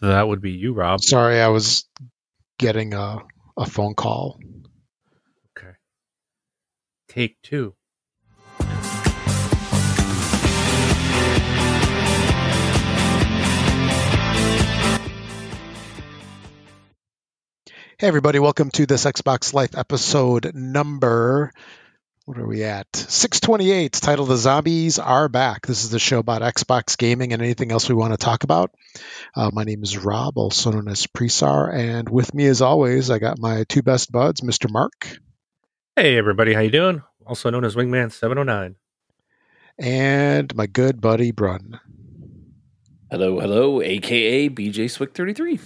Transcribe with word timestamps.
that 0.00 0.26
would 0.26 0.40
be 0.40 0.52
you, 0.52 0.72
Rob. 0.72 1.02
Sorry, 1.02 1.40
I 1.40 1.48
was 1.48 1.88
getting 2.58 2.94
a, 2.94 3.18
a 3.56 3.66
phone 3.66 3.94
call. 3.94 4.40
Okay. 5.56 5.72
Take 7.08 7.40
two. 7.42 7.74
Hey, 17.98 18.08
everybody, 18.08 18.38
welcome 18.38 18.70
to 18.70 18.86
this 18.86 19.04
Xbox 19.04 19.52
Life 19.52 19.76
episode 19.76 20.52
number. 20.54 21.52
What 22.30 22.38
are 22.38 22.46
we 22.46 22.62
at? 22.62 22.94
628, 22.94 23.86
It's 23.86 23.98
titled 23.98 24.28
The 24.28 24.36
Zombies 24.36 25.00
Are 25.00 25.28
Back. 25.28 25.66
This 25.66 25.82
is 25.82 25.90
the 25.90 25.98
show 25.98 26.20
about 26.20 26.42
Xbox 26.42 26.96
gaming 26.96 27.32
and 27.32 27.42
anything 27.42 27.72
else 27.72 27.88
we 27.88 27.96
want 27.96 28.12
to 28.12 28.16
talk 28.16 28.44
about. 28.44 28.70
Uh, 29.34 29.50
my 29.52 29.64
name 29.64 29.82
is 29.82 29.98
Rob, 29.98 30.38
also 30.38 30.70
known 30.70 30.86
as 30.86 31.08
Presar, 31.08 31.74
and 31.74 32.08
with 32.08 32.32
me, 32.32 32.46
as 32.46 32.62
always, 32.62 33.10
I 33.10 33.18
got 33.18 33.40
my 33.40 33.64
two 33.68 33.82
best 33.82 34.12
buds, 34.12 34.42
Mr. 34.42 34.70
Mark. 34.70 35.18
Hey, 35.96 36.16
everybody, 36.16 36.54
how 36.54 36.60
you 36.60 36.70
doing? 36.70 37.02
Also 37.26 37.50
known 37.50 37.64
as 37.64 37.74
Wingman 37.74 38.12
709. 38.12 38.76
And 39.80 40.54
my 40.54 40.66
good 40.66 41.00
buddy, 41.00 41.32
Brun. 41.32 41.80
Hello, 43.10 43.40
hello, 43.40 43.82
aka 43.82 44.48
BJ 44.48 44.88
Swick 44.88 45.14
33. 45.14 45.58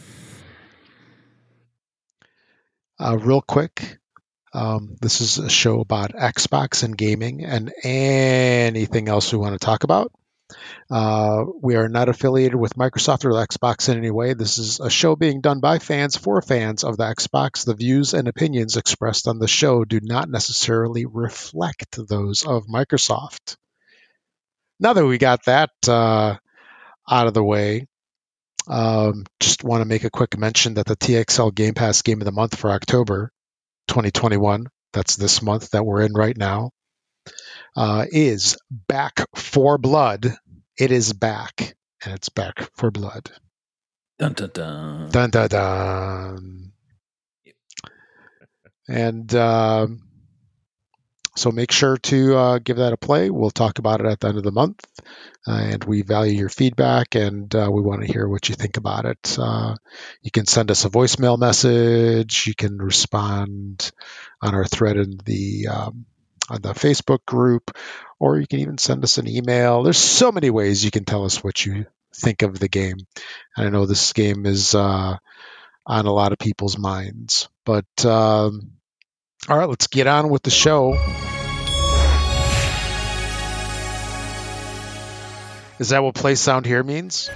Uh, 2.99 3.19
real 3.19 3.43
quick, 3.43 3.99
um, 4.55 4.97
this 5.00 5.20
is 5.20 5.38
a 5.38 5.50
show 5.50 5.80
about 5.80 6.12
Xbox 6.12 6.84
and 6.84 6.97
gaming 6.97 7.44
and 7.44 7.72
anything 7.83 9.08
else 9.08 9.33
we 9.33 9.38
want 9.38 9.58
to 9.60 9.64
talk 9.64 9.83
about. 9.83 10.12
Uh, 10.88 11.44
we 11.60 11.74
are 11.74 11.88
not 11.88 12.08
affiliated 12.08 12.55
with 12.55 12.75
Microsoft 12.75 13.25
or 13.25 13.30
Xbox 13.30 13.88
in 13.88 13.98
any 13.98 14.12
way. 14.12 14.34
This 14.34 14.58
is 14.58 14.78
a 14.78 14.91
show 14.91 15.16
being 15.16 15.41
done 15.41 15.58
by 15.58 15.80
fans 15.80 16.16
for 16.16 16.41
fans 16.41 16.84
of 16.84 16.97
the 16.97 17.05
Xbox. 17.05 17.64
The 17.64 17.75
views 17.75 18.14
and 18.14 18.28
opinions 18.28 18.77
expressed 18.77 19.27
on 19.27 19.41
the 19.41 19.48
show 19.48 19.84
do 19.84 19.98
not 20.00 20.28
necessarily 20.28 21.05
reflect 21.05 21.98
those 22.08 22.47
of 22.47 22.66
Microsoft. 22.66 23.56
Now 24.78 24.92
that 24.92 25.06
we 25.06 25.19
got 25.19 25.44
that 25.47 25.70
uh, 25.88 26.36
out 27.10 27.27
of 27.27 27.34
the 27.34 27.42
way, 27.42 27.86
um, 28.69 29.25
just 29.41 29.64
want 29.64 29.80
to 29.80 29.88
make 29.88 30.05
a 30.05 30.10
quick 30.10 30.38
mention 30.38 30.75
that 30.75 30.86
the 30.86 30.97
TXL 30.97 31.55
Game 31.55 31.75
Pass 31.75 32.02
Game 32.02 32.20
of 32.20 32.25
the 32.25 32.32
Month 32.32 32.56
for 32.56 32.70
October 32.70 33.32
2021, 33.89 34.67
that's 34.93 35.17
this 35.17 35.43
month 35.43 35.71
that 35.71 35.85
we're 35.85 36.03
in 36.03 36.13
right 36.13 36.37
now, 36.37 36.71
uh, 37.77 38.07
is 38.11 38.57
Back 38.71 39.25
4 39.35 39.79
Blood. 39.79 40.35
It 40.79 40.93
is 40.93 41.13
back, 41.13 41.75
and 42.05 42.15
it's 42.15 42.29
Back 42.29 42.69
4 42.77 42.91
Blood. 42.91 43.31
Dun 44.19 44.33
dun 44.33 44.51
dun. 44.53 45.11
Dun 45.11 45.31
dun 45.31 45.49
dun. 45.49 46.73
And 48.87 49.35
um, 49.35 50.03
so 51.37 51.51
make 51.51 51.73
sure 51.73 51.97
to 51.97 52.37
uh, 52.37 52.59
give 52.59 52.77
that 52.77 52.93
a 52.93 52.97
play. 52.97 53.31
We'll 53.31 53.51
talk 53.51 53.79
about 53.79 54.01
it 54.01 54.07
at 54.07 54.21
the 54.21 54.29
end 54.29 54.39
of 54.39 54.45
the 54.45 54.53
month. 54.53 54.85
Uh, 55.47 55.61
and 55.73 55.85
we 55.85 56.03
value 56.03 56.39
your 56.39 56.49
feedback 56.49 57.17
and 57.17 57.55
uh, 57.55 57.69
we 57.71 57.83
want 57.83 58.03
to 58.03 58.13
hear 58.13 58.27
what 58.27 58.49
you 58.49 58.55
think 58.55 58.77
about 58.77 59.05
it. 59.05 59.37
Uh, 59.39 59.75
you 60.23 60.31
can 60.31 60.47
send 60.47 60.71
us 60.71 60.85
a 60.85 60.91
voicemail 60.91 61.39
message. 61.39 62.47
You 62.47 62.55
can 62.55 62.79
respond 62.79 63.91
on 64.41 64.55
our 64.55 64.65
thread 64.65 64.97
in 64.97 65.19
the 65.25 65.69
um, 65.69 66.06
on 66.49 66.61
the 66.62 66.73
Facebook 66.73 67.25
group, 67.27 67.77
or 68.19 68.39
you 68.39 68.47
can 68.47 68.61
even 68.61 68.78
send 68.78 69.03
us 69.03 69.19
an 69.19 69.28
email. 69.28 69.83
There's 69.83 69.99
so 69.99 70.31
many 70.31 70.50
ways 70.50 70.84
you 70.84 70.91
can 70.91 71.05
tell 71.05 71.25
us 71.25 71.43
what 71.43 71.65
you 71.65 71.87
think 72.15 72.43
of 72.43 72.59
the 72.59 72.69
game. 72.69 72.99
And 73.56 73.67
I 73.67 73.71
know 73.71 73.87
this 73.87 74.12
game 74.12 74.47
is 74.47 74.75
uh, 74.75 75.17
on 75.87 76.06
a 76.06 76.12
lot 76.12 76.33
of 76.33 76.39
people's 76.39 76.78
minds. 76.78 77.49
But 77.65 78.05
um, 78.05 78.74
all 79.49 79.59
right, 79.59 79.69
let's 79.69 79.87
get 79.88 80.06
on 80.06 80.28
with 80.31 80.43
the 80.43 80.50
show. 80.50 80.94
Is 85.78 85.88
that 85.91 86.03
what 86.03 86.15
play 86.15 86.34
sound 86.34 86.66
here 86.66 86.82
means? 86.82 87.31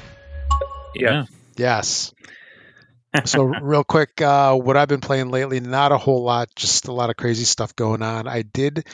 Yeah. 0.94 1.24
Yes. 1.56 2.12
so 3.24 3.42
real 3.42 3.84
quick, 3.84 4.20
uh, 4.20 4.54
what 4.54 4.76
I've 4.76 4.88
been 4.88 5.00
playing 5.00 5.30
lately, 5.30 5.60
not 5.60 5.92
a 5.92 5.98
whole 5.98 6.22
lot, 6.22 6.48
just 6.54 6.88
a 6.88 6.92
lot 6.92 7.10
of 7.10 7.16
crazy 7.16 7.44
stuff 7.44 7.74
going 7.74 8.02
on. 8.02 8.28
I 8.28 8.42
did 8.42 8.86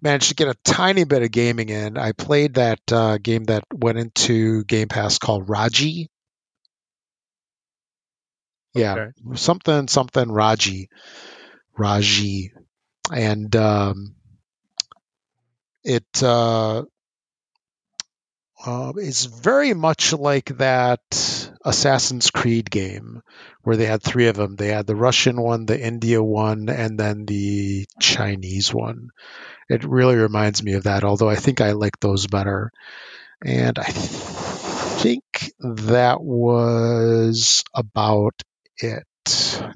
manage 0.00 0.28
to 0.28 0.34
get 0.34 0.48
a 0.48 0.54
tiny 0.64 1.04
bit 1.04 1.22
of 1.22 1.30
gaming 1.30 1.68
in. 1.68 1.98
I 1.98 2.12
played 2.12 2.54
that 2.54 2.80
uh, 2.90 3.18
game 3.18 3.44
that 3.44 3.64
went 3.74 3.98
into 3.98 4.64
Game 4.64 4.88
Pass 4.88 5.18
called 5.18 5.48
Raji. 5.48 6.08
Yeah, 8.74 8.92
Okay. 8.94 9.36
something 9.36 9.88
something 9.88 10.30
Raji, 10.30 10.88
Raji, 11.78 12.52
and 13.12 13.54
um, 13.56 14.14
it 15.84 16.22
uh, 16.22 16.82
uh, 18.64 18.92
is 18.96 19.26
very 19.26 19.74
much 19.74 20.12
like 20.12 20.56
that 20.58 21.00
Assassin's 21.64 22.30
Creed 22.30 22.70
game 22.70 23.22
where 23.62 23.76
they 23.76 23.86
had 23.86 24.02
three 24.02 24.28
of 24.28 24.36
them. 24.36 24.56
They 24.56 24.68
had 24.68 24.86
the 24.86 24.96
Russian 24.96 25.40
one, 25.40 25.66
the 25.66 25.80
India 25.80 26.22
one, 26.22 26.68
and 26.68 26.98
then 26.98 27.26
the 27.26 27.86
Chinese 28.00 28.72
one. 28.72 29.10
It 29.68 29.84
really 29.84 30.16
reminds 30.16 30.62
me 30.62 30.74
of 30.74 30.84
that, 30.84 31.04
although 31.04 31.28
I 31.28 31.36
think 31.36 31.60
I 31.60 31.72
like 31.72 31.98
those 32.00 32.26
better. 32.26 32.70
And 33.44 33.78
I 33.78 33.84
think 33.84 35.24
that 35.60 36.22
was 36.22 37.64
about 37.74 38.34
it. 38.78 39.04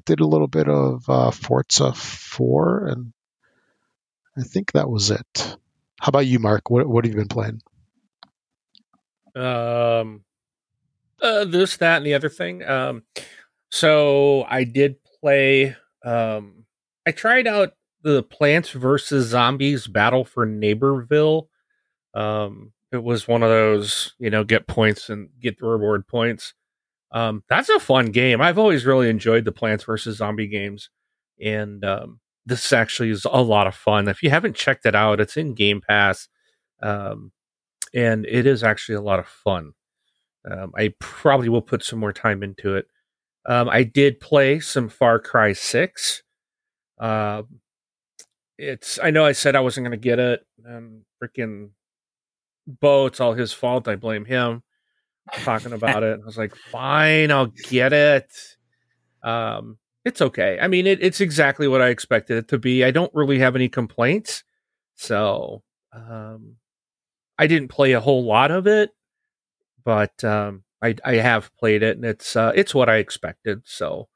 Did 0.05 0.19
a 0.19 0.27
little 0.27 0.47
bit 0.47 0.67
of 0.67 1.09
uh, 1.09 1.31
Forza 1.31 1.93
4, 1.93 2.87
and 2.87 3.13
I 4.37 4.43
think 4.43 4.71
that 4.71 4.89
was 4.89 5.11
it. 5.11 5.57
How 5.99 6.09
about 6.09 6.25
you, 6.25 6.39
Mark? 6.39 6.69
What, 6.69 6.87
what 6.87 7.05
have 7.05 7.13
you 7.13 7.19
been 7.19 7.27
playing? 7.27 7.61
Um, 9.35 10.23
uh, 11.21 11.45
this, 11.45 11.77
that, 11.77 11.97
and 11.97 12.05
the 12.05 12.13
other 12.13 12.29
thing. 12.29 12.63
Um, 12.63 13.03
so 13.69 14.45
I 14.49 14.63
did 14.63 14.97
play. 15.21 15.75
Um, 16.03 16.65
I 17.05 17.11
tried 17.11 17.47
out 17.47 17.73
the 18.03 18.23
Plants 18.23 18.71
vs 18.71 19.27
Zombies 19.27 19.87
Battle 19.87 20.25
for 20.25 20.45
Neighborville. 20.45 21.47
Um, 22.13 22.73
it 22.91 23.03
was 23.03 23.27
one 23.27 23.43
of 23.43 23.49
those, 23.49 24.13
you 24.19 24.29
know, 24.29 24.43
get 24.43 24.67
points 24.67 25.09
and 25.09 25.29
get 25.39 25.59
the 25.59 25.67
reward 25.67 26.07
points. 26.07 26.53
Um, 27.11 27.43
that's 27.49 27.69
a 27.69 27.79
fun 27.79 28.07
game. 28.07 28.41
I've 28.41 28.57
always 28.57 28.85
really 28.85 29.09
enjoyed 29.09 29.45
the 29.45 29.51
Plants 29.51 29.83
vs 29.83 30.17
Zombie 30.17 30.47
games, 30.47 30.89
and 31.43 31.83
um, 31.83 32.19
this 32.45 32.71
actually 32.73 33.09
is 33.09 33.25
a 33.25 33.41
lot 33.41 33.67
of 33.67 33.75
fun. 33.75 34.07
If 34.07 34.23
you 34.23 34.29
haven't 34.29 34.55
checked 34.55 34.85
it 34.85 34.95
out, 34.95 35.19
it's 35.19 35.37
in 35.37 35.53
Game 35.53 35.81
Pass. 35.81 36.27
Um, 36.81 37.31
and 37.93 38.25
it 38.25 38.45
is 38.45 38.63
actually 38.63 38.95
a 38.95 39.01
lot 39.01 39.19
of 39.19 39.27
fun. 39.27 39.73
Um, 40.49 40.71
I 40.75 40.93
probably 40.99 41.49
will 41.49 41.61
put 41.61 41.83
some 41.83 41.99
more 41.99 42.13
time 42.13 42.41
into 42.41 42.75
it. 42.75 42.87
Um, 43.45 43.69
I 43.69 43.83
did 43.83 44.19
play 44.19 44.59
some 44.59 44.89
Far 44.89 45.19
Cry 45.19 45.53
Six. 45.53 46.23
Uh, 46.99 47.43
it's 48.57 48.99
I 49.01 49.11
know 49.11 49.25
I 49.25 49.31
said 49.31 49.55
I 49.55 49.61
wasn't 49.61 49.85
going 49.85 49.99
to 49.99 50.03
get 50.03 50.19
it. 50.19 50.45
Um, 50.67 51.01
freaking 51.21 51.71
Bo, 52.67 53.07
it's 53.07 53.19
all 53.19 53.33
his 53.33 53.53
fault. 53.53 53.87
I 53.87 53.95
blame 53.95 54.25
him. 54.25 54.63
Talking 55.33 55.73
about 55.73 56.03
it, 56.03 56.19
I 56.21 56.25
was 56.25 56.37
like, 56.37 56.55
fine, 56.55 57.31
I'll 57.31 57.53
get 57.69 57.93
it. 57.93 58.31
Um, 59.23 59.77
it's 60.03 60.21
okay. 60.21 60.57
I 60.59 60.67
mean, 60.67 60.87
it, 60.87 61.01
it's 61.01 61.21
exactly 61.21 61.67
what 61.67 61.81
I 61.81 61.89
expected 61.89 62.37
it 62.37 62.47
to 62.49 62.57
be. 62.57 62.83
I 62.83 62.91
don't 62.91 63.13
really 63.13 63.39
have 63.39 63.55
any 63.55 63.69
complaints. 63.69 64.43
So, 64.95 65.63
um, 65.93 66.55
I 67.37 67.47
didn't 67.47 67.69
play 67.69 67.93
a 67.93 67.99
whole 67.99 68.23
lot 68.23 68.51
of 68.51 68.67
it, 68.67 68.91
but 69.83 70.23
um, 70.23 70.63
I, 70.81 70.95
I 71.03 71.15
have 71.15 71.51
played 71.57 71.81
it, 71.81 71.97
and 71.97 72.05
it's 72.05 72.35
uh, 72.35 72.51
it's 72.55 72.75
what 72.75 72.87
I 72.89 72.97
expected. 72.97 73.61
So 73.65 74.09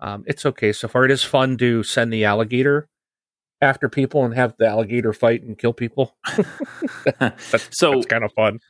um, 0.00 0.24
it's 0.26 0.46
okay 0.46 0.72
so 0.72 0.88
far. 0.88 1.04
It 1.04 1.10
is 1.10 1.22
fun 1.22 1.58
to 1.58 1.82
send 1.82 2.12
the 2.12 2.24
alligator 2.24 2.88
after 3.60 3.88
people 3.90 4.24
and 4.24 4.34
have 4.34 4.54
the 4.58 4.66
alligator 4.66 5.12
fight 5.12 5.42
and 5.42 5.58
kill 5.58 5.74
people. 5.74 6.16
that's, 7.18 7.68
so 7.78 7.92
that's 7.92 8.06
kind 8.06 8.24
of 8.24 8.32
fun. 8.32 8.60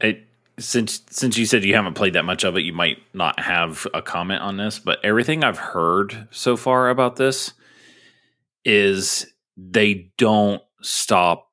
it, 0.00 0.27
since 0.58 1.02
since 1.10 1.38
you 1.38 1.46
said 1.46 1.64
you 1.64 1.74
haven't 1.74 1.94
played 1.94 2.14
that 2.14 2.24
much 2.24 2.44
of 2.44 2.56
it, 2.56 2.62
you 2.62 2.72
might 2.72 2.98
not 3.14 3.40
have 3.40 3.86
a 3.94 4.02
comment 4.02 4.42
on 4.42 4.56
this, 4.56 4.78
but 4.78 4.98
everything 5.04 5.44
I've 5.44 5.58
heard 5.58 6.28
so 6.30 6.56
far 6.56 6.90
about 6.90 7.16
this 7.16 7.52
is 8.64 9.26
they 9.56 10.12
don't 10.18 10.62
stop 10.82 11.48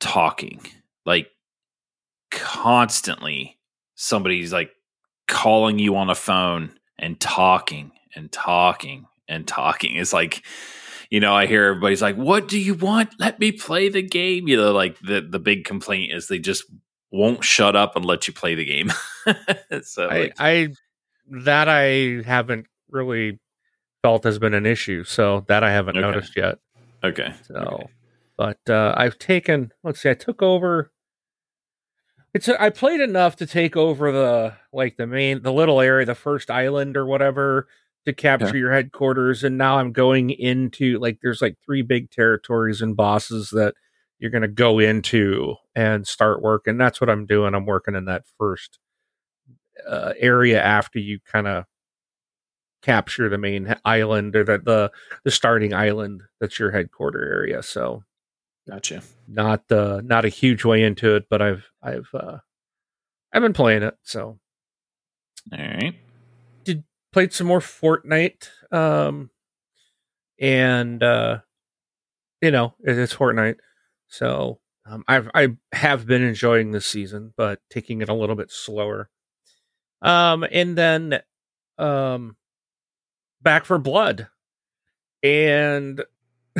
talking. 0.00 0.60
Like 1.04 1.28
constantly 2.30 3.58
somebody's 3.94 4.52
like 4.52 4.70
calling 5.28 5.78
you 5.78 5.96
on 5.96 6.10
a 6.10 6.14
phone 6.14 6.72
and 6.98 7.18
talking 7.20 7.92
and 8.14 8.30
talking 8.32 9.06
and 9.28 9.46
talking. 9.46 9.96
It's 9.96 10.12
like 10.12 10.44
you 11.10 11.20
know, 11.20 11.34
I 11.34 11.46
hear 11.46 11.66
everybody's 11.66 12.02
like, 12.02 12.16
"What 12.16 12.48
do 12.48 12.58
you 12.58 12.74
want? 12.74 13.14
Let 13.18 13.38
me 13.38 13.52
play 13.52 13.88
the 13.88 14.02
game." 14.02 14.48
You 14.48 14.56
know, 14.56 14.72
like 14.72 14.98
the 15.00 15.20
the 15.20 15.38
big 15.38 15.64
complaint 15.64 16.12
is 16.12 16.26
they 16.26 16.38
just 16.38 16.64
won't 17.10 17.44
shut 17.44 17.76
up 17.76 17.96
and 17.96 18.04
let 18.04 18.26
you 18.26 18.32
play 18.34 18.54
the 18.54 18.64
game. 18.64 18.92
so 19.82 20.08
I, 20.08 20.18
like, 20.18 20.34
I 20.38 20.68
that 21.44 21.68
I 21.68 22.22
haven't 22.26 22.66
really 22.90 23.38
felt 24.02 24.24
has 24.24 24.38
been 24.38 24.54
an 24.54 24.66
issue. 24.66 25.04
So 25.04 25.44
that 25.48 25.64
I 25.64 25.72
haven't 25.72 25.96
Okay. 25.96 26.06
noticed 26.06 26.36
yet. 26.36 26.58
okay. 27.02 27.32
So, 27.46 27.54
okay. 27.54 27.86
but 28.36 28.58
uh, 28.68 28.94
I've 28.96 29.18
taken. 29.18 29.72
Let's 29.82 30.00
see. 30.00 30.10
I 30.10 30.14
took 30.14 30.42
over. 30.42 30.92
It's. 32.34 32.48
I 32.48 32.70
played 32.70 33.00
enough 33.00 33.36
to 33.36 33.46
take 33.46 33.76
over 33.76 34.12
the 34.12 34.54
like 34.72 34.96
the 34.96 35.06
main 35.06 35.42
the 35.42 35.52
little 35.52 35.80
area, 35.80 36.04
the 36.06 36.14
first 36.14 36.50
island 36.50 36.96
or 36.96 37.06
whatever 37.06 37.66
to 38.04 38.12
capture 38.12 38.46
Okay. 38.48 38.58
your 38.58 38.72
headquarters, 38.72 39.42
and 39.42 39.56
now 39.58 39.78
I'm 39.78 39.90
going 39.92 40.30
into 40.30 40.98
like 40.98 41.18
there's 41.22 41.40
like 41.42 41.56
three 41.64 41.82
big 41.82 42.10
territories 42.10 42.82
and 42.82 42.94
bosses 42.96 43.50
that 43.50 43.74
you're 44.18 44.30
going 44.30 44.42
to 44.42 44.48
go 44.48 44.78
into 44.78 45.56
and 45.76 46.06
start 46.08 46.42
work, 46.42 46.66
and 46.66 46.80
that's 46.80 47.00
what 47.00 47.10
I'm 47.10 47.26
doing. 47.26 47.54
I'm 47.54 47.66
working 47.66 47.94
in 47.94 48.06
that 48.06 48.24
first 48.38 48.80
uh, 49.86 50.14
area 50.18 50.60
after 50.60 50.98
you 50.98 51.20
kind 51.30 51.46
of 51.46 51.66
capture 52.82 53.28
the 53.28 53.38
main 53.38 53.74
island 53.84 54.34
or 54.36 54.44
the, 54.44 54.58
the 54.58 54.90
the 55.24 55.30
starting 55.30 55.74
island 55.74 56.22
that's 56.40 56.58
your 56.58 56.70
headquarter 56.70 57.22
area. 57.22 57.62
So 57.62 58.04
Gotcha. 58.68 59.02
not 59.26 59.70
uh 59.72 60.00
not 60.04 60.24
a 60.24 60.28
huge 60.28 60.64
way 60.64 60.82
into 60.82 61.16
it, 61.16 61.26
but 61.28 61.42
I've 61.42 61.68
I've 61.82 62.08
uh 62.14 62.38
I've 63.32 63.42
been 63.42 63.52
playing 63.52 63.82
it. 63.82 63.96
So 64.02 64.38
All 65.52 65.58
right. 65.58 65.94
Did 66.64 66.84
played 67.12 67.32
some 67.32 67.48
more 67.48 67.60
Fortnite. 67.60 68.48
Um 68.72 69.30
and 70.38 71.02
uh 71.02 71.38
you 72.40 72.50
know, 72.50 72.74
it, 72.84 72.96
it's 72.98 73.14
Fortnite. 73.14 73.56
So 74.06 74.60
um 74.88 75.04
I've 75.08 75.28
I 75.34 75.48
have 75.72 76.06
been 76.06 76.22
enjoying 76.22 76.72
this 76.72 76.86
season, 76.86 77.32
but 77.36 77.60
taking 77.70 78.00
it 78.02 78.08
a 78.08 78.14
little 78.14 78.36
bit 78.36 78.50
slower. 78.50 79.08
Um 80.02 80.44
and 80.50 80.76
then 80.76 81.20
um 81.78 82.36
Back 83.42 83.64
4 83.64 83.78
Blood. 83.78 84.28
And 85.22 86.02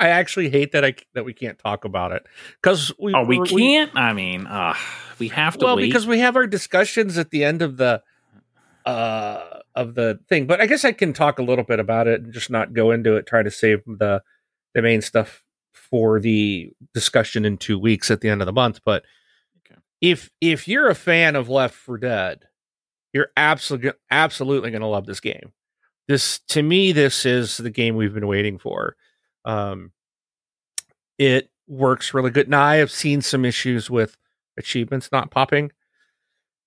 I 0.00 0.08
actually 0.10 0.48
hate 0.50 0.72
that 0.72 0.84
I 0.84 0.94
that 1.14 1.24
we 1.24 1.32
can't 1.34 1.58
talk 1.58 1.84
about 1.84 2.12
it 2.12 2.24
because 2.62 2.92
we 2.98 3.14
Oh, 3.14 3.24
we 3.24 3.38
we- 3.40 3.48
can't. 3.48 3.94
I 3.96 4.12
mean, 4.12 4.46
uh, 4.46 4.74
we 5.18 5.28
have 5.28 5.58
to 5.58 5.64
well 5.66 5.76
wait. 5.76 5.82
because 5.86 6.06
we 6.06 6.20
have 6.20 6.36
our 6.36 6.46
discussions 6.46 7.18
at 7.18 7.30
the 7.30 7.44
end 7.44 7.62
of 7.62 7.76
the 7.76 8.02
uh 8.86 9.60
of 9.74 9.94
the 9.96 10.18
thing 10.28 10.46
but 10.46 10.60
i 10.60 10.66
guess 10.66 10.84
i 10.84 10.92
can 10.92 11.12
talk 11.12 11.38
a 11.38 11.42
little 11.42 11.64
bit 11.64 11.78
about 11.78 12.06
it 12.06 12.22
and 12.22 12.32
just 12.32 12.48
not 12.50 12.72
go 12.72 12.90
into 12.92 13.16
it 13.16 13.26
try 13.26 13.42
to 13.42 13.50
save 13.50 13.80
the 13.84 14.22
the 14.74 14.80
main 14.80 15.02
stuff 15.02 15.42
for 15.90 16.20
the 16.20 16.70
discussion 16.94 17.44
in 17.44 17.56
two 17.56 17.78
weeks 17.78 18.10
at 18.10 18.20
the 18.20 18.28
end 18.28 18.40
of 18.42 18.46
the 18.46 18.52
month 18.52 18.80
but 18.84 19.04
Okay. 19.66 19.80
if 20.00 20.30
if 20.40 20.66
you're 20.68 20.88
a 20.88 20.94
fan 20.94 21.36
of 21.36 21.48
Left 21.48 21.74
4 21.74 21.98
Dead 21.98 22.44
you're 23.12 23.30
absolutely 23.36 23.92
absolutely 24.10 24.70
going 24.70 24.82
to 24.82 24.86
love 24.86 25.06
this 25.06 25.20
game 25.20 25.52
this 26.08 26.40
to 26.48 26.62
me 26.62 26.92
this 26.92 27.24
is 27.26 27.56
the 27.56 27.70
game 27.70 27.96
we've 27.96 28.14
been 28.14 28.26
waiting 28.26 28.58
for 28.58 28.96
um 29.44 29.92
it 31.18 31.50
works 31.66 32.14
really 32.14 32.30
good 32.30 32.48
now 32.48 32.62
i 32.62 32.76
have 32.76 32.90
seen 32.90 33.20
some 33.20 33.44
issues 33.44 33.90
with 33.90 34.16
achievements 34.58 35.10
not 35.12 35.30
popping. 35.30 35.70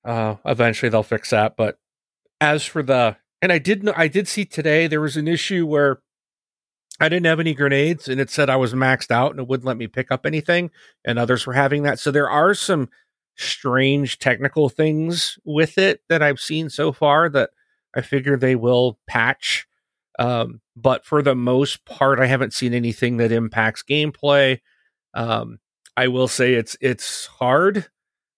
Uh, 0.05 0.35
eventually 0.45 0.89
they'll 0.89 1.03
fix 1.03 1.29
that. 1.29 1.55
But 1.57 1.77
as 2.39 2.65
for 2.65 2.81
the, 2.81 3.17
and 3.41 3.51
I 3.51 3.57
did 3.59 3.83
know, 3.83 3.93
I 3.97 4.07
did 4.07 4.29
see 4.29 4.45
today 4.45 4.87
there 4.87 5.01
was 5.01 5.17
an 5.17 5.27
issue 5.27 5.65
where 5.67 6.01
I 7.01 7.09
didn't 7.09 7.25
have 7.25 7.39
any 7.39 7.53
grenades 7.53 8.07
and 8.07 8.21
it 8.21 8.29
said 8.29 8.49
I 8.49 8.57
was 8.57 8.73
maxed 8.73 9.11
out 9.11 9.31
and 9.31 9.39
it 9.39 9.47
wouldn't 9.47 9.65
let 9.65 9.77
me 9.77 9.87
pick 9.87 10.11
up 10.11 10.25
anything. 10.25 10.69
And 11.03 11.17
others 11.17 11.47
were 11.47 11.53
having 11.53 11.83
that. 11.83 11.99
So 11.99 12.11
there 12.11 12.29
are 12.29 12.53
some 12.53 12.89
strange 13.35 14.19
technical 14.19 14.69
things 14.69 15.39
with 15.43 15.77
it 15.77 16.01
that 16.09 16.21
I've 16.21 16.39
seen 16.39 16.69
so 16.69 16.91
far 16.91 17.27
that 17.29 17.49
I 17.95 18.01
figure 18.01 18.37
they 18.37 18.55
will 18.55 18.99
patch. 19.07 19.67
Um, 20.19 20.61
but 20.75 21.05
for 21.05 21.21
the 21.21 21.35
most 21.35 21.85
part, 21.85 22.19
I 22.19 22.27
haven't 22.27 22.53
seen 22.53 22.73
anything 22.73 23.17
that 23.17 23.31
impacts 23.31 23.83
gameplay. 23.83 24.59
Um, 25.13 25.59
I 25.97 26.07
will 26.07 26.27
say 26.27 26.53
it's 26.53 26.77
it's 26.79 27.25
hard, 27.25 27.87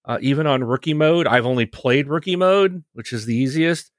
uh, 0.06 0.18
even 0.22 0.48
on 0.48 0.64
rookie 0.64 0.94
mode. 0.94 1.28
I've 1.28 1.46
only 1.46 1.66
played 1.66 2.08
rookie 2.08 2.36
mode, 2.36 2.84
which 2.94 3.14
is 3.14 3.26
the 3.26 3.36
easiest, 3.36 3.92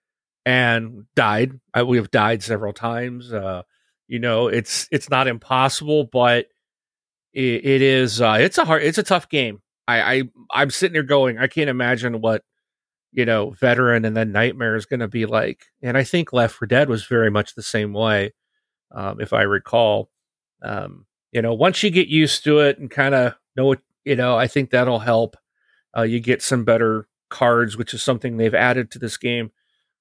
and 0.45 1.05
died. 1.15 1.61
I, 1.73 1.83
we 1.83 1.99
have 1.99 2.11
died 2.11 2.43
several 2.43 2.73
times. 2.73 3.33
Uh, 3.33 3.63
you 4.09 4.19
know, 4.19 4.49
it's 4.49 4.89
it's 4.91 5.11
not 5.11 5.29
impossible, 5.29 6.05
but 6.05 6.47
it, 7.33 7.65
it 7.65 7.83
is 7.83 8.21
uh, 8.21 8.37
it's 8.41 8.59
a 8.59 8.65
hard 8.65 8.83
it's 8.83 8.99
a 8.99 9.03
tough 9.03 9.29
game. 9.29 9.61
I, 9.87 10.01
I 10.01 10.23
I'm 10.51 10.71
sitting 10.71 10.93
there 10.95 11.03
going, 11.03 11.39
I 11.39 11.47
can't 11.47 11.71
imagine 11.71 12.21
what 12.21 12.43
you 13.13 13.25
know 13.25 13.51
veteran 13.51 14.05
and 14.05 14.17
then 14.17 14.33
nightmare 14.33 14.77
is 14.77 14.87
going 14.87 15.01
to 15.01 15.09
be 15.09 15.27
like. 15.27 15.67
And 15.83 15.97
I 15.97 16.05
think 16.05 16.33
Left 16.33 16.55
4 16.55 16.67
Dead 16.67 16.89
was 16.89 17.07
very 17.07 17.31
much 17.31 17.55
the 17.55 17.63
same 17.63 17.93
way, 17.93 18.33
um, 18.93 19.21
if 19.21 19.33
I 19.33 19.43
recall. 19.43 20.11
Um, 20.63 21.07
you 21.33 21.43
know, 21.43 21.55
once 21.55 21.83
you 21.83 21.91
get 21.91 22.09
used 22.09 22.45
to 22.45 22.61
it 22.61 22.79
and 22.79 22.91
kind 22.91 23.15
of 23.15 23.35
know 23.57 23.67
what 23.67 23.81
you 24.05 24.17
know, 24.17 24.37
I 24.37 24.47
think 24.47 24.71
that'll 24.71 25.01
help. 25.01 25.37
Uh, 25.97 26.03
you 26.03 26.21
get 26.21 26.43
some 26.43 26.65
better 26.65 27.07
cards, 27.31 27.77
which 27.77 27.95
is 27.95 28.03
something 28.03 28.37
they've 28.37 28.55
added 28.55 28.91
to 28.91 28.99
this 28.99 29.17
game. 29.17 29.51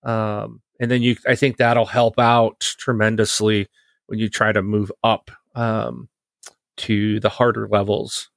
Um, 0.03 0.61
and 0.79 0.91
then 0.91 1.01
you, 1.01 1.15
I 1.27 1.35
think 1.35 1.57
that'll 1.57 1.85
help 1.85 2.19
out 2.19 2.59
tremendously 2.59 3.67
when 4.13 4.19
you 4.19 4.29
try 4.29 4.51
to 4.51 4.61
move 4.61 4.91
up 5.03 5.31
um, 5.55 6.07
to 6.77 7.19
the 7.19 7.29
harder 7.29 7.67
levels. 7.67 8.29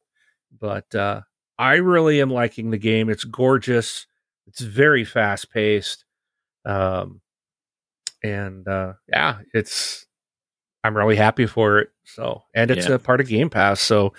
But 0.58 0.94
uh, 0.94 1.20
I 1.58 1.74
really 1.74 2.22
am 2.22 2.30
liking 2.30 2.70
the 2.70 2.78
game. 2.78 3.10
It's 3.10 3.24
gorgeous. 3.24 4.06
It's 4.46 4.60
very 4.62 5.04
fast 5.04 5.50
paced. 5.52 6.06
Um, 6.64 7.20
and 8.24 8.66
uh, 8.66 8.94
yeah, 9.06 9.40
it's 9.52 10.06
I'm 10.82 10.96
really 10.96 11.16
happy 11.16 11.44
for 11.44 11.80
it. 11.80 11.90
So, 12.04 12.42
and 12.54 12.70
it's 12.70 12.88
Yeah. 12.88 12.94
a 12.94 12.98
part 12.98 13.20
of 13.20 13.28
Game 13.28 13.50
Pass. 13.50 13.78
So, 13.82 14.14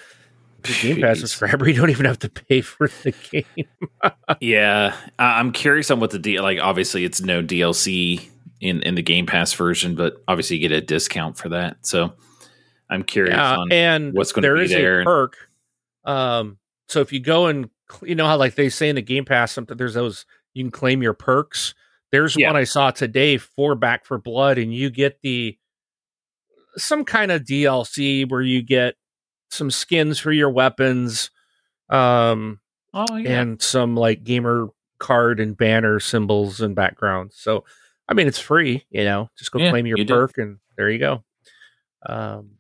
Game 0.82 1.02
Pass 1.02 1.22
subscriber, 1.22 1.68
you 1.70 1.74
don't 1.74 1.90
even 1.90 2.06
have 2.06 2.20
to 2.20 2.30
pay 2.30 2.62
for 2.62 2.88
the 3.04 3.14
game. 3.32 3.68
Yeah, 4.40 4.96
I'm 5.18 5.52
curious 5.54 5.90
on 5.90 6.00
what 6.00 6.12
the 6.12 6.20
deal. 6.20 6.44
Like, 6.44 6.60
obviously, 6.62 7.04
it's 7.04 7.20
no 7.22 7.42
DLC 7.42 8.30
in 8.60 8.82
in 8.84 8.96
the 8.96 9.02
Game 9.02 9.26
Pass 9.26 9.54
version, 9.54 9.96
but 9.96 10.22
obviously, 10.28 10.58
you 10.58 10.68
get 10.68 10.76
a 10.76 10.82
discount 10.82 11.38
for 11.38 11.50
that. 11.50 11.78
So, 11.86 12.14
I'm 12.90 13.04
curious 13.04 13.36
Yeah, 13.36 13.58
on. 13.58 13.72
and 13.72 14.14
what's 14.14 14.32
gonna 14.32 14.54
be 14.54 14.62
is 14.64 14.72
there 14.72 15.02
a 15.02 15.04
perk. 15.06 15.36
Um, 16.06 16.58
so 16.88 17.02
if 17.02 17.12
you 17.12 17.20
go 17.20 17.48
and 17.48 17.70
you 18.02 18.16
know 18.16 18.26
how 18.26 18.38
like 18.38 18.56
they 18.56 18.70
say 18.70 18.90
in 18.90 18.96
the 18.96 19.02
Game 19.02 19.26
Pass, 19.26 19.52
something 19.52 19.78
there's 19.78 19.94
those 19.96 20.26
you 20.54 20.64
can 20.64 20.72
claim 20.72 21.02
your 21.02 21.14
perks. 21.14 21.76
There's 22.12 22.36
Yeah. 22.38 22.48
one 22.48 22.56
I 22.56 22.64
saw 22.64 22.92
today 22.92 23.38
for 23.38 23.76
Back 23.76 24.06
4 24.06 24.18
Blood, 24.20 24.58
and 24.58 24.74
you 24.74 24.90
get 24.90 25.20
the 25.22 25.58
some 26.78 27.04
kind 27.04 27.32
of 27.32 27.44
DLC 27.44 28.30
where 28.30 28.42
you 28.42 28.62
get 28.62 28.96
some 29.50 29.72
skins 29.72 30.20
for 30.20 30.32
your 30.32 30.50
weapons, 30.50 31.32
um, 31.90 32.60
oh 32.94 33.16
yeah, 33.18 33.42
and 33.42 33.62
some 33.62 33.96
like 33.96 34.24
gamer 34.24 34.68
card 35.00 35.40
and 35.40 35.58
banner 35.58 36.00
symbols 36.00 36.62
and 36.62 36.76
backgrounds. 36.76 37.36
So, 37.38 37.66
I 38.10 38.14
mean, 38.14 38.28
it's 38.28 38.40
free. 38.40 38.86
You 38.90 39.04
know, 39.04 39.30
just 39.38 39.52
go 39.52 39.60
Yeah, 39.60 39.70
claim 39.72 39.86
your 39.86 39.98
you 39.98 40.06
do. 40.06 40.14
perk, 40.14 40.38
and 40.38 40.60
there 40.78 40.90
you 40.90 41.00
go. 41.00 41.24
Um, 42.06 42.52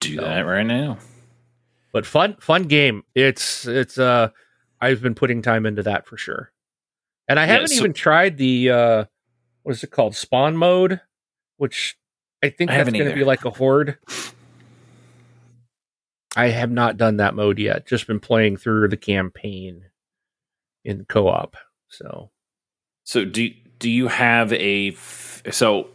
do 0.00 0.16
so- 0.16 0.22
that 0.22 0.40
right 0.42 0.66
now. 0.66 0.98
but 1.92 2.04
fun 2.06 2.36
fun 2.40 2.64
game 2.64 3.02
it's 3.14 3.66
it's 3.66 3.98
uh 3.98 4.28
i've 4.80 5.00
been 5.02 5.14
putting 5.14 5.42
time 5.42 5.66
into 5.66 5.82
that 5.82 6.06
for 6.06 6.16
sure 6.16 6.52
and 7.28 7.38
i 7.40 7.42
Yeah, 7.46 7.52
haven't 7.54 7.68
so- 7.68 7.74
even 7.76 7.92
tried 7.92 8.36
the 8.38 8.70
uh 8.70 9.04
what 9.62 9.72
is 9.72 9.82
it 9.82 9.90
called 9.90 10.14
spawn 10.14 10.56
mode 10.56 11.00
which 11.56 11.96
i 12.44 12.48
think 12.50 12.70
I 12.70 12.76
that's 12.78 12.90
going 12.92 13.08
to 13.08 13.14
be 13.14 13.24
like 13.24 13.44
a 13.44 13.50
horde 13.50 13.98
i 16.36 16.46
have 16.48 16.70
not 16.70 16.96
done 16.96 17.16
that 17.16 17.34
mode 17.34 17.58
yet 17.58 17.86
just 17.86 18.06
been 18.06 18.20
playing 18.20 18.56
through 18.56 18.88
the 18.88 18.96
campaign 18.96 19.82
in 20.84 21.04
co-op 21.06 21.56
so 21.88 22.30
So 23.04 23.24
do 23.24 23.50
do 23.78 23.90
you 23.90 24.08
have 24.08 24.52
a? 24.52 24.88
f- 24.90 25.42
So 25.52 25.88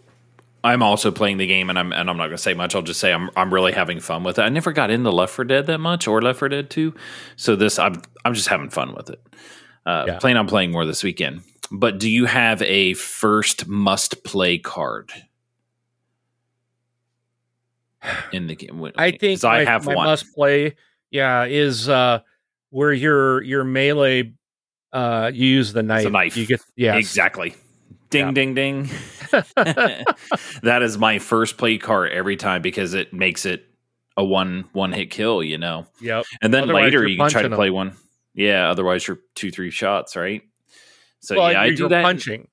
I'm 0.63 0.81
also 0.81 1.11
playing 1.11 1.37
the 1.37 1.47
game, 1.47 1.69
and 1.69 1.77
I'm 1.77 1.91
and 1.91 2.09
I'm 2.09 2.17
not 2.17 2.25
going 2.27 2.37
to 2.37 2.41
say 2.41 2.53
much. 2.53 2.75
I'll 2.75 2.81
just 2.81 2.99
say 2.99 3.11
I'm 3.13 3.29
I'm 3.35 3.53
really 3.53 3.71
having 3.73 3.99
fun 3.99 4.23
with 4.23 4.39
it. 4.39 4.43
I 4.43 4.49
never 4.49 4.71
got 4.71 4.89
into 4.91 5.09
Left 5.11 5.33
4 5.33 5.45
Dead 5.45 5.65
that 5.67 5.79
much, 5.79 6.07
or 6.07 6.21
Left 6.21 6.39
4 6.39 6.49
Dead 6.49 6.69
2. 6.69 6.93
So 7.35 7.55
this 7.55 7.77
I'm 7.79 8.01
I'm 8.25 8.33
just 8.33 8.47
having 8.47 8.69
fun 8.69 8.93
with 8.95 9.09
it. 9.09 9.21
Uh, 9.85 10.05
Yeah. 10.07 10.19
Plan 10.19 10.37
on 10.37 10.47
playing 10.47 10.71
more 10.71 10.85
this 10.85 11.03
weekend. 11.03 11.41
But 11.71 11.99
do 11.99 12.09
you 12.09 12.25
have 12.25 12.61
a 12.61 12.93
first 12.93 13.67
must 13.67 14.23
play 14.23 14.57
card 14.57 15.11
in 18.31 18.47
the 18.47 18.55
game? 18.55 18.83
i 18.97 19.11
think 19.11 19.43
I 19.43 19.63
my, 19.63 19.71
have 19.71 19.85
my 19.85 19.95
one. 19.95 20.05
must 20.05 20.33
play 20.35 20.75
yeah 21.09 21.45
is 21.45 21.87
uh 21.89 22.19
where 22.69 22.91
your 22.93 23.41
your 23.43 23.63
melee 23.63 24.33
uh 24.91 25.31
you 25.33 25.47
use 25.47 25.73
the 25.73 25.83
knife, 25.83 26.09
knife. 26.11 26.37
you 26.37 26.45
get 26.45 26.61
yeah 26.75 26.95
Exactly. 26.95 27.55
Ding 28.13 28.25
Yeah. 28.27 28.31
ding 28.31 28.53
ding. 28.53 28.89
that 29.55 30.79
is 30.81 30.97
my 30.97 31.19
first 31.19 31.57
play 31.57 31.77
card 31.77 32.11
every 32.11 32.35
time 32.35 32.61
because 32.61 32.93
it 32.93 33.13
makes 33.13 33.45
it 33.45 33.65
a 34.17 34.23
one 34.23 34.65
one 34.73 34.91
hit 34.93 35.09
kill, 35.11 35.43
you 35.43 35.57
know. 35.57 35.85
yep 36.01 36.25
And 36.41 36.53
then 36.53 36.63
Otherwise, 36.63 36.83
later 36.83 37.07
you're 37.07 37.17
can 37.17 37.29
try 37.31 37.41
to 37.41 37.55
play 37.55 37.69
one. 37.69 37.93
Yeah, 38.33 38.69
otherwise 38.69 39.07
you're 39.07 39.19
two, 39.35 39.51
three 39.51 39.69
shots, 39.71 40.15
right? 40.15 40.41
So 41.19 41.35
well, 41.37 41.51
yeah, 41.51 41.61
I 41.61 41.65
you're 41.67 41.75
do 41.75 41.89
that. 41.89 42.03
punching. 42.03 42.47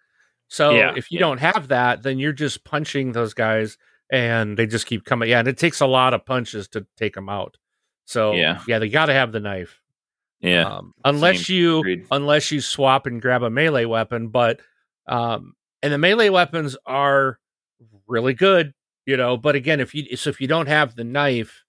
So 0.48 0.72
Yeah, 0.72 0.94
if 0.96 1.10
you 1.10 1.16
yeah. 1.16 1.20
don't 1.26 1.38
have 1.38 1.68
that, 1.68 2.02
then 2.02 2.18
you're 2.18 2.32
just 2.32 2.64
punching 2.64 3.12
those 3.12 3.34
guys, 3.34 3.78
and 4.10 4.56
they 4.56 4.66
just 4.66 4.86
keep 4.86 5.04
coming. 5.04 5.28
Yeah, 5.28 5.38
and 5.40 5.48
it 5.48 5.58
takes 5.58 5.80
a 5.80 5.86
lot 5.86 6.12
of 6.14 6.24
punches 6.24 6.68
to 6.68 6.86
take 6.96 7.14
them 7.14 7.28
out. 7.28 7.56
So 8.04 8.32
Yeah. 8.34 8.60
yeah, 8.66 8.78
they 8.78 8.88
got 8.88 9.06
to 9.06 9.12
have 9.12 9.32
the 9.32 9.40
knife. 9.40 9.80
Yeah, 10.40 10.64
Um, 10.64 10.94
unless 11.04 11.46
Same. 11.46 11.56
you 11.56 11.78
Agreed. 11.80 12.06
unless 12.10 12.50
you 12.50 12.60
swap 12.62 13.06
and 13.06 13.20
grab 13.20 13.42
a 13.42 13.50
melee 13.50 13.84
weapon, 13.84 14.28
but 14.28 14.60
um, 15.06 15.54
and 15.82 15.92
the 15.92 15.98
melee 15.98 16.28
weapons 16.28 16.76
are 16.86 17.38
really 18.06 18.34
good, 18.34 18.72
you 19.06 19.16
know. 19.16 19.36
But 19.36 19.54
again, 19.54 19.80
if 19.80 19.94
you 19.94 20.16
so 20.16 20.30
if 20.30 20.40
you 20.40 20.46
don't 20.46 20.68
have 20.68 20.94
the 20.94 21.04
knife, 21.04 21.64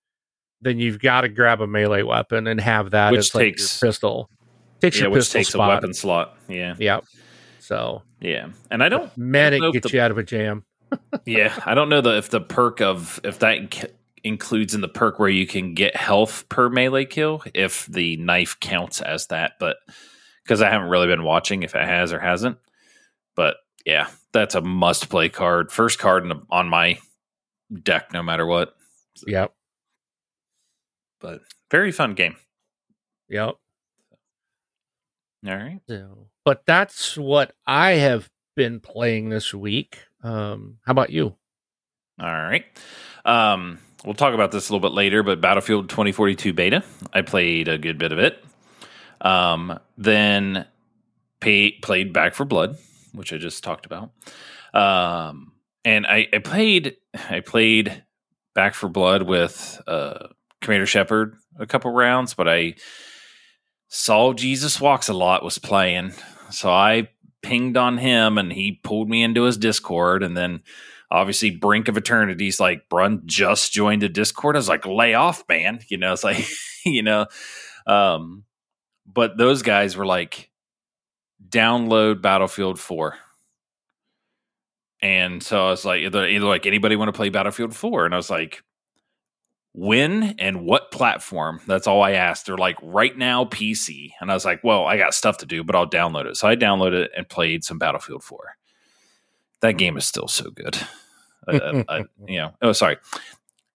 then 0.62 0.80
you've 0.80 1.00
got 1.00 1.22
to 1.22 1.30
grab 1.30 1.62
a 1.62 1.68
melee 1.68 2.04
weapon 2.04 2.48
and 2.48 2.60
have 2.60 2.92
that 2.92 3.12
Which 3.12 3.20
as 3.20 3.36
like 3.36 3.44
takes- 3.46 3.80
pistol. 3.80 4.30
Takes 4.82 4.98
yeah, 4.98 5.04
your 5.04 5.12
which 5.12 5.20
pistol 5.22 5.40
takes 5.40 5.50
spot. 5.50 5.70
a 5.70 5.74
weapon 5.76 5.94
slot. 5.94 6.38
Yeah, 6.48 6.74
Yep. 6.80 7.04
So 7.60 8.02
yeah, 8.20 8.48
and 8.72 8.84
I 8.84 8.90
don't. 8.90 9.16
man, 9.16 9.52
know 9.58 9.66
it 9.66 9.68
if 9.70 9.74
gets 9.74 9.92
the- 9.92 9.98
you 9.98 10.02
out 10.02 10.12
of 10.12 10.18
a 10.18 10.24
jam. 10.24 10.64
Yeah, 11.26 11.58
I 11.66 11.74
don't 11.74 11.88
know 11.88 12.02
the 12.02 12.18
if 12.18 12.30
the 12.30 12.42
perk 12.42 12.82
of 12.82 13.20
if 13.24 13.40
that 13.40 13.58
inc- 13.60 13.92
includes 14.24 14.76
in 14.76 14.82
the 14.82 14.88
perk 14.90 15.20
where 15.20 15.30
you 15.30 15.48
can 15.48 15.74
get 15.74 15.96
health 15.96 16.50
per 16.50 16.68
melee 16.70 17.06
kill 17.06 17.44
if 17.54 17.86
the 17.86 18.18
knife 18.18 18.60
counts 18.60 19.02
as 19.02 19.28
that, 19.28 19.54
but 19.60 19.78
because 20.44 20.62
I 20.62 20.70
haven't 20.70 20.90
really 20.90 21.08
been 21.08 21.24
watching 21.24 21.64
if 21.64 21.76
it 21.76 21.84
has 21.86 22.12
or 22.12 22.20
hasn't. 22.20 22.58
Yeah, 23.86 24.08
that's 24.32 24.56
a 24.56 24.62
must 24.62 25.10
play 25.10 25.30
card. 25.30 25.72
First 25.72 26.00
card 26.00 26.24
in 26.24 26.30
the, 26.30 26.42
on 26.50 26.68
my 26.68 27.00
deck, 27.84 28.14
no 28.14 28.22
matter 28.22 28.46
what. 28.46 28.76
Yep. 29.26 29.54
But 31.20 31.42
very 31.70 31.92
fun 31.92 32.14
game. 32.14 32.36
Yep. 33.30 33.56
All 35.48 35.56
right. 35.56 35.80
So, 35.88 36.28
but 36.46 36.64
that's 36.66 37.18
what 37.18 37.54
I 37.66 37.94
have 37.94 38.30
been 38.56 38.80
playing 38.80 39.30
this 39.30 39.54
week. 39.54 40.00
Um, 40.24 40.78
how 40.86 40.92
about 40.92 41.10
you? 41.10 41.36
All 42.20 42.28
right. 42.28 42.66
Um, 43.26 43.80
we'll 44.06 44.14
talk 44.14 44.34
about 44.34 44.52
this 44.52 44.70
a 44.70 44.74
little 44.74 44.88
bit 44.88 44.96
later, 44.96 45.24
but 45.24 45.42
Battlefield 45.42 45.90
2042 45.90 46.54
beta, 46.54 46.84
I 47.14 47.22
played 47.22 47.68
a 47.68 47.78
good 47.78 47.98
bit 47.98 48.12
of 48.12 48.20
it. 48.20 48.44
Um, 49.22 49.80
then 49.98 50.66
pay, 51.40 51.72
played 51.72 52.14
Back 52.14 52.36
4 52.36 52.46
Blood, 52.46 52.78
which 53.14 53.34
I 53.34 53.38
just 53.38 53.64
talked 53.64 53.86
about. 53.86 54.12
Um, 54.74 55.54
and 55.84 56.06
I, 56.06 56.28
I 56.34 56.40
played 56.40 56.98
I 57.30 57.40
played 57.42 58.04
Back 58.54 58.74
4 58.74 58.90
Blood 58.90 59.24
with 59.24 59.82
uh, 59.88 60.28
Commander 60.62 60.86
Shepard 60.86 61.36
a 61.60 61.66
couple 61.66 61.92
rounds, 61.92 62.34
but 62.34 62.48
I 62.48 62.76
saw 63.88 64.34
Jesus 64.34 64.80
Walks 64.80 65.10
a 65.10 65.14
lot 65.14 65.44
was 65.44 65.58
playing, 65.58 66.14
so 66.50 66.70
I 66.70 67.10
pinged 67.42 67.78
on 67.78 67.98
him 67.98 68.38
and 68.38 68.52
he 68.52 68.80
pulled 68.84 69.10
me 69.10 69.24
into 69.24 69.44
his 69.44 69.58
Discord, 69.58 70.24
and 70.24 70.38
then 70.38 70.62
obviously 71.12 71.52
brink 71.52 71.90
of 71.90 71.98
eternity's 71.98 72.60
like 72.60 72.88
brun 72.88 73.22
just 73.26 73.74
joined 73.74 74.02
the 74.02 74.10
discord. 74.10 74.56
I 74.56 74.60
was 74.60 74.70
like 74.70 74.86
lay 74.86 75.14
off 75.14 75.44
man. 75.50 75.82
You 75.90 75.98
know 75.98 76.14
it's 76.14 76.24
like 76.24 76.48
you 76.86 77.04
know 77.04 77.26
um 77.86 78.46
but 79.06 79.38
those 79.38 79.62
guys 79.62 79.98
were 79.98 80.06
like 80.06 80.50
download 81.50 82.22
battlefield 82.22 82.80
4 82.80 83.16
and 85.02 85.42
so 85.42 85.68
i 85.68 85.70
was 85.70 85.86
like 85.86 86.02
either, 86.02 86.26
either 86.28 86.46
like 86.46 86.66
anybody 86.66 86.96
want 86.96 87.10
to 87.10 87.14
play 87.14 87.30
battlefield 87.30 87.76
4 87.76 88.06
and 88.06 88.14
i 88.14 88.18
was 88.18 88.30
like 88.30 88.64
when 89.74 90.36
and 90.38 90.66
what 90.66 90.92
platform? 90.92 91.62
That's 91.66 91.88
all 91.88 92.02
i 92.02 92.12
asked. 92.12 92.46
They're 92.46 92.58
like 92.58 92.78
right 92.82 93.18
now 93.18 93.46
pc 93.46 94.12
and 94.20 94.30
i 94.30 94.34
was 94.34 94.46
like 94.46 94.64
well 94.64 94.86
i 94.86 94.98
got 94.98 95.14
stuff 95.14 95.38
to 95.40 95.46
do 95.46 95.64
but 95.64 95.76
i'll 95.76 95.90
download 95.90 96.26
it. 96.26 96.38
So 96.38 96.48
i 96.48 96.56
downloaded 96.56 97.04
it 97.04 97.12
and 97.16 97.28
played 97.28 97.64
some 97.64 97.78
battlefield 97.78 98.24
4 98.24 98.56
that 99.62 99.78
game 99.78 99.96
is 99.96 100.06
still 100.06 100.28
so 100.28 100.50
good. 100.50 100.78
Uh, 101.48 101.52
uh, 101.52 101.84
uh, 101.88 102.04
you 102.28 102.38
know 102.40 102.52
oh 102.62 102.74
sorry. 102.74 102.98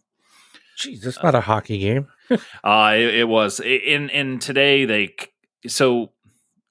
Jeez, 0.79 1.05
it's 1.05 1.23
not 1.23 1.35
a 1.35 1.41
hockey 1.41 1.79
game. 1.79 2.09
uh 2.65 2.93
it, 2.95 3.15
it 3.15 3.29
was. 3.29 3.61
In 3.61 4.09
in 4.11 4.39
today 4.39 4.85
they 4.85 5.15
so 5.67 6.13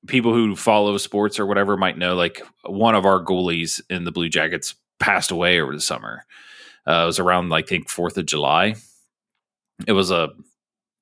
people 0.08 0.34
who 0.34 0.56
follow 0.56 0.98
sports 0.98 1.40
or 1.40 1.46
whatever 1.46 1.76
might 1.78 1.98
know 1.98 2.16
like 2.16 2.42
one 2.64 2.96
of 2.96 3.06
our 3.06 3.24
goalies 3.24 3.82
in 3.90 4.06
the 4.06 4.12
blue 4.12 4.30
jackets 4.30 4.76
passed 5.00 5.32
away 5.32 5.60
over 5.60 5.74
the 5.74 5.82
summer. 5.82 6.26
Uh, 6.88 7.04
it 7.04 7.06
was 7.06 7.20
around 7.20 7.50
like, 7.50 7.66
i 7.66 7.68
think 7.68 7.90
fourth 7.90 8.18
of 8.18 8.26
july. 8.26 8.76
It 9.86 9.94
was 9.94 10.12
a 10.12 10.30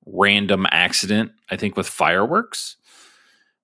random 0.06 0.66
accident 0.70 1.32
i 1.50 1.56
think 1.56 1.76
with 1.76 1.88
fireworks. 1.88 2.76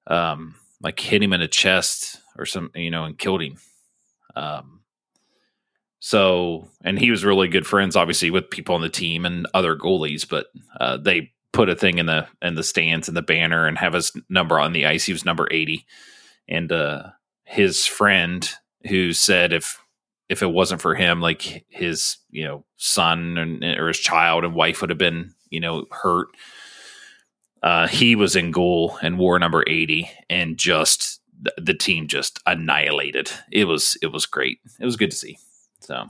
Um 0.06 0.54
like 0.84 1.00
hit 1.00 1.22
him 1.22 1.32
in 1.32 1.40
the 1.40 1.48
chest 1.48 2.20
or 2.38 2.46
some 2.46 2.70
you 2.74 2.90
know 2.90 3.04
and 3.04 3.18
killed 3.18 3.42
him. 3.42 3.56
Um 4.36 4.82
so 5.98 6.68
and 6.84 6.98
he 6.98 7.10
was 7.10 7.24
really 7.24 7.48
good 7.48 7.66
friends 7.66 7.96
obviously 7.96 8.30
with 8.30 8.50
people 8.50 8.74
on 8.74 8.82
the 8.82 8.90
team 8.90 9.24
and 9.24 9.48
other 9.54 9.74
goalies 9.74 10.28
but 10.28 10.48
uh, 10.78 10.98
they 10.98 11.32
put 11.52 11.70
a 11.70 11.74
thing 11.74 11.98
in 11.98 12.06
the 12.06 12.28
in 12.42 12.56
the 12.56 12.62
stands 12.62 13.08
and 13.08 13.16
the 13.16 13.22
banner 13.22 13.66
and 13.66 13.78
have 13.78 13.94
his 13.94 14.12
number 14.28 14.60
on 14.60 14.72
the 14.72 14.86
ice. 14.86 15.04
He 15.04 15.12
was 15.12 15.24
number 15.24 15.48
80 15.50 15.86
and 16.46 16.70
uh 16.70 17.10
his 17.44 17.86
friend 17.86 18.48
who 18.86 19.12
said 19.12 19.52
if 19.52 19.80
if 20.28 20.42
it 20.42 20.50
wasn't 20.50 20.80
for 20.80 20.94
him 20.94 21.20
like 21.20 21.64
his 21.68 22.18
you 22.30 22.44
know 22.44 22.64
son 22.76 23.38
and 23.38 23.64
or 23.64 23.88
his 23.88 23.98
child 23.98 24.44
and 24.44 24.54
wife 24.54 24.80
would 24.80 24.90
have 24.90 24.98
been 24.98 25.32
you 25.48 25.60
know 25.60 25.86
hurt 25.90 26.28
uh 27.64 27.88
he 27.88 28.14
was 28.14 28.36
in 28.36 28.52
goal 28.52 28.96
and 29.02 29.18
wore 29.18 29.38
number 29.40 29.64
80 29.66 30.08
and 30.30 30.56
just 30.56 31.20
th- 31.44 31.56
the 31.66 31.74
team 31.74 32.06
just 32.06 32.38
annihilated 32.46 33.30
it 33.50 33.64
was 33.64 33.98
it 34.00 34.12
was 34.12 34.26
great 34.26 34.60
it 34.78 34.84
was 34.84 34.96
good 34.96 35.10
to 35.10 35.16
see 35.16 35.36
so 35.80 36.06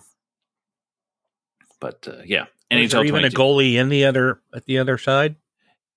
but 1.81 2.07
uh, 2.07 2.23
yeah 2.27 2.45
there 2.71 2.81
NHL 2.81 3.07
even 3.07 3.25
a 3.25 3.29
goalie 3.29 3.75
in 3.75 3.89
the 3.89 4.05
other 4.05 4.41
at 4.55 4.67
the 4.67 4.79
other 4.79 4.99
side? 4.99 5.37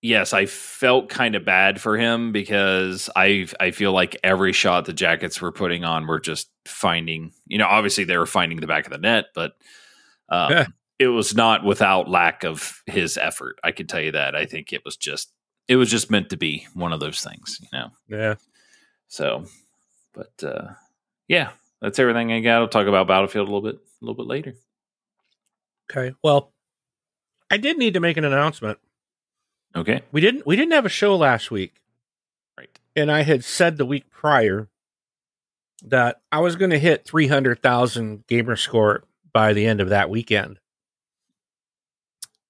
yes, 0.02 0.34
I 0.34 0.46
felt 0.46 1.10
kind 1.10 1.36
of 1.36 1.46
bad 1.46 1.82
for 1.82 1.98
him 1.98 2.32
because 2.32 3.10
I 3.16 3.48
I 3.60 3.72
feel 3.72 3.92
like 3.92 4.18
every 4.24 4.54
shot 4.54 4.86
the 4.86 4.94
Jackets 4.94 5.42
were 5.42 5.52
putting 5.52 5.84
on 5.84 6.08
were 6.08 6.20
just 6.20 6.50
finding. 6.66 7.34
You 7.46 7.58
know, 7.58 7.68
obviously 7.68 8.04
they 8.04 8.18
were 8.18 8.26
finding 8.26 8.60
the 8.60 8.68
back 8.68 8.86
of 8.86 8.92
the 8.92 8.98
net, 8.98 9.26
but 9.34 9.54
um, 10.30 10.74
it 11.00 11.08
was 11.08 11.36
not 11.36 11.64
without 11.64 12.10
lack 12.10 12.44
of 12.44 12.82
his 12.86 13.18
effort. 13.18 13.60
I 13.64 13.72
can 13.72 13.88
tell 13.88 14.02
you 14.02 14.12
that. 14.12 14.36
I 14.36 14.46
think 14.46 14.74
it 14.74 14.84
was 14.84 14.98
just 14.98 15.32
it 15.68 15.76
was 15.76 15.90
just 15.90 16.10
meant 16.12 16.30
to 16.30 16.38
be 16.38 16.68
one 16.74 16.94
of 16.94 17.00
those 17.00 17.22
things. 17.22 17.60
You 17.62 17.68
know, 17.78 17.90
Yeah. 18.08 18.36
so 19.08 19.46
but 20.14 20.32
uh, 20.44 20.70
yeah, 21.28 21.52
that's 21.82 22.00
everything 22.00 22.32
I 22.32 22.40
got. 22.40 22.62
I'll 22.62 22.68
talk 22.68 22.88
about 22.88 23.08
Battlefield 23.08 23.48
a 23.48 23.52
little 23.52 23.70
bit 23.70 23.76
a 23.76 24.06
little 24.06 24.16
bit 24.16 24.28
later. 24.28 24.56
Okay. 25.92 26.16
Well, 26.24 26.52
I 27.50 27.58
did 27.58 27.78
need 27.78 27.94
to 27.94 28.00
make 28.00 28.18
an 28.18 28.26
announcement. 28.26 28.80
Okay, 29.76 30.02
We 30.12 30.22
didn't 30.22 30.46
we 30.46 30.56
didn't 30.56 30.72
have 30.74 30.86
a 30.86 30.90
show 30.90 31.16
last 31.16 31.52
week, 31.52 31.76
right. 32.58 32.80
and 32.96 33.12
I 33.12 33.22
had 33.22 33.44
said 33.44 33.78
the 33.78 33.86
week 33.86 34.10
prior 34.10 34.70
that 35.84 36.22
I 36.32 36.40
was 36.40 36.56
going 36.56 36.72
to 36.72 36.80
hit 36.80 37.06
300,000 37.06 38.26
gamer 38.26 38.56
score 38.56 39.04
by 39.32 39.54
the 39.54 39.68
end 39.68 39.80
of 39.80 39.90
that 39.90 40.10
weekend. 40.10 40.60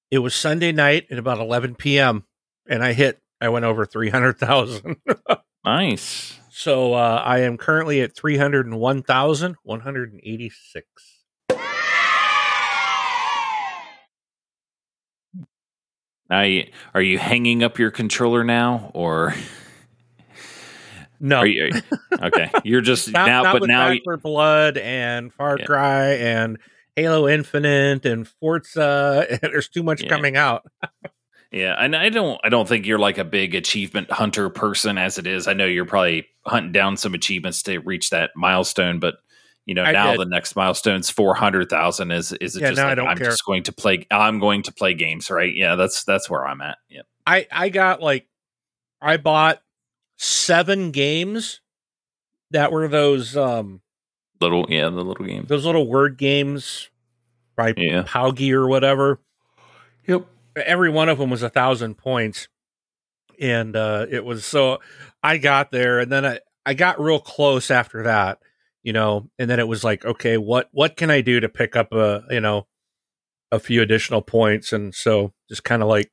It 0.09 0.19
was 0.19 0.33
Sunday 0.33 0.71
night 0.71 1.07
at 1.12 1.17
about 1.19 1.39
11 1.39 1.75
p.m. 1.75 2.24
and 2.69 2.83
I 2.83 2.93
hit 2.93 3.19
I 3.41 3.50
went 3.50 3.65
over 3.65 3.86
300,000. 3.86 4.95
Nice. 5.65 6.39
so 6.50 6.93
uh, 6.93 7.21
I 7.25 7.39
am 7.39 7.57
currently 7.57 8.00
at 8.00 8.15
301,186. 8.15 10.88
Now, 16.29 16.45
are 16.93 17.01
you 17.01 17.17
hanging 17.17 17.63
up 17.63 17.79
your 17.79 17.91
controller 17.91 18.43
now, 18.43 18.91
or 18.93 19.33
No, 21.19 21.38
Are 21.39 21.47
you- 21.47 21.63
are 21.63 21.67
you- 21.67 21.81
okay, 22.27 22.51
you're 22.63 22.81
just 22.81 23.12
not, 23.12 23.25
now, 23.27 23.41
not 23.43 23.59
but 23.59 23.67
now, 23.67 23.89
Back 23.89 24.01
4 24.03 24.17
Blood 24.17 24.77
and 24.77 25.33
Far 25.33 25.57
Yeah. 25.59 25.65
Cry 25.65 26.03
and 26.13 26.57
Halo 26.95 27.27
Infinite 27.27 28.05
and 28.05 28.27
Forza. 28.27 29.25
There's 29.41 29.69
too 29.69 29.83
much 29.83 30.03
Yeah. 30.03 30.09
coming 30.09 30.36
out. 30.38 30.63
Yeah, 31.51 31.75
and 31.80 31.96
I 31.96 32.10
don't, 32.10 32.39
I 32.44 32.50
don't 32.50 32.68
think 32.68 32.86
you're 32.86 33.00
like 33.00 33.18
a 33.18 33.24
big 33.25 33.56
achievement 33.56 34.12
hunter 34.12 34.50
person 34.50 34.98
as 34.98 35.18
it 35.18 35.27
is. 35.27 35.48
I 35.48 35.54
know 35.54 35.66
you're 35.66 35.86
probably 35.86 36.27
hunting 36.46 36.72
down 36.72 36.98
some 36.98 37.13
achievements 37.13 37.63
to 37.63 37.80
reach 37.80 38.10
that 38.12 38.32
milestone, 38.36 39.00
but 39.00 39.16
you 39.66 39.74
know 39.74 39.84
I 39.84 39.92
now 39.92 40.12
did. 40.12 40.22
the 40.22 40.25
next 40.25 40.56
milestone's 40.56 41.10
four 41.10 41.36
hundred 41.36 41.70
thousand. 41.70 42.12
Is 42.12 42.32
is 42.34 42.56
it 42.56 42.62
Yeah, 42.62 42.70
just 42.70 42.77
now 42.77 42.86
I 42.86 42.89
like, 42.89 42.96
don't 42.98 43.08
I'm 43.08 43.18
care. 43.18 43.27
just 43.30 43.46
going 43.46 43.63
to 43.63 43.74
play? 43.74 44.06
I'm 44.12 44.39
going 44.39 44.63
to 44.63 44.72
play 44.74 44.94
games, 44.94 45.30
right? 45.30 45.54
Yeah, 45.54 45.75
that's 45.75 46.04
that's 46.06 46.30
where 46.30 46.46
I'm 46.48 46.62
at. 46.62 46.77
Yeah, 46.89 47.01
I 47.25 47.48
I 47.51 47.70
got 47.70 48.01
like 48.01 48.27
I 49.01 49.18
bought 49.18 49.62
seven 50.18 50.92
games 50.92 51.62
that 52.51 52.72
were 52.72 52.88
those 52.88 53.36
um 53.36 53.82
little, 54.39 54.66
yeah, 54.70 54.84
the 54.89 55.04
little 55.04 55.25
games. 55.25 55.50
those 55.50 55.66
little 55.66 55.88
word 55.88 56.18
games 56.18 56.89
by 57.56 57.74
Yeah. 57.75 58.04
Paugy 58.04 58.51
or 58.54 58.68
whatever. 58.68 59.20
Yep. 60.08 60.25
Every 60.66 60.90
one 60.90 61.10
of 61.10 61.18
them 61.18 61.30
was 61.30 61.44
a 61.44 61.50
thousand 61.50 61.96
points, 61.96 62.48
and 63.40 63.76
uh, 63.76 64.06
it 64.10 64.24
was 64.26 64.46
so. 64.46 64.80
I 65.24 65.38
got 65.38 65.72
there, 65.72 66.00
and 66.00 66.12
then 66.12 66.26
I 66.26 66.40
I 66.66 66.74
got 66.74 67.00
real 67.00 67.20
close 67.20 67.72
after 67.72 68.04
that, 68.04 68.40
you 68.84 68.94
know, 68.94 69.30
and 69.40 69.50
then 69.50 69.60
it 69.60 69.68
was 69.68 69.84
like, 69.84 70.06
okay, 70.06 70.38
what 70.38 70.70
what 70.72 70.96
can 70.96 71.10
I 71.10 71.22
do 71.22 71.40
to 71.40 71.50
pick 71.50 71.76
up 71.76 71.92
a 71.94 72.24
you 72.30 72.42
know 72.42 72.68
a 73.52 73.60
few 73.60 73.82
additional 73.82 74.22
points, 74.22 74.74
and 74.74 74.94
so 74.94 75.34
just 75.50 75.64
kind 75.64 75.82
of 75.82 75.88
like 75.88 76.12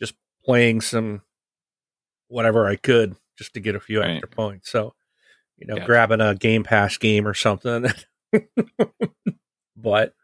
just 0.00 0.14
playing 0.44 0.80
some 0.80 1.22
whatever 2.28 2.66
I 2.66 2.76
could 2.76 3.16
just 3.38 3.54
to 3.54 3.60
get 3.60 3.74
a 3.74 3.80
few 3.80 4.00
Right. 4.00 4.10
extra 4.12 4.28
points. 4.28 4.70
So 4.70 4.94
you 5.56 5.66
know, 5.66 5.74
grabbing 5.86 6.20
a 6.20 6.34
Game 6.34 6.62
Pass 6.62 6.96
game 6.98 7.26
or 7.26 7.34
something. 7.34 7.86
but 9.76 10.14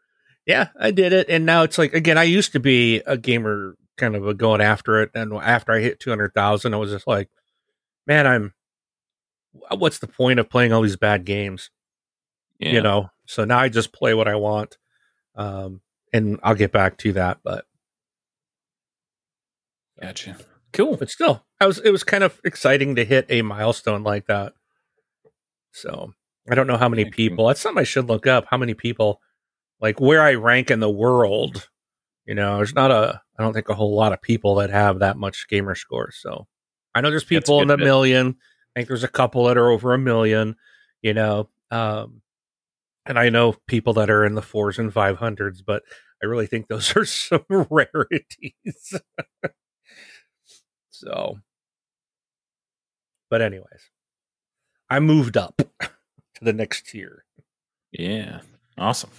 yeah, 0.45 0.69
I 0.79 0.91
did 0.91 1.13
it, 1.13 1.27
and 1.29 1.45
now 1.45 1.63
it's 1.63 1.77
like 1.77 1.93
again. 1.93 2.17
I 2.17 2.23
used 2.23 2.51
to 2.53 2.59
be 2.59 2.97
a 3.05 3.17
gamer, 3.17 3.75
kind 3.97 4.15
of 4.15 4.27
a 4.27 4.33
going 4.33 4.61
after 4.61 5.01
it, 5.01 5.11
and 5.15 5.33
after 5.33 5.71
I 5.71 5.79
hit 5.79 5.99
two 5.99 6.09
hundred 6.09 6.33
thousand, 6.33 6.73
I 6.73 6.77
was 6.77 6.91
just 6.91 7.07
like, 7.07 7.29
man, 8.05 8.27
I'm. 8.27 8.53
What's 9.71 9.99
the 9.99 10.07
point 10.07 10.39
of 10.39 10.49
playing 10.49 10.73
all 10.73 10.81
these 10.81 10.97
bad 10.97 11.25
games? 11.25 11.69
Yeah. 12.59 12.73
You 12.73 12.81
know. 12.81 13.09
So 13.25 13.45
now 13.45 13.59
I 13.59 13.69
just 13.69 13.93
play 13.93 14.13
what 14.13 14.27
I 14.27 14.35
want, 14.35 14.77
um, 15.35 15.81
and 16.13 16.39
I'll 16.43 16.55
get 16.55 16.71
back 16.71 16.97
to 16.99 17.13
that. 17.13 17.39
But 17.43 17.65
Gotcha. 20.01 20.37
Cool. 20.73 20.97
but 20.97 21.09
still, 21.09 21.45
I 21.59 21.67
was. 21.67 21.79
It 21.79 21.89
was 21.89 22.03
kind 22.03 22.23
of 22.23 22.39
exciting 22.43 22.95
to 22.95 23.05
hit 23.05 23.25
a 23.29 23.41
milestone 23.41 24.03
like 24.03 24.27
that. 24.27 24.53
So 25.71 26.13
I 26.49 26.55
don't 26.55 26.67
know 26.67 26.77
how 26.77 26.89
many 26.89 27.05
people. 27.05 27.47
That's 27.47 27.61
something 27.61 27.81
I 27.81 27.85
should 27.85 28.07
look 28.07 28.27
up. 28.27 28.45
How 28.49 28.57
many 28.57 28.73
people, 28.73 29.21
like 29.81 29.99
where 29.99 30.21
I 30.21 30.33
rank 30.35 30.71
in 30.71 30.79
the 30.79 30.89
world? 30.89 31.69
You 32.25 32.35
know, 32.35 32.57
there's 32.57 32.73
not 32.73 32.91
a. 32.91 33.21
I 33.37 33.43
don't 33.43 33.53
think 33.53 33.69
a 33.69 33.75
whole 33.75 33.95
lot 33.95 34.13
of 34.13 34.21
people 34.21 34.55
that 34.55 34.69
have 34.69 34.99
that 34.99 35.17
much 35.17 35.47
gamer 35.47 35.75
score. 35.75 36.11
So 36.11 36.47
I 36.93 37.01
know 37.01 37.09
there's 37.09 37.23
people 37.23 37.61
in 37.61 37.67
the 37.67 37.77
bit. 37.77 37.83
million. 37.83 38.35
I 38.75 38.79
think 38.79 38.87
there's 38.87 39.03
a 39.03 39.09
couple 39.09 39.45
that 39.45 39.57
are 39.57 39.69
over 39.69 39.93
a 39.93 39.97
million. 39.97 40.55
You 41.01 41.13
know, 41.13 41.49
um, 41.69 42.21
and 43.05 43.19
I 43.19 43.29
know 43.29 43.55
people 43.67 43.93
that 43.93 44.09
are 44.09 44.25
in 44.25 44.35
the 44.35 44.41
fours 44.41 44.79
and 44.79 44.91
five 44.91 45.17
hundreds, 45.17 45.61
but 45.61 45.83
I 46.23 46.25
really 46.25 46.47
think 46.47 46.67
those 46.67 46.95
are 46.95 47.05
some 47.05 47.45
rarities. 47.49 48.93
so, 50.89 51.39
but 53.29 53.41
anyways, 53.41 53.91
I 54.89 54.99
moved 54.99 55.37
up 55.37 55.57
to 55.79 56.43
the 56.43 56.53
next 56.53 56.87
tier. 56.87 57.25
Yeah. 57.91 58.41
Awesome. 58.77 59.11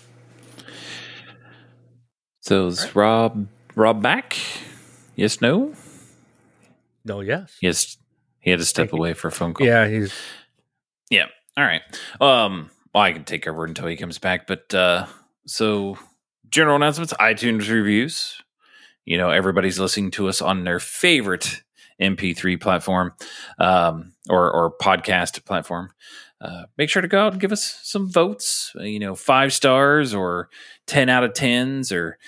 So 2.41 2.67
is 2.69 2.81
Alright. 2.81 2.97
Rob 2.97 3.47
Rob 3.75 4.03
back? 4.03 4.37
Yes, 5.17 5.41
no? 5.41 5.75
No, 7.05 7.21
yes, 7.21 7.57
Yes. 7.61 7.97
He 8.41 8.51
had 8.51 8.61
to 8.61 8.65
step 8.65 8.85
Thank 8.91 8.93
you. 8.93 8.99
away 8.99 9.15
for 9.15 9.29
a 9.29 9.33
phone 9.33 9.55
call. 9.55 9.67
yeah, 9.67 9.89
he's 9.89 10.13
Yeah. 11.11 11.27
All 11.57 11.65
right. 11.65 11.83
Um, 12.21 12.71
well, 12.95 13.03
I 13.05 13.13
can 13.13 13.25
take 13.25 13.47
over 13.49 13.65
until 13.65 13.87
he 13.89 13.97
comes 13.97 14.19
back. 14.19 14.47
But 14.47 14.73
uh, 14.75 15.07
so 15.47 15.99
general 16.49 16.77
announcements, 16.77 17.13
iTunes 17.15 17.69
reviews. 17.71 18.41
You 19.05 19.19
know, 19.19 19.31
everybody's 19.31 19.79
listening 19.81 20.11
to 20.13 20.29
us 20.29 20.41
on 20.43 20.65
their 20.65 20.79
favorite 20.81 21.63
MP3 22.01 22.61
platform 22.61 23.15
um, 23.59 24.13
or 24.29 24.51
or 24.53 24.77
podcast 24.79 25.45
platform. 25.45 25.91
Uh, 26.41 26.65
make 26.77 26.91
sure 26.91 27.03
to 27.03 27.09
go 27.09 27.27
out 27.27 27.33
and 27.33 27.41
give 27.41 27.53
us 27.53 27.81
some 27.83 28.11
votes. 28.11 28.73
uh, 28.79 28.83
You 28.83 28.99
know, 28.99 29.15
five 29.15 29.53
stars 29.53 30.15
or 30.15 30.49
ten 30.87 31.09
out 31.09 31.25
of 31.25 31.33
tens 31.33 31.93
or 31.93 32.19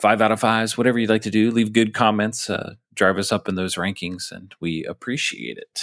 five 0.00 0.20
out 0.20 0.32
of 0.32 0.40
fives, 0.40 0.78
whatever 0.78 0.98
you'd 0.98 1.10
like 1.10 1.22
to 1.22 1.30
do. 1.30 1.50
Leave 1.50 1.72
good 1.72 1.92
comments. 1.92 2.48
Uh, 2.48 2.74
drive 2.94 3.18
us 3.18 3.32
up 3.32 3.48
in 3.48 3.54
those 3.56 3.74
rankings, 3.76 4.32
and 4.32 4.54
we 4.60 4.84
appreciate 4.84 5.58
it. 5.58 5.82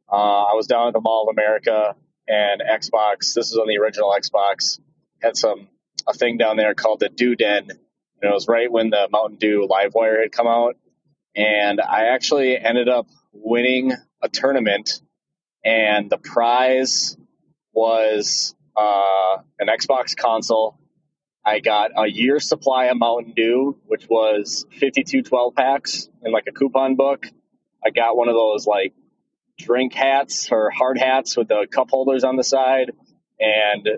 Uh, 0.08 0.14
I 0.14 0.54
was 0.54 0.68
down 0.68 0.86
at 0.86 0.92
the 0.92 1.00
Mall 1.00 1.26
of 1.28 1.34
America 1.36 1.96
and 2.28 2.62
Xbox. 2.62 3.34
This 3.34 3.50
is 3.50 3.56
on 3.56 3.66
the 3.66 3.78
original 3.78 4.14
Xbox. 4.16 4.78
Had 5.20 5.36
some 5.36 5.66
a 6.10 6.18
thing 6.18 6.36
down 6.36 6.56
there 6.56 6.74
called 6.74 7.00
the 7.00 7.08
Dew 7.08 7.36
Den. 7.36 7.70
And 7.70 8.30
it 8.30 8.32
was 8.32 8.48
right 8.48 8.70
when 8.70 8.90
the 8.90 9.08
Mountain 9.10 9.38
Dew 9.38 9.66
Livewire 9.70 10.22
had 10.22 10.32
come 10.32 10.46
out. 10.46 10.76
And 11.34 11.80
I 11.80 12.06
actually 12.14 12.58
ended 12.58 12.88
up 12.88 13.06
winning 13.32 13.92
a 14.22 14.28
tournament, 14.28 15.00
and 15.64 16.10
the 16.10 16.18
prize 16.18 17.16
was 17.72 18.54
uh, 18.76 19.36
an 19.58 19.68
Xbox 19.68 20.16
console. 20.16 20.78
I 21.44 21.60
got 21.60 21.92
a 21.96 22.06
year's 22.06 22.48
supply 22.48 22.86
of 22.86 22.98
Mountain 22.98 23.32
Dew, 23.34 23.78
which 23.86 24.06
was 24.08 24.66
52 24.78 25.22
12 25.22 25.54
packs 25.54 26.08
in 26.22 26.32
like 26.32 26.44
a 26.48 26.52
coupon 26.52 26.96
book. 26.96 27.26
I 27.84 27.90
got 27.90 28.16
one 28.16 28.28
of 28.28 28.34
those 28.34 28.66
like 28.66 28.92
drink 29.58 29.94
hats 29.94 30.50
or 30.52 30.70
hard 30.70 30.98
hats 30.98 31.36
with 31.36 31.48
the 31.48 31.66
cup 31.70 31.90
holders 31.90 32.24
on 32.24 32.36
the 32.36 32.44
side. 32.44 32.90
And 33.38 33.88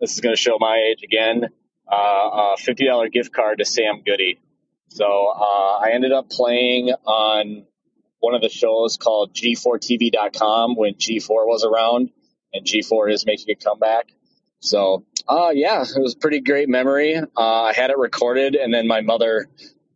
this 0.00 0.12
is 0.12 0.20
going 0.20 0.34
to 0.34 0.40
show 0.40 0.56
my 0.58 0.76
age 0.90 1.02
again. 1.02 1.48
Uh, 1.90 1.96
a 1.96 2.56
fifty 2.58 2.86
dollar 2.86 3.08
gift 3.08 3.32
card 3.32 3.58
to 3.58 3.64
Sam 3.64 4.02
Goody. 4.04 4.40
So 4.88 5.04
uh, 5.04 5.78
I 5.78 5.90
ended 5.92 6.12
up 6.12 6.30
playing 6.30 6.90
on 7.04 7.66
one 8.20 8.34
of 8.34 8.40
the 8.40 8.48
shows 8.48 8.96
called 8.96 9.34
G4TV.com 9.34 10.76
when 10.76 10.94
G4 10.94 11.28
was 11.28 11.64
around, 11.64 12.10
and 12.54 12.64
G4 12.64 13.12
is 13.12 13.26
making 13.26 13.50
a 13.50 13.54
comeback. 13.54 14.06
So, 14.60 15.04
uh, 15.28 15.50
yeah, 15.52 15.82
it 15.82 16.00
was 16.00 16.14
a 16.14 16.18
pretty 16.18 16.40
great 16.40 16.70
memory. 16.70 17.16
Uh, 17.16 17.26
I 17.36 17.74
had 17.74 17.90
it 17.90 17.98
recorded, 17.98 18.54
and 18.54 18.72
then 18.72 18.86
my 18.86 19.02
mother 19.02 19.50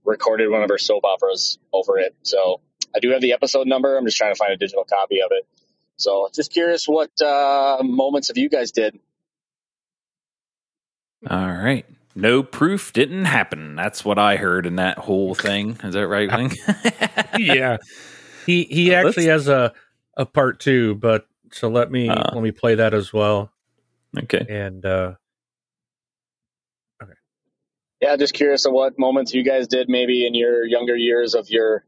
recorded 0.04 0.50
one 0.50 0.62
of 0.62 0.68
her 0.68 0.76
soap 0.76 1.04
operas 1.04 1.58
over 1.72 1.98
it. 1.98 2.14
So 2.22 2.60
I 2.94 2.98
do 3.00 3.10
have 3.10 3.22
the 3.22 3.32
episode 3.32 3.66
number. 3.66 3.96
I'm 3.96 4.04
just 4.04 4.18
trying 4.18 4.34
to 4.34 4.38
find 4.38 4.52
a 4.52 4.58
digital 4.58 4.84
copy 4.84 5.22
of 5.22 5.30
it. 5.32 5.46
So 5.96 6.28
just 6.34 6.52
curious 6.52 6.86
what 6.86 7.10
uh, 7.22 7.78
moments 7.82 8.28
of 8.28 8.36
you 8.36 8.50
guys 8.50 8.72
did. 8.72 8.98
All 11.26 11.52
right. 11.52 11.84
No 12.14 12.42
proof 12.42 12.92
didn't 12.92 13.26
happen. 13.26 13.76
That's 13.76 14.04
what 14.04 14.18
I 14.18 14.36
heard 14.36 14.66
in 14.66 14.76
that 14.76 14.98
whole 14.98 15.34
thing. 15.34 15.78
Is 15.82 15.94
that 15.94 16.08
right, 16.08 16.30
Wing? 16.30 16.52
yeah. 17.38 17.78
He 18.46 18.64
he 18.64 18.94
uh, 18.94 19.06
actually 19.06 19.26
has 19.26 19.48
a 19.48 19.72
a 20.16 20.26
part 20.26 20.58
two, 20.58 20.94
but 20.96 21.26
so 21.52 21.68
let 21.68 21.90
me 21.90 22.08
uh, 22.08 22.34
let 22.34 22.42
me 22.42 22.50
play 22.50 22.76
that 22.76 22.94
as 22.94 23.12
well. 23.12 23.52
Okay. 24.16 24.44
And 24.48 24.84
uh 24.84 25.14
okay. 27.02 27.12
Yeah, 28.00 28.16
just 28.16 28.34
curious 28.34 28.64
of 28.66 28.72
what 28.72 28.98
moments 28.98 29.34
you 29.34 29.44
guys 29.44 29.68
did 29.68 29.88
maybe 29.88 30.26
in 30.26 30.34
your 30.34 30.64
younger 30.64 30.96
years 30.96 31.34
of 31.34 31.50
your 31.50 31.84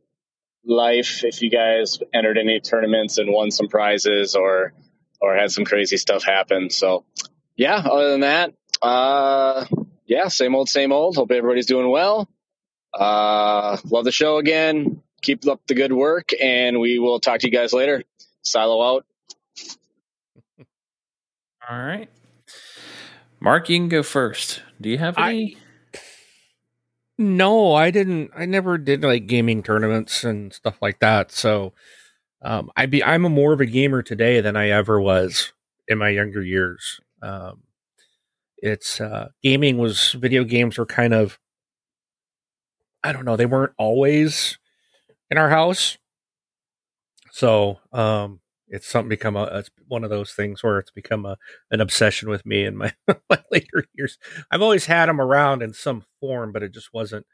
life 0.65 1.25
if 1.25 1.41
you 1.43 1.51
guys 1.51 1.99
entered 2.13 2.37
any 2.37 2.61
tournaments 2.61 3.19
and 3.19 3.33
won 3.33 3.51
some 3.51 3.69
prizes 3.69 4.35
or 4.35 4.75
or 5.21 5.35
had 5.35 5.51
some 5.51 5.65
crazy 5.65 5.97
stuff 5.97 6.23
happen. 6.23 6.71
So 6.71 7.05
yeah, 7.57 7.77
other 7.77 8.11
than 8.11 8.21
that, 8.21 8.55
uh 8.83 9.67
yeah, 10.07 10.29
same 10.29 10.55
old, 10.55 10.69
same 10.69 10.93
old. 10.93 11.17
Hope 11.17 11.31
everybody's 11.31 11.67
doing 11.67 11.91
well. 11.91 12.29
Uh 12.93 13.77
love 13.85 14.05
the 14.05 14.13
show 14.13 14.39
again. 14.39 15.03
Keep 15.23 15.47
up 15.47 15.61
the 15.67 15.75
good 15.75 15.93
work 15.93 16.31
and 16.41 16.81
we 16.81 16.99
will 16.99 17.21
talk 17.21 17.41
to 17.41 17.47
you 17.47 17.53
guys 17.53 17.73
later. 17.73 18.05
Silo 18.43 18.83
out. 18.83 19.07
All 21.71 21.79
right. 21.79 22.09
Mark, 23.41 23.69
you 23.69 23.79
can 23.79 23.89
go 23.89 24.03
first. 24.03 24.63
Do 24.81 24.91
you 24.91 24.99
have 24.99 25.17
any? 25.19 25.57
I, 25.57 26.01
no, 27.17 27.75
I 27.75 27.91
didn't. 27.91 28.31
I 28.37 28.47
never 28.47 28.79
did 28.79 29.03
like 29.03 29.27
gaming 29.27 29.63
tournaments 29.63 30.25
and 30.25 30.53
stuff 30.53 30.77
like 30.81 31.01
that. 31.01 31.33
So, 31.33 31.73
um, 32.43 32.71
I 32.77 32.87
be 32.87 33.05
I'm 33.05 33.25
a 33.25 33.31
more 33.31 33.53
of 33.53 33.61
a 33.61 33.67
gamer 33.67 34.03
today 34.03 34.41
than 34.41 34.57
I 34.57 34.71
ever 34.71 35.01
was 35.01 35.53
in 35.89 35.99
my 35.99 36.11
younger 36.11 36.43
years. 36.43 37.01
Um, 37.23 37.63
it's 38.63 39.01
uh, 39.01 39.29
gaming 39.43 39.79
was 39.79 40.13
video 40.13 40.45
games 40.45 40.79
were 40.79 40.87
kind 40.87 41.15
of 41.15 41.39
I 43.03 43.13
don't 43.13 43.25
know 43.25 43.37
they 43.37 43.47
weren't 43.47 43.75
always 43.79 44.59
in 45.31 45.39
our 45.39 45.51
house, 45.51 45.99
so 47.33 47.79
um, 47.93 48.41
it's 48.69 48.87
something 48.87 49.09
become 49.09 49.37
a 49.37 49.45
it's 49.45 49.71
one 49.89 50.05
of 50.05 50.11
those 50.11 50.33
things 50.33 50.63
where 50.63 50.79
it's 50.79 50.91
become 50.91 51.27
a 51.27 51.37
an 51.71 51.81
obsession 51.81 52.29
with 52.29 52.45
me 52.47 52.65
in 52.65 52.77
my, 52.77 52.93
my 53.31 53.43
later 53.51 53.85
years. 53.95 54.19
I've 54.51 54.63
always 54.63 54.87
had 54.87 55.09
them 55.09 55.21
around 55.21 55.63
in 55.63 55.73
some 55.73 56.05
form, 56.21 56.53
but 56.53 56.63
it 56.63 56.73
just 56.73 56.93
wasn't, 56.93 57.27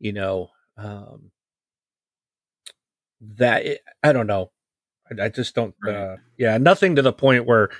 you 0.00 0.12
know, 0.12 0.50
um, 0.78 1.32
that 3.20 3.66
it, 3.66 3.80
I 4.02 4.12
don't 4.12 4.26
know. 4.26 4.50
I, 5.10 5.24
I 5.24 5.28
just 5.28 5.54
don't. 5.54 5.74
Right. 5.82 5.94
Uh, 5.94 6.16
yeah, 6.36 6.58
nothing 6.58 6.96
to 6.96 7.02
the 7.02 7.12
point 7.12 7.46
where 7.46 7.70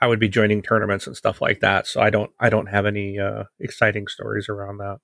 I 0.00 0.06
would 0.06 0.20
be 0.20 0.28
joining 0.28 0.62
tournaments 0.62 1.06
and 1.06 1.16
stuff 1.16 1.40
like 1.40 1.60
that. 1.60 1.86
So 1.86 2.00
I 2.00 2.10
don't 2.10 2.30
I 2.38 2.50
don't 2.50 2.68
have 2.68 2.86
any 2.86 3.18
uh, 3.18 3.44
exciting 3.58 4.06
stories 4.08 4.48
around 4.48 4.78
that. 4.78 4.98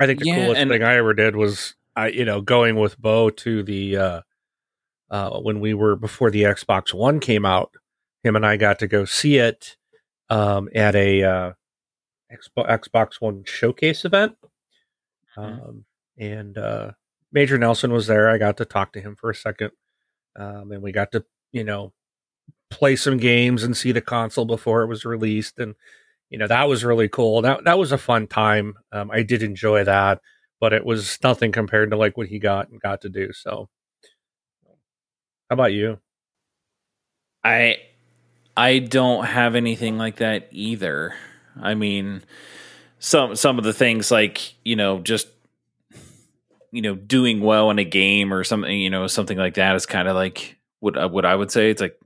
I 0.00 0.06
think 0.06 0.20
the 0.20 0.26
yeah, 0.26 0.46
coolest 0.46 0.68
thing 0.68 0.82
I 0.82 0.96
ever 0.96 1.12
did 1.12 1.36
was 1.36 1.74
I 1.96 2.08
you 2.08 2.24
know 2.24 2.40
going 2.40 2.76
with 2.76 2.98
Bo 3.00 3.30
to 3.30 3.62
the 3.62 3.96
uh, 3.96 4.20
uh, 5.10 5.40
when 5.40 5.60
we 5.60 5.74
were 5.74 5.96
before 5.96 6.30
the 6.30 6.42
Xbox 6.42 6.94
One 6.94 7.20
came 7.20 7.44
out. 7.44 7.74
Him 8.22 8.36
and 8.36 8.46
I 8.46 8.56
got 8.56 8.78
to 8.78 8.86
go 8.86 9.04
see 9.04 9.38
it 9.38 9.76
um, 10.30 10.68
at 10.74 10.94
a 10.94 11.22
uh, 11.24 11.52
Xbox 12.32 12.68
Xbox 12.68 13.20
One 13.20 13.42
showcase 13.44 14.04
event, 14.04 14.36
mm-hmm. 15.36 15.40
um, 15.40 15.84
and 16.16 16.56
uh, 16.56 16.92
Major 17.32 17.58
Nelson 17.58 17.92
was 17.92 18.06
there. 18.06 18.30
I 18.30 18.38
got 18.38 18.58
to 18.58 18.64
talk 18.64 18.92
to 18.92 19.00
him 19.00 19.16
for 19.16 19.30
a 19.30 19.34
second, 19.34 19.72
um, 20.36 20.70
and 20.70 20.82
we 20.82 20.92
got 20.92 21.10
to 21.12 21.24
you 21.50 21.64
know 21.64 21.92
play 22.72 22.96
some 22.96 23.18
games 23.18 23.62
and 23.62 23.76
see 23.76 23.92
the 23.92 24.00
console 24.00 24.44
before 24.46 24.82
it 24.82 24.88
was 24.88 25.04
released, 25.04 25.58
and 25.58 25.74
you 26.30 26.38
know 26.38 26.46
that 26.48 26.68
was 26.68 26.84
really 26.84 27.08
cool. 27.08 27.42
That 27.42 27.64
that 27.64 27.78
was 27.78 27.92
a 27.92 27.98
fun 27.98 28.26
time. 28.28 28.74
Um, 28.92 29.10
I 29.10 29.22
did 29.22 29.42
enjoy 29.42 29.84
that, 29.84 30.20
but 30.60 30.72
it 30.72 30.84
was 30.86 31.18
nothing 31.22 31.52
compared 31.52 31.90
to 31.92 31.96
like 31.96 32.16
what 32.16 32.28
he 32.28 32.38
got 32.38 32.70
and 32.70 32.80
got 32.80 33.02
to 33.02 33.08
do. 33.10 33.32
So 33.32 33.68
how 35.50 35.54
about 35.54 35.72
you? 35.72 35.98
I 37.44 37.76
I 38.56 38.80
don't 38.80 39.24
have 39.26 39.54
anything 39.54 39.98
like 39.98 40.16
that 40.16 40.48
either. 40.52 41.14
I 41.60 41.74
mean, 41.74 42.22
some 42.98 43.36
some 43.36 43.58
of 43.58 43.64
the 43.64 43.72
things 43.72 44.10
like 44.10 44.54
you 44.64 44.76
know 44.76 45.00
just 45.00 45.28
you 46.70 46.82
know 46.82 46.94
doing 46.94 47.40
well 47.40 47.70
in 47.70 47.78
a 47.78 47.84
game 47.84 48.32
or 48.32 48.44
something 48.44 48.78
you 48.78 48.90
know 48.90 49.06
something 49.06 49.38
like 49.38 49.54
that 49.54 49.76
is 49.76 49.86
kind 49.86 50.08
of 50.08 50.14
like 50.14 50.56
what 50.80 51.10
what 51.12 51.24
I 51.24 51.34
would 51.34 51.50
say. 51.50 51.70
It's 51.70 51.80
like 51.80 51.96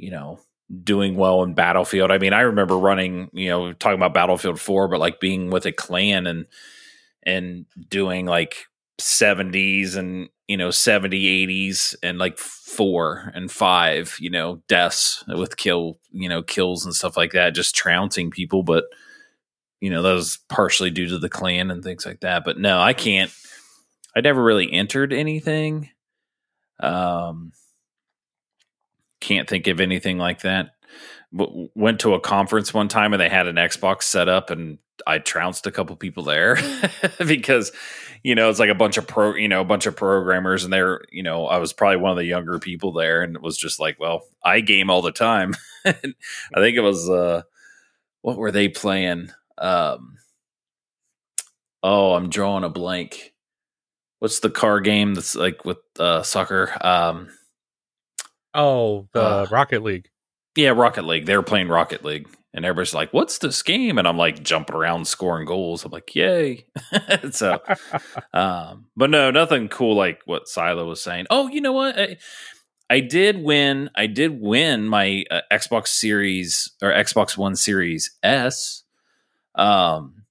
you 0.00 0.10
know 0.10 0.40
doing 0.84 1.16
well 1.16 1.42
in 1.42 1.54
Battlefield. 1.54 2.10
I 2.10 2.18
mean, 2.18 2.32
I 2.32 2.40
remember 2.40 2.78
running 2.78 3.30
you 3.32 3.48
know 3.48 3.72
talking 3.72 3.98
about 3.98 4.14
Battlefield 4.14 4.60
Four, 4.60 4.88
but 4.88 5.00
like 5.00 5.20
being 5.20 5.50
with 5.50 5.66
a 5.66 5.72
clan 5.72 6.26
and 6.26 6.46
and 7.24 7.66
doing 7.88 8.26
like 8.26 8.66
70s 9.00 9.96
and 9.96 10.28
you 10.46 10.56
know 10.56 10.70
70 10.70 11.46
80s 11.46 11.94
and 12.02 12.18
like 12.18 12.38
four 12.38 13.30
and 13.34 13.50
five 13.50 14.16
you 14.20 14.30
know 14.30 14.62
deaths 14.68 15.24
with 15.28 15.56
kill 15.56 15.98
you 16.12 16.28
know 16.28 16.42
kills 16.42 16.84
and 16.84 16.94
stuff 16.94 17.16
like 17.16 17.32
that 17.32 17.54
just 17.54 17.74
trouncing 17.74 18.30
people 18.30 18.62
but 18.62 18.84
you 19.80 19.90
know 19.90 20.02
that 20.02 20.12
was 20.12 20.38
partially 20.48 20.90
due 20.90 21.08
to 21.08 21.18
the 21.18 21.28
clan 21.28 21.70
and 21.70 21.82
things 21.82 22.04
like 22.04 22.20
that 22.20 22.44
but 22.44 22.58
no 22.58 22.80
i 22.80 22.92
can't 22.92 23.32
i 24.14 24.20
never 24.20 24.42
really 24.42 24.70
entered 24.72 25.12
anything 25.12 25.88
um 26.80 27.52
can't 29.20 29.48
think 29.48 29.66
of 29.66 29.80
anything 29.80 30.18
like 30.18 30.42
that. 30.42 30.70
Went 31.32 32.00
to 32.00 32.14
a 32.14 32.20
conference 32.20 32.74
one 32.74 32.88
time 32.88 33.12
and 33.12 33.20
they 33.20 33.28
had 33.28 33.46
an 33.46 33.54
xbox 33.54 34.02
set 34.02 34.28
up 34.28 34.50
and 34.50 34.78
I 35.06 35.18
trounced 35.18 35.66
a 35.66 35.70
couple 35.70 35.94
people 35.96 36.24
there 36.24 36.58
because 37.26 37.72
you 38.22 38.34
know 38.34 38.50
it's 38.50 38.58
like 38.58 38.70
a 38.70 38.74
bunch 38.74 38.96
of 38.96 39.06
pro 39.06 39.34
you 39.34 39.48
know 39.48 39.60
a 39.60 39.64
bunch 39.64 39.86
of 39.86 39.96
programmers 39.96 40.64
and 40.64 40.72
they're 40.72 41.02
you 41.10 41.22
know 41.22 41.46
I 41.46 41.58
was 41.58 41.72
probably 41.72 41.98
one 41.98 42.10
of 42.10 42.16
the 42.16 42.24
younger 42.24 42.58
people 42.58 42.92
there 42.92 43.22
and 43.22 43.36
it 43.36 43.42
was 43.42 43.56
just 43.56 43.80
like 43.80 43.98
well 44.00 44.22
I 44.44 44.60
game 44.60 44.90
all 44.90 45.02
the 45.02 45.12
time. 45.12 45.54
I 45.84 45.92
think 45.92 46.76
it 46.76 46.82
was 46.82 47.08
uh 47.08 47.42
what 48.22 48.36
were 48.36 48.50
they 48.50 48.68
playing? 48.68 49.30
Um 49.58 50.18
oh 51.82 52.14
I'm 52.14 52.28
drawing 52.28 52.64
a 52.64 52.68
blank. 52.68 53.34
What's 54.18 54.40
the 54.40 54.50
car 54.50 54.80
game 54.80 55.14
that's 55.14 55.34
like 55.34 55.64
with 55.64 55.78
uh 55.98 56.22
soccer? 56.22 56.76
Um 56.80 57.28
oh 58.54 59.08
the 59.12 59.22
uh, 59.22 59.46
Rocket 59.50 59.82
League 59.82 60.08
yeah 60.56 60.70
Rocket 60.70 61.04
League 61.04 61.26
they 61.26 61.36
were 61.36 61.42
playing 61.42 61.68
Rocket 61.68 62.04
League 62.04 62.28
and 62.52 62.64
everybody's 62.64 62.94
like, 62.94 63.12
"What's 63.12 63.38
this 63.38 63.62
game?" 63.62 63.98
And 63.98 64.08
I'm 64.08 64.16
like 64.16 64.42
jumping 64.42 64.74
around 64.74 65.06
scoring 65.06 65.46
goals. 65.46 65.84
I'm 65.84 65.92
like, 65.92 66.14
"Yay!" 66.14 66.66
so, 67.30 67.60
um, 68.34 68.86
but 68.96 69.10
no, 69.10 69.30
nothing 69.30 69.68
cool 69.68 69.94
like 69.94 70.20
what 70.24 70.48
Silo 70.48 70.86
was 70.86 71.00
saying. 71.00 71.26
Oh, 71.30 71.48
you 71.48 71.60
know 71.60 71.72
what? 71.72 71.98
I, 71.98 72.16
I 72.88 73.00
did 73.00 73.42
win. 73.42 73.90
I 73.94 74.06
did 74.06 74.40
win 74.40 74.88
my 74.88 75.24
uh, 75.30 75.42
Xbox 75.52 75.88
Series 75.88 76.72
or 76.82 76.90
Xbox 76.90 77.36
One 77.36 77.54
Series 77.54 78.16
S. 78.22 78.82
Um, 79.54 80.24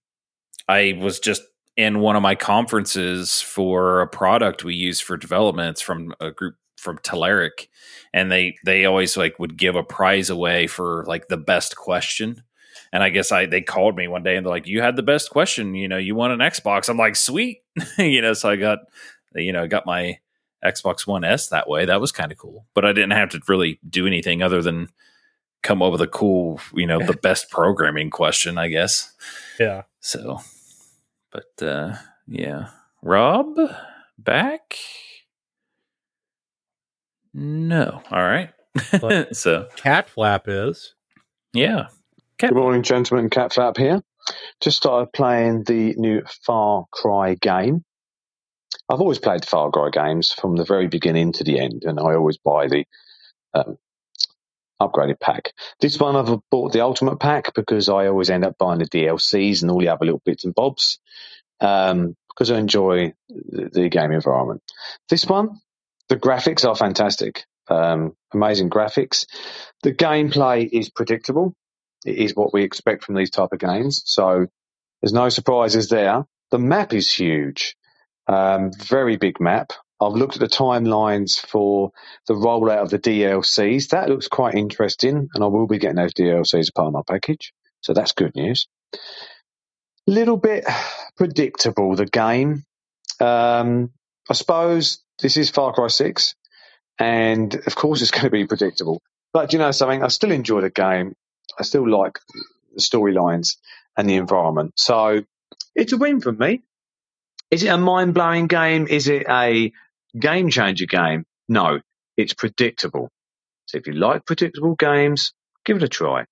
I 0.68 0.98
was 1.00 1.20
just 1.20 1.42
in 1.78 2.00
one 2.00 2.18
of 2.18 2.22
my 2.22 2.36
conferences 2.36 3.42
for 3.42 4.02
a 4.02 4.08
product 4.08 4.66
we 4.66 4.76
use 4.76 5.00
for 5.00 5.16
developments 5.16 5.80
from 5.80 6.14
a 6.20 6.32
group 6.32 6.56
from 6.80 6.98
Telerik, 7.00 7.68
and 8.13 8.32
they 8.32 8.58
they 8.65 8.86
always 8.86 9.18
like 9.18 9.38
would 9.39 9.58
give 9.58 9.76
a 9.76 9.84
prize 9.84 10.30
away 10.30 10.68
for 10.68 11.04
like 11.08 11.28
the 11.28 11.38
best 11.38 11.76
question. 11.76 12.44
And 12.92 13.04
I 13.04 13.10
guess 13.10 13.32
I 13.32 13.46
they 13.46 13.62
called 13.62 13.96
me 13.96 14.08
one 14.08 14.24
day 14.24 14.36
and 14.36 14.46
they're 14.46 14.52
like, 14.52 14.68
"You 14.68 14.82
had 14.82 14.96
the 14.96 15.04
best 15.04 15.30
question. 15.30 15.76
You 15.76 15.88
know, 15.88 15.98
you 15.98 16.15
won 16.15 16.32
an 16.32 16.39
Xbox." 16.39 16.89
I'm 16.89 16.98
like, 16.98 17.15
"Sweet," 17.15 17.62
you 17.98 18.22
know. 18.22 18.34
So 18.34 18.50
I 18.50 18.56
got 18.56 18.80
you 19.36 19.54
know 19.54 19.68
got 19.68 19.86
my 19.86 20.18
Xbox 20.63 21.06
One 21.06 21.24
S 21.24 21.50
that 21.50 21.70
way. 21.70 21.86
That 21.86 22.02
was 22.02 22.12
kind 22.12 22.32
of 22.32 22.38
cool. 22.38 22.65
But 22.74 22.86
I 22.86 22.94
didn't 22.94 23.12
have 23.12 23.30
to 23.30 23.42
really 23.48 23.80
do 23.88 24.08
anything 24.08 24.42
other 24.42 24.62
than 24.62 24.89
come 25.62 25.82
up 25.82 25.92
with 25.92 26.02
a 26.02 26.08
cool, 26.08 26.60
you 26.74 26.88
know, 26.88 27.00
the 27.06 27.13
best 27.22 27.50
programming 27.50 28.10
question, 28.10 28.58
I 28.58 28.70
guess. 28.70 29.13
Yeah. 29.60 29.84
So, 30.00 30.39
but 31.32 31.65
uh 31.65 31.96
yeah, 32.28 32.70
Rob 33.02 33.58
back. 34.18 34.78
No. 37.34 38.02
All 38.12 38.24
right. 38.24 38.52
So 39.34 39.68
Cat 39.76 40.10
Flap 40.10 40.48
is. 40.48 40.94
yeah. 41.54 41.88
Good 42.38 42.54
morning, 42.56 42.84
gentlemen. 42.84 43.30
Cat 43.30 43.54
Flap 43.54 43.76
here. 43.78 44.02
Just 44.62 44.78
started 44.78 45.12
playing 45.12 45.63
the 45.65 45.94
new 45.98 46.22
Far 46.46 46.86
Cry 46.92 47.36
game. 47.36 47.84
I've 48.88 49.02
always 49.02 49.20
played 49.20 49.44
Far 49.44 49.72
Cry 49.72 49.89
games 49.92 50.32
from 50.32 50.56
the 50.56 50.63
very 50.63 50.88
beginning 50.88 51.34
to 51.34 51.44
the 51.44 51.60
end, 51.60 51.84
and 51.86 52.00
I 52.00 52.13
always 52.13 52.38
buy 52.38 52.68
the 52.68 52.86
um, 53.54 53.78
upgraded 54.82 55.20
pack. 55.20 55.52
This 55.80 56.00
one 56.00 56.15
I've 56.15 56.39
bought 56.50 56.72
the 56.72 56.82
Ultimate 56.82 57.20
pack 57.20 57.54
because 57.54 57.89
I 57.89 58.08
always 58.08 58.30
end 58.30 58.46
up 58.46 58.58
buying 58.58 58.80
the 58.80 58.86
DLCs 58.86 59.62
and 59.62 59.72
all 59.72 59.80
the 59.80 59.89
other 59.89 60.06
little 60.06 60.22
bits 60.24 60.46
and 60.46 60.56
bobs 60.56 61.00
um, 61.60 62.15
because 62.30 62.52
I 62.52 62.58
enjoy 62.58 63.13
the, 63.28 63.70
the 63.72 63.89
game 63.89 64.12
environment. 64.12 64.62
This 65.10 65.26
one, 65.26 65.60
the 66.10 66.17
graphics 66.17 66.67
are 66.67 66.76
fantastic. 66.76 67.45
Um, 67.69 68.15
amazing 68.34 68.69
graphics. 68.69 69.26
The 69.84 69.93
gameplay 69.93 70.67
is 70.72 70.89
predictable. 70.89 71.54
It 72.06 72.17
is 72.17 72.36
what 72.36 72.54
we 72.54 72.63
expect 72.63 73.04
from 73.04 73.15
these 73.15 73.30
type 73.30 73.50
of 73.52 73.60
games. 73.60 74.02
So 74.06 74.48
there's 75.02 75.13
no 75.13 75.30
surprises 75.30 75.89
there. 75.89 76.26
The 76.52 76.60
map 76.60 76.93
is 76.93 77.12
huge. 77.12 77.76
Um, 78.28 78.72
very 78.74 79.17
big 79.17 79.39
map. 79.39 79.72
I've 80.02 80.13
looked 80.13 80.36
at 80.36 80.39
the 80.39 80.48
timelines 80.48 81.39
for 81.39 81.91
the 82.28 82.34
rollout 82.34 82.84
of 82.84 82.89
the 82.89 83.00
DLCs. 83.00 83.89
That 83.89 84.10
looks 84.10 84.28
quite 84.28 84.56
interesting, 84.56 85.30
and 85.34 85.43
I 85.43 85.48
will 85.48 85.67
be 85.67 85.78
getting 85.78 85.98
those 85.98 86.13
DLCs 86.13 86.60
as 86.60 86.72
part 86.72 86.88
of 86.88 86.93
my 86.93 87.02
package. 87.08 87.54
So 87.82 87.93
that's 87.93 88.13
good 88.13 88.34
news. 88.36 88.67
Little 90.08 90.38
bit 90.38 90.65
predictable, 91.17 91.95
the 91.95 92.06
game. 92.06 92.63
Um, 93.19 93.91
I 94.30 94.34
suppose 94.34 95.04
this 95.22 95.38
is 95.38 95.50
Far 95.50 95.74
Cry 95.74 95.88
6, 95.88 96.36
and 96.98 97.54
of 97.54 97.76
course 97.76 98.02
it's 98.02 98.12
going 98.12 98.26
to 98.26 98.30
be 98.30 98.46
predictable. 98.46 99.02
But 99.34 99.54
you 99.54 99.60
know 99.60 99.72
something? 99.72 100.04
I 100.04 100.08
still 100.08 100.32
enjoy 100.32 100.62
the 100.62 100.70
game. 100.70 101.14
I 101.60 101.64
still 101.64 101.88
like 101.88 102.20
the 102.74 102.82
storylines 102.82 103.58
and 103.98 104.10
the 104.10 104.16
environment. 104.16 104.74
So 104.78 105.24
it's 105.76 105.94
a 105.94 105.98
win 105.98 106.22
for 106.22 106.32
me. 106.32 106.62
Is 107.52 107.64
it 107.64 107.68
a 107.68 107.78
mind 107.78 108.14
blowing 108.14 108.48
game? 108.48 108.88
Is 108.88 109.08
it 109.08 109.26
a 109.30 109.72
game 110.18 110.50
changer 110.50 110.86
game? 110.86 111.26
No, 111.48 111.80
it's 112.16 112.34
predictable. 112.34 113.10
So 113.66 113.78
if 113.78 113.88
you 113.88 113.94
like 113.94 114.26
predictable 114.26 114.76
games, 114.76 115.34
give 115.66 115.78
it 115.78 115.84
a 115.84 115.88
try. 115.88 116.26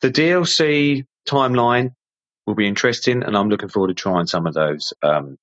The 0.00 0.10
DLC 0.10 1.04
timeline 1.28 1.92
will 2.46 2.54
be 2.54 2.66
interesting, 2.66 3.22
and 3.22 3.36
I'm 3.36 3.48
looking 3.48 3.68
forward 3.68 3.88
to 3.88 3.94
trying 3.94 4.26
some 4.26 4.46
of 4.46 4.54
those 4.54 4.92
um, 5.02 5.36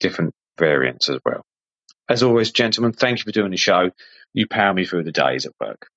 different 0.00 0.34
variants 0.58 1.08
as 1.08 1.18
well. 1.24 1.42
As 2.08 2.22
always, 2.22 2.50
gentlemen, 2.50 2.92
thank 2.92 3.18
you 3.18 3.24
for 3.24 3.32
doing 3.32 3.50
the 3.50 3.56
show. 3.56 3.90
You 4.32 4.46
power 4.46 4.72
me 4.72 4.84
through 4.84 5.04
the 5.04 5.12
days 5.12 5.46
at 5.46 5.52
work. 5.60 5.88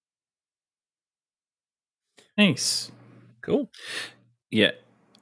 Nice. 2.37 2.91
Cool. 3.41 3.69
Yeah. 4.49 4.71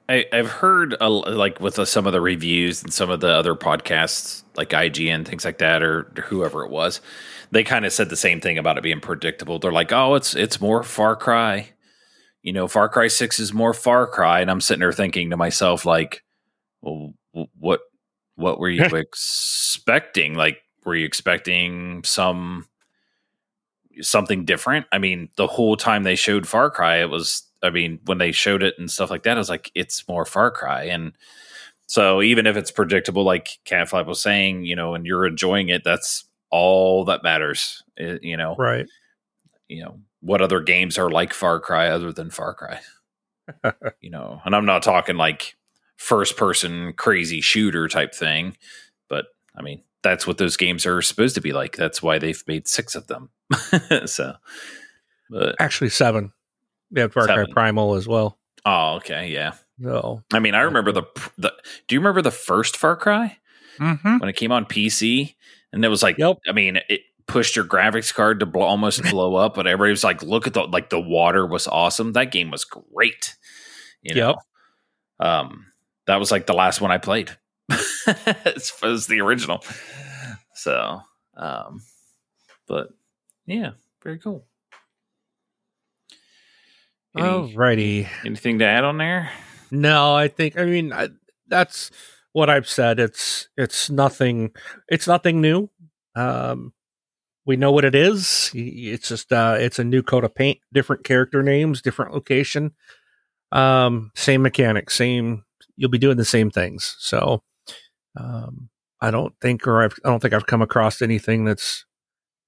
I, 0.08 0.26
I've 0.32 0.50
heard 0.50 0.96
a, 1.00 1.08
like 1.08 1.60
with 1.60 1.78
uh, 1.78 1.84
some 1.84 2.06
of 2.06 2.12
the 2.12 2.20
reviews 2.20 2.82
and 2.82 2.92
some 2.92 3.10
of 3.10 3.20
the 3.20 3.28
other 3.28 3.54
podcasts 3.54 4.42
like 4.56 4.70
IGN 4.70 5.24
things 5.24 5.44
like 5.44 5.58
that 5.58 5.84
or 5.84 6.12
whoever 6.24 6.64
it 6.64 6.70
was, 6.70 7.00
they 7.52 7.62
kind 7.62 7.84
of 7.84 7.92
said 7.92 8.08
the 8.08 8.16
same 8.16 8.40
thing 8.40 8.58
about 8.58 8.76
it 8.76 8.82
being 8.82 9.00
predictable. 9.00 9.60
They're 9.60 9.70
like, 9.70 9.92
"Oh, 9.92 10.16
it's 10.16 10.34
it's 10.34 10.60
more 10.60 10.82
Far 10.82 11.14
Cry." 11.14 11.70
You 12.42 12.52
know, 12.52 12.66
Far 12.66 12.88
Cry 12.88 13.06
6 13.06 13.38
is 13.38 13.52
more 13.52 13.72
Far 13.72 14.06
Cry 14.06 14.40
and 14.40 14.50
I'm 14.50 14.60
sitting 14.60 14.80
there 14.80 14.92
thinking 14.92 15.30
to 15.30 15.36
myself 15.36 15.86
like, 15.86 16.24
"Well, 16.82 17.12
what 17.56 17.80
what 18.34 18.58
were 18.58 18.68
you 18.68 18.82
expecting? 18.96 20.34
Like 20.34 20.58
were 20.84 20.94
you 20.94 21.04
expecting 21.06 22.02
some 22.04 22.66
something 24.00 24.44
different? 24.44 24.86
I 24.92 24.98
mean, 24.98 25.28
the 25.36 25.46
whole 25.46 25.76
time 25.76 26.02
they 26.02 26.16
showed 26.16 26.46
Far 26.46 26.70
Cry, 26.70 26.96
it 26.98 27.10
was 27.10 27.44
I 27.62 27.70
mean, 27.70 28.00
when 28.06 28.18
they 28.18 28.32
showed 28.32 28.62
it 28.62 28.74
and 28.78 28.90
stuff 28.90 29.10
like 29.10 29.24
that, 29.24 29.36
I 29.36 29.40
was 29.40 29.50
like, 29.50 29.70
it's 29.74 30.06
more 30.08 30.24
Far 30.24 30.50
Cry. 30.50 30.84
And 30.84 31.12
so 31.86 32.22
even 32.22 32.46
if 32.46 32.56
it's 32.56 32.70
predictable, 32.70 33.24
like 33.24 33.58
Catflap 33.66 34.06
was 34.06 34.20
saying, 34.20 34.64
you 34.64 34.76
know, 34.76 34.94
and 34.94 35.04
you're 35.04 35.26
enjoying 35.26 35.68
it, 35.68 35.84
that's 35.84 36.24
all 36.50 37.04
that 37.06 37.22
matters. 37.22 37.82
It, 37.96 38.22
you 38.22 38.36
know, 38.36 38.56
Right. 38.56 38.86
you 39.68 39.82
know, 39.84 40.00
what 40.20 40.40
other 40.40 40.60
games 40.60 40.96
are 40.98 41.10
like 41.10 41.32
Far 41.34 41.60
Cry 41.60 41.88
other 41.88 42.12
than 42.12 42.30
Far 42.30 42.54
Cry? 42.54 42.80
you 44.00 44.10
know, 44.10 44.40
and 44.44 44.54
I'm 44.54 44.66
not 44.66 44.82
talking 44.82 45.16
like 45.16 45.56
first 45.96 46.36
person 46.36 46.92
crazy 46.94 47.40
shooter 47.40 47.88
type 47.88 48.14
thing, 48.14 48.56
but 49.08 49.26
I 49.56 49.62
mean, 49.62 49.82
that's 50.02 50.26
what 50.26 50.38
those 50.38 50.56
games 50.56 50.86
are 50.86 51.02
supposed 51.02 51.34
to 51.34 51.40
be 51.40 51.52
like. 51.52 51.76
That's 51.76 52.02
why 52.02 52.18
they've 52.18 52.42
made 52.46 52.68
six 52.68 52.94
of 52.94 53.06
them. 53.06 53.30
so, 54.06 54.34
but 55.28 55.56
Actually, 55.58 55.90
seven. 55.90 56.32
We 56.90 57.00
have 57.00 57.12
Far 57.12 57.26
Cry 57.26 57.44
Primal 57.50 57.94
as 57.94 58.08
well. 58.08 58.38
oh, 58.64 58.96
okay, 58.96 59.28
yeah. 59.28 59.52
So, 59.82 60.22
I 60.32 60.40
mean, 60.40 60.54
I 60.54 60.62
remember 60.62 60.92
the 60.92 61.04
the. 61.38 61.52
Do 61.88 61.94
you 61.94 62.00
remember 62.00 62.22
the 62.22 62.30
first 62.30 62.76
Far 62.76 62.96
Cry 62.96 63.38
mm-hmm. 63.78 64.18
when 64.18 64.28
it 64.28 64.36
came 64.36 64.52
on 64.52 64.64
PC? 64.64 65.34
And 65.72 65.84
it 65.84 65.88
was 65.88 66.02
like, 66.02 66.18
Yep. 66.18 66.38
I 66.48 66.52
mean, 66.52 66.80
it 66.88 67.02
pushed 67.30 67.54
your 67.54 67.64
graphics 67.64 68.12
card 68.12 68.40
to 68.40 68.46
blow, 68.46 68.66
almost 68.66 69.02
blow 69.10 69.36
up, 69.36 69.54
but 69.54 69.66
everybody 69.66 69.92
was 69.92 70.04
like, 70.04 70.22
"Look 70.22 70.46
at 70.46 70.54
the 70.54 70.62
like 70.62 70.90
the 70.90 71.00
water 71.00 71.46
was 71.46 71.66
awesome. 71.66 72.12
That 72.12 72.32
game 72.32 72.50
was 72.50 72.64
great." 72.64 73.36
You 74.02 74.14
know, 74.14 74.36
um, 75.20 75.66
that 76.06 76.16
was 76.16 76.30
like 76.30 76.46
the 76.46 76.54
last 76.54 76.80
one 76.80 76.90
I 76.90 76.98
played. 76.98 77.30
it 78.06 78.72
was 78.82 79.06
the 79.06 79.20
original. 79.20 79.64
So, 80.54 81.00
um, 81.36 81.80
but 82.66 82.88
yeah, 83.46 83.72
very 84.02 84.18
cool. 84.18 84.46
Any- 87.16 87.26
alrighty. 87.26 88.08
anything 88.24 88.58
to 88.60 88.64
add 88.64 88.84
on 88.84 88.98
there? 88.98 89.30
No, 89.70 90.14
I 90.14 90.28
think 90.28 90.58
I 90.58 90.64
mean 90.64 90.92
I, 90.92 91.08
that's 91.48 91.90
what 92.32 92.50
I've 92.50 92.68
said. 92.68 93.00
It's 93.00 93.48
it's 93.56 93.90
nothing. 93.90 94.52
It's 94.88 95.06
nothing 95.06 95.40
new. 95.40 95.70
Um, 96.14 96.72
we 97.46 97.56
know 97.56 97.72
what 97.72 97.84
it 97.84 97.94
is. 97.94 98.50
It's 98.54 99.08
just 99.08 99.32
uh, 99.32 99.56
it's 99.58 99.78
a 99.78 99.84
new 99.84 100.02
coat 100.02 100.24
of 100.24 100.34
paint, 100.34 100.58
different 100.72 101.04
character 101.04 101.42
names, 101.42 101.82
different 101.82 102.12
location, 102.12 102.72
um, 103.52 104.12
same 104.14 104.42
mechanics, 104.42 104.94
same. 104.94 105.44
You'll 105.76 105.90
be 105.90 105.98
doing 105.98 106.16
the 106.16 106.24
same 106.24 106.50
things. 106.50 106.96
So, 106.98 107.42
um, 108.16 108.68
I 109.00 109.10
don't 109.10 109.34
think, 109.40 109.66
or 109.66 109.82
I've, 109.82 109.98
I 110.04 110.08
don't 110.08 110.20
think 110.20 110.34
I've 110.34 110.46
come 110.46 110.62
across 110.62 111.02
anything 111.02 111.44
that's 111.44 111.84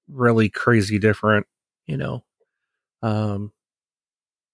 really 0.08 0.48
crazy 0.48 0.98
different. 0.98 1.46
You 1.86 1.96
know, 1.96 2.24
um, 3.02 3.52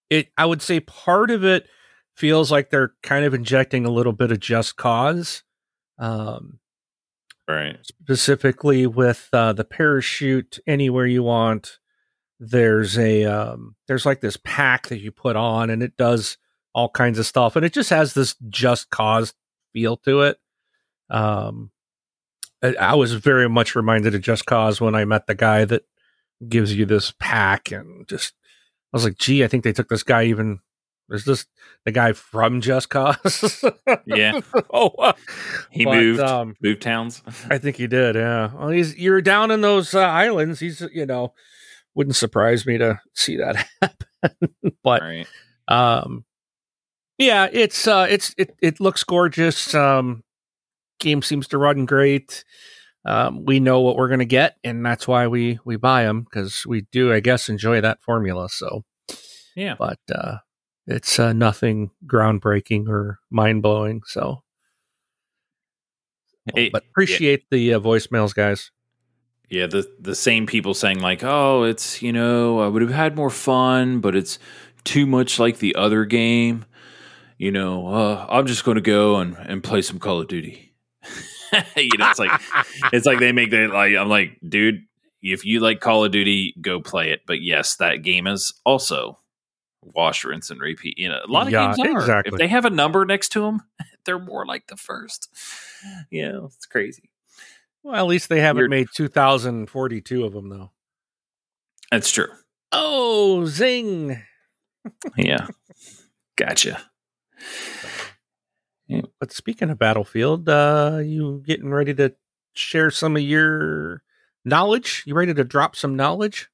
it. 0.09 0.29
I 0.37 0.45
would 0.45 0.61
say 0.61 0.79
part 0.79 1.31
of 1.31 1.43
it 1.43 1.67
feels 2.15 2.51
like 2.51 2.69
they're 2.69 2.93
kind 3.03 3.25
of 3.25 3.33
injecting 3.33 3.85
a 3.85 3.91
little 3.91 4.13
bit 4.13 4.31
of 4.31 4.39
just 4.39 4.75
cause. 4.75 5.43
Um, 5.97 6.59
Right. 7.47 7.77
specifically 7.83 8.85
with 8.85 9.27
uh, 9.33 9.53
the 9.53 9.63
parachute 9.63 10.59
anywhere 10.67 11.07
you 11.07 11.23
want. 11.23 11.79
There's 12.39 12.97
a 12.97 13.25
um, 13.25 13.75
there's 13.87 14.05
like 14.05 14.21
this 14.21 14.37
pack 14.43 14.87
that 14.87 14.99
you 14.99 15.11
put 15.11 15.35
on, 15.35 15.69
and 15.69 15.81
it 15.83 15.97
does 15.97 16.37
all 16.73 16.89
kinds 16.89 17.19
of 17.19 17.25
stuff, 17.25 17.55
and 17.55 17.65
it 17.65 17.73
just 17.73 17.89
has 17.89 18.13
this 18.13 18.35
just 18.49 18.89
cause 18.91 19.33
feel 19.73 19.97
to 19.97 20.21
it. 20.21 20.37
Um, 21.09 21.71
I, 22.63 22.75
I 22.79 22.95
was 22.95 23.13
very 23.13 23.49
much 23.49 23.75
reminded 23.75 24.15
of 24.15 24.21
Just 24.21 24.45
Cause 24.45 24.81
when 24.81 24.95
I 24.95 25.05
met 25.05 25.27
the 25.27 25.35
guy 25.35 25.65
that 25.65 25.83
gives 26.47 26.75
you 26.75 26.85
this 26.85 27.13
pack, 27.19 27.71
and 27.71 28.07
just 28.07 28.33
I 28.93 28.97
was 28.97 29.03
like, 29.03 29.17
gee, 29.17 29.43
I 29.43 29.47
think 29.47 29.63
they 29.63 29.73
took 29.73 29.89
this 29.89 30.03
guy 30.03 30.25
even. 30.25 30.59
Is 31.11 31.25
this 31.25 31.47
the 31.85 31.91
guy 31.91 32.13
from 32.13 32.61
Just 32.61 32.89
Cause? 32.89 33.63
Yeah. 34.05 34.41
oh, 34.71 34.89
uh, 34.99 35.13
He 35.71 35.83
but, 35.83 35.95
moved 35.95 36.19
Um, 36.19 36.55
moved 36.61 36.83
towns. 36.83 37.23
I 37.49 37.57
think 37.57 37.77
he 37.77 37.87
did. 37.87 38.13
Yeah. 38.15 38.51
Well, 38.53 38.69
he's 38.69 38.95
you're 38.95 39.21
down 39.21 39.49
in 39.49 39.61
those 39.61 39.95
uh, 39.95 40.01
islands. 40.01 40.59
He's 40.59 40.81
you 40.93 41.07
know 41.07 41.33
wouldn't 41.95 42.15
surprise 42.15 42.65
me 42.67 42.77
to 42.77 42.99
see 43.15 43.37
that 43.37 43.65
happen. 43.81 44.53
but 44.83 45.01
right. 45.01 45.27
um, 45.67 46.25
yeah, 47.17 47.47
it's 47.51 47.87
uh, 47.87 48.05
it's 48.07 48.35
it 48.37 48.55
it 48.61 48.79
looks 48.79 49.03
gorgeous. 49.03 49.73
Um, 49.73 50.23
game 50.99 51.21
seems 51.21 51.47
to 51.49 51.57
run 51.57 51.85
great. 51.85 52.43
Um, 53.05 53.45
we 53.45 53.59
know 53.59 53.79
what 53.81 53.95
we're 53.95 54.09
gonna 54.09 54.25
get, 54.25 54.57
and 54.63 54.85
that's 54.85 55.07
why 55.07 55.27
we 55.27 55.59
we 55.65 55.77
buy 55.77 56.03
them 56.03 56.21
because 56.21 56.65
we 56.65 56.81
do, 56.91 57.13
I 57.13 57.19
guess, 57.21 57.49
enjoy 57.49 57.81
that 57.81 58.01
formula. 58.03 58.49
So, 58.49 58.83
Yeah. 59.55 59.75
but 59.79 59.99
uh, 60.13 60.37
it's 60.85 61.17
uh, 61.19 61.33
nothing 61.33 61.91
groundbreaking 62.05 62.87
or 62.87 63.19
mind 63.31 63.61
blowing. 63.63 64.01
So, 64.05 64.43
Hey, 66.53 66.69
but 66.69 66.83
appreciate 66.89 67.45
the 67.51 67.75
uh, 67.75 67.79
voicemails, 67.79 68.33
guys. 68.33 68.71
Yeah, 69.49 69.67
the 69.67 69.89
the 69.99 70.15
same 70.15 70.45
people 70.45 70.73
saying 70.73 70.99
like, 70.99 71.23
"Oh, 71.23 71.63
it's 71.63 72.01
you 72.01 72.11
know, 72.11 72.59
I 72.59 72.67
would 72.67 72.81
have 72.81 72.91
had 72.91 73.15
more 73.15 73.29
fun, 73.29 73.99
but 73.99 74.15
it's 74.15 74.39
too 74.83 75.05
much 75.05 75.39
like 75.39 75.59
the 75.59 75.75
other 75.75 76.05
game." 76.05 76.65
You 77.37 77.51
know, 77.51 77.87
uh, 77.87 78.25
I'm 78.29 78.45
just 78.47 78.65
going 78.65 78.75
to 78.75 78.81
go 78.81 79.15
and, 79.17 79.37
and 79.37 79.63
play 79.63 79.81
some 79.81 79.97
Call 79.97 80.19
of 80.19 80.27
Duty. 80.27 80.68
you 81.75 81.89
know, 81.97 82.09
it's 82.09 82.19
like 82.19 82.41
it's 82.93 83.05
like 83.05 83.19
they 83.19 83.31
make 83.31 83.51
that 83.51 83.69
like 83.71 83.95
I'm 83.95 84.09
like, 84.09 84.37
dude, 84.47 84.83
if 85.21 85.45
you 85.45 85.59
like 85.59 85.79
Call 85.79 86.05
of 86.05 86.11
Duty, 86.11 86.55
go 86.61 86.79
play 86.79 87.11
it. 87.11 87.21
But 87.25 87.41
yes, 87.41 87.75
that 87.77 87.97
game 88.03 88.27
is 88.27 88.53
also 88.65 89.19
wash, 89.81 90.23
rinse, 90.25 90.49
and 90.49 90.59
repeat. 90.61 90.97
You 90.97 91.09
know, 91.09 91.19
a 91.25 91.31
lot 91.31 91.47
of 91.47 91.53
Yeah, 91.53 91.73
games 91.75 91.79
are. 91.95 91.99
exactly. 91.99 92.33
If 92.35 92.39
they 92.39 92.47
have 92.47 92.65
a 92.65 92.69
number 92.69 93.05
next 93.05 93.29
to 93.29 93.41
them, 93.41 93.61
they're 94.05 94.19
more 94.19 94.45
like 94.45 94.67
the 94.67 94.77
first. 94.77 95.29
Yeah, 96.11 96.39
it's 96.45 96.65
crazy. 96.65 97.09
Well, 97.83 97.95
at 97.95 98.07
least 98.07 98.27
they 98.29 98.41
haven't 98.41 98.59
You're- 98.59 98.69
made 98.69 98.87
2042 98.93 100.23
of 100.25 100.33
them, 100.33 100.49
though. 100.49 100.71
That's 101.91 102.11
true. 102.11 102.27
Oh, 102.71 103.45
zing! 103.45 104.21
Yeah, 105.17 105.47
gotcha. 106.35 106.81
But 109.19 109.31
speaking 109.31 109.69
of 109.69 109.77
Battlefield, 109.77 110.49
uh, 110.49 110.99
you 111.03 111.43
getting 111.45 111.69
ready 111.69 111.93
to 111.95 112.13
share 112.53 112.89
some 112.89 113.15
of 113.15 113.21
your 113.21 114.01
knowledge? 114.43 115.03
You 115.05 115.13
ready 115.13 115.33
to 115.33 115.43
drop 115.43 115.75
some 115.75 115.95
knowledge? 115.95 116.49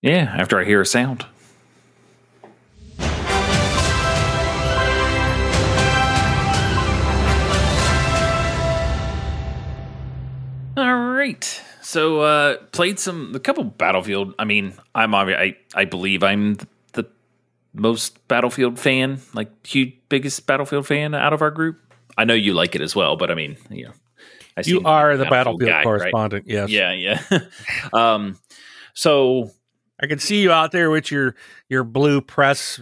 Yeah, 0.00 0.34
after 0.36 0.58
I 0.58 0.64
hear 0.64 0.80
a 0.80 0.86
sound. 0.86 1.26
All 10.76 10.94
right. 11.12 11.62
So 11.82 12.20
uh 12.20 12.56
played 12.72 12.98
some 12.98 13.34
a 13.34 13.40
couple 13.40 13.64
Battlefield. 13.64 14.34
I 14.38 14.44
mean, 14.44 14.74
I'm 14.94 15.10
obvi- 15.10 15.36
I 15.36 15.56
I 15.74 15.84
believe 15.84 16.22
I'm 16.22 16.54
the 16.54 16.66
most 17.78 18.26
Battlefield 18.28 18.78
fan, 18.78 19.20
like 19.34 19.66
huge 19.66 19.94
biggest 20.08 20.46
Battlefield 20.46 20.86
fan 20.86 21.14
out 21.14 21.32
of 21.32 21.42
our 21.42 21.50
group. 21.50 21.78
I 22.16 22.24
know 22.24 22.34
you 22.34 22.52
like 22.54 22.74
it 22.74 22.80
as 22.80 22.94
well, 22.96 23.16
but 23.16 23.30
I 23.30 23.34
mean, 23.34 23.56
you 23.70 23.86
know, 23.86 23.92
I 24.56 24.62
You 24.64 24.82
are 24.84 25.16
the 25.16 25.24
Battlefield 25.24 25.60
Battlefield 25.60 25.60
guy, 25.70 25.76
right? 25.76 25.84
correspondent. 25.84 26.44
Yes. 26.48 26.70
Yeah, 26.70 26.92
yeah. 26.92 27.20
um 27.92 28.38
so 28.94 29.50
I 30.00 30.06
can 30.06 30.18
see 30.18 30.42
you 30.42 30.50
out 30.52 30.72
there 30.72 30.90
with 30.90 31.10
your 31.10 31.34
your 31.68 31.84
blue 31.84 32.20
press 32.20 32.80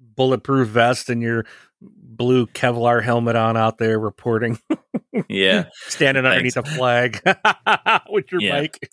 bulletproof 0.00 0.68
vest 0.68 1.08
and 1.08 1.22
your 1.22 1.46
blue 1.80 2.46
Kevlar 2.48 3.02
helmet 3.02 3.36
on 3.36 3.56
out 3.56 3.78
there 3.78 3.98
reporting, 4.00 4.58
yeah. 5.28 5.66
standing 5.86 6.26
underneath 6.26 6.56
a 6.56 6.62
flag 6.64 7.20
with 8.10 8.30
your 8.32 8.40
Yeah. 8.42 8.60
mic 8.62 8.90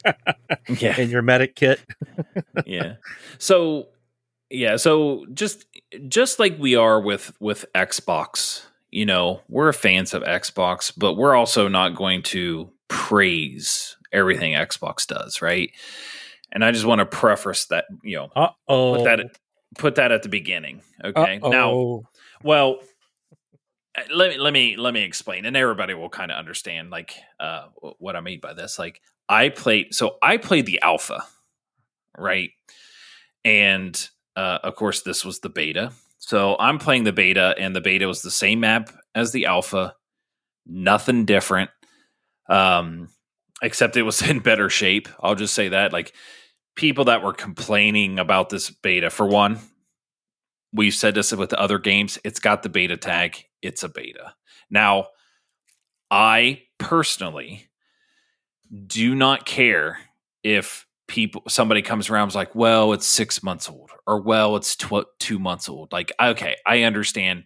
Yeah. 0.80 0.96
and 0.98 1.10
your 1.10 1.22
medic 1.24 1.56
kit. 1.56 1.82
yeah. 2.66 2.96
So 3.40 3.88
yeah, 4.50 4.78
so 4.78 5.26
just 5.34 5.66
just 6.08 6.40
like 6.40 6.58
we 6.60 6.76
are 6.76 7.00
with 7.00 7.34
with 7.40 7.66
Xbox, 7.74 8.64
you 8.92 9.06
know, 9.06 9.42
we're 9.50 9.74
fans 9.74 10.14
of 10.14 10.24
Xbox, 10.24 10.92
but 10.96 11.16
we're 11.16 11.36
also 11.36 11.68
not 11.68 11.96
going 11.96 12.22
to 12.24 12.70
praise 12.88 13.98
everything 14.12 14.54
Xbox 14.54 15.08
does, 15.08 15.42
right? 15.42 15.72
And 16.52 16.64
I 16.64 16.72
just 16.72 16.86
want 16.86 17.00
to 17.00 17.06
preface 17.06 17.66
that, 17.66 17.86
you 18.04 18.18
know, 18.18 18.30
put 18.98 19.04
that 19.06 19.20
put 19.78 19.96
that 19.96 20.12
at 20.12 20.24
the 20.24 20.30
beginning, 20.30 20.82
okay? 21.04 21.40
Now, 21.40 21.50
Now, 21.50 22.02
well, 22.44 22.80
uh, 23.98 24.04
let 24.14 24.32
me 24.32 24.38
let 24.38 24.54
me 24.54 24.76
let 24.78 24.94
me 24.94 25.04
explain, 25.04 25.46
and 25.46 25.58
everybody 25.58 25.94
will 25.94 26.10
kind 26.10 26.32
of 26.32 26.38
understand 26.38 26.92
like 26.92 27.16
uh, 27.40 27.66
what 28.00 28.16
I 28.16 28.22
mean 28.22 28.40
by 28.40 28.54
this. 28.54 28.80
Like, 28.80 29.02
I 29.28 29.50
played, 29.50 29.94
so 29.94 30.18
I 30.22 30.38
played 30.38 30.66
the 30.66 30.82
alpha, 30.82 31.26
right? 32.18 32.52
And 33.44 34.10
uh, 34.36 34.60
of 34.64 34.76
course, 34.76 35.02
this 35.02 35.24
was 35.24 35.40
the 35.40 35.50
beta. 35.50 35.92
So 36.18 36.56
I'm 36.60 36.80
playing 36.80 37.04
the 37.04 37.14
beta, 37.14 37.56
and 37.58 37.76
the 37.76 37.82
beta 37.82 38.08
was 38.08 38.22
the 38.22 38.32
same 38.32 38.60
map 38.62 38.90
as 39.14 39.32
the 39.32 39.46
alpha, 39.46 39.96
nothing 40.66 41.26
different, 41.26 41.70
um, 42.50 43.10
except 43.62 43.98
it 43.98 44.04
was 44.04 44.22
in 44.30 44.40
better 44.40 44.70
shape. 44.70 45.08
I'll 45.20 45.36
just 45.36 45.54
say 45.54 45.70
that. 45.70 45.94
Like, 45.94 46.14
people 46.76 47.06
that 47.06 47.24
were 47.24 47.34
complaining 47.34 48.20
about 48.20 48.50
this 48.50 48.70
beta, 48.70 49.10
for 49.10 49.26
one, 49.26 49.60
we've 50.74 50.94
said 50.94 51.16
this 51.16 51.32
with 51.32 51.54
other 51.54 51.80
games, 51.80 52.20
it's 52.24 52.40
got 52.40 52.64
the 52.64 52.70
beta 52.70 52.98
tag. 52.98 53.46
It's 53.62 53.84
a 53.84 53.90
beta. 53.90 54.34
Now, 54.70 55.08
I 56.12 56.64
personally 56.78 57.68
do 58.88 59.16
not 59.16 59.46
care 59.46 60.00
if 60.44 60.86
people 61.08 61.44
somebody 61.48 61.82
comes 61.82 62.10
around 62.10 62.30
is 62.30 62.36
like, 62.36 62.56
well, 62.56 62.94
it's 62.94 63.06
six 63.06 63.44
months 63.44 63.70
old, 63.70 63.92
or 64.08 64.22
well, 64.22 64.56
it's 64.56 64.76
tw- 64.76 65.08
two 65.20 65.40
months 65.40 65.70
old. 65.70 65.92
Like, 65.92 66.12
okay, 66.22 66.56
I 66.66 66.84
understand. 66.84 67.44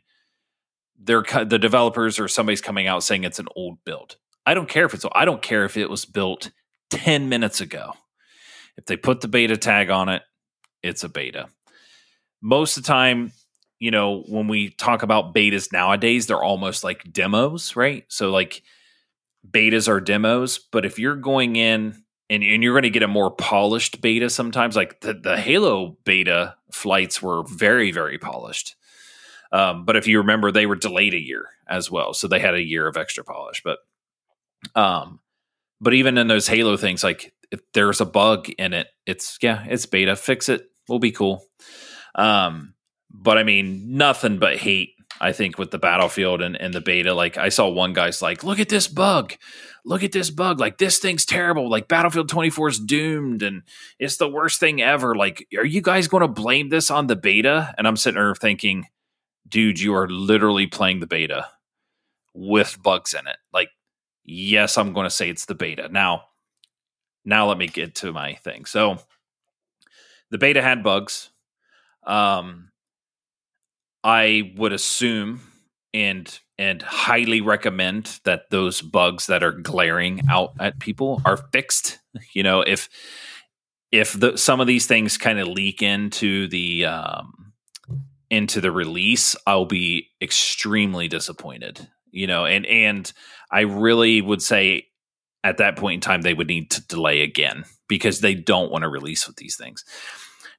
They're 1.02 1.24
the 1.24 1.60
developers 1.60 2.20
or 2.20 2.28
somebody's 2.28 2.62
coming 2.62 2.88
out 2.88 3.04
saying 3.04 3.24
it's 3.24 3.40
an 3.40 3.48
old 3.56 3.78
build. 3.86 4.18
I 4.46 4.54
don't 4.54 4.70
care 4.70 4.86
if 4.86 4.94
it's. 4.94 5.06
I 5.14 5.26
don't 5.26 5.42
care 5.42 5.66
if 5.66 5.78
it 5.78 5.90
was 5.90 6.06
built 6.06 6.52
ten 6.90 7.30
minutes 7.30 7.62
ago. 7.62 7.94
If 8.78 8.86
they 8.86 8.98
put 8.98 9.22
the 9.22 9.28
beta 9.28 9.58
tag 9.58 9.90
on 9.90 10.10
it, 10.10 10.24
it's 10.84 11.04
a 11.04 11.10
beta. 11.10 11.48
Most 12.42 12.78
of 12.78 12.84
the 12.84 12.88
time, 12.88 13.32
you 13.80 13.92
know, 13.92 14.24
when 14.28 14.48
we 14.48 14.70
talk 14.72 15.04
about 15.04 15.34
betas 15.34 15.72
nowadays, 15.72 16.28
they're 16.28 16.44
almost 16.44 16.84
like 16.84 17.12
demos, 17.12 17.76
right? 17.76 18.06
So 18.08 18.30
like 18.32 18.62
betas 19.50 19.88
are 19.88 20.02
demos, 20.02 20.60
but 20.72 20.86
if 20.86 21.00
you're 21.00 21.16
going 21.16 21.56
in 21.56 22.02
and, 22.30 22.44
and 22.44 22.64
you're 22.64 22.74
going 22.74 22.84
to 22.84 22.90
get 22.90 23.04
a 23.04 23.08
more 23.08 23.32
polished 23.32 24.02
beta 24.02 24.30
sometimes, 24.30 24.76
like 24.76 25.02
the, 25.02 25.14
the 25.14 25.38
Halo 25.38 25.98
beta 26.06 26.56
flights 26.72 27.22
were 27.22 27.44
very, 27.44 27.92
very 27.92 28.18
polished. 28.18 28.76
Um, 29.52 29.86
but 29.86 29.96
if 29.96 30.08
you 30.08 30.20
remember, 30.20 30.52
they 30.52 30.66
were 30.66 30.76
delayed 30.76 31.14
a 31.14 31.22
year 31.22 31.46
as 31.68 31.90
well. 31.90 32.14
So 32.14 32.28
they 32.28 32.40
had 32.40 32.54
a 32.54 32.62
year 32.62 32.88
of 32.88 32.98
extra 32.98 33.24
polish. 33.24 33.64
But 33.64 33.80
um, 34.76 35.20
but 35.82 35.94
even 35.94 36.18
in 36.18 36.28
those 36.28 36.48
Halo 36.48 36.78
things, 36.78 37.04
like 37.04 37.34
if 37.52 37.62
there's 37.74 38.02
a 38.02 38.06
bug 38.06 38.50
in 38.58 38.74
it, 38.74 38.88
it's 39.06 39.38
yeah, 39.42 39.66
it's 39.68 39.86
beta. 39.86 40.16
Fix 40.16 40.50
it. 40.50 40.70
We'll 40.88 41.00
be 41.00 41.12
cool. 41.12 41.44
Um, 42.16 42.74
but 43.10 43.38
I 43.38 43.44
mean, 43.44 43.98
nothing 43.98 44.38
but 44.38 44.58
hate. 44.58 44.92
I 45.22 45.32
think 45.32 45.58
with 45.58 45.72
the 45.72 45.80
battlefield 45.80 46.42
and, 46.42 46.56
and 46.56 46.74
the 46.74 46.82
beta, 46.82 47.14
like 47.14 47.38
I 47.38 47.50
saw 47.50 47.68
one 47.68 47.94
guy's 47.94 48.22
like, 48.22 48.44
look 48.44 48.60
at 48.60 48.70
this 48.70 48.88
bug, 48.88 49.34
look 49.84 50.04
at 50.04 50.12
this 50.12 50.30
bug, 50.30 50.60
like 50.60 50.78
this 50.78 51.00
thing's 51.00 51.26
terrible, 51.26 51.70
like 51.70 51.88
Battlefield 51.88 52.30
24 52.30 52.70
is 52.70 52.80
doomed 52.80 53.44
and 53.44 53.64
it's 53.98 54.18
the 54.18 54.30
worst 54.30 54.60
thing 54.60 54.82
ever. 54.82 55.16
Like, 55.16 55.48
are 55.58 55.66
you 55.66 55.82
guys 55.82 56.08
going 56.08 56.22
to 56.22 56.28
blame 56.28 56.70
this 56.70 56.90
on 56.90 57.08
the 57.08 57.16
beta? 57.16 57.74
And 57.78 57.88
I'm 57.88 57.98
sitting 57.98 58.20
there 58.20 58.36
thinking, 58.36 58.88
dude, 59.48 59.80
you 59.80 59.94
are 59.96 60.08
literally 60.10 60.68
playing 60.68 61.00
the 61.00 61.08
beta 61.08 61.48
with 62.34 62.82
bugs 62.82 63.14
in 63.14 63.28
it. 63.28 63.38
Like, 63.54 63.70
yes, 64.24 64.78
I'm 64.78 64.94
going 64.94 65.06
to 65.06 65.10
say 65.10 65.30
it's 65.30 65.46
the 65.46 65.56
beta. 65.56 65.90
Now, 65.90 66.24
now 67.26 67.48
let 67.48 67.58
me 67.58 67.68
get 67.68 67.96
to 67.96 68.14
my 68.14 68.36
thing. 68.36 68.66
So 68.66 69.00
the 70.30 70.38
beta 70.38 70.62
had 70.62 70.84
bugs. 70.84 71.30
Um, 72.06 72.69
I 74.04 74.54
would 74.58 74.74
assume 74.74 75.42
and 75.94 76.40
and 76.58 76.82
highly 76.82 77.42
recommend 77.42 78.20
that 78.26 78.50
those 78.52 78.82
bugs 78.82 79.28
that 79.28 79.44
are 79.44 79.54
glaring 79.54 80.22
out 80.30 80.54
at 80.60 80.80
people 80.80 81.22
are 81.26 81.38
fixed. 81.38 82.00
You 82.34 82.42
know, 82.42 82.62
if 82.62 82.90
if 83.92 84.14
the, 84.14 84.36
some 84.36 84.60
of 84.60 84.68
these 84.68 84.88
things 84.88 85.18
kind 85.18 85.40
of 85.40 85.48
leak 85.48 85.82
into 85.82 86.48
the 86.48 86.86
um, 86.86 87.54
into 88.30 88.62
the 88.62 88.72
release, 88.72 89.36
I'll 89.46 89.66
be 89.66 90.08
extremely 90.22 91.08
disappointed. 91.08 91.88
You 92.12 92.28
know, 92.28 92.46
and 92.46 92.66
and 92.66 93.12
I 93.52 93.62
really 93.62 94.22
would 94.22 94.42
say 94.42 94.88
at 95.44 95.58
that 95.58 95.78
point 95.78 95.96
in 95.96 96.02
time 96.02 96.22
they 96.22 96.34
would 96.34 96.48
need 96.48 96.72
to 96.72 96.88
delay 96.88 97.22
again 97.22 97.64
because 97.88 98.22
they 98.22 98.34
don't 98.34 98.72
want 98.72 98.84
to 98.84 98.90
release 98.90 99.28
with 99.28 99.38
these 99.38 99.56
things. 99.56 99.86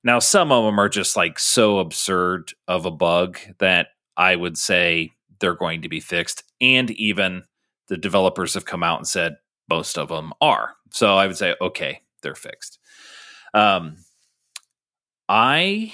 Now, 0.03 0.19
some 0.19 0.51
of 0.51 0.65
them 0.65 0.79
are 0.79 0.89
just 0.89 1.17
like 1.17 1.39
so 1.39 1.79
absurd 1.79 2.53
of 2.67 2.87
a 2.87 2.90
bug 2.90 3.38
that 3.59 3.88
I 4.17 4.37
would 4.37 4.57
say 4.57 5.13
they're 5.40 5.55
going 5.55 5.83
to 5.83 5.88
be 5.88 6.01
fixed. 6.01 6.42
And 6.61 6.90
even 6.92 7.42
the 7.88 7.96
developers 7.96 8.55
have 8.55 8.65
come 8.65 8.83
out 8.83 8.98
and 8.98 9.07
said 9.07 9.37
most 9.69 9.98
of 9.98 10.09
them 10.09 10.33
are. 10.40 10.75
So 10.90 11.17
I 11.17 11.27
would 11.27 11.37
say, 11.37 11.55
okay, 11.61 12.01
they're 12.23 12.35
fixed. 12.35 12.79
Um, 13.53 13.96
I 15.29 15.92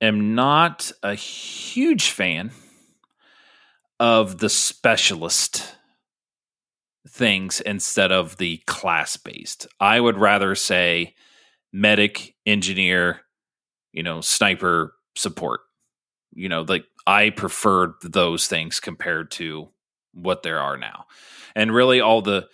am 0.00 0.34
not 0.34 0.92
a 1.02 1.14
huge 1.14 2.10
fan 2.10 2.50
of 4.00 4.38
the 4.38 4.48
specialist 4.48 5.74
things 7.08 7.60
instead 7.60 8.12
of 8.12 8.36
the 8.36 8.58
class 8.66 9.16
based. 9.16 9.66
I 9.80 10.00
would 10.00 10.18
rather 10.18 10.54
say 10.54 11.14
medic, 11.72 12.34
engineer, 12.46 13.20
you 13.92 14.02
know, 14.02 14.20
sniper 14.20 14.94
support. 15.16 15.60
You 16.32 16.48
know, 16.48 16.62
like 16.62 16.84
I 17.06 17.30
preferred 17.30 17.94
those 18.02 18.46
things 18.46 18.80
compared 18.80 19.30
to 19.32 19.68
what 20.12 20.42
there 20.42 20.60
are 20.60 20.76
now. 20.76 21.06
And 21.54 21.74
really 21.74 22.00
all 22.00 22.22
the 22.22 22.48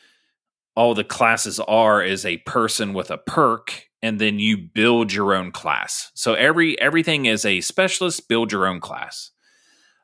all 0.76 0.94
the 0.94 1.04
classes 1.04 1.60
are 1.60 2.02
is 2.02 2.26
a 2.26 2.38
person 2.38 2.94
with 2.94 3.10
a 3.10 3.18
perk 3.18 3.88
and 4.02 4.20
then 4.20 4.38
you 4.38 4.56
build 4.56 5.12
your 5.12 5.34
own 5.34 5.52
class. 5.52 6.10
So 6.14 6.34
every 6.34 6.80
everything 6.80 7.26
is 7.26 7.44
a 7.44 7.60
specialist 7.60 8.28
build 8.28 8.52
your 8.52 8.66
own 8.66 8.80
class. 8.80 9.30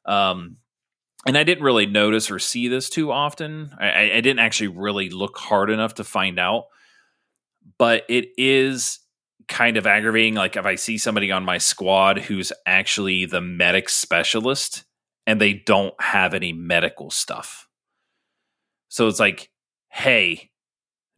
Um 0.05 0.57
and 1.27 1.37
I 1.37 1.45
didn't 1.45 1.65
really 1.65 1.87
notice 1.87 2.31
or 2.31 2.39
see 2.39 2.69
this 2.69 2.89
too 2.89 3.13
often. 3.13 3.73
I, 3.79 4.13
I 4.13 4.21
didn't 4.21 4.39
actually 4.39 4.69
really 4.69 5.11
look 5.11 5.37
hard 5.37 5.69
enough 5.69 5.95
to 5.97 6.05
find 6.05 6.39
out. 6.39 6.65
But 7.81 8.05
it 8.11 8.29
is 8.37 8.99
kind 9.49 9.79
of 9.79 9.87
aggravating. 9.87 10.35
Like 10.35 10.55
if 10.55 10.67
I 10.67 10.75
see 10.75 10.99
somebody 10.99 11.33
on 11.33 11.47
my 11.47 11.57
squad 11.57 12.19
who's 12.19 12.53
actually 12.67 13.25
the 13.25 13.41
medic 13.41 13.89
specialist 13.89 14.85
and 15.27 15.41
they 15.41 15.55
don't 15.55 15.95
have 15.99 16.35
any 16.35 16.53
medical 16.53 17.11
stuff. 17.11 17.67
So 18.89 19.09
it's 19.09 19.19
like, 19.19 19.49
hey, 19.89 20.51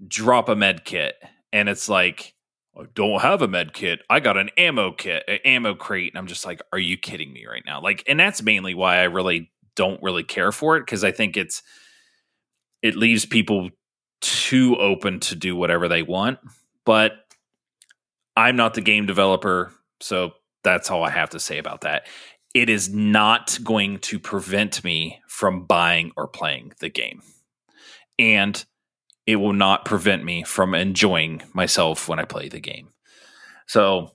drop 0.07 0.49
a 0.49 0.55
med 0.55 0.85
kit. 0.85 1.17
And 1.53 1.69
it's 1.69 1.89
like, 1.89 2.33
I 2.79 2.85
don't 2.95 3.21
have 3.23 3.43
a 3.43 3.49
med 3.49 3.73
kit. 3.73 3.99
I 4.09 4.21
got 4.21 4.37
an 4.37 4.51
ammo 4.57 4.93
kit, 4.93 5.25
an 5.27 5.39
ammo 5.45 5.75
crate. 5.75 6.13
And 6.13 6.19
I'm 6.19 6.29
just 6.29 6.47
like, 6.47 6.63
are 6.73 6.79
you 6.79 6.97
kidding 6.97 7.33
me 7.33 7.45
right 7.45 7.65
now? 7.67 7.83
Like, 7.83 8.05
and 8.07 8.21
that's 8.21 8.41
mainly 8.41 8.75
why 8.75 8.99
I 8.99 9.05
really 9.05 9.51
don't 9.75 10.01
really 10.01 10.23
care 10.23 10.53
for 10.53 10.77
it 10.77 10.83
because 10.83 11.03
I 11.03 11.11
think 11.11 11.37
it's, 11.37 11.61
it 12.83 12.95
leaves 12.95 13.27
people 13.27 13.71
too 14.23 14.77
open 14.77 15.21
to 15.21 15.37
do 15.37 15.55
whatever 15.55 15.89
they 15.89 16.03
want. 16.03 16.39
But 16.85 17.13
I'm 18.37 18.57
not 18.57 18.75
the 18.75 18.81
game 18.81 19.07
developer. 19.07 19.73
So 20.01 20.33
that's 20.65 20.91
all 20.91 21.05
I 21.05 21.11
have 21.11 21.31
to 21.31 21.41
say 21.41 21.59
about 21.59 21.83
that. 21.83 22.07
It 22.55 22.69
is 22.69 22.93
not 22.93 23.59
going 23.63 23.99
to 24.01 24.19
prevent 24.19 24.83
me 24.85 25.21
from 25.27 25.65
buying 25.65 26.13
or 26.17 26.29
playing 26.29 26.73
the 26.81 26.89
game. 26.89 27.23
And 28.19 28.65
it 29.27 29.37
will 29.37 29.53
not 29.53 29.85
prevent 29.85 30.25
me 30.25 30.43
from 30.43 30.75
enjoying 30.75 31.43
myself 31.55 32.09
when 32.09 32.19
I 32.19 32.25
play 32.25 32.49
the 32.49 32.61
game. 32.61 32.89
So, 33.67 34.13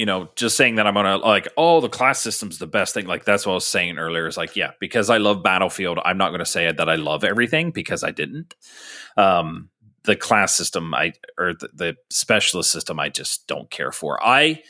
you 0.00 0.06
know, 0.06 0.30
just 0.34 0.56
saying 0.56 0.76
that 0.76 0.86
I'm 0.86 0.94
gonna 0.94 1.18
like, 1.18 1.46
oh, 1.58 1.82
the 1.82 1.90
class 1.90 2.20
system's 2.20 2.56
the 2.56 2.66
best 2.66 2.94
thing. 2.94 3.04
Like 3.04 3.26
that's 3.26 3.44
what 3.44 3.52
I 3.52 3.56
was 3.56 3.66
saying 3.66 3.98
earlier. 3.98 4.26
Is 4.26 4.38
like, 4.38 4.56
yeah, 4.56 4.70
because 4.80 5.10
I 5.10 5.18
love 5.18 5.42
Battlefield, 5.42 5.98
I'm 6.02 6.16
not 6.16 6.30
gonna 6.30 6.46
say 6.46 6.72
that 6.72 6.88
I 6.88 6.94
love 6.94 7.22
everything 7.22 7.70
because 7.70 8.02
I 8.02 8.10
didn't. 8.10 8.54
Um, 9.18 9.68
the 10.04 10.16
class 10.16 10.56
system, 10.56 10.94
I 10.94 11.12
or 11.36 11.52
the, 11.52 11.68
the 11.74 11.96
specialist 12.08 12.72
system, 12.72 12.98
I 12.98 13.10
just 13.10 13.46
don't 13.46 13.70
care 13.70 13.92
for. 13.92 14.18
I 14.24 14.62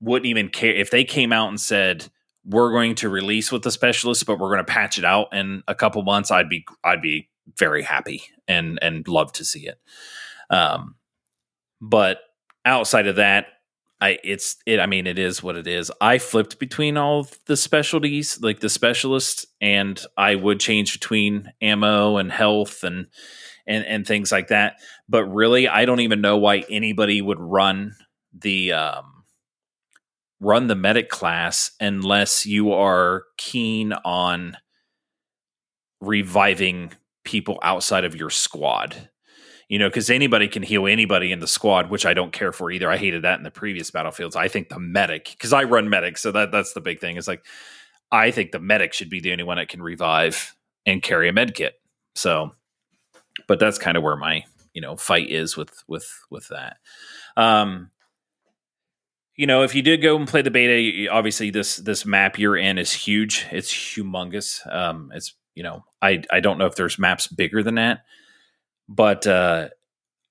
wouldn't 0.00 0.26
even 0.26 0.48
care 0.48 0.72
if 0.72 0.92
they 0.92 1.02
came 1.02 1.32
out 1.32 1.48
and 1.48 1.60
said 1.60 2.06
we're 2.44 2.70
going 2.70 2.94
to 2.94 3.08
release 3.08 3.50
with 3.50 3.64
the 3.64 3.72
specialist, 3.72 4.26
but 4.26 4.38
we're 4.38 4.54
going 4.54 4.64
to 4.64 4.72
patch 4.72 4.96
it 4.96 5.04
out 5.04 5.34
in 5.34 5.64
a 5.66 5.74
couple 5.74 6.00
months. 6.04 6.30
I'd 6.30 6.48
be 6.48 6.64
I'd 6.84 7.02
be 7.02 7.28
very 7.56 7.82
happy 7.82 8.22
and 8.46 8.78
and 8.80 9.08
love 9.08 9.32
to 9.32 9.44
see 9.44 9.66
it. 9.66 9.80
Um, 10.50 10.94
but 11.80 12.18
outside 12.64 13.08
of 13.08 13.16
that, 13.16 13.46
I 14.00 14.18
it's 14.22 14.56
it. 14.64 14.78
I 14.80 14.86
mean, 14.86 15.06
it 15.06 15.18
is 15.18 15.42
what 15.42 15.56
it 15.56 15.66
is. 15.66 15.90
I 16.00 16.18
flipped 16.18 16.58
between 16.58 16.96
all 16.96 17.26
the 17.46 17.56
specialties, 17.56 18.40
like 18.40 18.60
the 18.60 18.68
specialist, 18.68 19.46
and 19.60 20.00
I 20.16 20.36
would 20.36 20.60
change 20.60 20.92
between 20.92 21.52
ammo 21.60 22.16
and 22.16 22.30
health 22.30 22.84
and 22.84 23.08
and 23.66 23.84
and 23.84 24.06
things 24.06 24.30
like 24.30 24.48
that. 24.48 24.76
But 25.08 25.24
really, 25.24 25.66
I 25.68 25.84
don't 25.84 26.00
even 26.00 26.20
know 26.20 26.36
why 26.36 26.64
anybody 26.70 27.20
would 27.20 27.40
run 27.40 27.94
the 28.32 28.72
um, 28.72 29.24
run 30.40 30.68
the 30.68 30.76
medic 30.76 31.08
class 31.08 31.72
unless 31.80 32.46
you 32.46 32.72
are 32.72 33.24
keen 33.36 33.92
on 34.04 34.56
reviving 36.00 36.92
people 37.24 37.58
outside 37.62 38.04
of 38.04 38.14
your 38.14 38.30
squad. 38.30 39.10
You 39.68 39.78
know, 39.78 39.88
because 39.88 40.08
anybody 40.08 40.48
can 40.48 40.62
heal 40.62 40.86
anybody 40.86 41.30
in 41.30 41.40
the 41.40 41.46
squad, 41.46 41.90
which 41.90 42.06
I 42.06 42.14
don't 42.14 42.32
care 42.32 42.52
for 42.52 42.70
either. 42.70 42.90
I 42.90 42.96
hated 42.96 43.22
that 43.22 43.38
in 43.38 43.44
the 43.44 43.50
previous 43.50 43.90
battlefields. 43.90 44.34
I 44.34 44.48
think 44.48 44.70
the 44.70 44.78
medic, 44.78 45.28
because 45.32 45.52
I 45.52 45.64
run 45.64 45.90
medic, 45.90 46.16
so 46.16 46.32
that 46.32 46.50
that's 46.50 46.72
the 46.72 46.80
big 46.80 47.00
thing. 47.00 47.16
Is 47.16 47.28
like, 47.28 47.44
I 48.10 48.30
think 48.30 48.52
the 48.52 48.60
medic 48.60 48.94
should 48.94 49.10
be 49.10 49.20
the 49.20 49.32
only 49.32 49.44
one 49.44 49.58
that 49.58 49.68
can 49.68 49.82
revive 49.82 50.56
and 50.86 51.02
carry 51.02 51.28
a 51.28 51.32
med 51.32 51.54
kit. 51.54 51.74
So, 52.14 52.52
but 53.46 53.58
that's 53.58 53.78
kind 53.78 53.96
of 53.96 54.02
where 54.02 54.16
my 54.16 54.44
you 54.72 54.80
know 54.80 54.96
fight 54.96 55.30
is 55.30 55.56
with 55.56 55.84
with 55.86 56.08
with 56.30 56.48
that. 56.48 56.78
Um, 57.36 57.90
you 59.36 59.46
know, 59.46 59.62
if 59.62 59.74
you 59.74 59.82
did 59.82 60.02
go 60.02 60.16
and 60.16 60.26
play 60.26 60.42
the 60.42 60.50
beta, 60.50 61.10
obviously 61.10 61.50
this 61.50 61.76
this 61.76 62.04
map 62.04 62.38
you're 62.38 62.56
in 62.56 62.78
is 62.78 62.92
huge. 62.92 63.46
It's 63.52 63.72
humongous. 63.72 64.60
Um, 64.72 65.12
it's 65.14 65.34
you 65.54 65.62
know, 65.62 65.84
I 66.02 66.22
I 66.30 66.40
don't 66.40 66.58
know 66.58 66.66
if 66.66 66.74
there's 66.74 66.98
maps 66.98 67.26
bigger 67.26 67.62
than 67.62 67.76
that, 67.76 68.00
but 68.88 69.26
uh, 69.26 69.68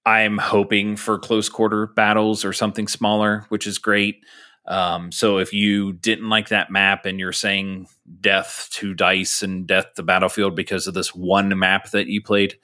I'm 0.05 0.38
hoping 0.38 0.95
for 0.95 1.20
close 1.20 1.49
quarter 1.49 1.88
battles 1.88 2.43
or 2.45 2.53
something 2.53 2.88
smaller, 2.88 3.45
which 3.49 3.68
is 3.68 3.78
great. 3.78 4.24
Um, 4.68 5.12
so 5.12 5.38
if 5.38 5.53
you 5.53 5.93
didn't 5.93 6.30
like 6.30 6.49
that 6.49 6.72
map 6.72 7.05
and 7.05 7.20
you're 7.20 7.32
saying 7.32 7.88
death 8.20 8.70
to 8.74 8.93
dice 8.93 9.41
and 9.41 9.66
death 9.66 9.93
to 9.95 10.03
battlefield 10.03 10.55
because 10.55 10.88
of 10.88 10.93
this 10.93 11.16
one 11.16 11.58
map 11.58 11.91
that 11.91 12.08
you 12.08 12.22
played, 12.22 12.55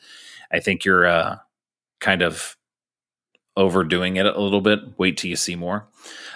I 0.52 0.60
think 0.60 0.84
you're 0.84 1.06
uh, 1.06 1.38
kind 2.02 2.22
of 2.22 2.58
overdoing 3.56 4.18
it 4.18 4.26
a 4.26 4.42
little 4.42 4.62
bit. 4.62 4.80
Wait 4.98 5.18
till 5.18 5.30
you 5.30 5.36
see 5.36 5.56
more. 5.56 5.88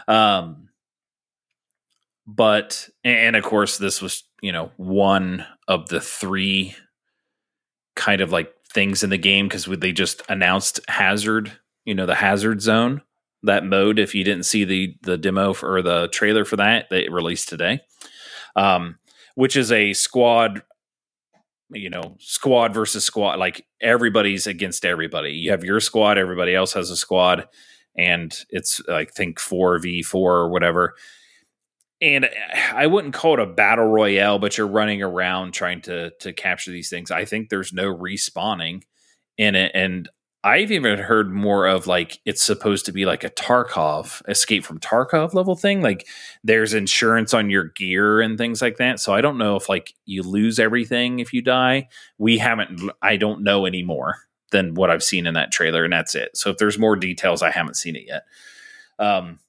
Um, 0.08 0.70
but 2.26 2.89
and 3.03 3.36
of 3.36 3.43
course 3.43 3.78
this 3.78 4.01
was 4.01 4.24
you 4.41 4.51
know 4.51 4.72
one 4.76 5.45
of 5.68 5.88
the 5.88 6.01
three 6.01 6.76
kind 7.97 8.21
of 8.21 8.31
like 8.31 8.53
things 8.69 9.03
in 9.03 9.09
the 9.09 9.17
game 9.17 9.47
because 9.47 9.65
they 9.65 9.91
just 9.91 10.21
announced 10.29 10.79
hazard 10.87 11.51
you 11.83 11.93
know 11.93 12.05
the 12.05 12.15
hazard 12.15 12.61
zone 12.61 13.01
that 13.43 13.65
mode. 13.65 13.99
If 13.99 14.15
you 14.15 14.23
didn't 14.23 14.45
see 14.45 14.63
the 14.63 14.95
the 15.01 15.17
demo 15.17 15.53
for, 15.53 15.75
or 15.75 15.81
the 15.81 16.07
trailer 16.09 16.45
for 16.45 16.57
that 16.57 16.89
they 16.89 17.07
released 17.09 17.49
today. 17.49 17.81
Um 18.55 18.99
which 19.35 19.55
is 19.55 19.71
a 19.71 19.93
squad 19.93 20.63
you 21.71 21.89
know 21.89 22.15
squad 22.19 22.73
versus 22.73 23.03
squad 23.03 23.39
like 23.39 23.65
everybody's 23.81 24.47
against 24.47 24.85
everybody. 24.85 25.31
You 25.31 25.51
have 25.51 25.63
your 25.63 25.79
squad 25.79 26.17
everybody 26.17 26.55
else 26.55 26.73
has 26.73 26.89
a 26.89 26.97
squad 26.97 27.47
and 27.95 28.37
it's 28.51 28.79
i 28.89 29.05
think 29.05 29.39
4v4 29.39 30.13
or 30.13 30.49
whatever 30.49 30.93
and 32.01 32.29
I 32.73 32.87
wouldn't 32.87 33.13
call 33.13 33.33
it 33.33 33.39
a 33.39 33.45
battle 33.45 33.87
royale, 33.87 34.39
but 34.39 34.57
you're 34.57 34.67
running 34.67 35.01
around 35.01 35.53
trying 35.53 35.81
to 35.83 36.11
to 36.19 36.33
capture 36.33 36.71
these 36.71 36.89
things. 36.89 37.11
I 37.11 37.25
think 37.25 37.49
there's 37.49 37.73
no 37.73 37.95
respawning 37.95 38.83
in 39.37 39.55
it, 39.55 39.71
and 39.73 40.09
I've 40.43 40.71
even 40.71 40.99
heard 40.99 41.33
more 41.33 41.65
of 41.65 41.87
like 41.87 42.19
it's 42.23 42.43
supposed 42.43 42.85
to 42.85 42.91
be 42.91 43.05
like 43.05 43.23
a 43.23 43.29
Tarkov 43.29 44.21
escape 44.29 44.63
from 44.63 44.79
Tarkov 44.79 45.33
level 45.33 45.55
thing. 45.55 45.81
Like 45.81 46.07
there's 46.43 46.73
insurance 46.73 47.33
on 47.33 47.49
your 47.49 47.65
gear 47.75 48.21
and 48.21 48.37
things 48.37 48.61
like 48.61 48.77
that. 48.77 48.99
So 48.99 49.13
I 49.13 49.21
don't 49.21 49.37
know 49.37 49.55
if 49.55 49.67
like 49.67 49.93
you 50.05 50.21
lose 50.23 50.59
everything 50.59 51.19
if 51.19 51.33
you 51.33 51.41
die. 51.41 51.89
We 52.17 52.37
haven't. 52.37 52.91
I 53.01 53.17
don't 53.17 53.43
know 53.43 53.65
anymore 53.65 54.19
than 54.51 54.75
what 54.75 54.89
I've 54.89 55.03
seen 55.03 55.27
in 55.27 55.33
that 55.33 55.51
trailer, 55.51 55.83
and 55.83 55.91
that's 55.91 56.15
it. 56.15 56.37
So 56.37 56.51
if 56.51 56.57
there's 56.57 56.79
more 56.79 56.95
details, 56.95 57.41
I 57.41 57.51
haven't 57.51 57.75
seen 57.75 57.95
it 57.95 58.05
yet. 58.07 58.23
Um, 58.99 59.39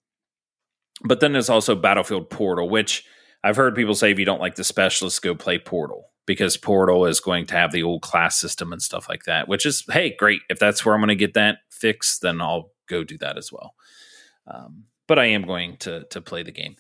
but 1.03 1.21
then 1.21 1.33
there's 1.33 1.51
also 1.51 1.75
Battlefield 1.75 2.31
Portal, 2.31 2.69
which 2.69 3.05
I've 3.43 3.57
heard 3.57 3.75
people 3.75 3.95
say 3.95 4.11
if 4.11 4.19
you 4.19 4.25
don't 4.25 4.41
like 4.41 4.57
the 4.57 4.65
specialists, 4.65 5.21
go 5.21 5.35
play 5.35 5.59
Portal 5.59 6.11
because 6.27 6.57
Portal 6.57 7.07
is 7.07 7.21
going 7.21 7.47
to 7.47 7.55
have 7.55 7.73
the 7.73 7.83
old 7.83 8.03
class 8.03 8.39
system 8.39 8.73
and 8.73 8.83
stuff 8.83 9.09
like 9.09 9.25
that. 9.25 9.49
Which 9.49 9.65
is 9.65 9.85
hey, 9.91 10.15
great. 10.19 10.41
If 10.51 10.59
that's 10.59 10.85
where 10.85 10.95
I'm 10.95 11.01
going 11.01 11.09
to 11.09 11.15
get 11.15 11.35
that 11.35 11.59
fixed, 11.71 12.23
then 12.23 12.41
I'll 12.41 12.73
go 12.89 13.05
do 13.05 13.19
that 13.19 13.39
as 13.39 13.53
well. 13.53 13.75
Um, 14.47 14.85
but 15.07 15.19
I 15.19 15.27
am 15.27 15.43
going 15.43 15.77
to 15.79 16.05
to 16.05 16.21
play 16.21 16.43
the 16.43 16.53
game. 16.53 16.77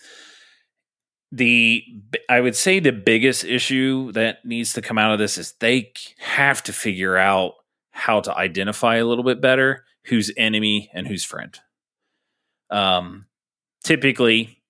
The 1.30 1.82
I 2.28 2.40
would 2.40 2.56
say 2.56 2.80
the 2.80 2.92
biggest 2.92 3.44
issue 3.44 4.12
that 4.12 4.44
needs 4.44 4.72
to 4.74 4.82
come 4.82 4.98
out 4.98 5.12
of 5.12 5.18
this 5.18 5.38
is 5.38 5.54
they 5.60 5.92
have 6.18 6.62
to 6.64 6.72
figure 6.72 7.16
out 7.16 7.54
how 7.90 8.20
to 8.20 8.36
identify 8.36 8.96
a 8.96 9.04
little 9.04 9.24
bit 9.24 9.40
better 9.40 9.84
who's 10.04 10.32
enemy 10.36 10.90
and 10.94 11.06
who's 11.06 11.24
friend. 11.24 11.58
Um, 12.70 13.26
typically, 13.88 14.60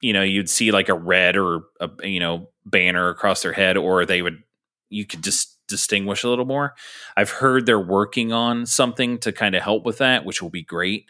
you 0.00 0.14
know, 0.14 0.22
you'd 0.22 0.48
see 0.48 0.72
like 0.72 0.88
a 0.88 0.94
red 0.94 1.36
or 1.36 1.64
a 1.80 1.90
you 2.02 2.18
know 2.18 2.48
banner 2.64 3.10
across 3.10 3.42
their 3.42 3.52
head, 3.52 3.76
or 3.76 4.06
they 4.06 4.22
would 4.22 4.42
you 4.88 5.04
could 5.04 5.22
just 5.22 5.58
distinguish 5.68 6.24
a 6.24 6.28
little 6.28 6.46
more. 6.46 6.74
I've 7.14 7.30
heard 7.30 7.66
they're 7.66 7.78
working 7.78 8.32
on 8.32 8.64
something 8.64 9.18
to 9.18 9.32
kind 9.32 9.54
of 9.54 9.62
help 9.62 9.84
with 9.84 9.98
that, 9.98 10.24
which 10.24 10.40
will 10.40 10.50
be 10.50 10.62
great. 10.62 11.04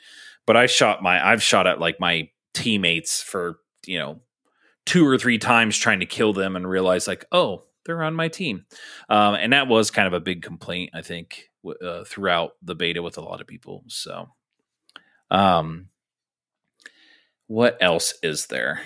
But 0.46 0.56
I 0.56 0.66
shot 0.66 1.00
my 1.00 1.24
I've 1.24 1.42
shot 1.42 1.68
at 1.68 1.78
like 1.78 2.00
my 2.00 2.28
teammates 2.54 3.22
for 3.22 3.60
you 3.86 3.98
know 3.98 4.20
two 4.84 5.06
or 5.06 5.16
three 5.16 5.38
times 5.38 5.78
trying 5.78 6.00
to 6.00 6.06
kill 6.06 6.32
them 6.32 6.56
and 6.56 6.68
realize 6.68 7.06
like 7.06 7.24
oh 7.32 7.64
they're 7.84 8.02
on 8.02 8.14
my 8.14 8.28
team 8.28 8.64
um, 9.08 9.34
and 9.34 9.52
that 9.52 9.66
was 9.66 9.90
kind 9.90 10.06
of 10.06 10.12
a 10.12 10.20
big 10.20 10.40
complaint 10.40 10.90
i 10.94 11.02
think 11.02 11.50
uh, 11.82 12.04
throughout 12.04 12.52
the 12.62 12.76
beta 12.76 13.02
with 13.02 13.18
a 13.18 13.20
lot 13.20 13.40
of 13.40 13.46
people 13.46 13.82
so 13.88 14.28
um, 15.30 15.88
what 17.46 17.76
else 17.80 18.14
is 18.22 18.46
there? 18.46 18.80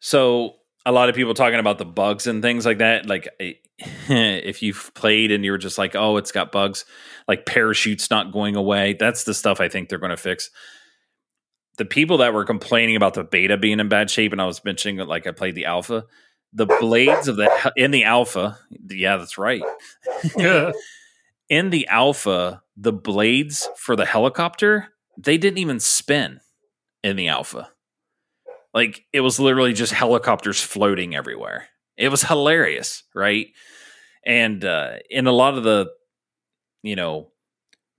So 0.00 0.54
a 0.86 0.92
lot 0.92 1.08
of 1.08 1.14
people 1.14 1.34
talking 1.34 1.58
about 1.58 1.78
the 1.78 1.84
bugs 1.84 2.26
and 2.26 2.42
things 2.42 2.64
like 2.64 2.78
that. 2.78 3.06
Like 3.06 3.28
eh, 3.40 3.54
if 4.08 4.62
you've 4.62 4.90
played 4.94 5.30
and 5.30 5.44
you're 5.44 5.58
just 5.58 5.78
like, 5.78 5.94
oh, 5.94 6.16
it's 6.16 6.32
got 6.32 6.50
bugs, 6.52 6.84
like 7.26 7.46
parachutes 7.46 8.10
not 8.10 8.32
going 8.32 8.56
away. 8.56 8.94
That's 8.98 9.24
the 9.24 9.34
stuff 9.34 9.60
I 9.60 9.68
think 9.68 9.88
they're 9.88 9.98
going 9.98 10.10
to 10.10 10.16
fix. 10.16 10.50
The 11.76 11.84
people 11.84 12.18
that 12.18 12.34
were 12.34 12.44
complaining 12.44 12.96
about 12.96 13.14
the 13.14 13.22
beta 13.22 13.56
being 13.56 13.78
in 13.78 13.88
bad 13.88 14.10
shape, 14.10 14.32
and 14.32 14.42
I 14.42 14.46
was 14.46 14.64
mentioning 14.64 15.06
like 15.06 15.28
I 15.28 15.30
played 15.30 15.54
the 15.54 15.66
alpha, 15.66 16.06
the 16.52 16.66
blades 16.66 17.28
of 17.28 17.36
the 17.36 17.72
in 17.76 17.92
the 17.92 18.02
alpha. 18.02 18.58
Yeah, 18.90 19.16
that's 19.16 19.38
right. 19.38 19.62
in 21.48 21.70
the 21.70 21.86
alpha, 21.86 22.62
the 22.76 22.92
blades 22.92 23.68
for 23.76 23.94
the 23.94 24.06
helicopter, 24.06 24.88
they 25.18 25.36
didn't 25.36 25.58
even 25.58 25.80
spin 25.80 26.40
in 27.02 27.16
the 27.16 27.28
alpha. 27.28 27.68
Like 28.72 29.04
it 29.12 29.20
was 29.20 29.40
literally 29.40 29.72
just 29.72 29.92
helicopters 29.92 30.62
floating 30.62 31.14
everywhere. 31.14 31.68
It 31.96 32.10
was 32.10 32.22
hilarious, 32.22 33.02
right? 33.14 33.48
And 34.24 34.64
uh, 34.64 34.96
in 35.10 35.26
a 35.26 35.32
lot 35.32 35.58
of 35.58 35.64
the, 35.64 35.90
you 36.82 36.94
know, 36.94 37.32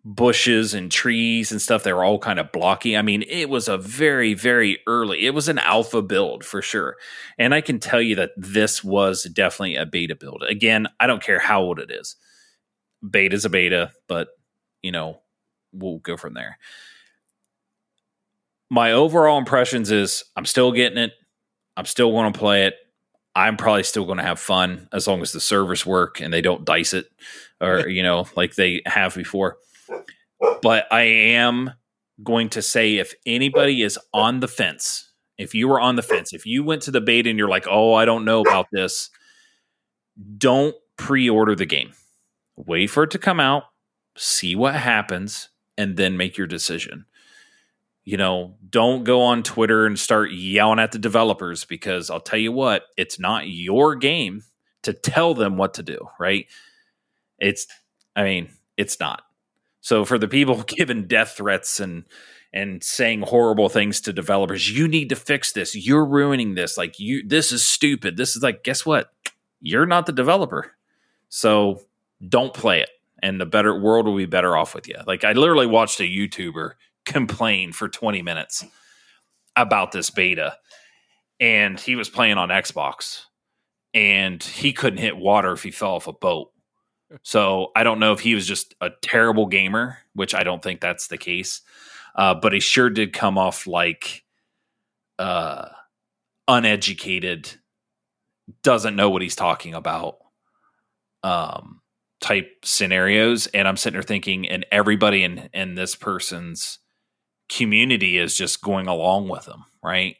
bushes 0.06 0.74
and 0.74 0.90
trees 0.90 1.52
and 1.52 1.62
stuff, 1.62 1.84
they 1.84 1.92
were 1.92 2.06
all 2.06 2.20
kind 2.20 2.40
of 2.40 2.54
blocky. 2.54 2.96
I 2.96 3.02
mean, 3.02 3.24
it 3.24 3.50
was 3.50 3.68
a 3.68 3.78
very, 3.78 4.34
very 4.34 4.80
early, 4.88 5.26
it 5.26 5.34
was 5.34 5.50
an 5.50 5.60
alpha 5.60 6.02
build 6.02 6.46
for 6.46 6.62
sure. 6.62 6.96
And 7.38 7.54
I 7.54 7.60
can 7.60 7.80
tell 7.80 8.02
you 8.02 8.16
that 8.16 8.32
this 8.38 8.82
was 8.84 9.24
definitely 9.24 9.76
a 9.76 9.86
beta 9.86 10.16
build. 10.16 10.44
Again, 10.48 10.88
I 11.00 11.08
don't 11.08 11.22
care 11.22 11.40
how 11.40 11.62
old 11.62 11.80
it 11.80 11.92
is. 11.92 12.16
Beta 13.08 13.36
is 13.36 13.44
a 13.44 13.50
beta, 13.50 13.92
but, 14.08 14.30
you 14.82 14.92
know, 14.94 15.20
we'll 15.74 16.00
go 16.00 16.16
from 16.16 16.34
there. 16.34 16.58
My 18.70 18.92
overall 18.92 19.38
impressions 19.38 19.92
is 19.92 20.24
I'm 20.36 20.46
still 20.46 20.72
getting 20.72 20.98
it. 20.98 21.14
I'm 21.76 21.86
still 21.86 22.12
going 22.12 22.32
to 22.32 22.38
play 22.38 22.66
it. 22.66 22.76
I'm 23.36 23.58
probably 23.58 23.84
still 23.84 24.06
going 24.06 24.18
to 24.18 24.24
have 24.24 24.40
fun 24.40 24.90
as 24.92 25.08
long 25.08 25.22
as 25.22 25.32
the 25.32 25.40
servers 25.40 25.86
work 25.86 26.20
and 26.20 26.34
they 26.34 26.42
don't 26.42 26.66
dice 26.66 26.94
it 26.94 27.06
or, 27.62 27.88
you 27.88 28.04
know, 28.04 28.28
like 28.36 28.56
they 28.56 28.82
have 28.86 29.16
before 29.16 29.58
but 30.62 30.86
I 30.92 31.02
am 31.02 31.72
going 32.24 32.50
to 32.50 32.62
say 32.62 32.98
if 32.98 33.14
anybody 33.26 33.82
is 33.82 33.98
on 34.14 34.40
the 34.40 34.48
fence, 34.48 35.12
if 35.38 35.54
you 35.54 35.68
were 35.68 35.80
on 35.80 35.96
the 35.96 36.02
fence, 36.02 36.34
if 36.34 36.46
you 36.46 36.64
went 36.64 36.82
to 36.84 36.92
the 36.92 37.02
beta 37.02 37.30
and 37.30 37.40
you're 37.40 37.50
like, 37.50 37.66
oh, 37.70 37.94
I 37.94 38.06
don't 38.06 38.26
know 38.26 38.42
about 38.42 38.68
this, 38.72 39.10
don't 40.38 40.76
pre 40.98 41.30
order 41.30 41.56
the 41.56 41.66
game. 41.66 41.94
Wait 42.58 42.88
for 42.88 43.04
it 43.04 43.12
to 43.12 43.18
come 43.18 43.40
out, 43.40 43.64
see 44.18 44.56
what 44.56 44.76
happens, 44.76 45.50
and 45.78 45.96
then 45.96 46.18
make 46.18 46.38
your 46.38 46.48
decision. 46.48 47.06
You 48.10 48.18
know, 48.18 48.56
don't 48.68 49.04
go 49.04 49.22
on 49.22 49.44
Twitter 49.44 49.86
and 49.86 50.00
start 50.00 50.32
yelling 50.32 50.80
at 50.80 50.92
the 50.92 50.98
developers 50.98 51.64
because 51.64 52.10
I'll 52.10 52.20
tell 52.20 52.40
you 52.40 52.52
what, 52.52 52.86
it's 52.98 53.20
not 53.20 53.48
your 53.48 53.94
game 53.94 54.42
to 54.82 54.94
tell 54.94 55.36
them 55.36 55.58
what 55.58 55.76
to 55.76 55.84
do, 55.84 56.10
right? 56.20 56.48
It's, 57.38 57.68
I 58.16 58.24
mean, 58.24 58.50
it's 58.78 59.00
not. 59.00 59.22
So 59.82 60.06
for 60.06 60.18
the 60.18 60.28
people 60.28 60.64
giving 60.68 61.06
death 61.06 61.36
threats 61.38 61.80
and 61.80 62.04
and 62.52 62.84
saying 62.84 63.22
horrible 63.22 63.70
things 63.70 64.02
to 64.02 64.12
developers, 64.12 64.76
you 64.76 64.88
need 64.88 65.10
to 65.10 65.16
fix 65.16 65.52
this. 65.52 65.76
You're 65.76 66.04
ruining 66.04 66.56
this. 66.56 66.80
Like 66.80 67.00
you 67.00 67.22
this 67.28 67.52
is 67.52 67.64
stupid. 67.64 68.18
This 68.18 68.36
is 68.36 68.42
like 68.42 68.64
guess 68.64 68.88
what? 68.88 69.14
You're 69.62 69.86
not 69.86 70.08
the 70.08 70.14
developer. 70.14 70.72
So 71.30 71.84
don't 72.28 72.56
play 72.56 72.82
it 72.82 72.90
and 73.22 73.40
the 73.40 73.46
better 73.46 73.80
world 73.80 74.08
will 74.08 74.18
be 74.18 74.26
better 74.26 74.58
off 74.58 74.74
with 74.74 74.88
you. 74.88 74.96
Like 75.06 75.24
I 75.24 75.34
literally 75.34 75.68
watched 75.68 76.00
a 76.00 76.06
YouTuber 76.06 76.72
complain 77.12 77.72
for 77.72 77.90
20 77.90 78.22
minutes 78.22 78.66
about 79.56 79.92
this 79.92 80.10
beta 80.10 80.56
and 81.40 81.80
he 81.80 81.96
was 81.96 82.10
playing 82.10 82.38
on 82.38 82.50
Xbox 82.50 83.24
and 83.94 84.42
he 84.44 84.74
couldn't 84.74 85.00
hit 85.00 85.18
water 85.18 85.52
if 85.52 85.64
he 85.64 85.72
fell 85.72 85.96
off 85.96 86.08
a 86.08 86.14
boat 86.14 86.52
so 87.24 87.72
I 87.76 87.84
don't 87.84 88.00
know 88.00 88.14
if 88.14 88.20
he 88.20 88.36
was 88.36 88.46
just 88.46 88.76
a 88.82 88.92
terrible 89.02 89.48
gamer, 89.48 89.98
which 90.14 90.36
I 90.36 90.44
don't 90.44 90.62
think 90.62 90.80
that's 90.80 91.08
the 91.08 91.18
case. 91.18 91.62
Uh, 92.16 92.36
but 92.36 92.54
he 92.54 92.60
sure 92.60 92.90
did 92.90 93.14
come 93.14 93.38
off 93.38 93.66
like 93.66 94.24
uh, 95.18 95.70
uneducated, 96.48 97.50
doesn't 98.64 98.96
know 98.96 99.10
what 99.10 99.22
he's 99.22 99.36
talking 99.36 99.74
about 99.74 100.18
um, 101.24 101.82
type 102.22 102.58
scenarios. 102.64 103.48
And 103.48 103.68
I'm 103.68 103.78
sitting 103.78 103.96
there 103.96 104.04
thinking, 104.04 104.48
and 104.48 104.66
everybody 104.72 105.24
in 105.24 105.50
in 105.54 105.76
this 105.76 105.96
person's 105.96 106.80
community 107.50 108.18
is 108.18 108.38
just 108.38 108.62
going 108.62 108.88
along 108.88 109.28
with 109.28 109.46
them, 109.46 109.66
right? 109.84 110.16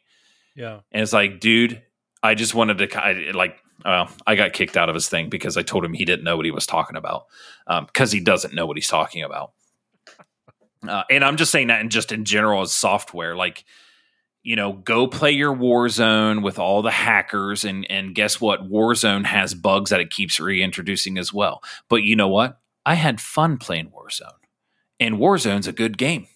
Yeah. 0.54 0.80
And 0.92 1.02
it's 1.02 1.12
like, 1.12 1.40
dude, 1.40 1.82
I 2.22 2.34
just 2.34 2.54
wanted 2.54 2.78
to 2.78 3.32
like 3.34 3.58
well, 3.84 4.10
I 4.26 4.34
got 4.34 4.52
kicked 4.52 4.76
out 4.76 4.88
of 4.88 4.94
his 4.94 5.08
thing 5.08 5.30
because 5.30 5.56
I 5.56 5.62
told 5.62 5.84
him 5.84 5.94
he 5.94 6.04
didn't 6.04 6.24
know 6.24 6.36
what 6.36 6.44
he 6.44 6.50
was 6.50 6.66
talking 6.66 6.96
about 6.96 7.26
because 7.66 8.12
um, 8.12 8.18
he 8.18 8.22
doesn't 8.22 8.54
know 8.54 8.66
what 8.66 8.76
he's 8.76 8.88
talking 8.88 9.22
about. 9.22 9.52
Uh, 10.86 11.02
and 11.10 11.24
I'm 11.24 11.36
just 11.36 11.52
saying 11.52 11.68
that, 11.68 11.80
and 11.80 11.90
just 11.90 12.12
in 12.12 12.24
general 12.24 12.62
as 12.62 12.72
software, 12.72 13.36
like 13.36 13.64
you 14.42 14.56
know, 14.56 14.72
go 14.72 15.06
play 15.06 15.32
your 15.32 15.54
Warzone 15.54 16.42
with 16.42 16.58
all 16.58 16.80
the 16.80 16.90
hackers, 16.90 17.64
and 17.64 17.86
and 17.90 18.14
guess 18.14 18.40
what? 18.40 18.70
Warzone 18.70 19.26
has 19.26 19.54
bugs 19.54 19.90
that 19.90 20.00
it 20.00 20.10
keeps 20.10 20.40
reintroducing 20.40 21.18
as 21.18 21.32
well. 21.32 21.62
But 21.88 22.02
you 22.02 22.16
know 22.16 22.28
what? 22.28 22.58
I 22.86 22.94
had 22.94 23.20
fun 23.20 23.58
playing 23.58 23.90
Warzone, 23.90 24.32
and 24.98 25.16
Warzone's 25.16 25.66
a 25.66 25.72
good 25.72 25.98
game, 25.98 26.26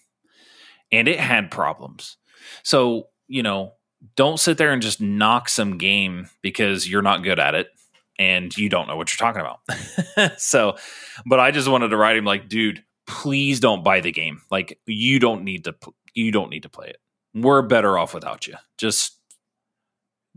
and 0.91 1.07
it 1.07 1.19
had 1.19 1.51
problems. 1.51 2.17
So 2.63 3.07
you 3.27 3.43
know, 3.43 3.73
don't 4.15 4.39
sit 4.39 4.57
there 4.57 4.71
and 4.71 4.81
just 4.81 5.01
knock 5.01 5.49
some 5.49 5.77
game 5.77 6.29
because 6.41 6.87
you're 6.87 7.01
not 7.01 7.23
good 7.23 7.39
at 7.39 7.55
it 7.55 7.69
and 8.17 8.55
you 8.55 8.69
don't 8.69 8.87
know 8.87 8.95
what 8.95 9.11
you're 9.11 9.33
talking 9.33 9.41
about. 9.41 10.39
so, 10.39 10.77
but 11.25 11.39
I 11.39 11.51
just 11.51 11.67
wanted 11.67 11.89
to 11.89 11.97
write 11.97 12.17
him 12.17 12.25
like, 12.25 12.47
dude, 12.47 12.83
please 13.07 13.59
don't 13.59 13.83
buy 13.83 14.01
the 14.01 14.11
game. 14.11 14.41
Like 14.49 14.79
you 14.85 15.19
don't 15.19 15.43
need 15.43 15.65
to 15.65 15.75
you 16.13 16.31
don't 16.31 16.49
need 16.49 16.63
to 16.63 16.69
play 16.69 16.87
it. 16.87 16.97
We're 17.33 17.61
better 17.61 17.97
off 17.97 18.13
without 18.13 18.47
you. 18.47 18.55
Just 18.77 19.17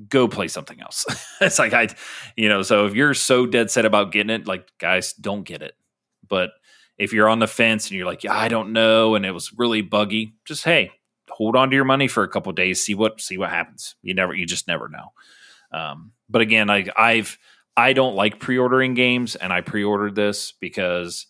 go 0.08 0.28
play 0.28 0.48
something 0.48 0.80
else. 0.80 1.04
it's 1.40 1.58
like 1.58 1.72
I 1.72 1.88
you 2.36 2.48
know, 2.48 2.62
so 2.62 2.86
if 2.86 2.94
you're 2.94 3.14
so 3.14 3.46
dead 3.46 3.70
set 3.70 3.84
about 3.84 4.12
getting 4.12 4.30
it, 4.30 4.46
like 4.46 4.70
guys, 4.78 5.12
don't 5.12 5.44
get 5.44 5.62
it. 5.62 5.74
But 6.26 6.50
if 6.98 7.12
you're 7.12 7.28
on 7.28 7.38
the 7.38 7.46
fence 7.46 7.88
and 7.88 7.96
you're 7.96 8.06
like, 8.06 8.24
yeah, 8.24 8.36
I 8.36 8.48
don't 8.48 8.72
know, 8.72 9.14
and 9.14 9.24
it 9.24 9.32
was 9.32 9.52
really 9.56 9.82
buggy, 9.82 10.34
just 10.44 10.64
hey, 10.64 10.90
hold 11.30 11.56
on 11.56 11.70
to 11.70 11.76
your 11.76 11.84
money 11.84 12.08
for 12.08 12.24
a 12.24 12.28
couple 12.28 12.52
days, 12.52 12.82
see 12.82 12.94
what 12.94 13.20
see 13.20 13.38
what 13.38 13.50
happens. 13.50 13.94
You 14.02 14.14
never, 14.14 14.34
you 14.34 14.46
just 14.46 14.66
never 14.66 14.88
know. 14.88 15.12
Um, 15.72 16.12
but 16.28 16.42
again, 16.42 16.70
I, 16.70 16.86
I've 16.96 17.38
I 17.76 17.92
don't 17.92 18.16
like 18.16 18.40
pre-ordering 18.40 18.94
games, 18.94 19.36
and 19.36 19.52
I 19.52 19.60
pre-ordered 19.60 20.16
this 20.16 20.52
because 20.52 21.26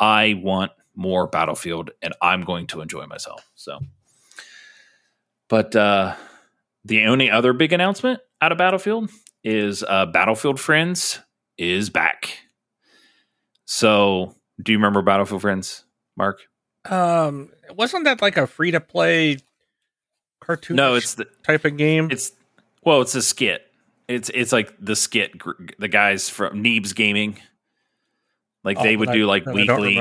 I 0.00 0.34
want 0.42 0.72
more 0.96 1.28
Battlefield, 1.28 1.92
and 2.02 2.12
I'm 2.20 2.42
going 2.42 2.66
to 2.68 2.80
enjoy 2.80 3.06
myself. 3.06 3.48
So, 3.54 3.78
but 5.48 5.76
uh, 5.76 6.16
the 6.84 7.04
only 7.06 7.30
other 7.30 7.52
big 7.52 7.72
announcement 7.72 8.20
out 8.40 8.50
of 8.50 8.58
Battlefield 8.58 9.10
is 9.44 9.84
uh, 9.84 10.06
Battlefield 10.06 10.58
Friends 10.58 11.20
is 11.56 11.88
back. 11.88 12.38
So, 13.66 14.34
do 14.62 14.72
you 14.72 14.78
remember 14.78 15.02
Battlefield 15.02 15.42
Friends, 15.42 15.84
Mark? 16.16 16.40
Um, 16.88 17.50
wasn't 17.74 18.04
that 18.04 18.22
like 18.22 18.36
a 18.36 18.46
free 18.46 18.70
to 18.70 18.80
play 18.80 19.38
cartoon? 20.40 20.76
No, 20.76 20.94
it's 20.94 21.14
the 21.14 21.26
type 21.42 21.64
of 21.64 21.76
game. 21.76 22.08
It's 22.10 22.32
well, 22.82 23.00
it's 23.02 23.14
a 23.14 23.22
skit. 23.22 23.66
It's 24.08 24.30
it's 24.34 24.52
like 24.52 24.74
the 24.80 24.96
skit. 24.96 25.32
The 25.78 25.88
guys 25.88 26.28
from 26.28 26.62
Neebs 26.62 26.94
Gaming, 26.94 27.38
like 28.64 28.78
oh, 28.78 28.82
they 28.82 28.96
would 28.96 29.10
I, 29.10 29.12
do 29.12 29.26
like 29.26 29.46
weekly 29.46 30.00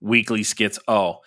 weekly 0.00 0.42
skits. 0.42 0.78
Oh, 0.88 1.20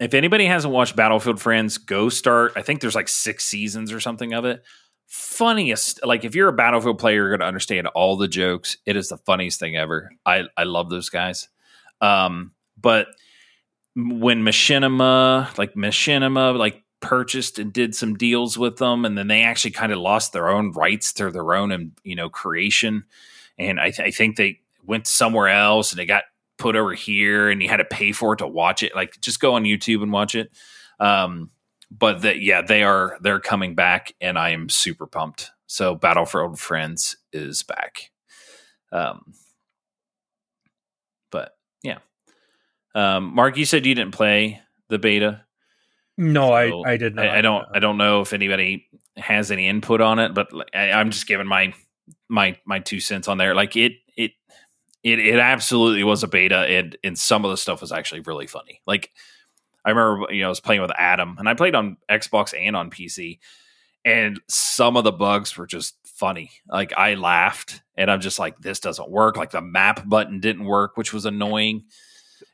if 0.00 0.14
anybody 0.14 0.46
hasn't 0.46 0.72
watched 0.72 0.96
Battlefield 0.96 1.40
Friends, 1.40 1.78
go 1.78 2.08
start. 2.08 2.52
I 2.56 2.62
think 2.62 2.80
there's 2.80 2.94
like 2.94 3.08
six 3.08 3.44
seasons 3.44 3.92
or 3.92 4.00
something 4.00 4.32
of 4.32 4.44
it. 4.44 4.62
Funniest, 5.06 6.04
like 6.04 6.24
if 6.24 6.34
you're 6.34 6.48
a 6.48 6.52
Battlefield 6.52 6.98
player, 6.98 7.16
you're 7.16 7.30
going 7.30 7.40
to 7.40 7.46
understand 7.46 7.86
all 7.88 8.16
the 8.16 8.28
jokes. 8.28 8.76
It 8.84 8.94
is 8.94 9.08
the 9.08 9.16
funniest 9.18 9.58
thing 9.58 9.76
ever. 9.76 10.10
I 10.24 10.44
I 10.56 10.64
love 10.64 10.90
those 10.90 11.08
guys. 11.08 11.48
Um, 12.00 12.52
but 12.80 13.08
when 13.96 14.42
Machinima, 14.42 15.56
like 15.58 15.74
Machinima, 15.74 16.56
like 16.56 16.82
purchased 17.00 17.58
and 17.58 17.72
did 17.72 17.94
some 17.94 18.14
deals 18.14 18.58
with 18.58 18.76
them, 18.76 19.04
and 19.04 19.16
then 19.16 19.28
they 19.28 19.42
actually 19.42 19.70
kind 19.72 19.92
of 19.92 19.98
lost 19.98 20.32
their 20.32 20.48
own 20.48 20.72
rights 20.72 21.12
to 21.14 21.30
their 21.30 21.54
own, 21.54 21.72
um, 21.72 21.92
you 22.04 22.14
know, 22.14 22.28
creation. 22.28 23.04
And 23.58 23.80
I, 23.80 23.90
th- 23.90 24.06
I 24.06 24.10
think 24.10 24.36
they 24.36 24.60
went 24.84 25.06
somewhere 25.06 25.48
else, 25.48 25.92
and 25.92 25.98
they 25.98 26.06
got 26.06 26.24
put 26.58 26.76
over 26.76 26.94
here, 26.94 27.50
and 27.50 27.62
you 27.62 27.68
had 27.68 27.78
to 27.78 27.84
pay 27.84 28.12
for 28.12 28.34
it 28.34 28.38
to 28.38 28.46
watch 28.46 28.82
it. 28.82 28.94
Like, 28.94 29.20
just 29.20 29.40
go 29.40 29.54
on 29.54 29.64
YouTube 29.64 30.02
and 30.02 30.12
watch 30.12 30.34
it. 30.34 30.50
Um, 31.00 31.50
but 31.90 32.22
that, 32.22 32.40
yeah, 32.40 32.62
they 32.62 32.82
are 32.82 33.18
they're 33.20 33.40
coming 33.40 33.74
back, 33.74 34.12
and 34.20 34.38
I 34.38 34.50
am 34.50 34.68
super 34.68 35.06
pumped. 35.06 35.50
So, 35.66 35.94
Battlefield 35.94 36.58
Friends 36.58 37.16
is 37.32 37.62
back. 37.62 38.10
Um, 38.92 39.32
but 41.30 41.56
yeah, 41.82 41.98
um, 42.94 43.34
Mark, 43.34 43.56
you 43.56 43.64
said 43.64 43.86
you 43.86 43.94
didn't 43.94 44.14
play 44.14 44.60
the 44.88 44.98
beta. 44.98 45.42
No, 46.16 46.48
so 46.48 46.84
I, 46.84 46.92
I 46.92 46.96
did 46.96 47.14
not. 47.14 47.26
I, 47.26 47.38
I, 47.38 47.40
don't. 47.40 47.64
I 47.72 47.78
don't 47.78 47.96
know 47.96 48.20
if 48.22 48.32
anybody 48.32 48.88
has 49.16 49.50
any 49.50 49.68
input 49.68 50.00
on 50.00 50.18
it, 50.18 50.34
but 50.34 50.48
I, 50.74 50.90
I'm 50.92 51.10
just 51.10 51.26
giving 51.26 51.46
my 51.46 51.74
my 52.28 52.58
my 52.66 52.80
two 52.80 53.00
cents 53.00 53.28
on 53.28 53.38
there. 53.38 53.54
Like 53.54 53.76
it 53.76 53.92
it 54.16 54.32
it 55.04 55.18
it 55.20 55.38
absolutely 55.38 56.02
was 56.04 56.24
a 56.24 56.28
beta, 56.28 56.58
and 56.58 56.96
and 57.04 57.18
some 57.18 57.44
of 57.44 57.50
the 57.50 57.56
stuff 57.56 57.80
was 57.80 57.92
actually 57.92 58.20
really 58.22 58.46
funny. 58.46 58.80
Like 58.86 59.12
I 59.84 59.90
remember, 59.90 60.32
you 60.32 60.40
know, 60.40 60.46
I 60.46 60.50
was 60.50 60.60
playing 60.60 60.82
with 60.82 60.90
Adam, 60.96 61.36
and 61.38 61.48
I 61.48 61.54
played 61.54 61.74
on 61.74 61.96
Xbox 62.10 62.52
and 62.58 62.74
on 62.76 62.90
PC, 62.90 63.38
and 64.04 64.40
some 64.48 64.96
of 64.96 65.04
the 65.04 65.12
bugs 65.12 65.56
were 65.56 65.66
just 65.66 65.94
funny. 66.04 66.50
Like 66.68 66.92
I 66.96 67.14
laughed, 67.14 67.80
and 67.96 68.10
I'm 68.10 68.20
just 68.20 68.38
like, 68.38 68.58
this 68.58 68.80
doesn't 68.80 69.10
work. 69.10 69.36
Like 69.36 69.52
the 69.52 69.60
map 69.60 70.08
button 70.08 70.40
didn't 70.40 70.64
work, 70.64 70.96
which 70.96 71.12
was 71.12 71.26
annoying. 71.26 71.84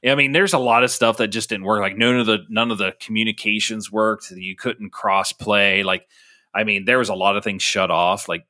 I 0.07 0.15
mean, 0.15 0.33
there's 0.33 0.53
a 0.53 0.59
lot 0.59 0.85
of 0.85 0.91
stuff 0.91 1.17
that 1.19 1.29
just 1.29 1.49
didn't 1.49 1.65
work. 1.65 1.81
Like 1.81 1.97
none 1.97 2.19
of 2.19 2.27
the 2.27 2.39
none 2.49 2.71
of 2.71 2.79
the 2.79 2.95
communications 3.01 3.91
worked. 3.91 4.31
You 4.31 4.55
couldn't 4.57 4.91
cross 4.91 5.33
play. 5.33 5.83
Like, 5.83 6.07
I 6.55 6.65
mean, 6.65 6.85
there 6.85 6.99
was 6.99 7.09
a 7.09 7.15
lot 7.15 7.37
of 7.37 7.45
things 7.45 7.63
shut 7.63 7.91
off. 7.91 8.29
Like 8.29 8.47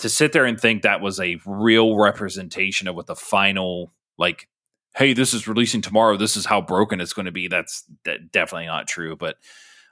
to 0.00 0.08
sit 0.08 0.32
there 0.32 0.44
and 0.44 0.60
think 0.60 0.82
that 0.82 1.00
was 1.00 1.20
a 1.20 1.38
real 1.46 1.96
representation 1.96 2.88
of 2.88 2.96
what 2.96 3.06
the 3.06 3.14
final 3.14 3.92
like 4.18 4.48
hey 4.96 5.12
this 5.12 5.32
is 5.32 5.46
releasing 5.48 5.80
tomorrow 5.80 6.16
this 6.16 6.36
is 6.36 6.44
how 6.44 6.60
broken 6.60 7.00
it's 7.00 7.12
going 7.12 7.26
to 7.26 7.32
be 7.32 7.46
that's 7.48 7.84
that 8.04 8.32
definitely 8.32 8.66
not 8.66 8.86
true 8.88 9.16
but 9.16 9.36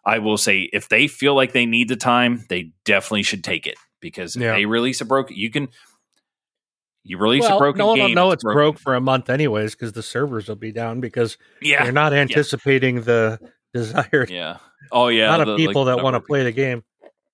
i 0.04 0.18
will 0.18 0.36
say 0.36 0.68
if 0.72 0.88
they 0.88 1.06
feel 1.06 1.34
like 1.34 1.52
they 1.52 1.64
need 1.64 1.88
the 1.88 1.96
time 1.96 2.44
they 2.48 2.72
definitely 2.84 3.22
should 3.22 3.42
take 3.44 3.66
it 3.66 3.76
because 4.00 4.34
if 4.36 4.42
Yeah. 4.42 4.52
they 4.54 4.66
release 4.66 5.00
a 5.00 5.04
broken 5.04 5.36
you 5.36 5.48
can 5.48 5.68
you 7.02 7.18
release 7.18 7.42
well, 7.42 7.56
a 7.56 7.58
broken 7.58 7.78
no 7.78 7.86
one 7.88 7.98
game 7.98 8.14
know 8.14 8.30
it's 8.30 8.42
broken. 8.42 8.56
broke 8.56 8.78
for 8.78 8.94
a 8.94 9.00
month 9.00 9.30
anyways 9.30 9.74
because 9.74 9.92
the 9.92 10.02
servers 10.02 10.48
will 10.48 10.56
be 10.56 10.72
down 10.72 11.00
because 11.00 11.38
yeah 11.62 11.82
they're 11.82 11.92
not 11.92 12.12
anticipating 12.12 13.02
the 13.02 13.38
desired 13.74 14.28
yeah 14.28 14.58
oh 14.92 15.08
yeah 15.08 15.34
amount 15.34 15.46
the, 15.46 15.52
of 15.52 15.58
like, 15.58 15.68
people 15.68 15.84
that 15.84 16.02
want 16.02 16.14
to 16.14 16.20
play 16.20 16.42
the 16.42 16.52
game. 16.52 16.82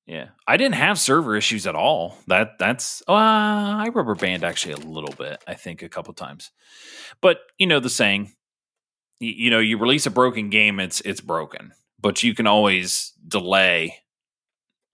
Yeah, 0.06 0.28
I 0.46 0.56
didn't 0.56 0.76
have 0.76 1.00
server 1.00 1.34
issues 1.34 1.66
at 1.66 1.74
all. 1.74 2.16
That 2.28 2.58
that's 2.60 3.02
uh, 3.08 3.12
I 3.12 3.90
rubber 3.92 4.14
band 4.14 4.44
actually 4.44 4.74
a 4.74 4.76
little 4.76 5.12
bit. 5.12 5.42
I 5.48 5.54
think 5.54 5.82
a 5.82 5.88
couple 5.88 6.14
times, 6.14 6.52
but 7.20 7.40
you 7.58 7.66
know 7.66 7.80
the 7.80 7.90
saying, 7.90 8.32
you, 9.18 9.32
you 9.32 9.50
know, 9.50 9.58
you 9.58 9.78
release 9.78 10.06
a 10.06 10.10
broken 10.10 10.48
game, 10.48 10.78
it's 10.78 11.00
it's 11.00 11.20
broken, 11.20 11.72
but 12.00 12.22
you 12.22 12.34
can 12.34 12.46
always 12.46 13.14
delay, 13.26 13.96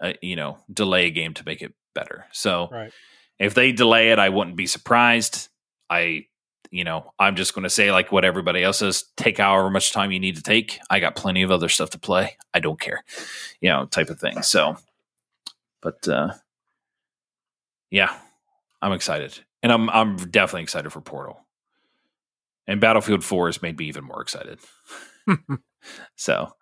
uh, 0.00 0.14
you 0.22 0.34
know, 0.34 0.58
delay 0.72 1.08
a 1.08 1.10
game 1.10 1.34
to 1.34 1.44
make 1.44 1.60
it 1.60 1.74
better. 1.94 2.24
So 2.32 2.70
Right. 2.72 2.92
If 3.42 3.54
they 3.54 3.72
delay 3.72 4.10
it, 4.10 4.18
I 4.18 4.30
wouldn't 4.30 4.56
be 4.56 4.66
surprised. 4.66 5.48
I, 5.90 6.26
you 6.70 6.84
know, 6.84 7.12
I'm 7.18 7.36
just 7.36 7.54
going 7.54 7.64
to 7.64 7.70
say 7.70 7.92
like 7.92 8.12
what 8.12 8.24
everybody 8.24 8.62
else 8.64 8.78
says: 8.78 9.04
take 9.16 9.38
however 9.38 9.70
much 9.70 9.92
time 9.92 10.12
you 10.12 10.20
need 10.20 10.36
to 10.36 10.42
take. 10.42 10.80
I 10.90 11.00
got 11.00 11.16
plenty 11.16 11.42
of 11.42 11.50
other 11.50 11.68
stuff 11.68 11.90
to 11.90 11.98
play. 11.98 12.36
I 12.54 12.60
don't 12.60 12.80
care, 12.80 13.04
you 13.60 13.70
know, 13.70 13.86
type 13.86 14.10
of 14.10 14.20
thing. 14.20 14.42
So. 14.42 14.76
But 15.82 16.06
uh, 16.08 16.34
yeah, 17.90 18.16
I'm 18.80 18.92
excited, 18.92 19.38
and 19.62 19.72
I'm 19.72 19.90
I'm 19.90 20.16
definitely 20.16 20.62
excited 20.62 20.90
for 20.92 21.00
Portal. 21.00 21.40
And 22.66 22.80
Battlefield 22.80 23.24
Four 23.24 23.48
has 23.48 23.62
made 23.62 23.78
me 23.78 23.86
even 23.86 24.04
more 24.04 24.22
excited. 24.22 24.58
so, 26.16 26.54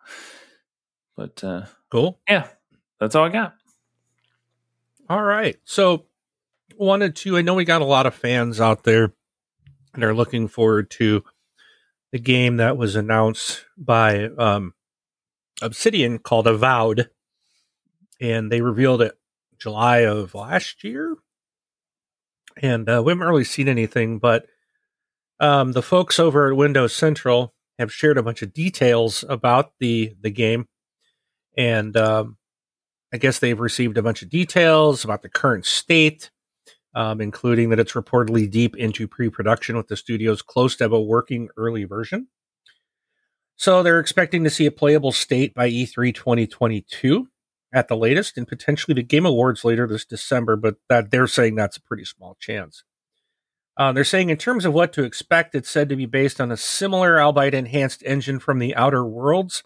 but 1.17 1.43
uh, 1.45 1.63
Cool. 1.91 2.21
yeah, 2.29 2.49
that's 3.01 3.15
all 3.15 3.25
I 3.25 3.31
got. 3.31 3.55
All 5.09 5.23
right. 5.23 5.57
So, 5.65 6.07
wanted 6.85 7.17
to, 7.17 7.37
I 7.37 7.43
know 7.43 7.55
we 7.55 7.65
got 7.65 7.83
a 7.83 7.87
lot 7.87 8.07
of 8.07 8.15
fans 8.15 8.61
out 8.61 8.85
there 8.85 9.13
and 9.95 10.03
are 10.03 10.15
looking 10.15 10.49
forward 10.49 10.91
to 10.93 11.25
the 12.13 12.19
game 12.19 12.57
that 12.57 12.77
was 12.77 12.97
announced 12.97 13.65
by 13.77 14.25
um, 14.39 14.75
Obsidian 15.63 16.19
called 16.19 16.47
Avowed. 16.47 17.11
And 18.21 18.51
they 18.51 18.61
revealed 18.61 19.03
it 19.03 19.19
July 19.59 19.99
of 19.99 20.35
last 20.35 20.83
year. 20.85 21.17
And 22.57 22.89
uh, 22.89 23.03
we 23.05 23.13
haven't 23.13 23.27
really 23.27 23.45
seen 23.45 23.69
anything, 23.69 24.19
but 24.19 24.47
um, 25.39 25.73
the 25.73 25.83
folks 25.83 26.19
over 26.19 26.51
at 26.51 26.57
Windows 26.57 26.95
Central 26.95 27.55
have 27.79 27.93
shared 27.93 28.19
a 28.19 28.23
bunch 28.23 28.43
of 28.43 28.53
details 28.53 29.25
about 29.29 29.73
the 29.81 30.15
the 30.21 30.31
game. 30.31 30.67
And 31.57 31.97
um, 31.97 32.37
I 33.13 33.17
guess 33.17 33.39
they've 33.39 33.59
received 33.59 33.97
a 33.97 34.03
bunch 34.03 34.23
of 34.23 34.29
details 34.29 35.05
about 35.05 35.23
the 35.23 35.29
current 35.29 35.65
state, 35.65 36.31
um, 36.95 37.21
including 37.21 37.71
that 37.71 37.81
it's 37.81 37.93
reportedly 37.93 38.51
deep 38.51 38.77
into 38.77 39.07
pre 39.07 39.31
production 39.31 39.77
with 39.77 39.89
the 39.89 39.97
studios 39.97 40.43
close 40.43 40.77
to 40.77 40.85
have 40.85 40.93
a 40.93 41.01
working 41.01 41.49
early 41.57 41.85
version. 41.85 42.29
So 43.57 43.83
they're 43.83 44.01
expecting 44.01 44.45
to 44.45 44.51
see 44.51 44.67
a 44.67 44.71
playable 44.71 45.13
state 45.13 45.55
by 45.55 45.67
E 45.69 45.85
E3 45.85 46.15
2022 46.15 47.29
at 47.73 47.89
the 47.89 47.97
latest, 47.97 48.37
and 48.37 48.49
potentially 48.49 48.95
the 48.95 49.03
Game 49.03 49.27
Awards 49.27 49.65
later 49.65 49.87
this 49.87 50.05
December, 50.05 50.57
but 50.57 50.77
that 50.89 51.11
they're 51.11 51.27
saying 51.27 51.55
that's 51.55 51.77
a 51.77 51.83
pretty 51.83 52.05
small 52.05 52.37
chance. 52.41 52.83
Uh, 53.77 53.93
they're 53.93 54.05
saying 54.05 54.31
in 54.31 54.37
terms 54.37 54.65
of 54.65 54.73
what 54.73 54.93
to 54.93 55.05
expect, 55.05 55.55
it's 55.55 55.71
said 55.71 55.89
to 55.89 55.97
be 55.97 56.07
based 56.07 56.41
on 56.41 56.51
a 56.51 56.57
similar, 56.57 57.21
albeit 57.21 57.55
enhanced 57.55 58.03
engine 58.05 58.39
from 58.39 58.59
the 58.59 58.75
Outer 58.75 59.05
Worlds 59.05 59.63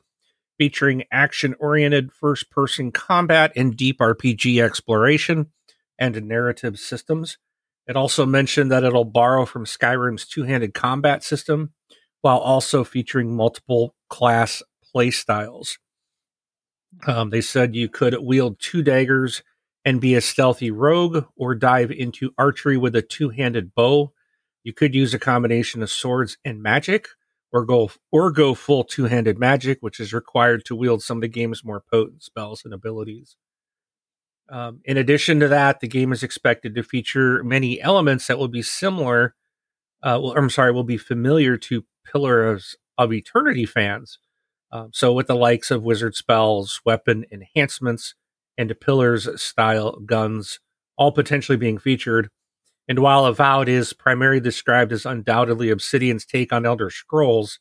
featuring 0.58 1.04
action 1.10 1.54
oriented 1.58 2.12
first 2.12 2.50
person 2.50 2.92
combat 2.92 3.52
and 3.56 3.76
deep 3.76 3.98
RPG 3.98 4.62
exploration 4.62 5.50
and 5.99 6.14
narrative 6.26 6.78
systems. 6.78 7.38
It 7.86 7.97
also 7.97 8.24
mentioned 8.24 8.70
that 8.70 8.84
it'll 8.84 9.05
borrow 9.05 9.45
from 9.45 9.66
Skyrim's 9.66 10.26
two 10.26 10.45
handed 10.45 10.74
combat 10.74 11.22
system 11.22 11.72
while 12.22 12.38
also 12.38 12.84
featuring 12.84 13.36
multiple 13.36 13.95
class 14.09 14.62
playstyles. 14.95 15.78
Um, 17.07 17.30
they 17.30 17.40
said 17.40 17.74
you 17.74 17.88
could 17.88 18.16
wield 18.22 18.59
two 18.59 18.82
daggers 18.82 19.42
and 19.84 20.01
be 20.01 20.14
a 20.14 20.20
stealthy 20.20 20.70
rogue 20.70 21.26
or 21.36 21.55
dive 21.55 21.90
into 21.90 22.32
archery 22.38 22.78
with 22.78 22.97
a 22.97 23.03
two 23.03 23.30
handed 23.30 23.74
bow. 23.74 24.12
You 24.62 24.72
could 24.72 24.95
use 24.95 25.12
a 25.12 25.18
combination 25.18 25.82
of 25.82 25.90
swords 25.90 26.38
and 26.45 26.62
magic 26.62 27.09
or 27.55 27.64
go 27.64 27.90
or 28.11 28.32
go 28.32 28.53
full 28.53 28.82
two-handed 28.82 29.38
magic, 29.38 29.78
which 29.80 30.01
is 30.01 30.12
required 30.12 30.64
to 30.64 30.74
wield 30.74 31.03
some 31.03 31.18
of 31.18 31.22
the 31.22 31.28
game's 31.28 31.64
more 31.64 31.82
potent 31.88 32.22
spells 32.22 32.64
and 32.64 32.74
abilities. 32.74 33.36
Um, 34.51 34.80
in 34.84 34.97
addition 34.97 35.40
to 35.40 35.49
that, 35.49 35.80
the 35.80 35.88
game 35.88 36.12
is 36.12 36.22
expected 36.22 36.74
to 36.74 36.82
feature 36.82 37.42
many 37.42 37.80
elements 37.80 38.26
that 38.26 38.38
will 38.38 38.49
be 38.49 38.62
similar. 38.62 39.34
Uh, 40.03 40.20
well, 40.22 40.34
I'm 40.36 40.51
sorry, 40.51 40.72
will 40.72 40.84
be 40.84 40.99
familiar 40.99 41.57
to 41.57 41.84
Pillars 42.05 42.76
of 42.99 43.12
Eternity 43.12 43.64
fans. 43.66 44.18
Um, 44.70 44.90
so, 44.92 45.12
with 45.12 45.28
the 45.28 45.36
likes 45.36 45.70
of 45.70 45.82
wizard 45.82 46.14
spells, 46.14 46.80
weapon 46.84 47.24
enhancements, 47.32 48.14
and 48.59 48.74
Pillars 48.80 49.28
style 49.40 49.99
guns, 50.01 50.61
all 50.97 51.12
potentially 51.12 51.57
being 51.57 51.78
featured. 51.78 52.28
And 52.86 52.99
while 52.99 53.24
Avowed 53.24 53.68
is 53.68 53.92
primarily 53.92 54.40
described 54.40 54.92
as 54.92 55.07
undoubtedly 55.07 55.70
Obsidian's 55.70 56.26
take 56.26 56.53
on 56.53 56.66
Elder 56.66 56.90
Scrolls, 56.90 57.59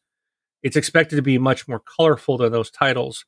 it's 0.61 0.75
expected 0.75 1.15
to 1.15 1.21
be 1.21 1.37
much 1.37 1.67
more 1.67 1.79
colorful 1.79 2.37
than 2.37 2.51
those 2.51 2.71
titles, 2.71 3.25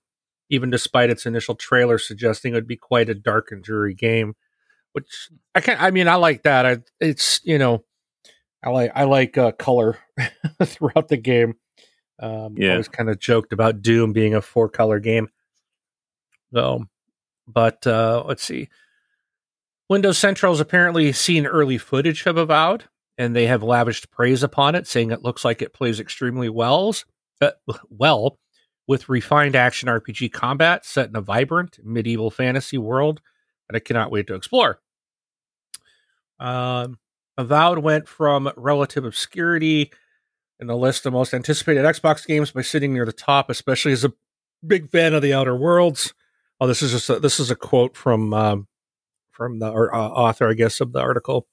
even 0.50 0.70
despite 0.70 1.10
its 1.10 1.26
initial 1.26 1.56
trailer 1.56 1.98
suggesting 1.98 2.54
it 2.54 2.56
would 2.56 2.68
be 2.68 2.78
quite 2.78 3.10
a 3.10 3.16
dark 3.16 3.52
and 3.52 3.64
dreary 3.64 3.94
game. 3.94 4.36
Which 4.94 5.30
I 5.54 5.62
can 5.62 5.78
I 5.80 5.92
mean, 5.92 6.08
I 6.08 6.16
like 6.16 6.44
that. 6.44 6.66
I, 6.66 6.78
it's 7.00 7.42
you 7.44 7.58
know, 7.58 7.84
I 8.64 8.70
like 8.70 8.92
I 8.96 9.04
like 9.04 9.38
uh, 9.38 9.52
color 9.52 9.98
throughout 10.64 11.10
the 11.10 11.18
game. 11.18 11.56
Um, 12.20 12.56
yeah. 12.58 12.74
I 12.74 12.78
was 12.78 12.88
kind 12.88 13.10
of 13.10 13.20
joked 13.20 13.52
about 13.52 13.82
Doom 13.82 14.14
being 14.14 14.34
a 14.34 14.42
four 14.42 14.70
color 14.70 15.00
game. 15.00 15.30
So, 16.54 16.86
but 17.48 17.86
uh, 17.86 18.24
let's 18.26 18.44
see. 18.44 18.70
Windows 19.90 20.18
Central 20.18 20.54
has 20.54 20.60
apparently 20.60 21.12
seen 21.12 21.46
early 21.46 21.78
footage 21.78 22.26
of 22.26 22.38
Avowed, 22.38 22.86
and 23.18 23.36
they 23.36 23.48
have 23.48 23.62
lavished 23.62 24.10
praise 24.10 24.42
upon 24.42 24.74
it, 24.74 24.88
saying 24.88 25.12
it 25.12 25.22
looks 25.22 25.46
like 25.46 25.62
it 25.62 25.74
plays 25.74 26.00
extremely 26.00 26.50
well, 26.50 26.96
uh, 27.42 27.52
well 27.90 28.40
with 28.88 29.10
refined 29.10 29.56
action 29.56 29.90
RPG 29.90 30.32
combat 30.32 30.86
set 30.86 31.10
in 31.10 31.16
a 31.16 31.22
vibrant 31.22 31.80
medieval 31.84 32.30
fantasy 32.30 32.78
world 32.78 33.22
that 33.68 33.76
I 33.76 33.80
cannot 33.80 34.12
wait 34.12 34.28
to 34.28 34.36
explore. 34.36 34.80
Um, 36.40 37.00
Avowed 37.38 37.80
went 37.80 38.08
from 38.08 38.52
relative 38.56 39.04
obscurity 39.06 39.92
in 40.60 40.68
the 40.68 40.78
list 40.78 41.06
of 41.06 41.14
most 41.14 41.34
anticipated 41.34 41.84
Xbox 41.84 42.26
games 42.26 42.52
by 42.52 42.62
sitting 42.62 42.94
near 42.94 43.06
the 43.06 43.12
top, 43.12 43.50
especially 43.50 43.92
as 43.92 44.06
a 44.06 44.14
big 44.66 44.90
fan 44.90 45.14
of 45.14 45.22
the 45.22 45.34
Outer 45.34 45.56
Worlds. 45.56 46.14
Oh, 46.62 46.68
this 46.68 46.82
is 46.82 46.92
just 46.92 47.10
a, 47.10 47.20
this 47.20 47.40
is 47.40 47.52
a 47.52 47.56
quote 47.56 47.98
from 47.98 48.34
um, 48.34 48.68
from 49.32 49.60
the 49.60 49.68
uh, 49.68 49.70
author, 49.72 50.50
I 50.50 50.54
guess, 50.54 50.80
of 50.80 50.94
the 50.94 51.00
article, 51.00 51.48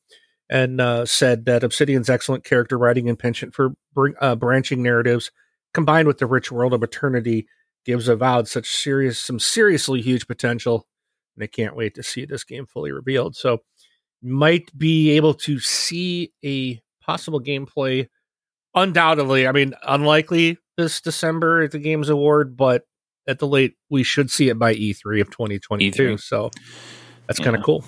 and 0.49 0.81
uh, 0.81 1.05
said 1.05 1.47
that 1.47 1.65
Obsidian's 1.65 2.09
excellent 2.09 2.45
character 2.45 2.79
writing 2.79 3.09
and 3.09 3.19
penchant 3.19 3.55
for 3.55 3.71
bring, 3.93 4.15
uh, 4.21 4.37
branching 4.37 4.83
narratives, 4.83 5.33
combined 5.75 6.09
with 6.09 6.19
the 6.19 6.27
rich 6.27 6.53
world 6.53 6.73
of 6.73 6.83
eternity, 6.83 7.47
gives 7.85 8.09
Avowed 8.09 8.49
such 8.49 8.71
serious, 8.71 9.19
some 9.19 9.39
seriously 9.39 10.01
huge 10.01 10.27
potential, 10.27 10.87
and 11.37 11.45
I 11.45 11.47
can't 11.47 11.77
wait 11.77 11.95
to 11.95 12.03
see 12.03 12.25
this 12.25 12.45
game 12.45 12.67
fully 12.67 12.93
revealed. 12.93 13.37
So, 13.37 13.63
might 14.23 14.77
be 14.77 15.11
able 15.11 15.35
to 15.35 15.59
see 15.59 16.33
a 16.45 16.81
possible 17.01 17.41
gameplay. 17.41 18.09
Undoubtedly, 18.75 19.47
I 19.47 19.53
mean, 19.53 19.75
unlikely 19.87 20.59
this 20.77 21.01
December 21.01 21.63
at 21.63 21.73
the 21.73 21.79
Games 21.79 22.09
Award, 22.09 22.57
but 22.57 22.85
at 23.27 23.39
the 23.39 23.47
late, 23.47 23.75
we 23.91 24.03
should 24.03 24.31
see 24.31 24.49
it 24.49 24.59
by 24.59 24.75
E3 24.75 25.21
of 25.21 25.31
2022. 25.31 26.15
E3. 26.15 26.21
So 26.21 26.51
that's 27.27 27.39
kind 27.39 27.57
of 27.57 27.63
cool. 27.63 27.85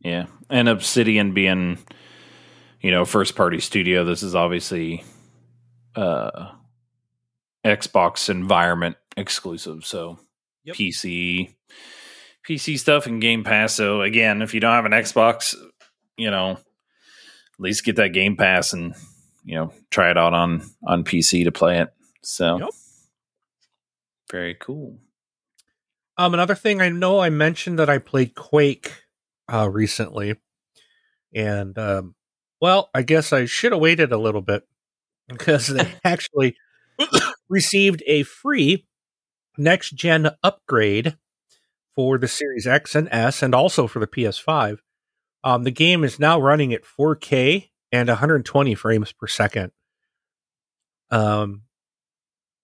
Yeah, 0.00 0.26
and 0.48 0.68
Obsidian 0.68 1.34
being, 1.34 1.78
you 2.80 2.90
know, 2.90 3.04
first 3.04 3.34
party 3.34 3.60
studio. 3.60 4.04
This 4.04 4.22
is 4.22 4.34
obviously 4.34 5.04
uh 5.96 6.52
Xbox 7.64 8.28
environment 8.30 8.96
exclusive. 9.16 9.84
So 9.84 10.18
Yep. 10.64 10.76
PC 10.76 11.54
PC 12.46 12.78
stuff 12.78 13.06
and 13.06 13.20
Game 13.20 13.44
Pass. 13.44 13.74
So 13.74 14.02
again, 14.02 14.42
if 14.42 14.52
you 14.54 14.60
don't 14.60 14.74
have 14.74 14.84
an 14.84 14.92
Xbox, 14.92 15.54
you 16.16 16.30
know, 16.30 16.52
at 16.52 16.58
least 17.58 17.84
get 17.84 17.96
that 17.96 18.10
Game 18.12 18.36
Pass 18.36 18.72
and 18.72 18.94
you 19.44 19.54
know 19.54 19.72
try 19.90 20.10
it 20.10 20.18
out 20.18 20.34
on 20.34 20.62
on 20.86 21.04
PC 21.04 21.44
to 21.44 21.52
play 21.52 21.80
it. 21.80 21.88
So 22.22 22.58
Yep. 22.58 22.68
very 24.30 24.54
cool. 24.54 24.98
Um, 26.18 26.34
another 26.34 26.56
thing 26.56 26.80
I 26.80 26.88
know 26.88 27.20
I 27.20 27.30
mentioned 27.30 27.78
that 27.78 27.88
I 27.88 27.98
played 27.98 28.34
Quake 28.34 28.92
uh, 29.50 29.70
recently, 29.70 30.34
and 31.34 31.78
um, 31.78 32.14
well, 32.60 32.90
I 32.92 33.02
guess 33.02 33.32
I 33.32 33.44
should 33.44 33.72
have 33.72 33.80
waited 33.80 34.12
a 34.12 34.18
little 34.18 34.42
bit 34.42 34.64
because 35.28 35.66
they 35.68 35.88
actually 36.04 36.56
received 37.48 38.02
a 38.06 38.22
free 38.22 38.86
next 39.56 39.90
gen 39.90 40.30
upgrade 40.42 41.16
for 41.94 42.18
the 42.18 42.28
Series 42.28 42.66
X 42.66 42.94
and 42.94 43.08
S, 43.10 43.42
and 43.42 43.54
also 43.54 43.86
for 43.86 43.98
the 43.98 44.06
PS5. 44.06 44.78
Um, 45.42 45.64
the 45.64 45.70
game 45.70 46.04
is 46.04 46.18
now 46.18 46.40
running 46.40 46.72
at 46.72 46.84
4K 46.84 47.70
and 47.90 48.08
120 48.08 48.74
frames 48.74 49.12
per 49.12 49.26
second. 49.26 49.72
Um, 51.10 51.62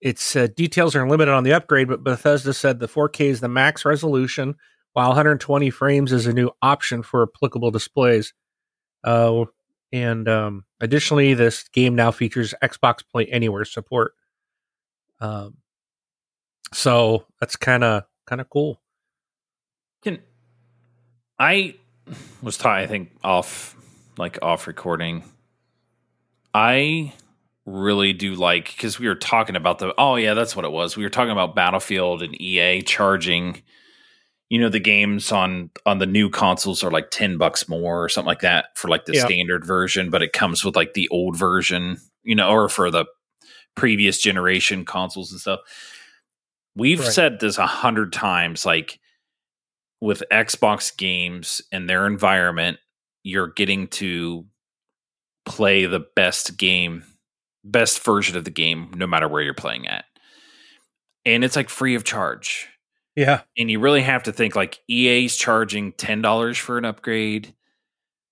its 0.00 0.36
uh, 0.36 0.48
details 0.54 0.94
are 0.94 1.08
limited 1.08 1.32
on 1.32 1.44
the 1.44 1.54
upgrade, 1.54 1.88
but 1.88 2.04
Bethesda 2.04 2.52
said 2.52 2.78
the 2.78 2.86
4K 2.86 3.26
is 3.26 3.40
the 3.40 3.48
max 3.48 3.84
resolution, 3.84 4.54
while 4.92 5.08
120 5.08 5.70
frames 5.70 6.12
is 6.12 6.26
a 6.26 6.32
new 6.32 6.50
option 6.60 7.02
for 7.02 7.22
applicable 7.22 7.70
displays. 7.70 8.34
Uh, 9.02 9.46
and 9.92 10.28
um, 10.28 10.64
additionally, 10.80 11.34
this 11.34 11.68
game 11.68 11.94
now 11.94 12.10
features 12.10 12.54
Xbox 12.62 12.98
Play 13.10 13.26
Anywhere 13.26 13.64
support. 13.64 14.12
Um, 15.24 15.54
so 16.72 17.24
that's 17.40 17.56
kind 17.56 17.82
of 17.84 18.04
kind 18.26 18.40
of 18.40 18.50
cool. 18.50 18.80
Can 20.02 20.18
I 21.38 21.76
was 22.42 22.58
taught 22.58 22.78
I 22.78 22.86
think 22.86 23.10
off 23.22 23.76
like 24.18 24.38
off 24.42 24.66
recording. 24.66 25.24
I 26.52 27.12
really 27.66 28.12
do 28.12 28.34
like 28.34 28.66
because 28.66 28.98
we 28.98 29.08
were 29.08 29.14
talking 29.14 29.56
about 29.56 29.78
the 29.78 29.94
oh 29.96 30.16
yeah 30.16 30.34
that's 30.34 30.54
what 30.54 30.66
it 30.66 30.70
was 30.70 30.98
we 30.98 31.02
were 31.02 31.08
talking 31.08 31.30
about 31.30 31.54
battlefield 31.54 32.22
and 32.22 32.38
ea 32.38 32.82
charging 32.82 33.62
you 34.50 34.60
know 34.60 34.68
the 34.68 34.78
games 34.78 35.32
on 35.32 35.70
on 35.86 35.96
the 35.96 36.04
new 36.04 36.28
consoles 36.28 36.84
are 36.84 36.90
like 36.90 37.10
10 37.10 37.38
bucks 37.38 37.66
more 37.66 38.04
or 38.04 38.10
something 38.10 38.26
like 38.26 38.40
that 38.42 38.66
for 38.76 38.88
like 38.88 39.06
the 39.06 39.14
Yeah. 39.14 39.24
standard 39.24 39.64
version 39.64 40.10
but 40.10 40.22
it 40.22 40.34
comes 40.34 40.62
with 40.62 40.76
like 40.76 40.92
the 40.92 41.08
old 41.08 41.38
version 41.38 41.96
you 42.22 42.34
know 42.34 42.50
or 42.50 42.68
for 42.68 42.90
the 42.90 43.06
previous 43.74 44.18
generation 44.18 44.84
consoles 44.84 45.30
and 45.32 45.40
stuff. 45.40 45.60
We've 46.76 47.00
Right. 47.00 47.12
said 47.12 47.40
this 47.40 47.58
a 47.58 47.66
hundred 47.66 48.12
times 48.12 48.64
like 48.66 48.98
with 50.00 50.22
xbox 50.30 50.94
games 50.96 51.62
and 51.72 51.88
their 51.88 52.06
environment 52.06 52.78
you're 53.22 53.48
getting 53.48 53.86
to 53.88 54.44
play 55.46 55.86
the 55.86 56.00
best 56.14 56.56
game 56.58 57.04
best 57.64 58.02
version 58.04 58.36
of 58.36 58.44
the 58.44 58.50
game 58.50 58.90
no 58.96 59.06
matter 59.06 59.26
where 59.28 59.40
you're 59.42 59.54
playing 59.54 59.86
at. 59.88 60.04
And 61.24 61.42
it's 61.44 61.56
like 61.56 61.70
free 61.70 61.94
of 61.94 62.04
charge. 62.04 62.68
Yeah, 63.16 63.42
and 63.56 63.70
you 63.70 63.78
really 63.80 64.02
have 64.02 64.24
to 64.24 64.32
think 64.32 64.54
like 64.56 64.80
EA's 64.90 65.36
charging 65.36 65.92
$10 65.92 66.58
for 66.58 66.76
an 66.76 66.84
upgrade. 66.84 67.54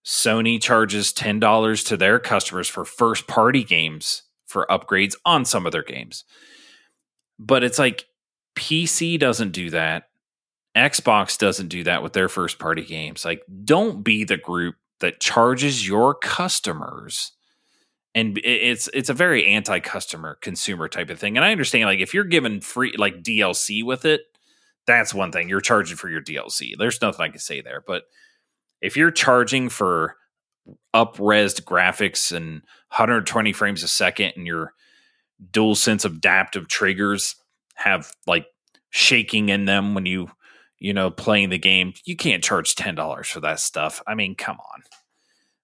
Sony 0.04 0.60
charges 0.60 1.12
$10 1.12 1.86
to 1.86 1.96
their 1.96 2.18
customers 2.18 2.68
for 2.68 2.84
first 2.84 3.26
party 3.28 3.62
games 3.64 4.22
for 4.52 4.66
upgrades 4.70 5.16
on 5.24 5.44
some 5.44 5.66
of 5.66 5.72
their 5.72 5.82
games. 5.82 6.24
But 7.38 7.64
it's 7.64 7.78
like 7.78 8.06
PC 8.54 9.18
doesn't 9.18 9.50
do 9.50 9.70
that. 9.70 10.04
Xbox 10.76 11.36
doesn't 11.38 11.68
do 11.68 11.84
that 11.84 12.02
with 12.02 12.12
their 12.12 12.28
first 12.28 12.58
party 12.58 12.84
games. 12.84 13.24
Like 13.24 13.42
don't 13.64 14.02
be 14.02 14.24
the 14.24 14.36
group 14.36 14.76
that 15.00 15.20
charges 15.20 15.86
your 15.86 16.14
customers 16.14 17.32
and 18.14 18.38
it's 18.44 18.88
it's 18.92 19.08
a 19.08 19.14
very 19.14 19.46
anti-customer 19.46 20.38
consumer 20.42 20.88
type 20.88 21.10
of 21.10 21.18
thing. 21.18 21.36
And 21.36 21.44
I 21.44 21.52
understand 21.52 21.86
like 21.86 22.00
if 22.00 22.12
you're 22.12 22.24
given 22.24 22.60
free 22.60 22.94
like 22.96 23.22
DLC 23.22 23.82
with 23.82 24.04
it, 24.04 24.22
that's 24.86 25.14
one 25.14 25.32
thing. 25.32 25.48
You're 25.48 25.60
charging 25.60 25.96
for 25.96 26.10
your 26.10 26.20
DLC. 26.20 26.72
There's 26.76 27.00
nothing 27.00 27.24
I 27.24 27.28
can 27.28 27.38
say 27.38 27.60
there. 27.62 27.82
But 27.86 28.04
if 28.80 28.96
you're 28.96 29.10
charging 29.10 29.68
for 29.68 30.16
up-resed 30.94 31.64
graphics 31.64 32.34
and 32.34 32.62
120 32.88 33.52
frames 33.52 33.82
a 33.82 33.88
second 33.88 34.32
and 34.36 34.46
your 34.46 34.72
dual 35.50 35.74
sense 35.74 36.04
adaptive 36.04 36.68
triggers 36.68 37.34
have 37.74 38.12
like 38.26 38.46
shaking 38.90 39.48
in 39.48 39.64
them 39.64 39.94
when 39.94 40.06
you 40.06 40.30
you 40.78 40.92
know 40.92 41.10
playing 41.10 41.50
the 41.50 41.58
game, 41.58 41.94
you 42.04 42.16
can't 42.16 42.44
charge 42.44 42.74
ten 42.74 42.94
dollars 42.94 43.28
for 43.28 43.40
that 43.40 43.60
stuff. 43.60 44.02
I 44.06 44.14
mean, 44.14 44.34
come 44.34 44.58
on. 44.58 44.82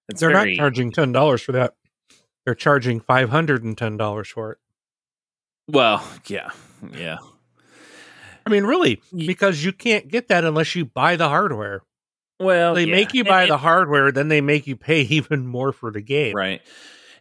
It's 0.09 0.19
they're 0.19 0.31
very, 0.31 0.55
not 0.55 0.61
charging 0.61 0.91
ten 0.91 1.11
dollars 1.11 1.41
for 1.41 1.51
that. 1.53 1.75
They're 2.45 2.55
charging 2.55 2.99
five 2.99 3.29
hundred 3.29 3.63
and 3.63 3.77
ten 3.77 3.97
dollars 3.97 4.29
for 4.29 4.53
it. 4.53 4.57
well, 5.67 6.03
yeah, 6.27 6.49
yeah. 6.93 7.17
I 8.45 8.49
mean, 8.49 8.63
really, 8.63 9.01
because 9.15 9.63
you 9.63 9.71
can't 9.71 10.07
get 10.07 10.29
that 10.29 10.43
unless 10.43 10.75
you 10.75 10.85
buy 10.85 11.15
the 11.15 11.29
hardware. 11.29 11.83
Well, 12.39 12.73
They 12.75 12.85
yeah. 12.85 12.95
make 12.95 13.13
you 13.13 13.23
buy 13.23 13.43
and- 13.43 13.51
the 13.51 13.57
hardware, 13.57 14.11
then 14.11 14.27
they 14.29 14.41
make 14.41 14.65
you 14.67 14.75
pay 14.75 15.01
even 15.09 15.45
more 15.45 15.71
for 15.73 15.91
the 15.91 16.01
game. 16.01 16.35
right. 16.35 16.61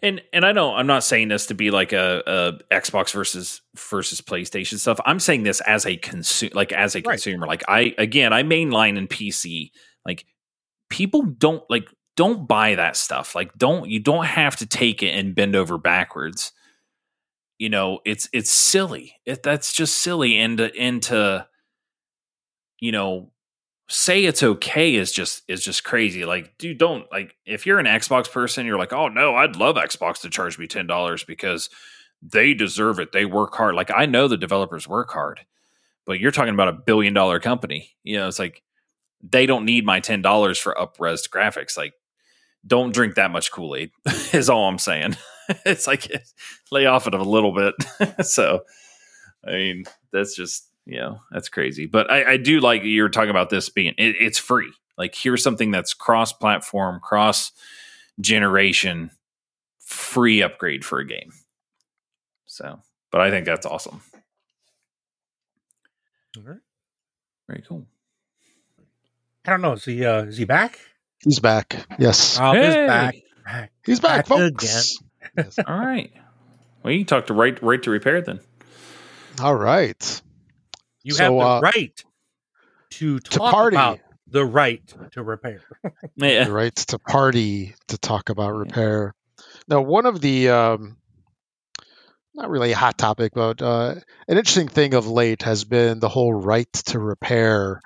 And 0.00 0.22
and 0.32 0.46
i 0.46 0.52
know 0.52 0.76
i'm 0.76 0.86
not 0.86 1.02
saying 1.02 1.26
this 1.26 1.46
to 1.46 1.54
be 1.54 1.72
like 1.72 1.92
a, 1.92 2.22
a 2.70 2.74
xbox 2.80 3.12
versus 3.12 3.62
versus 3.76 4.20
playstation 4.20 4.78
stuff. 4.78 5.00
I'm 5.04 5.18
saying 5.18 5.42
this 5.42 5.60
as 5.62 5.86
a 5.86 5.96
consumer 5.96 6.52
like 6.54 6.70
as 6.70 6.94
a 6.94 6.98
Right. 7.00 7.14
consumer. 7.14 7.48
Like 7.48 7.64
i 7.66 7.96
again 7.98 8.32
i 8.32 8.44
mainline 8.44 8.96
in 8.96 9.08
pc 9.08 9.72
like 10.06 10.24
people 10.88 11.22
don't 11.22 11.64
like 11.68 11.88
don't 12.16 12.46
buy 12.46 12.76
that 12.76 12.96
stuff. 12.96 13.34
Like 13.34 13.58
don't 13.58 13.88
you 13.90 13.98
don't 13.98 14.24
have 14.24 14.54
to 14.58 14.66
take 14.66 15.02
it 15.02 15.10
and 15.18 15.34
bend 15.34 15.56
over 15.56 15.78
backwards. 15.78 16.52
You 17.58 17.68
know 17.68 17.98
it's 18.04 18.28
it's 18.32 18.52
silly. 18.52 19.16
It, 19.26 19.42
that's 19.42 19.72
just 19.72 19.96
silly. 19.96 20.38
And 20.38 20.60
and 20.60 21.02
to 21.04 21.48
you 22.78 22.92
know 22.92 23.32
say 23.88 24.24
it's 24.24 24.42
okay 24.42 24.94
is 24.94 25.12
just 25.12 25.42
is 25.48 25.64
just 25.64 25.84
crazy. 25.84 26.24
Like, 26.24 26.56
dude, 26.58 26.78
don't 26.78 27.10
like 27.10 27.34
if 27.46 27.66
you're 27.66 27.78
an 27.78 27.86
Xbox 27.86 28.30
person, 28.30 28.66
you're 28.66 28.78
like, 28.78 28.92
oh 28.92 29.08
no, 29.08 29.34
I'd 29.34 29.56
love 29.56 29.76
Xbox 29.76 30.20
to 30.20 30.30
charge 30.30 30.58
me 30.58 30.66
ten 30.66 30.86
dollars 30.86 31.24
because 31.24 31.70
they 32.22 32.54
deserve 32.54 32.98
it. 32.98 33.12
They 33.12 33.24
work 33.24 33.54
hard. 33.54 33.74
Like 33.74 33.90
I 33.94 34.06
know 34.06 34.28
the 34.28 34.36
developers 34.36 34.86
work 34.86 35.10
hard, 35.10 35.40
but 36.04 36.20
you're 36.20 36.32
talking 36.32 36.54
about 36.54 36.68
a 36.68 36.72
billion 36.72 37.14
dollar 37.14 37.40
company. 37.40 37.96
You 38.02 38.18
know, 38.18 38.28
it's 38.28 38.38
like 38.38 38.62
they 39.22 39.46
don't 39.46 39.64
need 39.64 39.84
my 39.84 40.00
ten 40.00 40.22
dollars 40.22 40.58
for 40.58 40.78
up-res 40.78 41.26
graphics. 41.26 41.76
Like, 41.76 41.94
don't 42.66 42.92
drink 42.92 43.14
that 43.14 43.30
much 43.30 43.50
Kool 43.50 43.74
Aid. 43.74 43.90
is 44.32 44.50
all 44.50 44.68
I'm 44.68 44.78
saying. 44.78 45.16
it's 45.64 45.86
like 45.86 46.10
lay 46.70 46.86
off 46.86 47.06
it 47.06 47.14
a 47.14 47.22
little 47.22 47.54
bit. 47.54 47.74
so, 48.26 48.62
I 49.46 49.52
mean, 49.52 49.84
that's 50.12 50.36
just 50.36 50.67
you 50.88 50.98
know 50.98 51.20
that's 51.30 51.48
crazy. 51.48 51.86
But 51.86 52.10
I, 52.10 52.32
I 52.32 52.36
do 52.38 52.58
like 52.60 52.82
you're 52.84 53.08
talking 53.10 53.30
about 53.30 53.50
this 53.50 53.68
being 53.68 53.94
it, 53.98 54.16
it's 54.18 54.38
free. 54.38 54.72
Like 54.96 55.14
here's 55.14 55.42
something 55.44 55.70
that's 55.70 55.94
cross-platform, 55.94 56.98
cross-generation, 57.04 59.10
free 59.78 60.42
upgrade 60.42 60.84
for 60.84 60.98
a 60.98 61.06
game. 61.06 61.30
So, 62.46 62.80
but 63.12 63.20
I 63.20 63.30
think 63.30 63.46
that's 63.46 63.64
awesome. 63.66 64.00
All 66.36 66.42
right. 66.44 66.58
Very 67.48 67.62
cool. 67.68 67.86
I 69.46 69.50
don't 69.50 69.60
know. 69.62 69.72
Is 69.74 69.84
he 69.84 70.04
uh, 70.04 70.22
is 70.24 70.36
he 70.36 70.44
back? 70.44 70.78
He's 71.22 71.38
back. 71.40 71.86
Yes. 71.98 72.38
Oh, 72.40 72.52
he's 72.52 72.74
Hey! 72.74 72.86
back. 72.86 73.14
back. 73.44 73.72
He's 73.84 74.00
back, 74.00 74.28
back 74.28 74.36
folks. 74.38 74.98
Yes. 75.36 75.58
All 75.66 75.78
right. 75.78 76.12
Well, 76.82 76.92
you 76.92 77.00
can 77.00 77.06
talk 77.06 77.26
to 77.28 77.34
right 77.34 77.60
right 77.62 77.82
to 77.82 77.90
repair 77.90 78.20
then. 78.20 78.40
All 79.40 79.54
right. 79.54 80.20
You 81.02 81.14
So, 81.14 81.22
have 81.24 81.32
the 81.34 81.44
uh, 81.44 81.60
right 81.60 82.04
to 82.92 83.18
To 83.20 83.30
talk 83.30 83.52
party. 83.52 83.76
about 83.76 84.00
the 84.26 84.44
right 84.44 84.82
to 85.12 85.22
repair. 85.22 85.60
Yeah. 86.16 86.44
the 86.44 86.52
right 86.52 86.74
to 86.76 86.98
party 86.98 87.74
to 87.88 87.98
talk 87.98 88.28
about 88.30 88.54
repair. 88.54 89.14
Now, 89.68 89.80
one 89.82 90.06
of 90.06 90.20
the 90.20 90.48
um, 90.50 90.96
not 92.34 92.50
really 92.50 92.72
a 92.72 92.76
hot 92.76 92.98
topic, 92.98 93.32
but 93.34 93.60
uh, 93.62 93.94
an 94.28 94.36
interesting 94.38 94.68
thing 94.68 94.94
of 94.94 95.06
late 95.08 95.42
has 95.42 95.64
been 95.64 95.98
the 96.00 96.08
whole 96.08 96.32
right 96.32 96.72
to 96.86 96.98
repair 96.98 97.80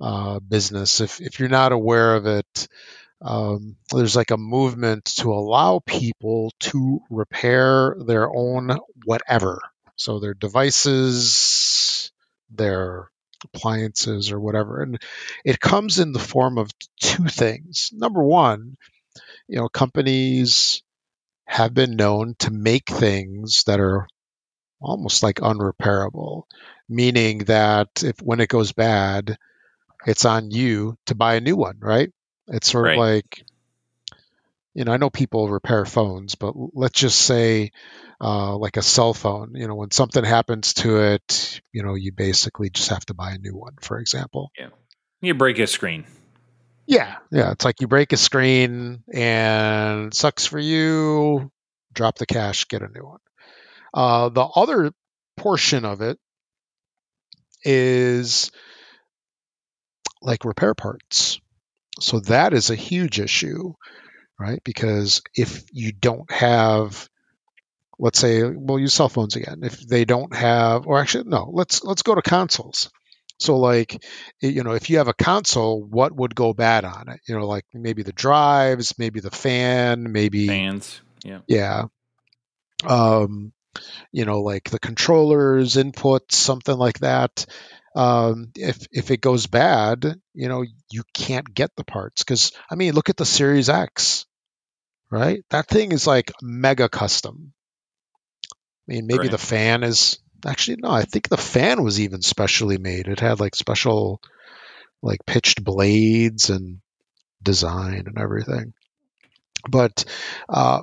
uh, 0.00 0.38
business. 0.40 1.00
If 1.00 1.20
if 1.20 1.38
you're 1.40 1.48
not 1.48 1.72
aware 1.72 2.14
of 2.16 2.26
it, 2.26 2.68
um, 3.22 3.76
there's 3.92 4.16
like 4.16 4.30
a 4.30 4.36
movement 4.36 5.04
to 5.16 5.32
allow 5.32 5.80
people 5.86 6.52
to 6.60 7.00
repair 7.10 7.96
their 7.98 8.28
own 8.28 8.78
whatever, 9.04 9.60
so 9.96 10.18
their 10.20 10.34
devices, 10.34 11.32
their 12.50 13.10
appliances, 13.44 14.32
or 14.32 14.40
whatever, 14.40 14.82
and 14.82 15.00
it 15.44 15.60
comes 15.60 15.98
in 15.98 16.12
the 16.12 16.18
form 16.18 16.58
of 16.58 16.70
two 17.00 17.26
things. 17.26 17.90
Number 17.92 18.22
one, 18.22 18.76
you 19.48 19.58
know, 19.58 19.68
companies 19.68 20.82
have 21.44 21.74
been 21.74 21.96
known 21.96 22.34
to 22.40 22.50
make 22.50 22.88
things 22.88 23.64
that 23.64 23.80
are 23.80 24.08
almost 24.80 25.22
like 25.22 25.36
unrepairable, 25.36 26.44
meaning 26.88 27.38
that 27.38 28.02
if 28.02 28.20
when 28.20 28.40
it 28.40 28.48
goes 28.48 28.72
bad, 28.72 29.38
it's 30.06 30.24
on 30.24 30.50
you 30.50 30.96
to 31.06 31.14
buy 31.14 31.34
a 31.34 31.40
new 31.40 31.56
one, 31.56 31.78
right? 31.80 32.12
It's 32.48 32.70
sort 32.70 32.84
Right. 32.84 32.92
of 32.94 32.98
like, 32.98 33.44
you 34.74 34.84
know, 34.84 34.92
I 34.92 34.98
know 34.98 35.10
people 35.10 35.48
repair 35.48 35.84
phones, 35.84 36.34
but 36.34 36.54
let's 36.74 36.98
just 37.00 37.18
say, 37.18 37.72
uh, 38.20 38.56
like 38.56 38.76
a 38.76 38.82
cell 38.82 39.14
phone, 39.14 39.52
you 39.54 39.68
know, 39.68 39.74
when 39.74 39.90
something 39.90 40.24
happens 40.24 40.74
to 40.74 40.98
it, 40.98 41.60
you 41.72 41.82
know, 41.82 41.94
you 41.94 42.12
basically 42.12 42.70
just 42.70 42.90
have 42.90 43.04
to 43.06 43.14
buy 43.14 43.32
a 43.32 43.38
new 43.38 43.54
one, 43.54 43.74
for 43.80 43.98
example. 43.98 44.50
You 45.20 45.34
break 45.34 45.58
a 45.58 45.66
screen. 45.66 46.04
Yeah, 46.86 47.16
yeah. 47.32 47.52
It's 47.52 47.64
like 47.64 47.80
you 47.80 47.88
break 47.88 48.12
a 48.12 48.16
screen 48.16 49.02
and 49.12 50.14
sucks 50.14 50.46
for 50.46 50.58
you. 50.58 51.50
Drop 51.92 52.18
the 52.18 52.26
cash, 52.26 52.68
get 52.68 52.82
a 52.82 52.88
new 52.88 53.04
one. 53.04 53.18
Uh, 53.92 54.28
the 54.28 54.44
other 54.44 54.92
portion 55.36 55.84
of 55.84 56.00
it 56.00 56.18
is 57.64 58.50
like 60.22 60.44
repair 60.44 60.74
parts. 60.74 61.40
So 62.00 62.20
that 62.20 62.52
is 62.52 62.70
a 62.70 62.76
huge 62.76 63.20
issue, 63.20 63.74
right? 64.38 64.60
Because 64.64 65.22
if 65.34 65.64
you 65.72 65.92
don't 65.92 66.30
have, 66.30 67.08
let's 67.98 68.18
say, 68.18 68.42
we'll 68.42 68.78
use 68.78 68.94
cell 68.94 69.08
phones 69.08 69.36
again. 69.36 69.60
If 69.62 69.80
they 69.80 70.04
don't 70.04 70.34
have, 70.34 70.86
or 70.86 70.98
actually, 70.98 71.24
no, 71.28 71.50
let's 71.52 71.82
let's 71.84 72.02
go 72.02 72.14
to 72.14 72.22
consoles. 72.22 72.90
So 73.38 73.58
like, 73.58 74.02
you 74.40 74.62
know, 74.62 74.72
if 74.72 74.88
you 74.88 74.98
have 74.98 75.08
a 75.08 75.14
console, 75.14 75.82
what 75.82 76.14
would 76.14 76.34
go 76.34 76.54
bad 76.54 76.84
on 76.84 77.08
it? 77.08 77.20
You 77.28 77.38
know, 77.38 77.46
like 77.46 77.64
maybe 77.74 78.02
the 78.02 78.12
drives, 78.12 78.98
maybe 78.98 79.20
the 79.20 79.30
fan, 79.30 80.10
maybe 80.10 80.46
Fans. 80.46 81.00
Yeah. 81.22 81.40
yeah. 81.46 81.84
Um, 82.84 83.52
you 84.10 84.24
know, 84.24 84.40
like 84.40 84.70
the 84.70 84.78
controllers, 84.78 85.74
inputs, 85.74 86.32
something 86.32 86.76
like 86.76 87.00
that. 87.00 87.44
Um, 87.94 88.52
if 88.54 88.86
if 88.92 89.10
it 89.10 89.20
goes 89.20 89.46
bad, 89.46 90.20
you 90.34 90.48
know, 90.48 90.64
you 90.90 91.02
can't 91.14 91.52
get 91.52 91.70
the 91.76 91.84
parts 91.84 92.22
because 92.22 92.52
I 92.70 92.74
mean, 92.74 92.94
look 92.94 93.08
at 93.10 93.16
the 93.16 93.26
Series 93.26 93.68
X, 93.68 94.26
right? 95.10 95.44
That 95.50 95.68
thing 95.68 95.92
is 95.92 96.06
like 96.06 96.32
mega 96.42 96.88
custom. 96.88 97.52
I 98.88 98.92
mean, 98.92 99.06
maybe 99.06 99.28
Right. 99.28 99.30
the 99.30 99.38
fan 99.38 99.82
is 99.82 100.18
actually 100.46 100.78
no. 100.80 100.90
I 100.90 101.02
think 101.04 101.28
the 101.28 101.36
fan 101.36 101.82
was 101.82 102.00
even 102.00 102.22
specially 102.22 102.78
made. 102.78 103.08
It 103.08 103.20
had 103.20 103.40
like 103.40 103.54
special, 103.54 104.20
like 105.02 105.26
pitched 105.26 105.62
blades 105.64 106.50
and 106.50 106.80
design 107.42 108.04
and 108.06 108.18
everything. 108.18 108.74
But 109.68 110.04
uh, 110.48 110.82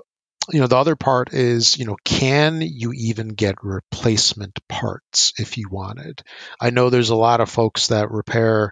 you 0.52 0.60
know, 0.60 0.68
the 0.68 0.78
other 0.78 0.96
part 0.96 1.34
is, 1.34 1.78
you 1.78 1.86
know, 1.86 1.96
can 2.04 2.62
you 2.62 2.92
even 2.94 3.30
get 3.30 3.64
replacement 3.64 4.60
parts 4.68 5.34
if 5.38 5.58
you 5.58 5.70
wanted? 5.70 6.22
I 6.60 6.70
know 6.72 6.90
there's 6.90 7.10
a 7.12 7.16
lot 7.16 7.40
of 7.42 7.50
folks 7.50 7.88
that 7.88 8.12
repair 8.12 8.72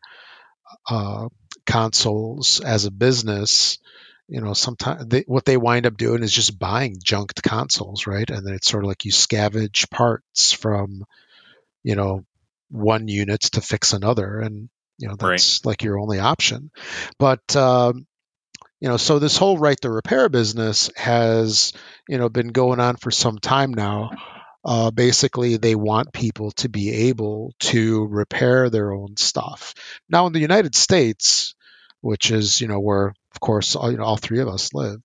uh, 0.90 1.28
consoles 1.66 2.60
as 2.60 2.86
a 2.86 2.92
business. 2.92 3.78
You 4.32 4.42
know, 4.42 4.54
sometimes 4.54 5.08
they, 5.08 5.26
what 5.28 5.46
they 5.46 5.58
wind 5.58 5.86
up 5.86 5.98
doing 5.98 6.24
is 6.24 6.34
just 6.34 6.58
buying 6.58 6.96
junked 7.04 7.44
consoles, 7.44 8.08
right? 8.08 8.30
And 8.30 8.48
then 8.48 8.56
it's 8.56 8.70
sort 8.70 8.86
of 8.86 8.88
like 8.88 9.06
you 9.06 9.12
scavenge 9.12 9.92
parts 9.92 10.54
from, 10.54 11.04
you 11.84 11.96
know, 11.96 12.26
one 12.70 13.10
unit 13.10 13.42
to 13.42 13.62
fix 13.62 13.94
another, 13.94 14.40
and 14.40 14.70
you 14.98 15.10
know 15.10 15.16
Right. 15.22 15.32
that's 15.32 15.66
like 15.66 15.84
your 15.84 16.00
only 16.00 16.20
option. 16.20 16.72
But 17.20 17.56
um, 17.58 18.08
you 18.80 18.90
know, 18.90 18.98
so 18.98 19.20
this 19.20 19.38
whole 19.38 19.58
right 19.58 19.80
to 19.82 19.90
repair 19.92 20.30
business 20.30 20.90
has 20.96 21.74
you 22.08 22.18
know 22.18 22.30
been 22.30 22.50
going 22.50 22.80
on 22.80 22.98
for 22.98 23.12
some 23.12 23.40
time 23.40 23.74
now. 23.74 24.12
Uh, 24.64 24.92
basically, 24.92 25.58
they 25.58 25.76
want 25.76 26.14
people 26.14 26.52
to 26.52 26.70
be 26.70 27.10
able 27.10 27.54
to 27.60 28.06
repair 28.08 28.70
their 28.70 28.94
own 28.94 29.18
stuff. 29.18 29.74
Now, 30.10 30.28
in 30.28 30.34
the 30.34 30.40
United 30.40 30.76
States, 30.76 31.56
which 32.02 32.32
is 32.32 32.62
you 32.62 32.68
know 32.68 32.80
where 32.80 33.14
of 33.34 33.40
course 33.40 33.76
all, 33.76 33.92
you 33.92 33.98
know, 33.98 34.04
all 34.04 34.18
three 34.18 34.40
of 34.40 34.48
us 34.48 34.74
live, 34.74 35.00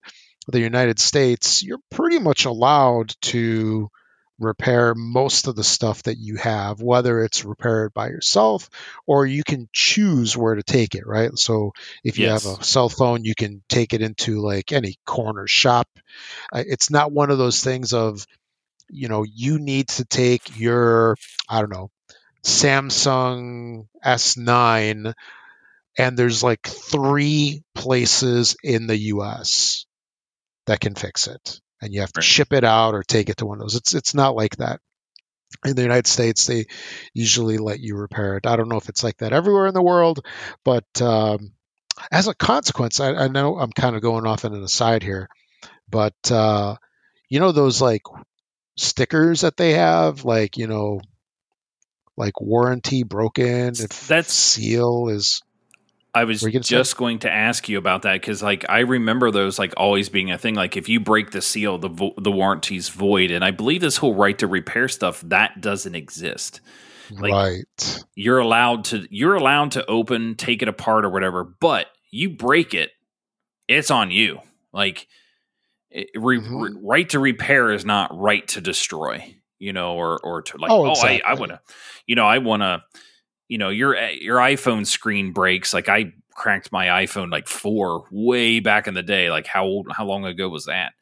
the 0.49 0.61
United 0.61 0.99
States, 0.99 1.63
you're 1.63 1.81
pretty 1.91 2.19
much 2.19 2.45
allowed 2.45 3.15
to 3.23 3.89
repair 4.39 4.95
most 4.95 5.47
of 5.49 5.57
the 5.57 5.65
stuff 5.65 6.03
that 6.05 6.19
you 6.19 6.37
have, 6.37 6.81
whether 6.83 7.23
it's 7.25 7.45
repaired 7.45 7.93
by 7.95 8.09
yourself 8.09 8.69
or 9.07 9.25
you 9.27 9.43
can 9.43 9.69
choose 9.73 10.37
where 10.37 10.55
to 10.55 10.63
take 10.63 10.95
it, 10.95 11.07
right? 11.07 11.31
So 11.39 11.73
if 12.05 12.19
you 12.19 12.29
Yes. 12.29 12.31
have 12.31 12.45
a 12.45 12.63
cell 12.63 12.89
phone, 12.89 13.25
you 13.25 13.35
can 13.35 13.63
take 13.69 13.95
it 13.95 14.03
into 14.03 14.41
like 14.41 14.73
any 14.73 14.97
corner 15.07 15.47
shop. 15.47 15.89
Uh, 16.53 16.65
It's 16.67 16.91
not 16.91 17.13
one 17.13 17.31
of 17.31 17.39
those 17.39 17.63
things 17.63 17.93
of, 17.93 18.27
you 18.91 19.09
know, 19.09 19.25
you 19.25 19.59
need 19.59 19.89
to 19.89 20.05
take 20.05 20.43
your, 20.55 21.17
I 21.49 21.61
don't 21.61 21.73
know, 21.73 21.91
Samsung 22.45 23.87
S9 24.03 25.15
and 25.99 26.17
there's 26.17 26.43
like 26.43 26.63
three 26.67 27.63
places 27.75 28.57
in 28.63 28.87
the 28.87 28.97
US 29.15 29.87
that 30.67 30.81
can 30.81 30.95
fix 30.95 31.27
it. 31.29 31.61
And 31.81 31.93
you 31.93 32.01
have 32.01 32.13
to 32.15 32.19
Right. 32.21 32.25
ship 32.25 32.53
it 32.53 32.65
out 32.65 32.95
or 32.95 33.03
take 33.03 33.29
it 33.29 33.39
to 33.39 33.47
one 33.47 33.59
of 33.59 33.63
those. 33.63 33.75
It's 33.77 33.95
it's 33.95 34.15
not 34.15 34.35
like 34.35 34.57
that. 34.57 34.81
In 35.65 35.77
the 35.77 35.83
United 35.83 36.07
States, 36.07 36.47
they 36.47 36.67
usually 37.15 37.59
let 37.59 37.81
you 37.81 37.97
repair 37.97 38.37
it. 38.37 38.47
I 38.47 38.57
don't 38.57 38.69
know 38.69 38.79
if 38.79 38.89
it's 38.89 39.05
like 39.05 39.19
that 39.19 39.33
everywhere 39.33 39.67
in 39.69 39.75
the 39.75 39.83
world, 39.83 40.25
but 40.65 40.85
um, 41.01 41.53
as 42.11 42.27
a 42.29 42.35
consequence, 42.35 42.99
I, 43.01 43.15
I 43.15 43.29
know 43.29 43.59
I'm 43.59 43.73
kind 43.73 43.95
of 43.95 44.03
going 44.03 44.27
off 44.27 44.45
in 44.45 44.55
an 44.55 44.63
aside 44.63 45.03
here, 45.03 45.29
but 45.89 46.15
uh, 46.31 46.77
you 47.29 47.41
know 47.41 47.53
those 47.53 47.81
like 47.81 48.03
stickers 48.77 49.43
that 49.43 49.57
they 49.57 49.75
have, 49.75 50.25
like 50.25 50.57
you 50.57 50.67
know, 50.67 51.01
like 52.17 52.41
warranty 52.41 53.03
broken, 53.03 53.69
if 53.69 54.09
That's- 54.09 54.33
seal 54.33 55.09
is 55.09 55.43
I 56.17 56.25
was 56.25 56.43
Were 56.43 56.49
you 56.49 56.55
gonna 56.55 56.65
say? 56.65 56.77
just 56.77 56.97
going 56.97 57.19
to 57.21 57.31
ask 57.33 57.69
you 57.69 57.79
about 57.79 58.03
that 58.03 58.15
because, 58.15 58.43
like, 58.43 58.65
I 58.69 58.81
remember 58.81 59.31
those 59.31 59.59
like 59.59 59.75
always 59.77 60.09
being 60.09 60.31
a 60.31 60.39
thing. 60.39 60.55
Like, 60.55 60.77
if 60.77 60.89
you 60.89 60.99
break 61.01 61.31
the 61.31 61.43
seal, 61.43 61.79
the 61.79 61.89
vo- 61.89 62.15
the 62.17 62.33
warranty's 62.33 62.89
void, 62.89 63.31
and 63.31 63.45
I 63.45 63.51
believe 63.51 63.81
this 63.81 63.97
whole 63.99 64.15
right 64.15 64.39
to 64.39 64.47
repair 64.47 64.89
stuff 64.89 65.21
that 65.27 65.61
doesn't 65.61 65.95
exist. 65.95 66.61
Like- 67.11 67.33
right. 67.33 68.05
You're 68.15 68.39
allowed 68.39 68.85
to 68.87 69.07
you're 69.11 69.35
allowed 69.35 69.73
to 69.73 69.85
open, 69.87 70.35
take 70.37 70.63
it 70.63 70.69
apart, 70.69 71.05
or 71.05 71.11
whatever, 71.11 71.45
but 71.45 71.87
you 72.11 72.31
break 72.31 72.73
it, 72.75 72.91
it's 73.69 73.91
on 73.91 74.11
you. 74.11 74.41
Like, 74.73 75.07
it, 75.91 76.09
re, 76.15 76.39
Mhm. 76.41 76.63
re- 76.75 76.81
right 76.83 77.09
to 77.11 77.19
repair 77.21 77.71
is 77.73 77.85
not 77.85 78.11
right 78.19 78.47
to 78.49 78.61
destroy. 78.61 79.35
You 79.59 79.73
know, 79.73 79.95
or 79.95 80.19
or 80.23 80.43
to 80.43 80.59
like, 80.59 80.71
Oh, 80.71 80.87
oh, 80.87 80.95
I, 81.01 81.21
I 81.27 81.35
want 81.35 81.51
to, 81.53 81.61
you 82.07 82.15
know, 82.15 82.27
I 82.27 82.39
want 82.39 82.61
to 82.63 82.83
you 83.49 83.59
know 83.59 83.69
your 83.69 83.97
your 84.11 84.39
iphone 84.39 84.87
screen 84.87 85.33
breaks 85.33 85.73
like 85.75 85.89
i 85.89 86.13
cracked 86.35 86.71
my 86.73 86.87
iphone 87.05 87.31
like 87.31 87.49
four 87.49 88.05
way 88.11 88.61
back 88.61 88.87
in 88.87 88.95
the 88.95 89.03
day 89.03 89.31
like 89.31 89.47
how 89.47 89.65
old 89.65 89.87
how 89.91 90.05
long 90.05 90.25
ago 90.25 90.49
was 90.49 90.67
that 90.67 90.93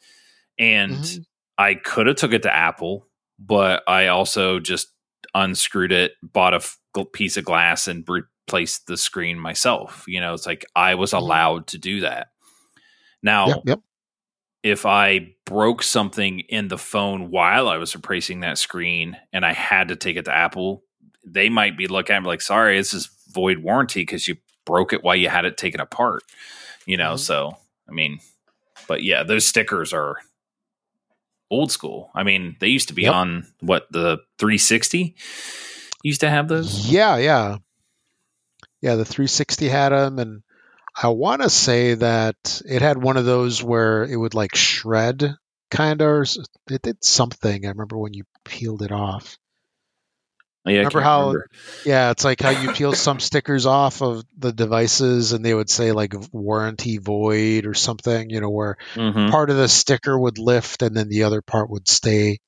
and 0.59 0.93
Mhm. 0.95 1.25
i 1.59 1.75
could 1.75 2.07
have 2.07 2.17
took 2.17 2.33
it 2.33 2.43
to 2.43 2.55
apple 2.55 3.09
but 3.39 3.83
i 3.89 4.07
also 4.09 4.61
just 4.61 4.89
unscrewed 5.35 5.91
it 5.93 6.13
bought 6.23 6.53
a 6.55 6.59
f- 6.59 6.79
piece 7.13 7.37
of 7.37 7.45
glass 7.45 7.89
and 7.89 8.05
replaced 8.09 8.87
the 8.87 8.97
screen 8.97 9.39
myself 9.39 10.05
you 10.07 10.21
know 10.21 10.35
it's 10.35 10.47
like 10.47 10.65
i 10.77 10.95
was 10.95 11.11
Mhm. 11.13 11.19
allowed 11.19 11.67
to 11.69 11.79
do 11.79 12.01
that 12.01 12.29
now 13.23 13.47
Yep, 13.49 13.59
yep. 13.67 13.81
if 14.63 14.87
I 14.87 15.35
broke 15.47 15.83
something 15.83 16.41
in 16.41 16.69
the 16.69 16.79
phone 16.79 17.31
while 17.31 17.69
I 17.69 17.77
was 17.79 17.95
replacing 17.95 18.41
that 18.41 18.57
screen 18.59 19.17
and 19.33 19.45
I 19.45 19.53
had 19.53 19.89
to 19.89 19.97
take 19.97 20.17
it 20.17 20.25
to 20.27 20.35
Apple, 20.35 20.85
they 21.25 21.49
might 21.49 21.77
be 21.77 21.87
looking 21.89 22.16
at 22.16 22.22
me 22.22 22.29
like, 22.29 22.43
sorry, 22.43 22.77
this 22.77 22.95
is 22.95 23.09
void 23.33 23.59
warranty 23.59 24.03
because 24.03 24.29
you 24.29 24.37
broke 24.64 24.93
it 24.93 25.03
while 25.03 25.16
you 25.16 25.29
had 25.29 25.45
it 25.45 25.57
taken 25.57 25.81
apart. 25.81 26.22
You 26.87 26.97
know, 26.97 27.14
Mhm. 27.14 27.18
so 27.20 27.57
I 27.89 27.93
mean, 27.93 28.18
but 28.89 29.03
yeah, 29.03 29.22
those 29.22 29.47
stickers 29.47 29.93
are 29.93 30.16
old 31.51 31.70
school. 31.70 32.11
I 32.14 32.22
mean, 32.22 32.57
they 32.61 32.68
used 32.68 32.89
to 32.89 32.95
be 32.95 33.03
Yep. 33.03 33.14
on 33.14 33.47
what 33.61 33.87
the 33.91 34.18
360 34.39 35.14
used 36.03 36.20
to 36.20 36.31
have 36.31 36.49
those. 36.49 36.89
Yeah, 36.91 37.16
yeah, 37.16 37.59
yeah. 38.81 38.95
The 38.97 39.05
360 39.05 39.68
had 39.68 39.91
them, 39.91 40.18
and 40.18 40.43
I 41.01 41.09
want 41.09 41.43
to 41.43 41.51
say 41.51 41.95
that 41.95 42.62
it 42.68 42.83
had 42.83 43.03
one 43.03 43.16
of 43.16 43.25
those 43.25 43.62
where 43.62 44.05
it 44.05 44.16
would 44.16 44.35
like 44.35 44.55
shred, 44.57 45.35
kind 45.70 46.01
of. 46.03 46.29
It 46.70 46.83
did 46.83 47.05
something. 47.05 47.64
I 47.66 47.70
remember 47.70 47.99
when 47.99 48.14
you 48.14 48.25
peeled 48.45 48.83
it 48.83 48.93
off. 48.93 49.39
Yeah, 50.67 50.79
Remember 50.79 51.01
how- 51.01 51.21
remember. 51.29 51.51
Yeah, 51.85 52.11
it's 52.11 52.25
like 52.25 52.41
how 52.41 52.51
you 52.51 52.73
peel 52.73 52.95
some 52.95 53.21
stickers 53.21 53.67
off 53.67 54.01
of 54.03 54.25
the 54.39 54.53
devices, 54.53 55.33
and 55.33 55.45
they 55.45 55.53
would 55.53 55.69
say 55.69 55.93
like 55.93 56.15
warranty 56.33 56.97
void 56.99 57.67
or 57.67 57.75
something. 57.75 58.31
You 58.31 58.41
know, 58.41 58.49
where 58.51 58.77
Mhm. 58.95 59.31
part 59.31 59.51
of 59.51 59.57
the 59.57 59.69
sticker 59.69 60.19
would 60.19 60.39
lift, 60.39 60.83
and 60.83 60.97
then 60.97 61.09
the 61.09 61.25
other 61.25 61.43
part 61.43 61.69
would 61.71 61.87
stay 61.89 62.39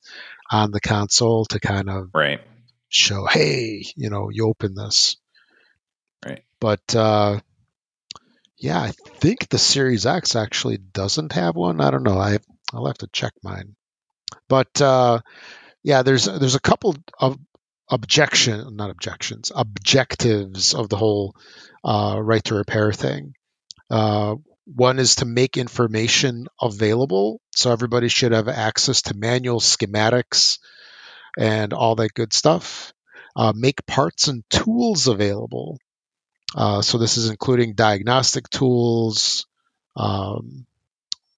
on 0.51 0.71
the 0.71 0.81
console 0.81 1.45
to 1.47 1.61
kind 1.61 1.91
of 1.91 2.11
right. 2.15 2.41
show, 2.89 3.27
hey, 3.27 3.85
you 3.97 4.09
know, 4.09 4.31
you 4.31 4.47
open 4.47 4.75
this. 4.75 5.17
Right. 6.25 6.43
But 6.61 6.95
uh, 6.95 7.41
yeah, 8.59 8.81
I 8.81 8.93
think 9.19 9.49
the 9.49 9.59
Series 9.59 10.07
X 10.07 10.37
actually 10.37 10.79
doesn't 10.79 11.33
have 11.33 11.55
one. 11.57 11.81
I 11.81 11.91
don't 11.91 12.03
know. 12.05 12.19
I 12.19 12.39
I'll 12.73 12.87
have 12.87 12.99
to 12.99 13.09
check 13.13 13.33
mine. 13.43 13.77
But 14.49 14.81
uh, 14.81 15.21
yeah, 15.83 16.03
there's 16.03 16.25
there's 16.25 16.55
a 16.55 16.61
couple 16.61 16.97
of 17.21 17.39
objection, 17.89 18.77
not 18.77 18.91
objections, 18.91 19.53
objectives 19.55 20.75
of 20.75 20.89
the 20.89 20.97
whole 20.97 21.35
uh, 21.85 22.19
right 22.21 22.43
to 22.45 22.55
repair 22.55 22.93
thing. 22.93 23.35
Uh, 23.91 24.37
one 24.65 24.99
is 24.99 25.17
to 25.17 25.25
make 25.25 25.57
information 25.57 26.49
available, 26.61 27.41
so 27.55 27.71
everybody 27.71 28.09
should 28.09 28.33
have 28.33 28.49
access 28.49 29.03
to 29.03 29.17
manual 29.17 29.61
schematics 29.61 30.59
and 31.39 31.73
all 31.73 31.95
that 31.97 32.15
good 32.15 32.33
stuff. 32.33 32.93
Uh, 33.37 33.53
make 33.55 33.87
parts 33.87 34.29
and 34.29 34.43
tools 34.51 35.07
available. 35.07 35.79
Uh, 36.55 36.83
so 36.83 36.99
this 36.99 37.17
is 37.17 37.29
including 37.29 37.75
diagnostic 37.75 38.49
tools, 38.49 39.47
um, 39.95 40.67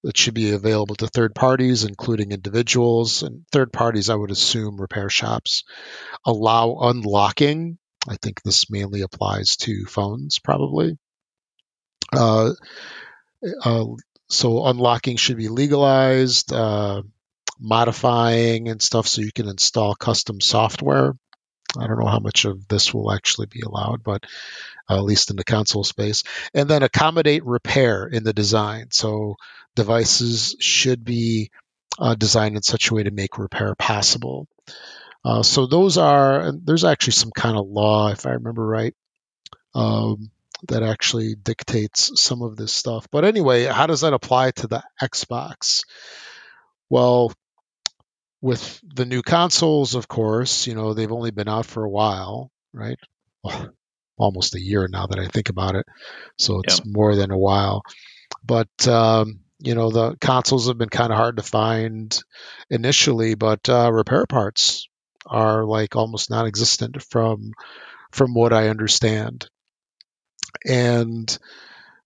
that 0.05 0.17
should 0.17 0.35
be 0.35 0.53
available 0.53 0.95
to 0.97 1.07
third 1.09 1.35
parties, 1.35 1.85
including 1.85 2.33
individuals 2.33 3.23
and 3.23 3.45
third 3.51 3.73
parties. 3.73 4.11
I 4.11 4.15
would 4.15 4.31
assume 4.31 4.81
repair 4.81 5.09
shops 5.09 5.65
allow 6.25 6.79
unlocking. 6.83 7.79
I 8.09 8.17
think 8.23 8.43
this 8.43 8.71
mainly 8.71 9.03
applies 9.03 9.57
to 9.59 9.85
phones, 9.87 10.39
probably. 10.39 10.99
Uh, 12.13 12.53
uh, 13.65 13.85
so 14.29 14.67
unlocking 14.67 15.17
should 15.17 15.37
be 15.37 15.49
legalized, 15.49 16.53
uh, 16.53 17.03
modifying 17.59 18.69
and 18.69 18.81
stuff, 18.81 19.09
so 19.09 19.21
you 19.21 19.33
can 19.33 19.49
install 19.49 19.95
custom 19.95 20.41
software. 20.41 21.15
I 21.77 21.87
don't 21.87 21.99
know 21.99 22.07
how 22.07 22.21
much 22.21 22.45
of 22.45 22.67
this 22.69 22.95
will 22.95 23.13
actually 23.13 23.47
be 23.47 23.61
allowed, 23.61 24.03
but 24.03 24.25
uh, 24.89 24.97
at 24.97 25.05
least 25.05 25.31
in 25.31 25.37
the 25.37 25.45
console 25.45 25.85
space. 25.85 26.23
And 26.55 26.69
then 26.69 26.83
accommodate 26.83 27.45
repair 27.45 28.07
in 28.07 28.25
the 28.25 28.33
design. 28.33 28.89
So 28.91 29.37
devices 29.75 30.57
should 30.61 31.05
be 31.05 31.51
uh, 31.99 32.15
designed 32.15 32.57
in 32.57 32.63
such 32.63 32.91
a 32.91 32.95
way 32.95 33.03
to 33.03 33.11
make 33.11 33.39
repair 33.39 33.75
possible. 33.75 34.47
Uh, 35.25 35.43
so 35.43 35.67
those 35.67 35.99
are, 35.99 36.53
there's 36.53 36.85
actually 36.85 37.13
some 37.13 37.33
kind 37.33 37.57
of 37.57 37.67
law, 37.67 38.11
if 38.11 38.25
I 38.25 38.31
remember 38.31 38.65
right, 38.65 38.95
um, 39.75 40.31
that 40.69 40.83
actually 40.83 41.35
dictates 41.35 42.21
some 42.21 42.43
of 42.43 42.57
this 42.57 42.73
stuff. 42.73 43.07
But 43.11 43.25
anyway, 43.25 43.65
how 43.65 43.87
does 43.87 44.01
that 44.01 44.15
apply 44.15 44.53
to 44.53 44.67
the 44.69 44.83
Xbox? 45.03 45.85
Well, 46.89 47.33
with 48.41 48.81
the 48.83 49.05
new 49.05 49.23
consoles, 49.23 49.95
of 49.95 50.09
course, 50.09 50.67
you 50.67 50.75
know, 50.75 50.95
they've 50.95 51.13
only 51.13 51.31
been 51.31 51.49
out 51.49 51.67
for 51.67 51.85
a 51.85 51.91
while, 51.91 52.51
right? 52.73 52.99
Well, 53.43 53.71
almost 54.19 54.57
a 54.57 54.61
year 54.61 54.89
now 54.91 55.07
that 55.07 55.19
I 55.19 55.29
think 55.29 55.49
about 55.49 55.77
it. 55.77 55.87
So 56.39 56.61
it's 56.61 56.85
more 56.85 57.15
than 57.15 57.31
a 57.31 57.39
while. 57.39 57.83
But, 58.45 58.89
um, 58.89 59.41
you 59.61 59.75
know, 59.75 59.91
the 59.91 60.17
consoles 60.21 60.67
have 60.67 60.79
been 60.79 60.89
kind 60.89 61.13
of 61.13 61.19
hard 61.19 61.37
to 61.37 61.43
find 61.43 62.19
initially, 62.69 63.35
but 63.35 63.69
uh, 63.69 63.93
repair 63.93 64.27
parts 64.27 64.89
are 65.27 65.65
like 65.65 65.95
almost 65.95 66.31
non 66.31 66.47
existent 66.47 67.03
from 67.03 67.53
from 68.13 68.35
what 68.35 68.53
I 68.53 68.69
understand. 68.69 69.49
And 70.67 71.39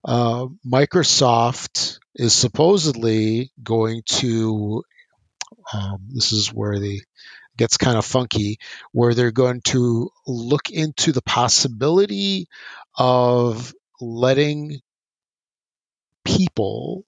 uh, 0.03 0.47
Microsoft 0.65 1.99
is 2.15 2.33
supposedly 2.33 3.51
going 3.63 4.03
to 4.05 4.83
um, 5.71 5.99
this 6.09 6.31
is 6.31 6.53
where 6.53 6.79
the 6.79 7.01
gets 7.57 7.77
kind 7.77 7.97
of 7.97 8.05
funky, 8.05 8.59
where 8.91 9.13
they're 9.13 9.31
going 9.31 9.61
to 9.61 10.09
look 10.25 10.69
into 10.69 11.11
the 11.11 11.21
possibility 11.21 12.47
of 12.97 13.73
letting 14.01 14.79
people 16.25 17.05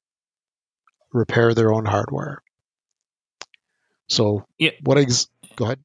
repair 1.12 1.54
their 1.54 1.74
own 1.74 1.86
hardware. 1.86 2.42
So, 4.08 4.46
yeah. 4.60 4.72
what 4.84 4.98
ex- 4.98 5.28
go 5.56 5.66
ahead. 5.66 5.80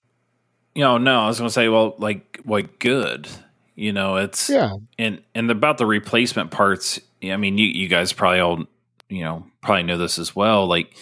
You 0.74 0.84
know, 0.84 0.98
no, 0.98 1.20
I 1.20 1.26
was 1.26 1.38
going 1.38 1.48
to 1.48 1.52
say, 1.52 1.68
well, 1.68 1.94
like, 1.98 2.40
what 2.44 2.78
good? 2.78 3.28
You 3.74 3.94
know, 3.94 4.16
it's 4.16 4.50
yeah, 4.50 4.74
and 4.98 5.22
and 5.34 5.50
about 5.50 5.78
the 5.78 5.86
replacement 5.86 6.50
parts. 6.50 7.00
I 7.22 7.38
mean, 7.38 7.56
you 7.56 7.64
you 7.64 7.88
guys 7.88 8.12
probably 8.12 8.40
all 8.40 8.64
you 9.08 9.24
know 9.24 9.46
probably 9.62 9.84
know 9.84 9.96
this 9.96 10.18
as 10.18 10.36
well. 10.36 10.66
Like, 10.66 10.94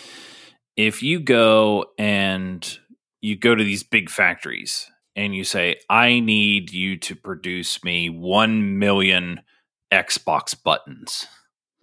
if 0.78 1.02
you 1.02 1.18
go 1.18 1.86
and 1.98 2.78
you 3.20 3.36
go 3.36 3.54
to 3.54 3.64
these 3.64 3.82
big 3.82 4.08
factories 4.08 4.88
and 5.16 5.34
you 5.34 5.42
say, 5.42 5.80
I 5.90 6.20
need 6.20 6.72
you 6.72 6.96
to 6.98 7.16
produce 7.16 7.82
me 7.82 8.08
1 8.08 8.78
million 8.78 9.40
Xbox 9.92 10.54
buttons. 10.62 11.26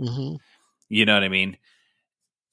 Mm-hmm. 0.02 0.38
You 0.88 1.06
know 1.06 1.14
what 1.14 1.24
I 1.24 1.30
mean? 1.30 1.58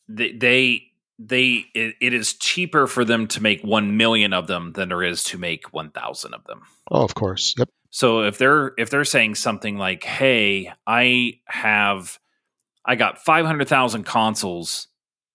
They, 0.09 0.33
they, 0.33 0.83
they 1.17 1.65
it, 1.77 1.95
it 2.01 2.13
is 2.13 2.35
cheaper 2.35 2.89
for 2.89 3.05
them 3.05 3.29
to 3.29 3.41
make 3.41 3.63
1 3.63 3.97
million 3.97 4.33
of 4.33 4.49
them 4.49 4.73
than 4.73 4.89
there 4.89 5.05
is 5.05 5.23
to 5.25 5.39
make 5.39 5.73
1000 5.73 6.35
of 6.35 6.45
them. 6.47 6.63
Oh, 6.91 7.05
of 7.05 7.15
course. 7.15 7.55
Yep. 7.57 7.69
So 7.91 8.23
if 8.23 8.39
they're 8.39 8.73
if 8.79 8.89
they're 8.89 9.05
saying 9.05 9.35
something 9.35 9.77
like, 9.77 10.03
"Hey, 10.03 10.73
I 10.87 11.41
have 11.45 12.19
I 12.87 12.97
got 12.97 13.19
500,000 13.19 14.05
consoles 14.05 14.89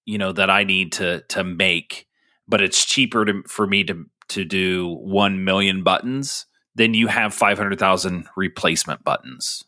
you 0.07 0.17
know 0.17 0.31
that 0.31 0.49
I 0.49 0.63
need 0.63 0.93
to 0.93 1.21
to 1.29 1.43
make, 1.43 2.07
but 2.47 2.61
it's 2.61 2.83
cheaper 2.83 3.25
to, 3.25 3.43
for 3.47 3.67
me 3.67 3.83
to 3.83 4.05
to 4.29 4.45
do 4.45 4.87
one 4.87 5.43
million 5.43 5.83
buttons. 5.83 6.47
Then 6.73 6.95
you 6.95 7.07
have 7.07 7.33
five 7.33 7.57
hundred 7.57 7.77
thousand 7.77 8.27
replacement 8.35 9.03
buttons 9.03 9.63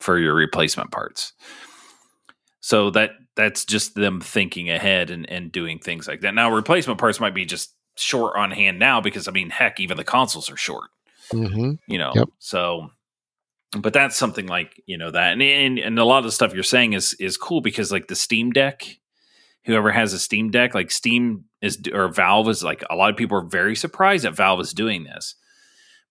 for 0.00 0.18
your 0.18 0.34
replacement 0.34 0.92
parts. 0.92 1.34
So 2.60 2.90
that 2.90 3.10
that's 3.34 3.64
just 3.64 3.94
them 3.94 4.20
thinking 4.20 4.70
ahead 4.70 5.10
and, 5.10 5.28
and 5.28 5.50
doing 5.50 5.78
things 5.78 6.06
like 6.06 6.20
that. 6.20 6.34
Now 6.34 6.52
replacement 6.52 7.00
parts 7.00 7.18
might 7.18 7.34
be 7.34 7.44
just 7.44 7.74
short 7.96 8.36
on 8.36 8.52
hand 8.52 8.78
now 8.78 9.00
because 9.00 9.26
I 9.26 9.32
mean 9.32 9.50
heck 9.50 9.80
even 9.80 9.96
the 9.96 10.04
consoles 10.04 10.50
are 10.50 10.56
short. 10.56 10.90
Mm-hmm. 11.32 11.72
You 11.88 11.98
know, 11.98 12.12
yep. 12.14 12.28
so 12.38 12.90
but 13.76 13.92
that's 13.92 14.16
something 14.16 14.46
like 14.46 14.80
you 14.86 14.98
know 14.98 15.10
that 15.10 15.32
and, 15.32 15.42
and 15.42 15.78
and 15.80 15.98
a 15.98 16.04
lot 16.04 16.18
of 16.18 16.24
the 16.24 16.32
stuff 16.32 16.54
you're 16.54 16.62
saying 16.62 16.92
is 16.92 17.14
is 17.14 17.36
cool 17.36 17.60
because 17.60 17.90
like 17.90 18.06
the 18.06 18.14
Steam 18.14 18.52
Deck 18.52 18.98
whoever 19.64 19.90
has 19.92 20.12
a 20.12 20.18
Steam 20.18 20.50
Deck, 20.50 20.74
like 20.74 20.90
Steam 20.90 21.44
is 21.60 21.80
or 21.92 22.08
Valve 22.08 22.48
is 22.48 22.64
like 22.64 22.82
a 22.90 22.96
lot 22.96 23.10
of 23.10 23.16
people 23.16 23.38
are 23.38 23.44
very 23.44 23.76
surprised 23.76 24.24
that 24.24 24.36
Valve 24.36 24.60
is 24.60 24.72
doing 24.72 25.04
this, 25.04 25.34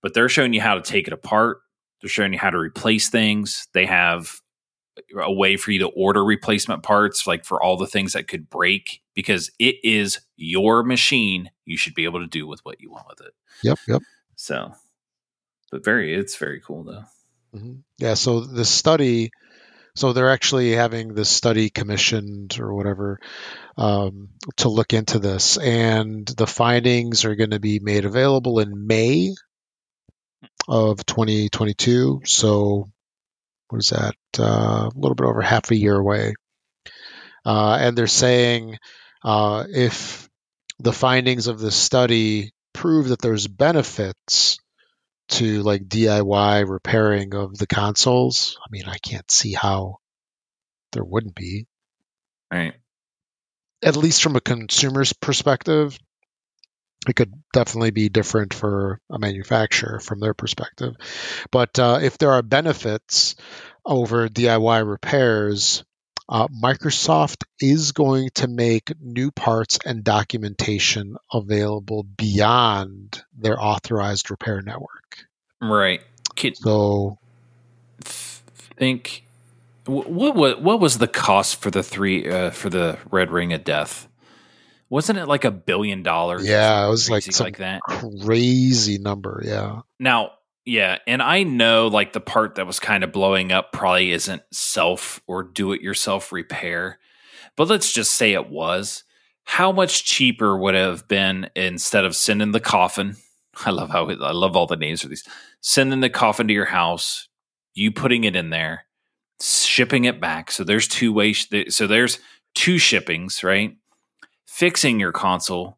but 0.01 0.13
they're 0.13 0.29
showing 0.29 0.53
you 0.53 0.61
how 0.61 0.75
to 0.75 0.81
take 0.81 1.07
it 1.07 1.13
apart. 1.13 1.61
They're 2.01 2.09
showing 2.09 2.33
you 2.33 2.39
how 2.39 2.49
to 2.49 2.57
replace 2.57 3.09
things. 3.09 3.67
They 3.73 3.85
have 3.85 4.41
a 5.17 5.31
way 5.31 5.57
for 5.57 5.71
you 5.71 5.79
to 5.79 5.87
order 5.87 6.23
replacement 6.23 6.83
parts, 6.83 7.27
like 7.27 7.45
for 7.45 7.61
all 7.61 7.77
the 7.77 7.87
things 7.87 8.13
that 8.13 8.27
could 8.27 8.49
break, 8.49 9.01
because 9.13 9.51
it 9.59 9.75
is 9.83 10.19
your 10.35 10.83
machine. 10.83 11.49
You 11.65 11.77
should 11.77 11.93
be 11.93 12.05
able 12.05 12.19
to 12.19 12.27
do 12.27 12.47
with 12.47 12.59
what 12.63 12.81
you 12.81 12.91
want 12.91 13.07
with 13.07 13.21
it. 13.21 13.33
Yep, 13.63 13.79
yep. 13.87 14.01
So, 14.35 14.73
but 15.71 15.83
very, 15.83 16.13
it's 16.13 16.35
very 16.37 16.59
cool 16.59 16.83
though. 16.83 17.03
Mm-hmm. 17.55 17.73
Yeah. 17.97 18.15
So 18.15 18.41
the 18.41 18.65
study 18.65 19.31
so 19.95 20.13
they're 20.13 20.31
actually 20.31 20.71
having 20.71 21.13
this 21.13 21.29
study 21.29 21.69
commissioned 21.69 22.59
or 22.59 22.73
whatever 22.73 23.19
um, 23.77 24.29
to 24.57 24.69
look 24.69 24.93
into 24.93 25.19
this, 25.19 25.57
and 25.57 26.27
the 26.27 26.47
findings 26.47 27.25
are 27.25 27.35
going 27.35 27.51
to 27.51 27.59
be 27.59 27.79
made 27.79 28.05
available 28.05 28.59
in 28.59 28.87
May 28.87 29.33
of 30.67 31.05
2022. 31.05 32.21
So 32.25 32.89
what 33.69 33.79
is 33.79 33.89
that? 33.89 34.15
Uh, 34.37 34.89
a 34.89 34.91
little 34.95 35.15
bit 35.15 35.25
over 35.25 35.41
half 35.41 35.71
a 35.71 35.75
year 35.75 35.95
away. 35.95 36.33
Uh, 37.45 37.77
and 37.79 37.97
they're 37.97 38.07
saying 38.07 38.77
uh, 39.23 39.65
if 39.69 40.29
the 40.79 40.93
findings 40.93 41.47
of 41.47 41.59
the 41.59 41.71
study 41.71 42.51
prove 42.73 43.09
that 43.09 43.21
there's 43.21 43.47
benefits 43.47 44.59
to 45.31 45.63
like 45.63 45.83
DIY 45.83 46.69
repairing 46.69 47.33
of 47.35 47.57
the 47.57 47.67
consoles, 47.67 48.57
I 48.61 48.67
mean, 48.71 48.83
I 48.85 48.97
can't 48.97 49.29
see 49.31 49.53
how 49.53 49.97
there 50.91 51.03
wouldn't 51.03 51.35
be. 51.35 51.67
Right. 52.51 52.73
At 53.83 53.95
least 53.95 54.21
from 54.21 54.35
a 54.35 54.41
consumer's 54.41 55.13
perspective, 55.13 55.97
it 57.07 57.15
could 57.15 57.33
definitely 57.53 57.91
be 57.91 58.09
different 58.09 58.53
for 58.53 58.99
a 59.09 59.17
manufacturer 59.17 59.99
from 59.99 60.19
their 60.19 60.35
perspective. 60.35 60.95
But 61.51 61.79
uh, 61.79 61.99
if 62.01 62.17
there 62.17 62.31
are 62.31 62.43
benefits 62.43 63.35
over 63.85 64.27
DIY 64.27 64.87
repairs, 64.87 65.83
uh, 66.29 66.47
Microsoft 66.47 67.43
is 67.59 67.91
going 67.91 68.29
to 68.35 68.47
make 68.47 68.91
new 68.99 69.31
parts 69.31 69.79
and 69.85 70.03
documentation 70.03 71.17
available 71.31 72.03
beyond 72.03 73.23
their 73.37 73.61
authorized 73.61 74.31
repair 74.31 74.61
network. 74.61 75.25
Right. 75.61 76.01
Could 76.35 76.57
so 76.57 77.17
think 78.77 79.23
what 79.85 80.35
what 80.35 80.61
what 80.61 80.79
was 80.79 80.97
the 80.97 81.07
cost 81.07 81.61
for 81.61 81.69
the 81.71 81.83
three 81.83 82.29
uh, 82.29 82.51
for 82.51 82.69
the 82.69 82.97
Red 83.09 83.31
Ring 83.31 83.53
of 83.53 83.63
Death? 83.63 84.07
Wasn't 84.89 85.17
it 85.17 85.27
like 85.27 85.45
a 85.45 85.51
billion 85.51 86.03
dollars? 86.03 86.47
Yeah, 86.47 86.85
it 86.85 86.89
was 86.89 87.09
like 87.09 87.39
like 87.39 87.57
that 87.57 87.81
crazy 87.81 88.97
number. 88.97 89.41
Yeah. 89.45 89.81
Now, 89.99 90.31
yeah, 90.65 90.99
and 91.07 91.21
I 91.21 91.43
know 91.43 91.87
like 91.87 92.13
the 92.13 92.19
part 92.19 92.55
that 92.55 92.67
was 92.67 92.79
kind 92.79 93.03
of 93.03 93.11
blowing 93.11 93.51
up 93.51 93.71
probably 93.71 94.11
isn't 94.11 94.43
self 94.51 95.21
or 95.27 95.43
do 95.43 95.71
it 95.73 95.81
yourself 95.81 96.31
repair, 96.31 96.99
but 97.57 97.67
let's 97.67 97.91
just 97.91 98.13
say 98.13 98.33
it 98.33 98.49
was. 98.49 99.03
How 99.43 99.71
much 99.71 100.05
cheaper 100.05 100.57
would 100.57 100.75
it 100.75 100.79
have 100.79 101.07
been 101.07 101.49
instead 101.55 102.05
of 102.05 102.15
sending 102.15 102.51
the 102.51 102.59
coffin 102.59 103.17
I 103.65 103.71
love 103.71 103.89
how 103.89 104.09
I 104.09 104.31
love 104.31 104.55
all 104.55 104.67
the 104.67 104.75
names 104.75 105.03
of 105.03 105.09
these. 105.09 105.27
Sending 105.61 105.99
the 105.99 106.09
coffin 106.09 106.47
to 106.47 106.53
your 106.53 106.65
house, 106.65 107.27
you 107.73 107.91
putting 107.91 108.23
it 108.23 108.35
in 108.35 108.49
there, 108.49 108.85
shipping 109.41 110.05
it 110.05 110.19
back. 110.19 110.51
So 110.51 110.63
there's 110.63 110.87
two 110.87 111.13
ways. 111.13 111.47
So 111.69 111.87
there's 111.87 112.19
two 112.55 112.77
shippings, 112.77 113.43
right? 113.43 113.77
Fixing 114.47 114.99
your 114.99 115.11
console. 115.11 115.77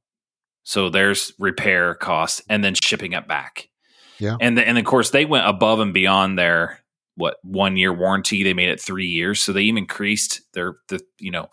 So 0.63 0.89
there's 0.89 1.33
repair 1.39 1.95
costs 1.95 2.41
and 2.49 2.63
then 2.63 2.75
shipping 2.75 3.13
it 3.13 3.27
back. 3.27 3.69
Yeah. 4.19 4.37
And 4.39 4.57
the, 4.57 4.67
and 4.67 4.77
of 4.77 4.85
course 4.85 5.09
they 5.09 5.25
went 5.25 5.47
above 5.47 5.79
and 5.79 5.93
beyond 5.93 6.37
their 6.37 6.79
what 7.15 7.37
one 7.43 7.77
year 7.77 7.93
warranty. 7.93 8.43
They 8.43 8.53
made 8.53 8.69
it 8.69 8.81
three 8.81 9.07
years. 9.07 9.39
So 9.39 9.53
they 9.53 9.63
even 9.63 9.79
increased 9.79 10.41
their 10.53 10.77
the 10.87 11.01
you 11.19 11.31
know 11.31 11.49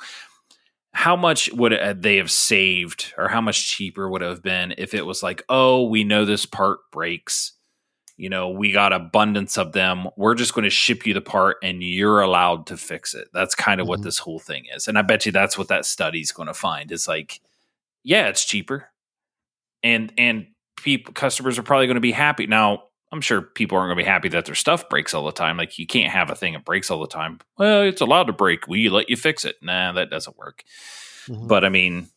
how 0.92 1.16
much 1.16 1.52
would 1.52 1.72
they 2.02 2.16
have 2.16 2.30
saved 2.30 3.14
or 3.16 3.28
how 3.28 3.40
much 3.40 3.68
cheaper 3.68 4.10
would 4.10 4.22
it 4.22 4.28
have 4.28 4.42
been 4.42 4.74
if 4.76 4.92
it 4.92 5.06
was 5.06 5.22
like 5.22 5.42
oh 5.48 5.84
we 5.84 6.02
know 6.02 6.24
this 6.24 6.46
part 6.46 6.80
breaks 6.90 7.52
you 8.16 8.28
know 8.28 8.50
we 8.50 8.72
got 8.72 8.92
abundance 8.92 9.56
of 9.56 9.72
them 9.72 10.08
we're 10.16 10.34
just 10.34 10.52
going 10.52 10.64
to 10.64 10.70
ship 10.70 11.06
you 11.06 11.14
the 11.14 11.20
part 11.20 11.58
and 11.62 11.82
you're 11.82 12.20
allowed 12.20 12.66
to 12.66 12.76
fix 12.76 13.14
it 13.14 13.28
that's 13.32 13.54
kind 13.54 13.80
of 13.80 13.84
mm-hmm. 13.84 13.90
what 13.90 14.02
this 14.02 14.18
whole 14.18 14.40
thing 14.40 14.66
is 14.74 14.88
and 14.88 14.98
i 14.98 15.02
bet 15.02 15.24
you 15.24 15.32
that's 15.32 15.56
what 15.56 15.68
that 15.68 15.86
study's 15.86 16.32
going 16.32 16.48
to 16.48 16.54
find 16.54 16.90
is 16.90 17.06
like 17.06 17.40
yeah 18.02 18.26
it's 18.26 18.44
cheaper 18.44 18.88
and 19.82 20.12
and 20.18 20.48
people 20.82 21.12
customers 21.12 21.58
are 21.58 21.62
probably 21.62 21.86
going 21.86 21.96
to 21.96 22.00
be 22.00 22.12
happy. 22.12 22.46
Now 22.46 22.84
i'm 23.12 23.20
sure 23.20 23.42
people 23.42 23.76
aren't 23.76 23.88
going 23.88 23.98
to 23.98 24.04
be 24.04 24.10
happy 24.10 24.28
that 24.28 24.44
their 24.44 24.54
stuff 24.54 24.88
breaks 24.88 25.14
all 25.14 25.26
the 25.26 25.32
time. 25.32 25.56
Like 25.56 25.78
you 25.78 25.86
can't 25.86 26.12
have 26.12 26.30
a 26.30 26.34
thing 26.34 26.52
that 26.52 26.64
breaks 26.64 26.90
all 26.90 27.00
the 27.00 27.06
time. 27.06 27.40
Well 27.58 27.82
it's 27.82 28.00
allowed 28.00 28.24
to 28.24 28.32
break. 28.32 28.68
We 28.68 28.88
let 28.88 29.10
you 29.10 29.16
fix 29.16 29.44
it. 29.44 29.56
Nah 29.62 29.92
that 29.92 30.10
doesn't 30.10 30.38
work. 30.38 30.64
Mm-hmm. 31.28 31.48
but 31.48 31.66
i 31.66 31.68
mean 31.68 32.08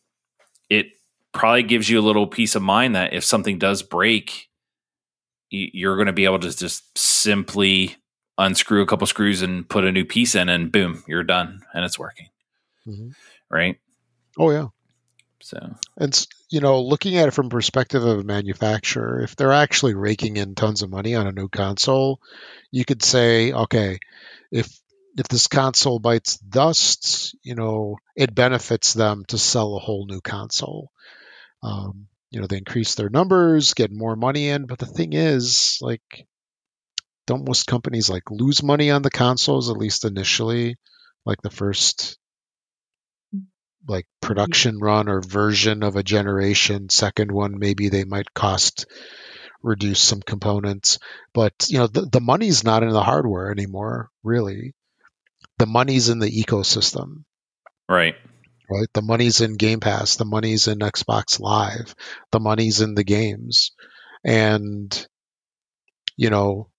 it 0.70 0.86
probably 1.32 1.62
gives 1.62 1.90
you 1.90 2.00
a 2.00 2.02
little 2.02 2.26
peace 2.26 2.54
of 2.54 2.62
mind 2.62 2.96
that 2.96 3.12
if 3.12 3.22
something 3.22 3.58
does 3.58 3.82
break 3.82 4.48
you're 5.50 5.96
going 5.96 6.06
to 6.06 6.12
be 6.12 6.24
able 6.24 6.38
to 6.38 6.56
just 6.56 6.96
simply 6.96 7.96
unscrew 8.38 8.80
a 8.80 8.86
couple 8.86 9.06
screws 9.06 9.42
and 9.42 9.68
put 9.68 9.84
a 9.84 9.92
new 9.92 10.06
piece 10.06 10.34
in 10.34 10.48
and 10.48 10.72
boom 10.72 11.04
you're 11.06 11.22
done 11.22 11.60
and 11.74 11.84
it's 11.84 11.98
working. 11.98 12.28
Mm-hmm. 12.88 13.10
right? 13.50 13.78
Oh 14.38 14.50
yeah. 14.50 14.68
So 15.42 15.74
and 15.98 16.26
you 16.50 16.60
know 16.60 16.82
looking 16.82 17.16
at 17.16 17.28
it 17.28 17.32
from 17.32 17.48
perspective 17.48 18.04
of 18.04 18.18
a 18.20 18.24
manufacturer 18.24 19.20
if 19.20 19.36
they're 19.36 19.52
actually 19.52 19.94
raking 19.94 20.36
in 20.36 20.54
tons 20.54 20.82
of 20.82 20.90
money 20.90 21.14
on 21.14 21.26
a 21.26 21.32
new 21.32 21.48
console 21.48 22.20
you 22.70 22.84
could 22.84 23.02
say 23.02 23.52
okay 23.52 23.98
if 24.50 24.68
if 25.16 25.28
this 25.28 25.46
console 25.46 25.98
bites 25.98 26.38
dust 26.38 27.36
you 27.42 27.54
know 27.54 27.96
it 28.16 28.34
benefits 28.34 28.94
them 28.94 29.24
to 29.28 29.38
sell 29.38 29.76
a 29.76 29.80
whole 29.80 30.06
new 30.06 30.20
console 30.20 30.90
um, 31.62 32.06
you 32.30 32.40
know 32.40 32.46
they 32.46 32.58
increase 32.58 32.94
their 32.94 33.08
numbers, 33.08 33.74
get 33.74 33.92
more 33.92 34.16
money 34.16 34.48
in. 34.48 34.66
But 34.66 34.78
the 34.80 34.86
thing 34.86 35.12
is, 35.12 35.78
like, 35.80 36.26
don't 37.26 37.46
most 37.46 37.66
companies 37.66 38.10
like 38.10 38.30
lose 38.30 38.62
money 38.62 38.90
on 38.90 39.02
the 39.02 39.10
consoles 39.10 39.70
at 39.70 39.76
least 39.76 40.04
initially, 40.04 40.76
like 41.24 41.40
the 41.42 41.50
first 41.50 42.18
like 43.86 44.04
mm-hmm. 44.04 44.26
production 44.26 44.78
run 44.78 45.08
or 45.08 45.20
version 45.20 45.82
of 45.82 45.96
a 45.96 46.02
generation. 46.02 46.88
Second 46.88 47.30
one, 47.30 47.58
maybe 47.58 47.88
they 47.88 48.04
might 48.04 48.32
cost 48.34 48.86
reduce 49.62 50.00
some 50.00 50.20
components, 50.20 50.98
but 51.32 51.54
you 51.68 51.78
know 51.78 51.86
the, 51.86 52.02
the 52.02 52.20
money's 52.20 52.64
not 52.64 52.82
in 52.82 52.90
the 52.90 53.02
hardware 53.02 53.50
anymore. 53.50 54.10
Really, 54.22 54.74
the 55.58 55.66
money's 55.66 56.08
in 56.08 56.18
the 56.18 56.30
ecosystem. 56.30 57.24
Right 57.88 58.14
right? 58.70 58.88
The 58.92 59.02
money's 59.02 59.40
in 59.40 59.54
Game 59.54 59.80
Pass, 59.80 60.16
the 60.16 60.24
money's 60.24 60.68
in 60.68 60.78
Xbox 60.78 61.40
Live, 61.40 61.94
the 62.30 62.40
money's 62.40 62.80
in 62.80 62.94
the 62.94 63.04
games. 63.04 63.72
And, 64.24 65.06
you 66.16 66.30
know, 66.30 66.70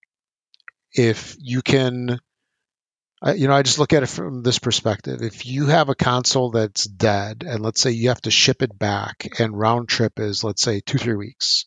if 0.92 1.36
you 1.38 1.62
can, 1.62 2.18
you 3.32 3.48
know, 3.48 3.54
I 3.54 3.62
just 3.62 3.78
look 3.78 3.92
at 3.92 4.02
it 4.02 4.08
from 4.08 4.42
this 4.42 4.58
perspective. 4.58 5.22
If 5.22 5.46
you 5.46 5.66
have 5.66 5.88
a 5.88 5.94
console 5.94 6.50
that's 6.50 6.84
dead, 6.84 7.44
and 7.46 7.62
let's 7.62 7.80
say 7.80 7.90
you 7.90 8.08
have 8.10 8.20
to 8.22 8.30
ship 8.30 8.62
it 8.62 8.78
back, 8.78 9.38
and 9.38 9.58
round 9.58 9.88
trip 9.88 10.20
is, 10.20 10.44
let's 10.44 10.62
say, 10.62 10.80
two, 10.80 10.98
three 10.98 11.16
weeks, 11.16 11.64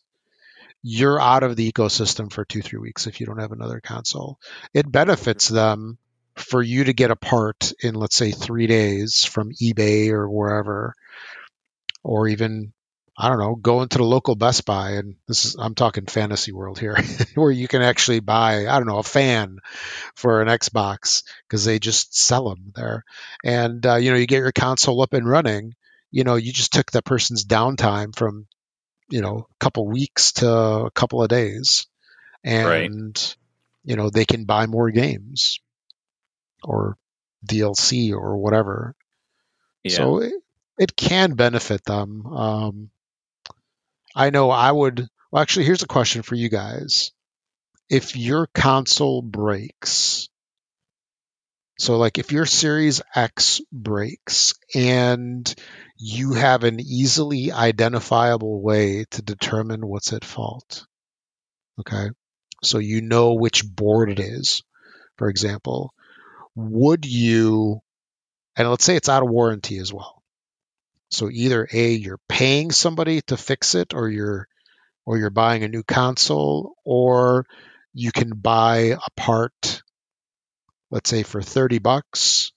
you're 0.82 1.20
out 1.20 1.42
of 1.42 1.56
the 1.56 1.70
ecosystem 1.70 2.32
for 2.32 2.44
two, 2.44 2.62
three 2.62 2.78
weeks 2.78 3.06
if 3.06 3.20
you 3.20 3.26
don't 3.26 3.40
have 3.40 3.52
another 3.52 3.80
console. 3.80 4.38
It 4.72 4.90
benefits 4.90 5.48
them 5.48 5.98
for 6.36 6.62
you 6.62 6.84
to 6.84 6.92
get 6.92 7.10
a 7.10 7.16
part 7.16 7.72
in, 7.82 7.94
let's 7.94 8.16
say, 8.16 8.30
three 8.30 8.66
days 8.66 9.24
from 9.24 9.52
eBay 9.52 10.10
or 10.10 10.28
wherever, 10.28 10.94
or 12.02 12.28
even 12.28 12.72
I 13.16 13.28
don't 13.28 13.38
know, 13.38 13.54
go 13.54 13.82
into 13.82 13.98
the 13.98 14.04
local 14.04 14.34
Best 14.34 14.64
Buy 14.64 14.92
and 14.92 15.16
this 15.28 15.44
is 15.44 15.56
I'm 15.58 15.74
talking 15.74 16.06
fantasy 16.06 16.52
world 16.52 16.78
here, 16.78 16.96
where 17.34 17.50
you 17.50 17.68
can 17.68 17.82
actually 17.82 18.20
buy 18.20 18.66
I 18.66 18.78
don't 18.78 18.86
know 18.86 18.98
a 18.98 19.02
fan 19.02 19.58
for 20.14 20.40
an 20.40 20.48
Xbox 20.48 21.22
because 21.46 21.64
they 21.64 21.78
just 21.78 22.16
sell 22.16 22.48
them 22.48 22.72
there, 22.74 23.04
and 23.44 23.84
uh, 23.84 23.96
you 23.96 24.10
know 24.10 24.16
you 24.16 24.26
get 24.26 24.38
your 24.38 24.52
console 24.52 25.02
up 25.02 25.12
and 25.12 25.28
running. 25.28 25.74
You 26.10 26.24
know 26.24 26.36
you 26.36 26.52
just 26.52 26.72
took 26.72 26.92
that 26.92 27.04
person's 27.04 27.44
downtime 27.44 28.16
from 28.16 28.46
you 29.10 29.20
know 29.20 29.46
a 29.50 29.64
couple 29.64 29.86
weeks 29.86 30.32
to 30.34 30.50
a 30.50 30.90
couple 30.90 31.22
of 31.22 31.28
days, 31.28 31.86
and 32.42 32.66
right. 32.66 33.36
you 33.84 33.96
know 33.96 34.08
they 34.08 34.24
can 34.24 34.44
buy 34.44 34.66
more 34.66 34.90
games 34.90 35.60
or 36.62 36.96
DLC 37.46 38.12
or 38.12 38.36
whatever. 38.36 38.94
Yeah. 39.82 39.96
So 39.96 40.18
it, 40.20 40.32
it 40.78 40.96
can 40.96 41.34
benefit 41.34 41.84
them. 41.84 42.26
Um, 42.26 42.90
I 44.14 44.30
know 44.30 44.50
I 44.50 44.70
would. 44.70 45.08
Well, 45.30 45.42
actually, 45.42 45.66
here's 45.66 45.82
a 45.82 45.86
question 45.88 46.22
for 46.22 46.34
you 46.34 46.48
guys. 46.48 47.12
If 47.88 48.16
your 48.16 48.46
console 48.48 49.22
breaks, 49.22 50.28
so 51.78 51.96
like 51.98 52.18
if 52.18 52.30
your 52.32 52.46
Series 52.46 53.00
X 53.14 53.60
breaks 53.72 54.54
and 54.74 55.52
you 55.96 56.34
have 56.34 56.64
an 56.64 56.78
easily 56.80 57.52
identifiable 57.52 58.62
way 58.62 59.06
to 59.10 59.22
determine 59.22 59.86
what's 59.86 60.12
at 60.12 60.24
fault, 60.24 60.86
okay? 61.80 62.10
So 62.62 62.78
you 62.78 63.00
know 63.02 63.34
which 63.34 63.64
board 63.66 64.10
it 64.10 64.20
is, 64.20 64.62
for 65.16 65.28
example 65.28 65.92
would 66.54 67.06
you, 67.06 67.80
and 68.56 68.68
let's 68.70 68.84
say 68.84 68.96
it's 68.96 69.08
out 69.08 69.22
of 69.22 69.30
warranty 69.30 69.78
as 69.78 69.92
well. 69.92 70.19
So 71.10 71.28
either 71.30 71.66
A, 71.72 71.90
you're 71.90 72.20
paying 72.28 72.70
somebody 72.70 73.20
to 73.22 73.36
fix 73.36 73.74
it 73.74 73.94
or 73.94 74.08
you're 74.08 74.46
or 75.06 75.18
you're 75.18 75.30
buying 75.30 75.64
a 75.64 75.68
new 75.68 75.82
console, 75.82 76.74
or 76.84 77.46
you 77.92 78.12
can 78.12 78.30
buy 78.30 78.94
a 78.94 79.10
part, 79.16 79.82
let's 80.90 81.10
say 81.10 81.22
for 81.22 81.42
30 81.42 81.78
bucks 81.78 82.52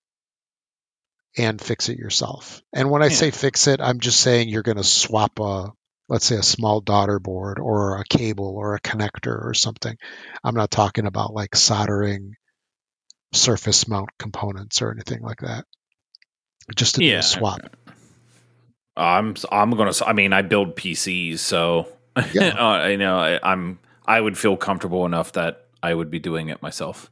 and 1.38 1.60
fix 1.60 1.90
it 1.90 1.98
yourself. 1.98 2.62
And 2.72 2.92
when 2.92 3.02
I 3.02 3.08
yeah. 3.08 3.14
say 3.14 3.32
fix 3.32 3.68
it, 3.68 3.82
I'm 3.82 4.00
just 4.00 4.20
saying 4.20 4.50
you're 4.50 4.62
going 4.62 4.78
to 4.78 4.84
swap 4.84 5.40
a, 5.40 5.72
let's 6.10 6.26
say 6.26 6.36
a 6.36 6.44
small 6.44 6.82
daughter 6.82 7.20
board 7.20 7.60
or 7.60 7.98
a 7.98 8.04
cable 8.04 8.56
or 8.56 8.76
a 8.76 8.82
connector 8.82 9.44
or 9.44 9.54
something. 9.54 9.96
I'm 10.44 10.56
not 10.56 10.70
talking 10.70 11.08
about 11.08 11.34
like 11.34 11.56
soldering 11.56 12.36
surface 13.34 13.88
mount 13.88 14.10
components 14.20 14.82
or 14.82 14.92
anything 14.92 15.22
like 15.22 15.40
that. 15.40 15.66
Just 16.76 16.96
to 16.96 17.04
yeah. 17.04 17.20
a 17.20 17.24
swap. 17.24 17.62
I'm 18.96 19.36
I'm 19.52 19.72
gonna. 19.72 19.92
I 20.06 20.14
mean, 20.14 20.34
I 20.34 20.42
build 20.42 20.76
PCs, 20.76 21.40
so 21.40 21.88
yeah. 22.34 22.48
uh, 22.60 22.64
I 22.64 22.96
know 22.96 23.18
I, 23.18 23.40
I'm. 23.44 23.80
I 24.06 24.20
would 24.20 24.38
feel 24.38 24.58
comfortable 24.58 25.06
enough 25.06 25.32
that 25.34 25.68
I 25.82 25.94
would 25.94 26.12
be 26.12 26.20
doing 26.20 26.50
it 26.50 26.62
myself 26.62 27.10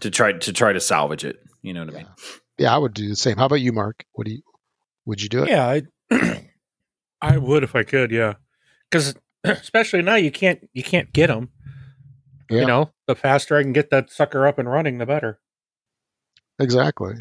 to 0.00 0.10
try 0.10 0.32
to 0.32 0.52
try 0.52 0.72
to 0.72 0.80
salvage 0.80 1.24
it. 1.24 1.42
You 1.62 1.72
know 1.72 1.84
what 1.84 1.92
yeah. 1.92 1.98
I 1.98 2.02
mean? 2.02 2.12
Yeah, 2.58 2.74
I 2.74 2.78
would 2.78 2.94
do 2.94 3.08
the 3.08 3.16
same. 3.16 3.36
How 3.36 3.46
about 3.46 3.60
you, 3.60 3.72
Mark? 3.72 4.04
What 4.12 4.26
do 4.26 4.32
you? 4.32 4.42
Would 5.06 5.22
you 5.22 5.28
do 5.28 5.44
it? 5.44 5.48
Yeah, 5.48 5.80
I, 6.10 6.48
I 7.22 7.38
would 7.38 7.62
if 7.62 7.74
I 7.74 7.82
could. 7.82 8.10
Yeah, 8.10 8.34
because 8.90 9.14
especially 9.44 10.02
now 10.02 10.16
you 10.16 10.30
can't 10.30 10.68
you 10.72 10.82
can't 10.82 11.12
get 11.12 11.28
them. 11.28 11.50
Yeah. 12.50 12.60
You 12.60 12.66
know, 12.66 12.90
the 13.06 13.14
faster 13.14 13.56
I 13.56 13.62
can 13.62 13.72
get 13.72 13.90
that 13.90 14.10
sucker 14.10 14.46
up 14.46 14.58
and 14.58 14.70
running, 14.70 14.98
the 14.98 15.06
better. 15.06 15.38
Exactly. 16.58 17.14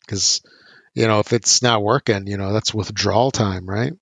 Because, 0.00 0.40
you 0.98 1.06
know, 1.06 1.20
if 1.20 1.32
it's 1.32 1.62
not 1.62 1.82
working, 1.82 2.26
you 2.26 2.36
know, 2.36 2.52
that's 2.52 2.74
withdrawal 2.74 3.30
time, 3.30 3.66
right? 3.66 3.92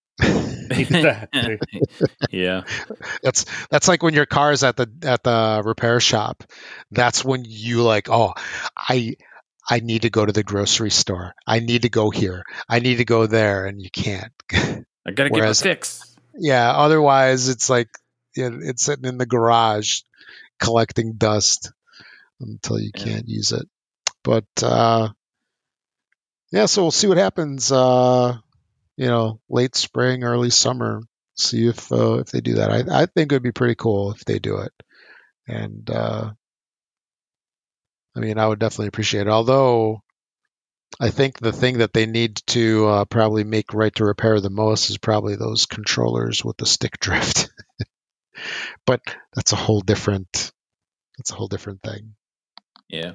exactly. 0.71 1.59
yeah. 2.31 2.63
That's 3.23 3.45
that's 3.71 3.87
like 3.87 4.03
when 4.03 4.15
your 4.15 4.25
car's 4.25 4.65
at 4.65 4.79
the 4.79 4.91
at 5.03 5.23
the 5.23 5.61
repair 5.63 6.01
shop. 6.01 6.43
That's 6.91 7.23
when 7.23 7.45
you 7.47 7.83
like, 7.83 8.09
oh, 8.09 8.33
I 8.77 9.17
I 9.69 9.81
need 9.81 10.03
to 10.03 10.11
go 10.11 10.25
to 10.25 10.33
the 10.33 10.43
grocery 10.43 10.91
store. 10.91 11.35
I 11.47 11.61
need 11.61 11.83
to 11.83 11.91
go 11.91 12.09
here. 12.09 12.45
I 12.67 12.79
need 12.79 12.97
to 12.97 13.05
go 13.05 13.27
there, 13.27 13.67
and 13.67 13.83
you 13.83 13.91
can't. 13.91 14.33
I 14.55 15.11
gotta 15.15 15.29
Whereas, 15.29 15.61
get 15.61 15.71
a 15.71 15.75
fix. 15.75 16.17
Yeah. 16.39 16.71
Otherwise, 16.71 17.51
it's 17.51 17.69
like 17.69 17.89
it's 18.35 18.85
sitting 18.85 19.05
in 19.05 19.19
the 19.19 19.27
garage 19.27 20.01
collecting 20.59 21.17
dust 21.19 21.73
until 22.41 22.81
you 22.81 22.91
yeah. 22.95 23.05
can't 23.05 23.29
use 23.29 23.53
it. 23.53 23.67
But 24.25 24.47
uh, 24.63 25.11
yeah, 26.57 26.65
so 26.65 26.83
we'll 26.83 26.91
see 26.91 27.07
what 27.07 27.19
happens. 27.19 27.71
Uh, 27.71 28.39
you 28.97 29.07
know, 29.07 29.41
late 29.51 29.77
spring, 29.77 30.25
early 30.25 30.49
summer. 30.49 31.03
See 31.35 31.69
if 31.69 31.93
uh, 31.93 32.21
if 32.21 32.29
they 32.29 32.41
do 32.41 32.55
that. 32.55 32.71
I 32.71 33.03
I 33.03 33.07
think 33.07 33.31
it 33.31 33.35
would 33.35 33.43
be 33.43 33.53
pretty 33.53 33.75
cool 33.75 34.13
if 34.13 34.25
they 34.25 34.39
do 34.39 34.61
it. 34.61 34.73
And 35.47 35.89
uh, 35.91 36.31
I 38.17 38.21
mean, 38.21 38.39
I 38.39 38.47
would 38.47 38.59
definitely 38.59 38.87
appreciate 38.87 39.27
it. 39.27 39.31
Although 39.31 40.03
I 40.99 41.11
think 41.11 41.39
the 41.39 41.53
thing 41.53 41.79
that 41.79 41.93
they 41.93 42.07
need 42.07 42.37
to 42.47 42.87
uh, 42.87 43.05
probably 43.05 43.45
make 43.45 43.75
right 43.75 43.95
to 43.97 44.07
repair 44.07 44.41
the 44.41 44.49
most 44.49 44.89
is 44.89 44.97
probably 44.97 45.37
those 45.37 45.67
controllers 45.67 46.43
with 46.43 46.57
the 46.57 46.65
stick 46.65 46.99
drift. 46.99 47.51
but 48.87 49.03
that's 49.35 49.53
a 49.53 49.57
whole 49.57 49.83
different 49.83 50.53
that's 51.19 51.33
a 51.33 51.35
whole 51.35 51.49
different 51.49 51.83
thing. 51.83 52.15
Yeah. 52.89 53.13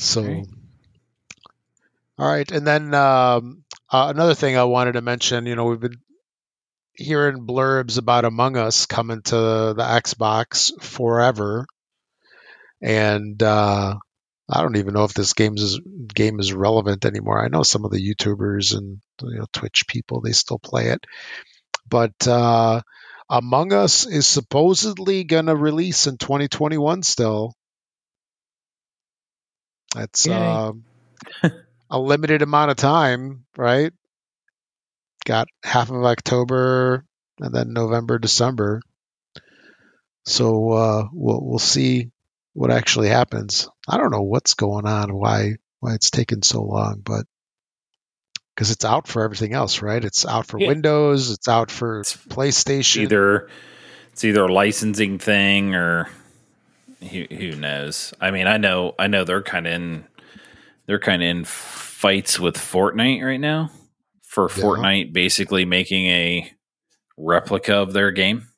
So, 0.00 0.22
Right. 0.22 0.46
all 2.18 2.26
right, 2.26 2.50
and 2.50 2.66
then 2.66 2.94
um, 2.94 3.64
uh, 3.90 4.08
another 4.14 4.34
thing 4.34 4.56
I 4.56 4.64
wanted 4.64 4.92
to 4.92 5.02
mention. 5.02 5.44
You 5.46 5.54
know, 5.56 5.66
we've 5.66 5.80
been 5.80 6.00
hearing 6.94 7.46
blurbs 7.46 7.98
about 7.98 8.24
Among 8.24 8.56
Us 8.56 8.86
coming 8.86 9.22
to 9.22 9.36
the 9.36 9.82
Xbox 9.82 10.72
forever, 10.82 11.66
and 12.80 13.42
uh, 13.42 13.96
I 14.48 14.62
don't 14.62 14.76
even 14.76 14.94
know 14.94 15.04
if 15.04 15.14
this 15.14 15.34
game 15.34 15.56
is, 15.56 15.78
game 16.14 16.40
is 16.40 16.52
relevant 16.52 17.04
anymore. 17.04 17.44
I 17.44 17.48
know 17.48 17.62
some 17.62 17.84
of 17.84 17.90
the 17.90 18.00
YouTubers 18.14 18.74
and 18.76 19.00
you 19.22 19.38
know 19.38 19.46
Twitch 19.52 19.86
people 19.86 20.22
they 20.22 20.32
still 20.32 20.58
play 20.58 20.88
it, 20.88 21.04
but 21.88 22.26
uh, 22.26 22.80
Among 23.28 23.72
Us 23.74 24.06
is 24.06 24.26
supposedly 24.26 25.24
gonna 25.24 25.54
release 25.54 26.06
in 26.06 26.16
2021 26.16 27.02
still. 27.02 27.54
That's 29.94 30.28
um, 30.28 30.84
a 31.90 31.98
limited 31.98 32.42
amount 32.42 32.70
of 32.70 32.76
time, 32.76 33.44
right? 33.56 33.92
Got 35.24 35.48
half 35.64 35.90
of 35.90 36.04
October 36.04 37.04
and 37.40 37.54
then 37.54 37.72
November, 37.72 38.18
December. 38.18 38.80
So 40.24 40.70
uh, 40.72 41.04
we'll 41.12 41.40
we'll 41.42 41.58
see 41.58 42.10
what 42.52 42.70
actually 42.70 43.08
happens. 43.08 43.68
I 43.88 43.96
don't 43.96 44.10
know 44.12 44.22
what's 44.22 44.54
going 44.54 44.86
on, 44.86 45.14
why 45.14 45.56
why 45.80 45.94
it's 45.94 46.10
taken 46.10 46.42
so 46.42 46.62
long, 46.62 47.00
but 47.04 47.24
because 48.54 48.70
it's 48.70 48.84
out 48.84 49.08
for 49.08 49.22
everything 49.24 49.54
else, 49.54 49.80
right? 49.82 50.04
It's 50.04 50.26
out 50.26 50.46
for 50.46 50.58
Yeah. 50.60 50.68
Windows, 50.68 51.30
it's 51.30 51.48
out 51.48 51.70
for 51.70 52.00
It's 52.00 52.16
PlayStation. 52.16 52.98
either 53.02 53.48
it's 54.12 54.24
either 54.24 54.44
a 54.44 54.52
licensing 54.52 55.18
thing 55.18 55.74
or 55.74 56.08
who, 57.08 57.24
who 57.30 57.52
knows. 57.56 58.12
I 58.20 58.30
mean, 58.30 58.46
I 58.46 58.56
know 58.56 58.94
I 58.98 59.06
know 59.06 59.24
they're 59.24 59.42
kind 59.42 59.66
of 59.66 59.72
in 59.72 60.04
they're 60.86 60.98
kind 61.00 61.22
of 61.22 61.28
in 61.28 61.44
fights 61.44 62.38
with 62.40 62.56
Fortnite 62.56 63.22
right 63.24 63.40
now 63.40 63.70
for 64.22 64.48
Yeah. 64.54 64.62
Fortnite 64.62 65.12
basically 65.12 65.64
making 65.64 66.06
a 66.06 66.50
replica 67.16 67.76
of 67.76 67.92
their 67.92 68.10
game. 68.10 68.48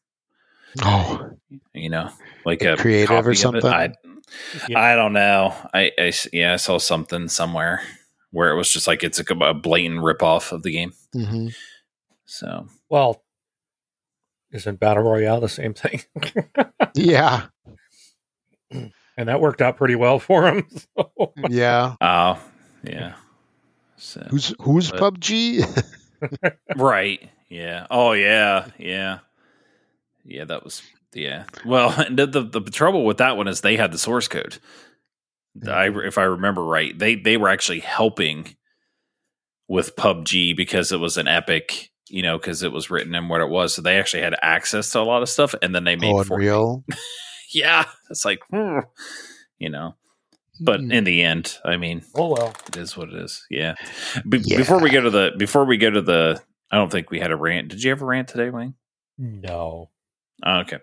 Oh, 0.82 1.30
You 1.74 1.90
know, 1.90 2.10
like 2.46 2.62
Like 2.62 2.78
a 2.78 2.82
creative 2.82 3.10
or 3.10 3.22
copy 3.22 3.28
of 3.44 3.54
it. 3.56 3.62
something? 3.62 3.70
I 3.70 3.92
Yeah. 4.68 4.80
I 4.80 4.96
don't 4.96 5.12
know. 5.12 5.54
I, 5.74 5.90
I, 5.98 6.12
yeah, 6.32 6.54
I 6.54 6.56
saw 6.56 6.78
something 6.78 7.28
somewhere 7.28 7.82
where 8.30 8.50
it 8.50 8.56
was 8.56 8.72
just 8.72 8.86
like 8.86 9.02
it's 9.04 9.20
a, 9.20 9.34
a 9.34 9.52
blatant 9.54 10.00
ripoff 10.00 10.52
of 10.52 10.62
the 10.62 10.70
game. 10.72 10.92
hmm 11.12 11.48
So 12.24 12.66
Well, 12.88 13.22
isn't 14.52 14.80
Battle 14.80 15.02
Royale 15.02 15.40
the 15.40 15.48
same 15.48 15.74
thing? 15.74 16.02
yeah, 16.94 17.46
and 19.16 19.28
that 19.28 19.40
worked 19.40 19.62
out 19.62 19.76
pretty 19.76 19.94
well 19.94 20.18
for 20.18 20.46
him. 20.46 20.66
So. 20.96 21.32
yeah. 21.48 21.96
oh 22.00 22.38
yeah. 22.82 23.14
So 23.96 24.26
Who's 24.30 24.54
who's 24.60 24.90
But- 24.90 25.14
PUBG? 25.14 25.84
Right. 26.76 27.28
Yeah. 27.48 27.86
Oh 27.90 28.12
yeah. 28.12 28.68
Yeah. 28.78 29.18
Yeah. 30.24 30.44
That 30.44 30.62
was. 30.62 30.82
Yeah. 31.12 31.44
Well, 31.64 31.90
the, 32.10 32.26
the 32.26 32.60
the 32.60 32.70
trouble 32.70 33.04
with 33.04 33.18
that 33.18 33.36
one 33.36 33.48
is 33.48 33.60
they 33.60 33.76
had 33.76 33.92
the 33.92 33.98
source 33.98 34.28
code. 34.28 34.58
I, 35.62 35.88
mm-hmm. 35.88 36.06
if 36.06 36.16
I 36.16 36.22
remember 36.22 36.64
right, 36.64 36.96
they 36.96 37.16
they 37.16 37.36
were 37.36 37.48
actually 37.48 37.80
helping 37.80 38.56
with 39.68 39.96
PUBG 39.96 40.56
because 40.56 40.92
it 40.92 41.00
was 41.00 41.18
an 41.18 41.28
epic, 41.28 41.90
you 42.08 42.22
know, 42.22 42.38
because 42.38 42.62
it 42.62 42.72
was 42.72 42.90
written 42.90 43.14
in 43.14 43.28
what 43.28 43.40
it 43.40 43.48
was. 43.48 43.74
So 43.74 43.82
they 43.82 43.98
actually 43.98 44.22
had 44.22 44.36
access 44.40 44.90
to 44.92 45.00
a 45.00 45.02
lot 45.02 45.22
of 45.22 45.28
stuff, 45.28 45.54
and 45.60 45.74
then 45.74 45.84
they 45.84 45.96
made 45.96 46.12
oh, 46.12 46.22
Fortnite. 46.22 46.84
Unreal. 47.54 47.64
Yeah, 47.66 47.84
it's 48.10 48.24
like, 48.24 48.40
hmm, 48.50 48.78
you 49.58 49.68
know. 49.70 49.94
But 50.60 50.80
Hmm. 50.80 50.92
in 50.92 51.04
the 51.04 51.22
end, 51.22 51.58
I 51.64 51.76
mean, 51.76 52.02
oh 52.14 52.28
well. 52.34 52.54
it 52.68 52.76
is 52.76 52.96
what 52.96 53.08
it 53.08 53.14
is. 53.16 53.44
Yeah. 53.50 53.74
Be- 54.28 54.38
Yeah. 54.44 54.58
Before 54.58 54.78
we 54.80 54.90
go 54.90 55.00
to 55.00 55.10
the 55.10 55.32
before 55.38 55.64
we 55.64 55.76
go 55.78 55.90
to 55.90 56.02
the, 56.02 56.40
I 56.70 56.76
don't 56.76 56.90
think 56.92 57.10
we 57.10 57.20
had 57.20 57.30
a 57.32 57.36
rant. 57.36 57.68
Did 57.68 57.82
you 57.82 57.90
have 57.90 58.02
a 58.02 58.06
rant 58.06 58.28
today, 58.28 58.50
Wayne? 58.50 58.74
No. 59.18 59.90
Oh, 60.44 60.58
okay. 60.60 60.78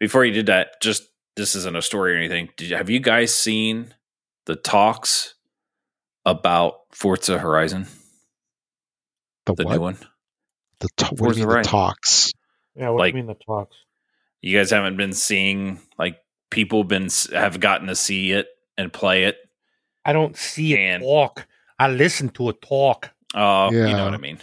Before 0.00 0.24
you 0.24 0.32
did 0.32 0.46
that, 0.46 0.80
just 0.82 1.04
this 1.36 1.54
isn't 1.54 1.76
a 1.76 1.82
story 1.82 2.14
or 2.14 2.16
anything. 2.18 2.48
Did 2.56 2.70
you, 2.70 2.76
have 2.76 2.90
you 2.90 2.98
guys 3.00 3.34
seen 3.34 3.94
the 4.46 4.56
talks 4.56 5.34
about 6.26 6.74
Forza 6.92 7.38
Horizon, 7.38 7.86
the, 9.46 9.54
the 9.54 9.64
what? 9.64 9.74
new 9.74 9.80
one? 9.80 9.98
The 10.80 10.88
to- 10.98 11.16
Forza 11.16 11.46
the 11.46 11.62
talks? 11.62 12.32
Yeah, 12.74 12.90
what 12.90 12.98
Like- 13.00 13.12
do 13.14 13.18
you 13.18 13.24
mean 13.24 13.34
the 13.38 13.44
talks? 13.44 13.76
You 14.42 14.58
guys 14.58 14.70
haven't 14.70 14.96
been 14.96 15.12
seeing 15.14 15.80
like 15.98 16.18
people 16.50 16.84
been 16.84 17.08
have 17.32 17.58
gotten 17.60 17.86
to 17.86 17.96
see 17.96 18.32
it 18.32 18.48
and 18.76 18.92
play 18.92 19.24
it. 19.24 19.38
I 20.04 20.12
don't 20.12 20.36
see 20.36 20.74
it 20.74 20.78
And- 20.80 21.02
talk. 21.02 21.46
I 21.78 21.88
listen 21.88 22.28
to 22.30 22.48
it 22.50 22.60
talk. 22.60 23.10
Oh, 23.34 23.70
you 23.70 23.78
Yeah. 23.86 23.96
know 23.96 24.04
what 24.04 24.14
I 24.14 24.18
mean. 24.18 24.38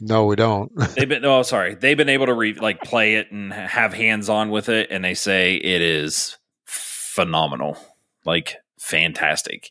No, 0.00 0.24
we 0.24 0.36
don't. 0.36 0.70
They've 0.96 1.08
been 1.08 1.24
oh 1.24 1.42
sorry, 1.42 1.74
they've 1.74 1.96
been 1.96 2.08
able 2.08 2.26
to 2.26 2.34
re, 2.34 2.54
like 2.54 2.80
play 2.82 3.16
it 3.16 3.30
and 3.32 3.52
have 3.52 3.92
hands 3.92 4.28
on 4.28 4.50
with 4.50 4.68
it, 4.68 4.88
and 4.90 5.04
they 5.04 5.14
say 5.14 5.56
it 5.56 5.82
is 5.82 6.38
phenomenal, 6.64 7.76
like 8.24 8.56
fantastic. 8.78 9.70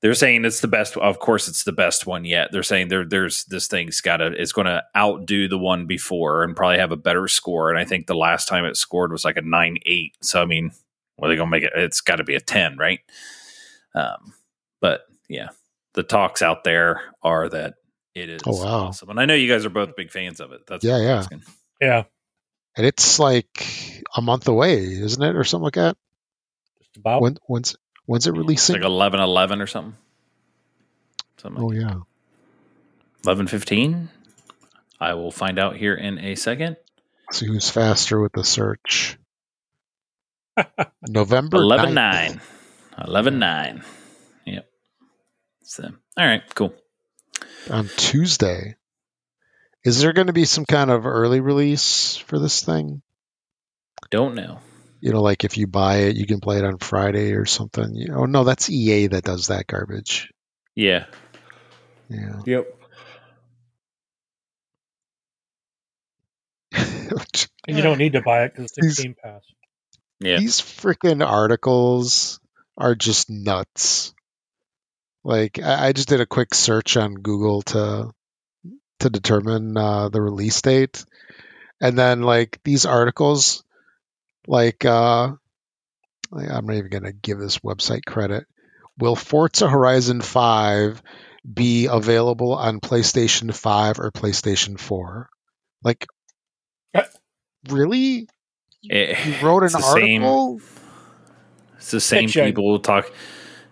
They're 0.00 0.14
saying 0.14 0.44
it's 0.44 0.60
the 0.60 0.68
best. 0.68 0.96
Of 0.96 1.18
course, 1.18 1.48
it's 1.48 1.64
the 1.64 1.72
best 1.72 2.06
one 2.06 2.24
yet. 2.24 2.50
They're 2.52 2.62
saying 2.62 2.88
there, 2.88 3.04
there's 3.04 3.44
this 3.46 3.66
thing's 3.66 4.00
got 4.00 4.18
to, 4.18 4.26
it's 4.26 4.52
going 4.52 4.66
to 4.68 4.84
outdo 4.96 5.48
the 5.48 5.58
one 5.58 5.86
before 5.86 6.44
and 6.44 6.54
probably 6.54 6.78
have 6.78 6.92
a 6.92 6.96
better 6.96 7.26
score. 7.26 7.70
And 7.70 7.78
I 7.78 7.84
think 7.84 8.06
the 8.06 8.14
last 8.14 8.46
time 8.46 8.64
it 8.64 8.76
scored 8.76 9.10
was 9.10 9.24
like 9.24 9.36
a 9.36 9.42
nine 9.42 9.78
eight. 9.86 10.14
So 10.22 10.40
I 10.40 10.44
mean, 10.44 10.70
what 11.16 11.26
are 11.26 11.30
they 11.32 11.36
going 11.36 11.48
to 11.48 11.50
make 11.50 11.64
it? 11.64 11.72
It's 11.74 12.00
got 12.00 12.16
to 12.16 12.24
be 12.24 12.36
a 12.36 12.40
ten, 12.40 12.76
right? 12.76 13.00
Um, 13.94 14.34
but 14.80 15.00
yeah, 15.28 15.48
the 15.94 16.04
talks 16.04 16.42
out 16.42 16.62
there 16.62 17.00
are 17.22 17.48
that 17.48 17.74
it 18.14 18.28
is 18.30 18.40
Oh, 18.46 18.62
wow. 18.64 18.86
awesome, 18.86 19.10
and 19.10 19.18
I 19.18 19.24
know 19.24 19.34
you 19.34 19.52
guys 19.52 19.64
are 19.66 19.70
both 19.70 19.96
big 19.96 20.10
fans 20.12 20.38
of 20.40 20.52
it. 20.52 20.60
That's 20.68 20.84
Yeah, 20.84 20.98
yeah. 20.98 21.16
asking. 21.18 21.42
Yeah, 21.80 22.04
and 22.76 22.86
it's 22.86 23.18
like 23.18 23.66
a 24.16 24.22
month 24.22 24.46
away, 24.46 24.78
isn't 24.84 25.22
it, 25.22 25.34
or 25.34 25.42
something 25.42 25.64
like 25.64 25.74
that? 25.74 25.96
just 26.78 26.96
about. 26.98 27.22
When 27.22 27.38
when's 27.46 27.76
when's 28.08 28.26
it 28.26 28.30
It's 28.30 28.38
releasing? 28.38 28.76
like 28.76 28.84
eleven 28.84 29.20
eleven 29.20 29.60
or 29.60 29.66
something. 29.66 29.96
Something 31.36 31.62
oh 31.62 31.66
like 31.66 31.78
yeah. 31.80 31.94
eleven 33.24 33.46
fifteen. 33.46 34.08
I 35.00 35.14
will 35.14 35.30
find 35.30 35.58
out 35.58 35.76
here 35.76 35.94
in 35.94 36.18
a 36.18 36.34
second. 36.34 36.76
See 37.32 37.46
who's 37.46 37.70
faster 37.70 38.18
with 38.20 38.32
the 38.32 38.42
search. 38.42 39.16
November 41.08 41.58
11 41.58 41.90
9th. 41.90 41.94
9. 41.94 42.40
11 43.06 43.38
9. 43.38 43.84
Yep. 44.46 44.68
So, 45.62 45.84
all 46.16 46.26
right, 46.26 46.42
cool. 46.54 46.74
on 47.70 47.88
Tuesday. 47.96 48.74
Is 49.84 50.00
there 50.00 50.12
going 50.12 50.26
to 50.26 50.32
be 50.32 50.44
some 50.46 50.64
kind 50.66 50.90
of 50.90 51.06
early 51.06 51.40
release 51.40 52.16
for 52.16 52.38
this 52.40 52.64
thing? 52.64 53.02
Don't 54.10 54.34
know. 54.34 54.58
You 55.00 55.12
know, 55.12 55.22
like 55.22 55.44
if 55.44 55.56
you 55.56 55.66
buy 55.66 55.98
it, 55.98 56.16
you 56.16 56.26
can 56.26 56.40
play 56.40 56.58
it 56.58 56.64
on 56.64 56.78
Friday 56.78 57.32
or 57.32 57.44
something. 57.46 57.94
You 57.94 58.14
oh 58.14 58.24
no, 58.24 58.44
that's 58.44 58.68
EA 58.70 59.08
that 59.08 59.24
does 59.24 59.46
that 59.48 59.66
garbage. 59.66 60.30
Yeah. 60.74 61.06
Yeah. 62.08 62.40
Yep. 62.46 62.66
And 66.72 67.46
you 67.76 67.82
don't 67.82 67.98
need 67.98 68.12
to 68.12 68.22
buy 68.22 68.44
it 68.44 68.52
because 68.54 68.72
it's 68.76 68.80
These- 68.80 68.98
a 69.00 69.02
Game 69.02 69.16
Pass. 69.22 69.42
Yeah. 70.20 70.38
These 70.40 70.60
freaking 70.60 71.24
articles 71.24 72.40
are 72.76 72.96
just 72.96 73.30
nuts. 73.30 74.12
Like 75.22 75.60
I, 75.60 75.88
I 75.88 75.92
just 75.92 76.08
did 76.08 76.20
a 76.20 76.26
quick 76.26 76.54
search 76.54 76.96
on 76.96 77.14
Google 77.14 77.62
to 77.62 78.10
to 79.00 79.10
determine 79.10 79.76
uh, 79.76 80.08
the 80.08 80.20
release 80.20 80.60
date, 80.60 81.04
and 81.80 81.96
then 81.96 82.22
like 82.22 82.58
these 82.64 82.84
articles, 82.84 83.62
like 84.48 84.84
uh, 84.84 85.28
I'm 86.32 86.66
not 86.66 86.74
even 86.76 86.90
gonna 86.90 87.12
give 87.12 87.38
this 87.38 87.58
website 87.58 88.04
credit. 88.06 88.44
Will 88.98 89.14
Forza 89.14 89.68
Horizon 89.68 90.20
5 90.20 91.00
be 91.54 91.86
available 91.86 92.54
on 92.54 92.80
PlayStation 92.80 93.54
5 93.54 94.00
or 94.00 94.10
PlayStation 94.10 94.78
4? 94.80 95.28
Like, 95.84 96.06
really? 97.68 98.28
It- 98.82 99.24
You 99.26 99.34
wrote 99.46 99.62
an 99.62 99.66
it's 99.66 99.74
the 99.74 99.82
same- 99.82 100.24
article? 100.24 100.60
it's 101.76 101.90
the 101.92 102.00
same 102.00 102.24
Picture. 102.24 102.44
people 102.46 102.78
talk. 102.80 103.12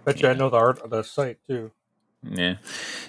Bet 0.04 0.20
you 0.20 0.28
I 0.28 0.34
know 0.34 0.48
the 0.50 0.56
art 0.56 0.78
of 0.80 0.90
the 0.90 1.02
site 1.02 1.38
too. 1.48 1.72
Yeah. 2.22 2.56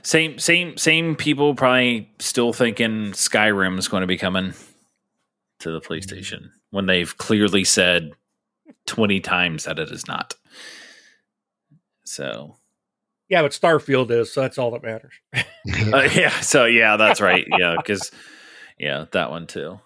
Same 0.01 0.39
same 0.39 0.77
same 0.77 1.15
people 1.15 1.53
probably 1.55 2.09
still 2.19 2.53
thinking 2.53 3.11
Skyrim 3.13 3.77
is 3.77 3.87
going 3.87 4.01
to 4.01 4.07
be 4.07 4.17
coming 4.17 4.53
to 5.59 5.71
the 5.71 5.81
PlayStation 5.81 6.49
when 6.71 6.85
they've 6.85 7.17
clearly 7.17 7.63
said 7.63 8.11
20 8.85 9.19
times 9.19 9.65
that 9.65 9.79
it 9.79 9.89
is 9.89 10.07
not. 10.07 10.35
So, 12.05 12.55
Yeah, 13.29 13.41
but 13.41 13.51
Starfield 13.51 14.11
is, 14.11 14.31
so 14.31 14.41
that's 14.41 14.57
all 14.57 14.71
that 14.71 14.83
matters. 14.83 15.13
uh, 15.35 16.09
yeah, 16.13 16.39
so 16.41 16.65
yeah, 16.65 16.97
that's 16.97 17.21
right. 17.21 17.45
Yeah, 17.57 17.75
cuz 17.85 18.11
yeah, 18.77 19.05
that 19.11 19.29
one 19.29 19.47
too. 19.47 19.79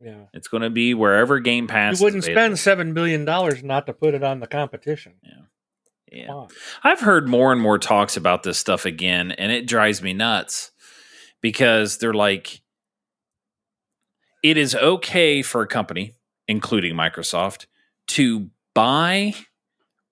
Yeah. 0.00 0.24
It's 0.32 0.48
going 0.48 0.62
to 0.62 0.70
be 0.70 0.94
wherever 0.94 1.38
Game 1.40 1.66
Pass 1.66 2.00
You 2.00 2.04
wouldn't 2.04 2.24
is 2.24 2.30
spend 2.30 2.58
seven 2.58 2.94
billion 2.94 3.24
dollars 3.24 3.62
not 3.62 3.86
to 3.86 3.92
put 3.92 4.14
it 4.14 4.22
on 4.22 4.40
the 4.40 4.46
competition. 4.46 5.14
Yeah. 5.22 6.22
yeah. 6.22 6.32
on. 6.32 6.48
I've 6.82 7.00
heard 7.00 7.28
more 7.28 7.52
and 7.52 7.60
more 7.60 7.78
talks 7.78 8.16
about 8.16 8.42
this 8.42 8.58
stuff 8.58 8.86
again, 8.86 9.32
and 9.32 9.52
it 9.52 9.66
drives 9.66 10.02
me 10.02 10.14
nuts 10.14 10.70
because 11.42 11.98
they're 11.98 12.14
like, 12.14 12.62
it 14.42 14.56
is 14.56 14.74
okay 14.74 15.42
for 15.42 15.60
a 15.60 15.66
company, 15.66 16.14
including 16.50 16.94
Microsoft, 16.94 17.66
to 18.08 18.50
buy 18.74 19.32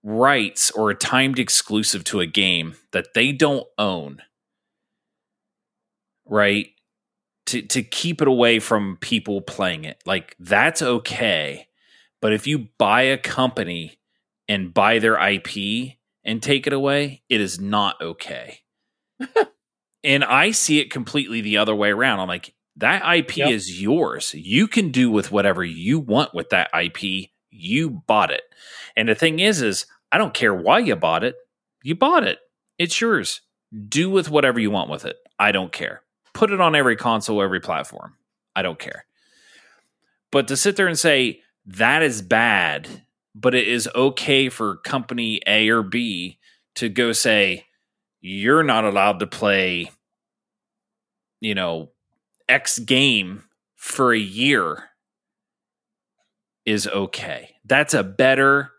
rights 0.05 0.71
or 0.71 0.89
a 0.89 0.95
timed 0.95 1.37
exclusive 1.37 2.05
to 2.05 2.21
a 2.21 2.27
game 2.27 2.77
that 2.93 3.13
they 3.13 3.33
don't 3.33 3.67
own, 3.77 4.23
right? 6.25 6.69
To, 7.47 7.61
to 7.61 7.83
keep 7.83 8.23
it 8.23 8.29
away 8.29 8.61
from 8.61 8.99
people 9.01 9.41
playing 9.41 9.85
it. 9.85 10.01
Like, 10.07 10.37
that's 10.39 10.81
okay. 10.81 11.67
But 12.21 12.33
if 12.33 12.47
you 12.47 12.69
buy 12.79 13.03
a 13.03 13.19
company 13.19 13.99
and 14.47 14.73
buy 14.73 15.01
their 15.01 15.19
IP 15.19 15.97
and 16.23 16.41
take 16.41 16.69
it 16.69 16.73
away, 16.73 17.23
it 17.29 17.41
is 17.41 17.59
not 17.59 18.01
okay. 18.01 18.61
and 20.05 20.23
I 20.23 20.53
see 20.53 20.79
it 20.79 20.93
completely 20.93 21.41
the 21.41 21.57
other 21.57 21.75
way 21.75 21.91
around. 21.91 22.21
I'm 22.21 22.29
like, 22.29 22.55
that 22.79 23.03
IP 23.17 23.37
Yep. 23.39 23.51
is 23.51 23.81
yours. 23.81 24.35
You 24.35 24.67
can 24.69 24.91
do 24.91 25.11
with 25.11 25.31
whatever 25.31 25.65
you 25.65 25.99
want 26.01 26.35
with 26.35 26.51
that 26.51 26.71
IP. 26.75 27.31
You 27.51 27.91
bought 28.07 28.31
it. 28.31 28.43
And 28.97 29.09
the 29.09 29.15
thing 29.15 29.41
is, 29.41 29.63
is 29.63 29.87
I 30.11 30.19
don't 30.19 30.35
care 30.35 30.55
why 30.55 30.79
you 30.81 30.97
bought 30.97 31.25
it. 31.25 31.37
You 31.83 31.95
bought 31.95 32.25
it. 32.25 32.39
It's 32.79 33.01
yours. 33.01 33.41
Do 33.89 34.11
with 34.11 34.31
whatever 34.31 34.59
you 34.61 34.71
want 34.71 34.91
with 34.91 35.05
it. 35.05 35.17
I 35.39 35.53
don't 35.53 35.73
care. 35.73 36.03
Put 36.35 36.51
it 36.53 36.61
on 36.61 36.75
every 36.75 36.97
console, 36.97 37.43
every 37.43 37.61
platform. 37.61 38.15
I 38.55 38.63
don't 38.63 38.79
care. 38.79 39.05
But 40.31 40.49
to 40.49 40.57
sit 40.57 40.77
there 40.77 40.87
and 40.89 40.99
say 40.99 41.41
that 41.67 42.03
is 42.03 42.23
bad, 42.23 43.03
but 43.35 43.55
it 43.55 43.67
is 43.67 43.89
okay 43.95 44.49
for 44.49 44.77
company 44.77 45.41
A 45.47 45.69
or 45.69 45.83
B 45.83 46.39
to 46.77 46.89
go 46.89 47.13
say, 47.13 47.67
you're 48.21 48.63
not 48.63 48.85
allowed 48.85 49.21
to 49.21 49.27
play, 49.27 49.91
you 51.41 51.55
know, 51.55 51.91
X 52.49 52.79
game 52.79 53.45
for 53.77 54.13
a 54.13 54.19
year 54.19 54.85
is 56.65 56.87
okay. 56.87 57.57
That's 57.65 57.95
a 57.95 58.03
better 58.03 58.73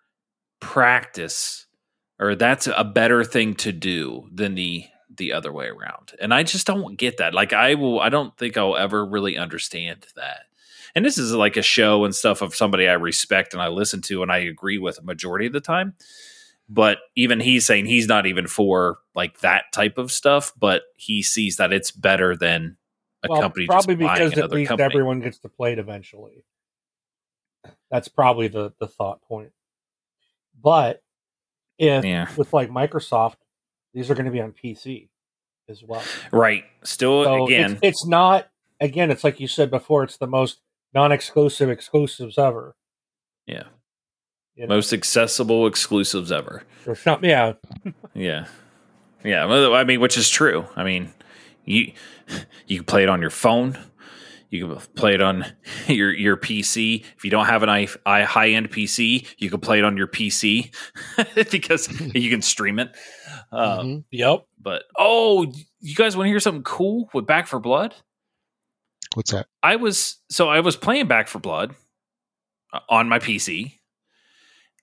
practice 0.60 1.66
or 2.20 2.36
that's 2.36 2.68
a 2.68 2.84
better 2.84 3.24
thing 3.24 3.56
to 3.56 3.72
do 3.72 4.28
than 4.32 4.56
the 4.56 4.86
the 5.16 5.34
other 5.34 5.52
way 5.52 5.68
around. 5.68 6.14
And 6.22 6.34
I 6.34 6.44
just 6.44 6.68
don't 6.68 6.98
get 6.98 7.18
that. 7.18 7.34
Like 7.34 7.54
I 7.54 7.76
will 7.76 8.00
I 8.00 8.10
don't 8.10 8.36
think 8.38 8.58
I'll 8.58 8.78
ever 8.78 9.06
really 9.06 9.38
understand 9.38 10.06
that. 10.16 10.42
And 10.96 11.06
this 11.06 11.18
is 11.18 11.34
like 11.34 11.58
a 11.58 11.62
show 11.62 12.04
and 12.04 12.14
stuff 12.14 12.42
of 12.42 12.56
somebody 12.56 12.88
I 12.88 12.94
respect 12.94 13.54
and 13.54 13.62
I 13.62 13.68
listen 13.68 14.02
to 14.04 14.22
and 14.22 14.32
I 14.32 14.40
agree 14.40 14.78
with 14.78 15.00
a 15.00 15.04
majority 15.04 15.46
of 15.46 15.54
the 15.54 15.62
time. 15.62 15.96
But 16.68 17.00
even 17.16 17.40
he's 17.40 17.66
saying 17.66 17.86
he's 17.86 18.08
not 18.08 18.26
even 18.28 18.48
for 18.48 19.00
like 19.16 19.40
that 19.40 19.66
type 19.72 19.98
of 19.98 20.12
stuff, 20.12 20.54
but 20.60 20.84
he 20.96 21.24
sees 21.24 21.58
that 21.58 21.74
it's 21.74 21.92
better 21.92 22.36
than 22.36 22.78
a 23.24 23.28
well, 23.30 23.42
company 23.42 23.66
probably 23.68 23.96
because 23.96 24.38
at 24.38 24.52
least 24.52 24.70
company. 24.70 24.86
everyone 24.86 25.20
gets 25.20 25.40
to 25.40 25.50
play 25.50 25.74
it 25.74 25.80
eventually. 25.80 26.44
That's 27.92 28.08
probably 28.08 28.48
the 28.48 28.74
the 28.80 28.88
thought 28.88 29.22
point. 29.24 29.52
But 30.62 31.02
if 31.78 32.04
Yeah. 32.06 32.28
with 32.38 32.54
like 32.54 32.70
Microsoft, 32.70 33.36
these 33.94 34.10
are 34.10 34.14
going 34.16 34.26
to 34.26 34.32
be 34.32 34.42
on 34.42 34.52
PC 34.54 35.10
as 35.68 35.84
well. 35.84 36.04
Right. 36.32 36.66
Still 36.84 37.24
So 37.24 37.46
again, 37.46 37.72
it's, 37.74 37.80
it's 37.82 38.06
not 38.06 38.50
again. 38.80 39.12
It's 39.12 39.24
like 39.24 39.40
you 39.40 39.48
said 39.48 39.70
before. 39.72 40.04
It's 40.04 40.18
the 40.18 40.28
most 40.28 40.60
non-exclusive 40.94 41.70
exclusives 41.70 42.38
ever. 42.38 42.76
yeah. 43.46 43.64
you 44.56 44.66
know? 44.68 44.76
Most 44.76 44.92
accessible 44.94 45.68
exclusives 45.68 46.32
ever. 46.32 46.64
Or 46.88 46.96
some- 46.96 47.24
yeah, 47.24 47.54
Yeah. 48.14 48.48
Yeah. 49.24 49.46
Well, 49.46 49.74
I 49.76 49.84
mean, 49.84 50.00
which 50.02 50.18
is 50.18 50.30
true. 50.30 50.66
I 50.76 50.84
mean, 50.84 51.14
you 51.70 51.94
you 52.68 52.78
can 52.78 52.86
play 52.86 53.04
it 53.04 53.10
on 53.10 53.22
your 53.22 53.30
phone. 53.30 53.78
You 54.50 54.68
can 54.68 54.78
play 54.96 55.14
it 55.14 55.22
on 55.22 55.46
your 55.88 56.12
your 56.12 56.36
PC. 56.36 57.06
If 57.16 57.24
you 57.24 57.30
don't 57.32 57.46
have 57.46 57.62
an 57.64 57.70
i, 57.70 57.88
I 58.06 58.24
high 58.24 58.50
end 58.50 58.72
PC, 58.72 59.28
you 59.38 59.50
can 59.50 59.60
play 59.60 59.78
it 59.78 59.86
on 59.86 59.96
your 59.96 60.08
PC 60.08 60.74
because 61.52 61.88
you 62.16 62.30
can 62.30 62.42
stream 62.42 62.80
it. 62.80 62.90
Uh, 63.52 63.80
Mhm. 63.82 64.04
yep. 64.12 64.46
But 64.62 64.84
oh, 64.98 65.46
you 65.80 65.96
guys 65.96 66.18
want 66.18 66.26
to 66.26 66.30
hear 66.32 66.40
something 66.40 66.64
cool 66.64 67.10
with 67.14 67.26
Back 67.26 67.48
4 67.48 67.60
Blood? 67.60 67.96
What's 69.14 69.32
that? 69.32 69.48
I 69.64 69.76
was 69.78 70.18
so 70.30 70.50
I 70.50 70.60
was 70.60 70.76
playing 70.76 71.08
Back 71.08 71.28
4 71.28 71.40
Blood 71.40 71.76
uh, 72.74 72.80
on 72.90 73.08
my 73.08 73.20
PC, 73.20 73.74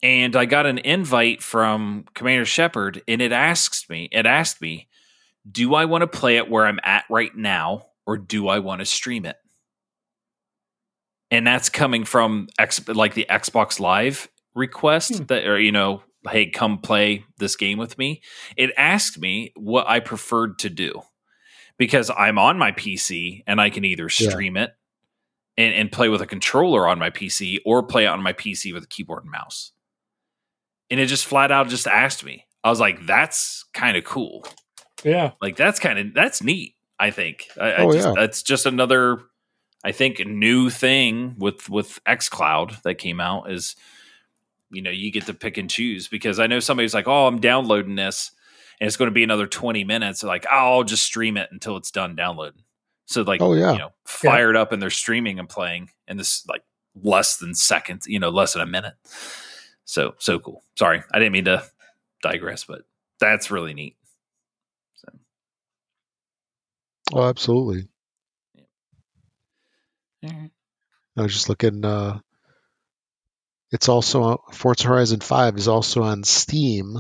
and 0.03 0.35
I 0.37 0.45
got 0.47 0.67
an 0.67 0.79
invite 0.79 1.43
from 1.43 2.07
Commander 2.15 2.45
Shepard, 2.47 3.03
and 3.09 3.21
it 3.21 3.33
asks 3.33 3.89
me, 3.91 4.09
it 4.13 4.27
asked 4.27 4.61
me, 4.61 4.86
do 5.51 5.75
I 5.75 5.85
want 5.85 6.03
to 6.03 6.07
play 6.07 6.37
it 6.37 6.51
where 6.51 6.67
I'm 6.67 6.81
at 6.83 7.05
right 7.11 7.35
now, 7.37 7.87
or 8.07 8.17
do 8.17 8.49
I 8.49 8.59
want 8.61 8.81
to 8.81 8.87
stream 8.87 9.25
it? 9.25 9.37
And 11.31 11.47
that's 11.47 11.69
coming 11.69 12.05
from 12.05 12.49
X, 12.59 12.87
like 12.89 13.15
the 13.15 13.27
Xbox 13.29 13.81
Live 13.81 14.29
request 14.55 15.19
Hmm. 15.19 15.25
that, 15.25 15.47
or 15.47 15.59
you 15.59 15.73
know, 15.73 16.03
hey, 16.29 16.51
come 16.51 16.79
play 16.79 17.25
this 17.39 17.57
game 17.57 17.79
with 17.79 17.99
me. 17.99 18.23
It 18.57 18.71
asked 18.77 19.19
me 19.19 19.53
what 19.57 19.89
I 19.89 20.01
preferred 20.01 20.59
to 20.61 20.71
do 20.71 21.03
because 21.79 22.11
I'm 22.17 22.39
on 22.39 22.59
my 22.59 22.73
PC 22.73 23.43
and 23.47 23.61
I 23.61 23.71
can 23.71 23.85
either 23.85 24.09
Yeah. 24.19 24.31
stream 24.31 24.57
it 24.57 24.73
and, 25.57 25.75
and 25.75 25.93
play 25.93 26.09
with 26.09 26.23
a 26.23 26.27
controller 26.27 26.87
on 26.89 26.99
my 26.99 27.11
PC 27.11 27.59
or 27.65 27.83
play 27.83 28.05
it 28.05 28.09
on 28.09 28.23
my 28.23 28.33
PC 28.33 28.73
with 28.73 28.85
a 28.85 28.89
keyboard 28.89 29.25
and 29.25 29.33
mouse. 29.33 29.73
And 30.91 31.01
it 31.01 31.07
just 31.07 31.27
flat 31.27 31.51
out 31.53 31.69
just 31.69 31.87
asked 31.87 32.25
me. 32.25 32.47
I 32.65 32.71
was 32.71 32.81
like, 32.81 33.05
that's 33.07 33.65
kind 33.75 33.97
of 33.97 34.05
cool. 34.05 34.47
Yeah. 35.07 35.33
Like 35.41 35.57
that's 35.57 35.79
kind 35.79 35.99
of 35.99 36.13
that's 36.15 36.43
neat. 36.43 36.75
I 36.99 37.11
think. 37.11 37.47
I, 37.61 37.73
I 37.73 37.77
Oh, 37.83 37.93
just, 37.93 38.07
yeah. 38.09 38.15
That's 38.17 38.43
just 38.43 38.67
another, 38.67 39.21
I 39.85 39.93
think, 39.93 40.19
new 40.27 40.69
thing 40.71 41.35
with 41.39 41.69
with 41.71 42.01
XCloud 42.07 42.83
that 42.83 42.95
came 42.97 43.21
out 43.21 43.51
is, 43.51 43.77
you 44.71 44.83
know, 44.83 44.91
you 44.91 45.13
get 45.13 45.27
to 45.27 45.35
pick 45.35 45.59
and 45.59 45.71
choose 45.71 46.09
because 46.09 46.41
I 46.41 46.47
know 46.47 46.59
somebody's 46.59 46.95
like, 46.95 47.07
oh, 47.07 47.27
I'm 47.27 47.39
downloading 47.41 47.95
this, 47.97 48.33
and 48.81 48.87
it's 48.89 48.97
going 48.97 49.11
to 49.11 49.15
be 49.15 49.23
another 49.23 49.47
20 49.47 49.85
minutes. 49.85 50.23
Like, 50.25 50.45
oh, 50.51 50.57
I'll 50.79 50.85
just 50.85 51.05
stream 51.05 51.37
it 51.37 51.51
until 51.53 51.77
it's 51.77 51.91
done 51.91 52.17
downloading. 52.17 52.63
So 53.05 53.23
like, 53.23 53.41
Oh, 53.43 53.53
yeah. 53.55 53.73
you 53.73 53.79
know, 53.79 53.93
fired 54.07 54.57
up 54.57 54.73
and 54.73 54.81
they're 54.83 54.91
streaming 54.91 55.39
and 55.39 55.49
playing, 55.49 55.91
and 56.09 56.19
this 56.19 56.45
like 56.49 56.63
less 57.03 57.37
than 57.37 57.55
seconds, 57.55 58.07
you 58.09 58.19
know, 58.19 58.31
less 58.31 58.55
than 58.55 58.63
a 58.63 58.67
minute. 58.67 58.95
So 59.85 60.15
so 60.19 60.39
cool. 60.41 60.65
Sorry, 60.79 61.03
I 61.13 61.19
didn't 61.19 61.33
mean 61.33 61.45
to 61.45 61.63
digress, 62.23 62.65
but 62.65 62.83
that's 63.21 63.51
really 63.51 63.75
neat. 63.75 63.97
So. 64.97 65.09
Oh, 67.13 67.23
absolutely. 67.25 67.89
Mhm. 70.25 70.51
I 71.17 71.23
was 71.23 71.33
just 71.33 71.49
looking. 71.49 71.85
Uh, 71.85 72.21
it's 73.71 73.89
also 73.89 74.45
Forza 74.53 74.89
Horizon 74.89 75.21
Five 75.21 75.57
is 75.57 75.69
also 75.69 76.03
on 76.03 76.25
Steam, 76.25 76.97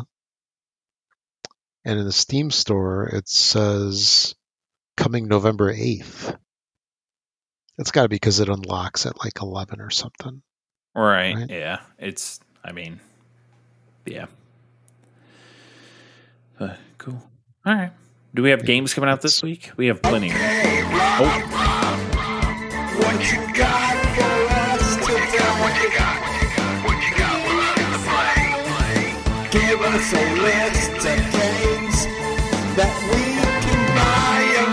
and 1.85 1.99
in 1.99 2.05
the 2.05 2.13
Steam 2.13 2.51
store 2.51 3.09
it 3.09 3.29
says 3.29 4.35
coming 4.97 5.29
November 5.29 5.71
eighth. 5.71 6.37
It's 7.79 7.91
got 7.91 8.03
to 8.03 8.09
be 8.09 8.17
because 8.17 8.41
it 8.41 8.49
unlocks 8.49 9.05
at 9.07 9.19
like 9.23 9.41
eleven 9.43 9.81
or 9.81 9.91
something. 9.91 10.43
Right. 10.95 11.35
Right. 11.35 11.51
Yeah. 11.51 11.81
It's. 11.99 12.41
I 12.65 12.73
mean. 12.73 13.01
Yeah. 14.07 14.27
Uh, 16.59 16.75
cool. 16.97 17.23
All 17.67 17.75
right. 17.75 17.93
Do 18.37 18.43
we 18.43 18.51
have 18.51 18.65
games 18.67 18.93
coming 18.93 19.09
out 19.09 19.23
this 19.23 19.43
week? 19.43 19.71
We 19.79 19.87
have 19.87 20.03
plenty. 20.03 20.31
Oh, 20.31 21.25
What 22.99 23.33
you 23.33 23.39
got 23.55 23.97
for 24.15 24.35
us 24.53 24.97
today? 24.97 25.41
What 25.63 25.75
you 25.83 25.89
got? 25.97 26.21
What 26.85 26.99
you 27.03 27.13
got? 27.17 27.37
What 27.49 27.67
you 27.73 27.89
got 27.89 27.93
to 27.93 27.99
play? 28.05 29.59
Give 29.59 29.81
us 29.81 30.13
a 30.13 30.15
list 30.43 30.97
of 30.99 31.19
games 31.33 31.99
that 32.77 32.95
we 33.09 33.23
can 33.65 33.83
buy 33.97 34.41
and 34.61 34.73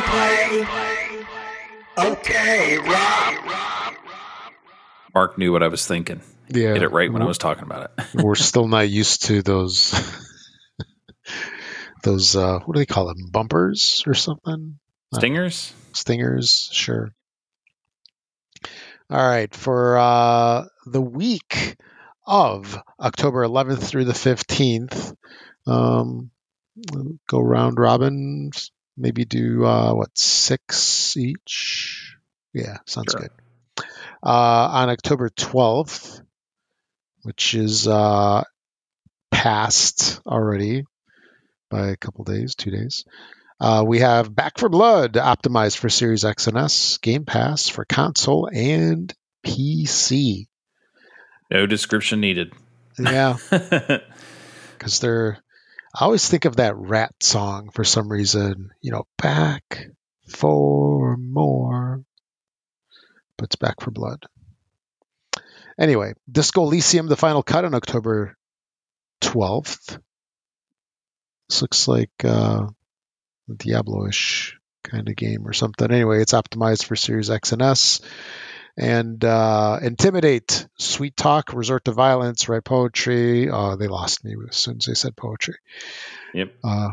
play. 1.96 2.12
Okay, 2.12 2.78
Rob. 2.80 3.96
Mark 5.14 5.38
knew 5.38 5.52
what 5.54 5.64
I 5.64 5.70
was 5.70 5.86
thinking. 5.88 6.20
Yeah, 6.50 6.74
Hit 6.74 6.84
it 6.84 6.90
right 6.92 7.12
when 7.12 7.22
I 7.22 7.26
was 7.26 7.38
talking 7.38 7.64
about 7.64 7.92
it. 7.98 8.22
we're 8.22 8.36
still 8.52 8.68
not 8.68 8.90
used 8.90 9.24
to 9.28 9.42
those 9.42 9.94
those 12.04 12.36
uh, 12.36 12.60
what 12.60 12.76
do 12.76 12.80
they 12.80 12.86
call 12.86 13.08
them? 13.08 13.30
Bumpers 13.32 14.04
or 14.06 14.14
something? 14.14 14.78
Stingers? 15.14 15.74
Stingers, 15.94 16.70
sure. 16.72 17.14
All 19.10 19.28
right, 19.28 19.54
for 19.54 19.98
uh, 19.98 20.66
the 20.86 21.02
week 21.02 21.76
of 22.26 22.80
October 23.00 23.46
11th 23.46 23.84
through 23.84 24.06
the 24.06 24.14
15th, 24.14 25.14
um, 25.68 26.32
we'll 26.92 27.20
go 27.30 27.40
round 27.40 27.78
robin, 27.78 28.50
maybe 28.98 29.26
do 29.26 29.66
uh, 29.66 29.94
what 29.94 30.18
six 30.18 31.16
each? 31.18 32.16
Yeah, 32.54 32.78
sounds 32.86 33.12
Sure. 33.12 33.22
good. 33.22 33.86
Uh, 34.26 34.70
on 34.72 34.90
October 34.90 35.30
12th, 35.30 36.22
which 37.24 37.54
is 37.54 37.88
uh, 37.88 38.44
past 39.32 40.22
already 40.26 40.86
by 41.74 41.88
a 41.88 41.98
couple 41.98 42.24
days, 42.24 42.54
two 42.54 42.70
days. 42.70 43.04
Uh, 43.60 43.84
we 43.86 44.00
have 44.00 44.34
Back 44.34 44.60
4 44.60 44.70
Blood 44.70 45.14
optimized 45.14 45.78
for 45.78 45.90
Series 45.90 46.24
X 46.24 46.46
and 46.46 46.56
S, 46.56 46.98
Game 47.00 47.26
Pass 47.26 47.68
for 47.68 47.84
console 47.84 48.48
and 48.54 49.12
PC. 49.44 50.46
No 51.50 51.66
description 51.66 52.20
needed. 52.20 52.54
Yeah, 53.00 53.38
because 53.50 55.00
they're. 55.00 55.40
I 55.96 56.06
always 56.06 56.28
think 56.28 56.46
of 56.46 56.58
that 56.58 56.76
rat 56.76 57.14
song 57.22 57.70
for 57.74 57.84
some 57.84 58.12
reason. 58.12 58.70
You 58.82 58.92
know, 58.92 59.06
back 59.18 59.88
for 60.28 61.18
more, 61.18 62.04
but 63.38 63.46
it's 63.46 63.56
Back 63.56 63.82
4 63.82 63.92
Blood. 63.92 64.26
Anyway, 65.80 66.14
Disco 66.32 66.62
Elysium, 66.62 67.08
the 67.08 67.18
final 67.18 67.42
cut 67.42 67.66
on 67.66 67.74
October 67.74 68.38
12th. 69.22 70.00
This 71.54 71.62
looks 71.62 71.88
like 71.88 72.10
uh, 72.26 72.66
Diablo-ish 73.56 74.58
kind 74.84 75.08
of 75.08 75.16
game 75.16 75.48
or 75.48 75.54
something. 75.54 75.92
Anyway, 75.92 76.20
it's 76.20 76.34
optimized 76.34 76.86
for 76.86 76.96
Series 76.96 77.30
X 77.30 77.52
and 77.52 77.62
S. 77.62 78.02
And 78.76 79.24
uh, 79.24 79.78
Intimidate, 79.84 80.68
Sweet 80.80 81.16
Talk, 81.16 81.54
Resort 81.54 81.86
to 81.86 81.92
Violence, 81.92 82.50
Write 82.50 82.64
Poetry. 82.64 83.52
Uh, 83.52 83.76
they 83.76 83.88
lost 83.88 84.26
me 84.26 84.34
as 84.50 84.56
soon 84.56 84.78
as 84.78 84.86
they 84.86 84.96
said 84.96 85.16
poetry. 85.16 85.58
Yep. 86.34 86.56
Uh, 86.64 86.90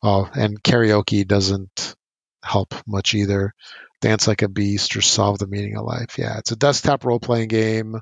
oh, 0.00 0.30
and 0.32 0.62
karaoke 0.62 1.26
doesn't 1.26 1.96
help 2.44 2.72
much 2.86 3.14
either. 3.14 3.52
Dance 4.00 4.28
Like 4.28 4.42
a 4.42 4.48
Beast 4.48 4.94
or 4.94 5.02
Solve 5.02 5.40
the 5.40 5.48
Meaning 5.48 5.76
of 5.76 5.86
Life. 5.86 6.18
Yeah, 6.18 6.38
it's 6.38 6.52
a 6.52 6.56
desktop 6.56 7.04
role 7.04 7.18
playing 7.18 7.48
game. 7.48 8.00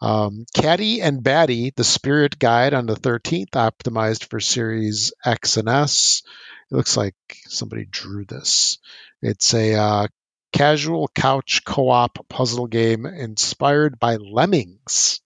Um, 0.00 0.44
Catty 0.54 1.00
and 1.00 1.22
Batty, 1.22 1.72
the 1.74 1.84
Spirit 1.84 2.38
Guide 2.38 2.74
on 2.74 2.86
the 2.86 2.96
13th, 2.96 3.50
optimized 3.50 4.24
for 4.24 4.40
Series 4.40 5.12
X 5.24 5.56
and 5.56 5.68
S. 5.68 6.22
It 6.70 6.74
looks 6.74 6.96
like 6.96 7.14
somebody 7.46 7.86
drew 7.86 8.24
this. 8.24 8.78
It's 9.22 9.54
a 9.54 9.74
uh, 9.74 10.06
casual 10.52 11.08
couch 11.14 11.62
co 11.64 11.88
op 11.90 12.18
puzzle 12.28 12.66
game 12.66 13.06
inspired 13.06 13.98
by 13.98 14.16
Lemmings. 14.16 15.20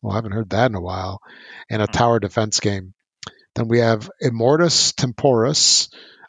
Well, 0.00 0.12
I 0.12 0.16
haven't 0.16 0.32
heard 0.32 0.50
that 0.50 0.70
in 0.70 0.74
a 0.74 0.80
while. 0.80 1.20
And 1.68 1.82
a 1.82 1.86
tower 1.86 2.20
defense 2.20 2.60
game. 2.60 2.94
Then 3.54 3.68
we 3.68 3.80
have 3.80 4.10
Immortus 4.22 4.92
Temporis 4.94 5.88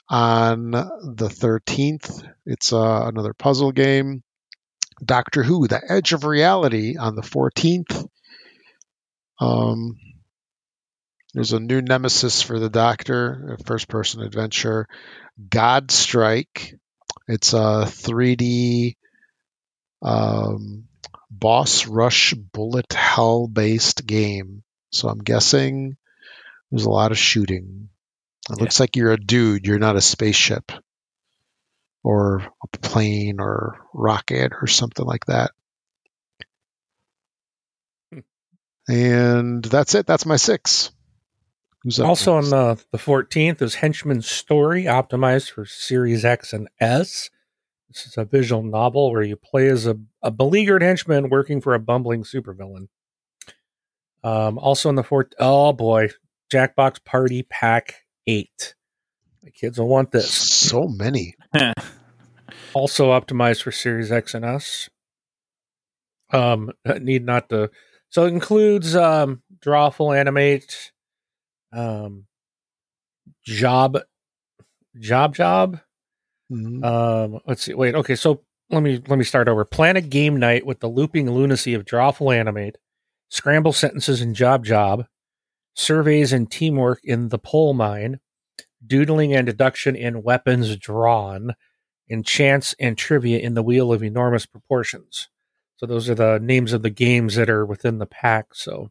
on 0.10 0.72
the 0.72 1.28
13th. 1.28 2.26
It's 2.46 2.72
uh, 2.74 3.04
another 3.06 3.34
puzzle 3.34 3.72
game. 3.72 4.24
Doctor 5.04 5.44
Who, 5.44 5.68
The 5.68 5.82
Edge 5.90 6.14
of 6.14 6.24
Reality 6.24 6.98
on 6.98 7.16
the 7.16 7.22
14th. 7.22 8.08
Um, 9.40 9.98
there's 11.34 11.54
a 11.54 11.60
new 11.60 11.82
nemesis 11.82 12.42
for 12.42 12.60
the 12.60 12.70
Doctor, 12.70 13.58
a 13.60 13.64
first 13.64 13.88
person 13.88 14.22
adventure. 14.22 14.88
God 15.50 15.92
Strike. 15.92 16.74
It's 17.28 17.54
a 17.54 17.86
3D 17.86 18.96
um, 20.02 20.86
boss 21.30 21.86
rush 21.88 22.34
bullet 22.34 22.92
hell 22.94 23.48
based 23.48 24.06
game. 24.06 24.64
So 24.92 25.10
I'm 25.10 25.20
guessing 25.20 25.98
there's 26.72 26.86
a 26.86 26.90
lot 26.90 27.12
of 27.12 27.18
shooting. 27.18 27.90
It 28.50 28.56
Yeah. 28.58 28.62
looks 28.62 28.80
like 28.80 28.96
you're 28.96 29.12
a 29.12 29.18
dude, 29.18 29.68
you're 29.68 29.80
not 29.80 29.98
a 29.98 30.02
spaceship 30.02 30.72
or 32.04 32.38
a 32.64 32.78
plane 32.78 33.38
or 33.40 33.80
rocket 33.94 34.52
or 34.62 34.68
something 34.68 35.06
like 35.06 35.26
that. 35.26 35.52
Hmm. 38.14 38.20
And 38.88 39.64
that's 39.64 39.96
it. 39.96 40.06
That's 40.06 40.26
my 40.26 40.38
six. 40.38 40.92
Who's 41.84 42.00
up 42.00 42.08
Also 42.08 42.36
next? 42.40 42.52
on 42.54 42.76
the, 42.76 42.84
the 42.92 42.98
14th 42.98 43.62
is 43.62 43.76
Henchman's 43.76 44.28
Story, 44.28 44.84
optimized 44.86 45.52
for 45.52 45.66
Series 45.66 46.26
X 46.26 46.54
and 46.54 46.68
S. 46.80 47.30
This 47.90 48.06
is 48.06 48.18
a 48.18 48.26
visual 48.26 48.64
novel 48.64 49.12
where 49.12 49.24
you 49.24 49.36
play 49.38 49.68
as 49.70 49.88
a, 49.88 49.98
a 50.22 50.30
beleaguered 50.32 50.82
henchman 50.82 51.30
working 51.30 51.62
for 51.62 51.74
a 51.74 51.80
bumbling 51.80 52.24
supervillain. 52.24 52.88
Um, 54.24 54.58
also 54.58 54.90
in 54.90 54.96
the 54.96 55.04
fourth, 55.04 55.28
oh 55.40 55.72
boy, 55.72 56.10
Jackbox 56.52 57.04
Party 57.06 57.44
Pack 57.44 58.04
8. 58.26 58.76
My 59.44 59.50
kids 59.52 59.80
will 59.80 59.88
want 59.88 60.12
this. 60.12 60.30
so 60.30 60.88
many. 60.88 61.36
also 62.74 63.12
optimized 63.12 63.64
for 63.64 63.72
Series 63.72 64.12
X 64.12 64.34
and 64.34 64.46
S. 64.46 64.90
Um, 66.32 66.72
need 67.00 67.26
not 67.26 67.50
to. 67.50 67.70
So 68.10 68.26
it 68.26 68.34
includes 68.34 68.96
um, 68.96 69.42
drawful 69.60 70.18
animate, 70.18 70.92
um, 71.74 72.26
job, 73.44 73.98
job, 75.00 75.36
job. 75.36 75.80
Mhm. 76.52 76.84
Um, 76.84 77.40
let's 77.46 77.64
see. 77.64 77.74
Wait. 77.74 77.96
Okay. 77.96 78.16
So 78.16 78.42
let 78.70 78.82
me 78.84 79.02
let 79.08 79.18
me 79.18 79.26
start 79.26 79.48
over. 79.48 79.66
Plan 79.66 79.98
a 79.98 80.02
game 80.02 80.38
night 80.38 80.66
with 80.66 80.80
the 80.80 80.88
looping 80.88 81.30
lunacy 81.30 81.74
of 81.74 81.86
drawful 81.86 82.36
animate, 82.36 82.78
scramble 83.30 83.74
sentences 83.74 84.22
in 84.22 84.34
job 84.34 84.66
job, 84.66 85.06
surveys 85.76 86.34
and 86.34 86.50
teamwork 86.50 87.00
in 87.04 87.30
the 87.30 87.40
Poll 87.40 87.74
Mine, 87.74 88.20
doodling 88.86 89.34
and 89.34 89.46
deduction 89.46 89.96
in 89.96 90.24
weapons 90.24 90.76
drawn, 90.78 91.56
and 92.10 92.26
chance 92.26 92.74
and 92.80 92.98
trivia 92.98 93.40
in 93.40 93.54
the 93.54 93.64
wheel 93.64 93.92
of 93.92 94.04
enormous 94.04 94.46
proportions. 94.46 95.30
So 95.78 95.86
those 95.86 96.10
are 96.10 96.16
the 96.16 96.40
names 96.42 96.74
of 96.74 96.82
the 96.82 96.90
games 96.90 97.36
that 97.36 97.50
are 97.50 97.66
within 97.66 98.00
the 98.00 98.06
pack. 98.06 98.48
So, 98.54 98.90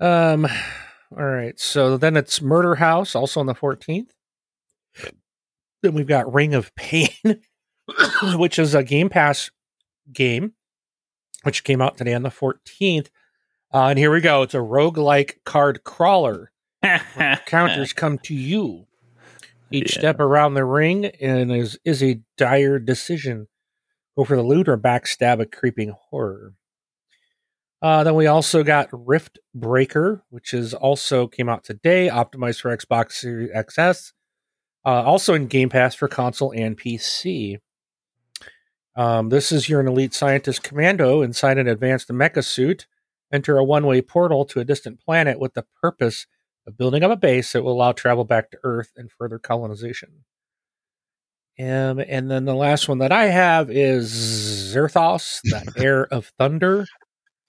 um, 0.00 0.46
all 1.16 1.24
right. 1.24 1.58
So 1.58 1.96
then 1.96 2.16
it's 2.16 2.40
Murder 2.40 2.76
House, 2.76 3.14
also 3.14 3.40
on 3.40 3.46
the 3.46 3.54
fourteenth. 3.54 4.14
Then 5.82 5.94
we've 5.94 6.06
got 6.06 6.32
Ring 6.32 6.54
of 6.54 6.74
Pain, 6.74 7.10
which 8.34 8.58
is 8.58 8.74
a 8.74 8.82
Game 8.82 9.08
Pass 9.08 9.50
game, 10.12 10.54
which 11.42 11.62
came 11.62 11.80
out 11.80 11.96
today 11.96 12.14
on 12.14 12.22
the 12.22 12.30
fourteenth. 12.30 13.10
Uh, 13.72 13.88
and 13.88 13.98
here 13.98 14.10
we 14.10 14.22
go. 14.22 14.42
It's 14.42 14.54
a 14.54 14.58
roguelike 14.58 15.44
card 15.44 15.84
crawler 15.84 16.52
counters 17.46 17.92
come 17.92 18.18
to 18.18 18.34
you. 18.34 18.86
Each 19.70 19.94
Yeah. 19.94 19.98
step 20.00 20.20
around 20.20 20.54
the 20.54 20.64
ring 20.64 21.06
and 21.06 21.52
is 21.52 21.78
is 21.84 22.02
a 22.02 22.20
dire 22.36 22.78
decision. 22.78 23.48
Go 24.16 24.24
for 24.24 24.36
the 24.36 24.42
loot 24.42 24.68
or 24.68 24.78
backstab 24.78 25.40
a 25.40 25.46
creeping 25.46 25.90
horror. 26.10 26.54
Uh, 27.80 28.02
then 28.02 28.14
we 28.16 28.26
also 28.26 28.64
got 28.64 28.88
Rift 28.92 29.38
Breaker, 29.54 30.24
which 30.30 30.52
is 30.52 30.74
also 30.74 31.28
came 31.28 31.48
out 31.48 31.62
today, 31.62 32.08
optimized 32.08 32.60
for 32.60 32.76
Xbox 32.76 33.12
Series 33.12 33.50
XS, 33.52 34.12
uh, 34.84 35.02
also 35.04 35.34
in 35.34 35.46
Game 35.46 35.68
Pass 35.68 35.94
for 35.94 36.08
console 36.08 36.50
and 36.52 36.76
PC. 36.76 37.58
Um, 38.96 39.28
this 39.28 39.52
is 39.52 39.68
you're 39.68 39.78
an 39.80 39.86
elite 39.86 40.12
scientist 40.12 40.64
commando 40.64 41.22
inside 41.22 41.56
an 41.58 41.68
advanced 41.68 42.08
mecha 42.08 42.42
suit. 42.44 42.88
Enter 43.32 43.58
a 43.58 43.64
one-way 43.64 44.02
portal 44.02 44.44
to 44.46 44.58
a 44.58 44.64
distant 44.64 44.98
planet 44.98 45.38
with 45.38 45.54
the 45.54 45.66
purpose 45.80 46.22
of 46.22 46.28
building 46.70 47.02
up 47.02 47.10
a 47.10 47.16
base 47.16 47.52
that 47.52 47.62
will 47.62 47.72
allow 47.72 47.92
travel 47.92 48.24
back 48.24 48.50
to 48.50 48.58
Earth 48.62 48.92
and 48.96 49.10
further 49.10 49.38
colonization. 49.38 50.24
Um, 51.60 51.98
and 51.98 52.30
then 52.30 52.44
the 52.44 52.54
last 52.54 52.88
one 52.88 52.98
that 52.98 53.10
I 53.10 53.26
have 53.26 53.68
is 53.70 54.12
Vzerthos, 54.12 55.40
the 55.42 55.72
Heir 55.82 56.04
of 56.06 56.26
Thunder. 56.38 56.86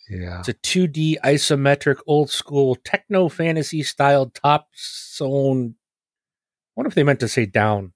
Yeah. 0.09 0.39
It's 0.39 0.49
a 0.49 0.53
2D 0.55 1.17
isometric, 1.23 1.97
old 2.07 2.31
school 2.31 2.75
techno 2.75 3.29
fantasy 3.29 3.83
styled 3.83 4.33
top 4.33 4.69
zone. 4.75 5.75
I 5.75 6.71
wonder 6.75 6.87
if 6.87 6.95
they 6.95 7.03
meant 7.03 7.19
to 7.19 7.27
say 7.27 7.45
down, 7.45 7.93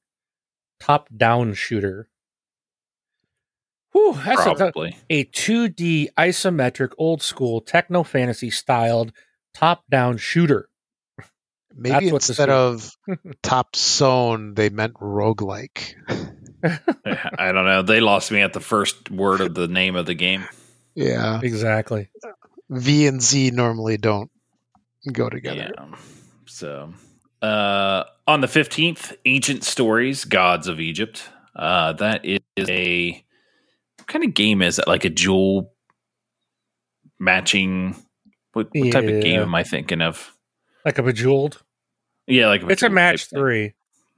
top 0.79 1.09
down 1.15 1.55
shooter. 1.55 2.09
Whew, 3.93 4.13
that's 4.13 4.45
a, 4.45 4.71
a 5.09 5.25
2D 5.25 6.13
isometric, 6.17 6.93
old 6.97 7.23
school 7.23 7.61
techno 7.61 8.03
fantasy 8.03 8.51
styled 8.51 9.13
top 9.53 9.83
down 9.89 10.17
shooter. 10.17 10.69
Maybe 11.75 12.09
That's 12.09 12.29
instead 12.29 12.49
is. 12.49 12.95
of 13.09 13.17
top 13.41 13.75
zone, 13.75 14.53
they 14.53 14.69
meant 14.69 14.93
roguelike. 14.95 15.95
I 17.37 17.51
don't 17.51 17.65
know. 17.65 17.81
They 17.81 17.99
lost 17.99 18.31
me 18.31 18.41
at 18.41 18.53
the 18.53 18.59
first 18.59 19.09
word 19.11 19.41
of 19.41 19.53
the 19.53 19.67
name 19.67 19.95
of 19.95 20.05
the 20.05 20.13
game. 20.13 20.45
Yeah. 20.95 21.39
Exactly. 21.43 22.09
V 22.69 23.07
and 23.07 23.21
Z 23.21 23.51
normally 23.51 23.97
don't 23.97 24.31
go 25.11 25.29
together. 25.29 25.73
Yeah. 25.75 25.95
So, 26.45 26.93
uh, 27.41 28.03
on 28.27 28.41
the 28.41 28.47
15th, 28.47 29.15
Ancient 29.25 29.63
Stories, 29.63 30.25
Gods 30.25 30.67
of 30.67 30.79
Egypt. 30.79 31.23
Uh, 31.55 31.93
that 31.93 32.25
is 32.25 32.39
a 32.57 33.23
what 33.97 34.07
kind 34.07 34.23
of 34.25 34.33
game 34.33 34.61
is 34.61 34.77
that? 34.77 34.87
Like 34.87 35.05
a 35.05 35.09
jewel 35.09 35.73
matching. 37.19 37.95
What, 38.53 38.69
what 38.73 38.91
type 38.91 39.03
of 39.05 39.21
game 39.21 39.41
am 39.41 39.55
I 39.55 39.63
thinking 39.63 40.01
of? 40.01 40.32
Like 40.85 40.97
a 40.97 41.03
bejeweled. 41.03 41.61
Yeah, 42.27 42.47
like 42.47 42.61
It's 42.63 42.81
a 42.83 42.85
Bejeweled 42.89 42.93
match 42.93 43.21
type 43.23 43.29
thing. 43.29 43.39
three, 43.39 43.73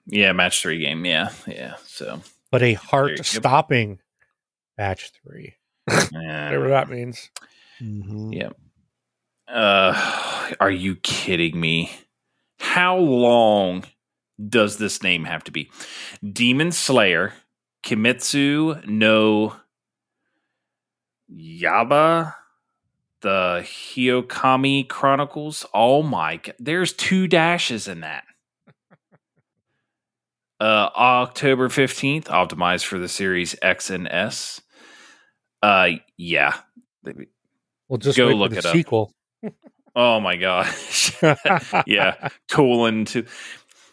Yeah, 0.07 0.31
match 0.33 0.61
three 0.61 0.79
game. 0.79 1.05
Yeah, 1.05 1.31
yeah. 1.47 1.75
So, 1.85 2.21
but 2.51 2.61
a 2.63 2.73
heart 2.73 3.25
stopping 3.25 3.99
match 4.77 5.11
three. 5.23 5.55
yeah. 5.89 6.45
Whatever 6.45 6.69
that 6.69 6.89
means. 6.89 7.29
Mhm. 7.81 8.33
Yeah. 8.35 8.49
Uh, 9.47 10.53
are 10.59 10.71
you 10.71 10.95
kidding 10.97 11.59
me? 11.59 11.91
How 12.59 12.97
long 12.97 13.83
does 14.49 14.77
this 14.77 15.03
name 15.03 15.25
have 15.25 15.43
to 15.45 15.51
be? 15.51 15.69
Demon 16.27 16.71
Slayer, 16.71 17.33
Kimetsu 17.83 18.85
no 18.87 19.55
Yaiba, 21.31 22.33
the 23.25 23.61
Hinokami 23.63 24.87
Chronicles. 24.87 25.65
Oh 25.73 26.03
my 26.03 26.37
god, 26.37 26.53
there's 26.59 26.93
two 26.93 27.27
dashes 27.27 27.87
in 27.87 28.01
that. 28.01 28.23
Uh, 30.57 30.89
October 30.95 31.67
15th, 31.67 32.27
optimized 32.27 32.85
for 32.85 32.97
the 32.97 33.09
series 33.09 33.57
X 33.61 33.89
and 33.89 34.07
S. 34.07 34.61
Uh, 35.61 35.89
yeah. 36.15 36.53
We'll 37.89 37.97
just 37.97 38.17
Go 38.17 38.27
look 38.29 38.53
it 38.53 38.61
the 38.61 38.69
up. 38.69 38.73
sequel. 38.73 39.11
Oh 39.97 40.21
my 40.21 40.37
gosh. 40.37 41.13
yeah, 41.85 42.29
colon 42.49 43.03
to 43.05 43.25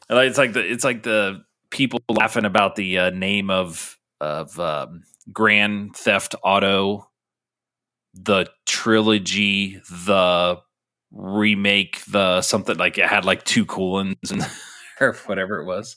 it's 0.08 0.38
like 0.38 0.52
the 0.52 0.60
it's 0.60 0.84
like 0.84 1.02
the 1.02 1.44
people 1.70 2.00
laughing 2.08 2.44
about 2.44 2.76
the 2.76 2.98
uh, 2.98 3.10
name 3.10 3.50
of 3.50 3.98
of 4.20 4.58
um, 4.58 5.02
Grand 5.32 5.94
Theft 5.96 6.34
Auto, 6.44 7.08
the 8.14 8.46
trilogy, 8.66 9.80
the 9.90 10.60
remake, 11.10 12.02
the 12.06 12.40
something 12.42 12.76
like 12.76 12.98
it 12.98 13.06
had 13.06 13.24
like 13.24 13.44
two 13.44 13.64
colons 13.66 14.30
and 14.30 14.42
or 15.00 15.14
whatever 15.26 15.60
it 15.60 15.64
was. 15.66 15.96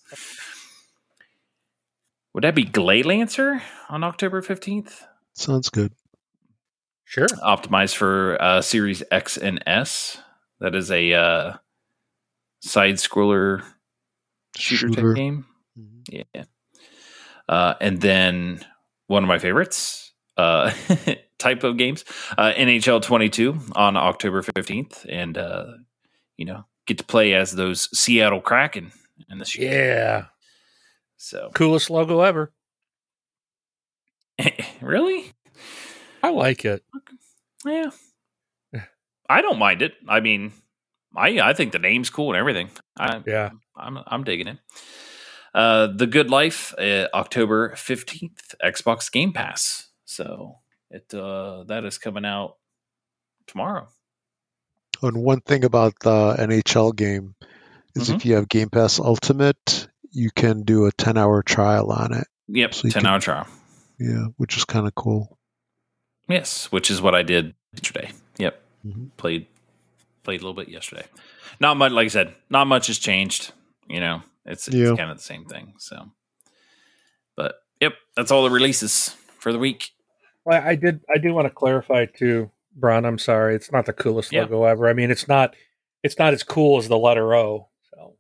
Would 2.34 2.44
that 2.44 2.56
be 2.56 2.66
Gleylancer 2.66 3.62
on 3.90 4.04
October 4.04 4.42
fifteenth? 4.42 5.06
Sounds 5.34 5.70
good. 5.70 5.94
Sure. 7.06 7.28
optimized 7.28 7.96
for 7.96 8.42
uh, 8.42 8.62
Series 8.62 9.04
X 9.12 9.38
and 9.38 9.62
S. 9.68 10.18
That 10.60 10.74
is 10.76 10.90
a 10.92 11.14
uh, 11.14 11.54
side 12.62 12.96
scroller 12.96 13.64
shooter, 14.58 14.88
Shooter. 14.88 15.10
type 15.10 15.16
game. 15.16 15.46
Mhm. 15.80 16.24
Yeah. 16.34 16.44
Uh, 17.48 17.76
and 17.80 18.02
then 18.02 18.66
one 19.08 19.24
of 19.24 19.28
my 19.28 19.38
favorites 19.40 20.14
uh, 20.36 20.72
type 21.40 21.64
of 21.64 21.78
games, 21.78 22.06
uh, 22.38 22.54
NHL 22.56 23.02
22 23.02 23.60
on 23.76 23.98
October 23.98 24.42
15th. 24.42 25.06
And, 25.10 25.38
uh, 25.38 25.66
you 26.38 26.46
know, 26.46 26.66
get 26.86 26.98
to 27.00 27.04
play 27.04 27.34
as 27.34 27.52
those 27.52 27.90
Seattle 27.98 28.42
Kraken 28.42 28.92
in 29.30 29.38
the 29.38 29.46
shooter. 29.46 29.68
Yeah. 29.68 30.26
So, 31.18 31.50
Coolest 31.54 31.90
logo 31.90 32.22
ever. 32.22 32.52
really? 34.82 35.32
I 36.22 36.30
like 36.30 36.66
it. 36.66 36.84
Yeah. 37.66 37.92
I 39.30 39.42
don't 39.42 39.60
mind 39.60 39.82
it. 39.82 39.94
I 40.08 40.20
mean, 40.20 40.52
I 41.16 41.40
I 41.40 41.54
think 41.54 41.72
the 41.72 41.80
name's 41.80 42.10
cool 42.10 42.32
and 42.32 42.38
everything. 42.38 42.70
I, 42.98 43.22
Yeah. 43.26 43.52
I'm 43.76 44.00
I'm 44.06 44.24
digging 44.24 44.48
it. 44.48 44.58
Uh, 45.54 45.88
the 45.88 46.08
Good 46.08 46.30
Life, 46.30 46.74
uh, 46.78 47.08
October 47.14 47.76
fifteenth, 47.76 48.56
Xbox 48.64 49.12
Game 49.12 49.34
Pass. 49.34 49.90
So 50.06 50.60
it 50.90 51.14
uh, 51.14 51.64
that 51.66 51.84
is 51.86 51.98
coming 51.98 52.26
out 52.26 52.56
tomorrow. 53.48 53.88
And 55.02 55.18
one 55.24 55.42
thing 55.42 55.64
about 55.66 56.00
the 56.00 56.36
NHL 56.40 56.96
game 56.96 57.36
is 57.96 58.10
Mhm. 58.10 58.16
if 58.16 58.26
you 58.26 58.36
have 58.36 58.48
Game 58.50 58.70
Pass 58.70 59.00
Ultimate, 59.00 59.88
you 60.12 60.30
can 60.32 60.64
do 60.64 60.86
a 60.86 60.92
10 60.92 61.18
hour 61.18 61.44
trial 61.44 61.92
on 61.92 62.14
it. 62.14 62.28
Yep, 62.48 62.74
So 62.74 62.82
ten 62.90 62.92
can- 63.02 63.06
hour 63.08 63.20
trial. 63.20 63.48
Yeah, 64.00 64.26
which 64.38 64.56
is 64.58 64.66
kind 64.66 64.88
of 64.88 64.94
cool. 64.96 65.38
Yes, 66.28 66.72
which 66.72 66.90
is 66.92 67.02
what 67.02 67.16
I 67.16 67.24
did 67.24 67.56
yesterday. 67.74 68.12
Yep, 68.38 68.62
Mhm. 68.86 69.10
played 69.18 69.48
played 70.24 70.42
a 70.42 70.44
little 70.44 70.56
bit 70.56 70.70
yesterday. 70.70 71.06
Not 71.60 71.78
much, 71.78 71.92
like 71.92 72.06
I 72.06 72.08
said, 72.10 72.36
not 72.50 72.66
much 72.66 72.88
has 72.88 72.98
changed. 72.98 73.52
You 73.88 74.00
know, 74.00 74.24
it's, 74.44 74.68
it's 74.68 74.76
Yeah. 74.76 74.96
kind 74.96 75.12
of 75.12 75.18
the 75.18 75.24
same 75.24 75.46
thing. 75.46 75.76
So, 75.78 76.12
but 77.36 77.62
yep, 77.80 77.94
that's 78.16 78.32
all 78.32 78.44
the 78.44 78.50
releases 78.50 79.10
for 79.40 79.52
the 79.54 79.60
week. 79.60 79.92
Well, 80.46 80.62
I 80.64 80.76
did. 80.76 81.02
I 81.14 81.18
do 81.18 81.34
want 81.34 81.46
to 81.48 81.50
clarify 81.54 82.06
too, 82.06 82.52
Brun. 82.76 83.06
I'm 83.06 83.18
sorry. 83.18 83.56
It's 83.56 83.72
not 83.72 83.86
the 83.86 83.94
coolest 83.94 84.32
Yeah. 84.32 84.42
logo 84.42 84.64
ever. 84.64 84.88
I 84.88 84.94
mean, 84.94 85.12
it's 85.12 85.28
not. 85.28 85.56
It's 86.04 86.20
not 86.20 86.34
as 86.34 86.44
cool 86.44 86.78
as 86.78 86.88
the 86.88 86.98
letter 87.00 87.34
O. 87.34 87.68
So 87.94 88.16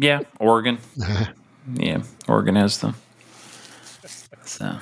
Yeah, 0.00 0.20
Oregon. 0.40 0.78
Yeah, 1.74 2.04
Oregon 2.28 2.54
has 2.54 2.78
them. 2.78 2.94
So 4.44 4.78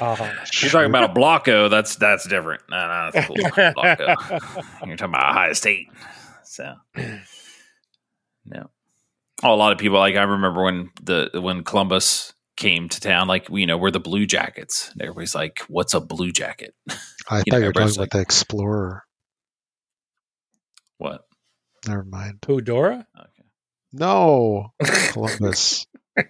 uh, 0.00 0.16
you're 0.62 0.70
talking 0.70 0.88
about 0.88 1.04
a 1.10 1.12
Block 1.12 1.46
O. 1.48 1.68
That's 1.68 1.96
that's 1.96 2.26
different. 2.26 2.62
No, 2.70 2.76
no, 2.78 3.10
that's 3.12 3.26
cool. 3.26 3.36
Block 3.74 4.00
O. 4.00 4.14
You're 4.86 4.96
talking 4.96 5.14
about 5.14 5.30
Ohio 5.32 5.52
State. 5.52 5.88
So 6.44 6.74
no. 8.46 8.70
Oh, 9.42 9.54
a 9.54 9.56
lot 9.56 9.72
of 9.72 9.78
people 9.78 9.98
like 9.98 10.16
I 10.16 10.22
remember 10.22 10.62
when 10.62 10.90
the 11.02 11.28
when 11.34 11.62
Columbus 11.64 12.32
came 12.56 12.88
to 12.88 13.00
town, 13.00 13.28
like 13.28 13.48
you 13.50 13.66
know, 13.66 13.76
we're 13.78 13.90
the 13.90 14.00
Blue 14.00 14.26
Jackets. 14.26 14.90
And 14.92 15.02
everybody's 15.02 15.34
like, 15.34 15.60
"What's 15.68 15.94
a 15.94 16.00
Blue 16.00 16.32
Jacket?" 16.32 16.74
I 16.88 16.92
You 16.92 16.96
thought 16.98 17.52
know, 17.52 17.58
you 17.58 17.64
were 17.66 17.72
talking 17.72 17.88
everybody's 17.88 17.96
about 17.96 18.02
like- 18.02 18.10
the 18.12 18.20
Explorer. 18.20 19.04
What? 20.98 21.22
Never 21.86 22.04
mind. 22.04 22.40
Pudora. 22.40 23.04
Okay. 23.18 23.48
No, 23.92 24.72
Columbus. 25.12 25.86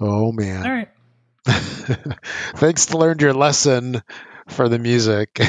oh 0.00 0.32
man. 0.32 0.64
All 0.66 0.72
right. 0.72 0.88
Thanks 2.56 2.86
to 2.86 2.98
learned 2.98 3.22
your 3.22 3.32
lesson 3.34 4.02
for 4.48 4.68
the 4.68 4.78
music. 4.78 5.40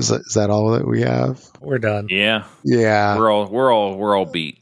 Is, 0.00 0.08
that, 0.08 0.20
is 0.26 0.34
that 0.34 0.50
all 0.50 0.72
that 0.72 0.86
we 0.86 1.02
have? 1.02 1.40
We're 1.60 1.78
done. 1.78 2.06
Yeah, 2.10 2.44
Yeah. 2.64 3.16
we're 3.16 3.30
all 3.30 3.46
we're 3.48 3.72
all 3.72 3.96
we're 3.96 4.16
all 4.16 4.26
beat. 4.26 4.58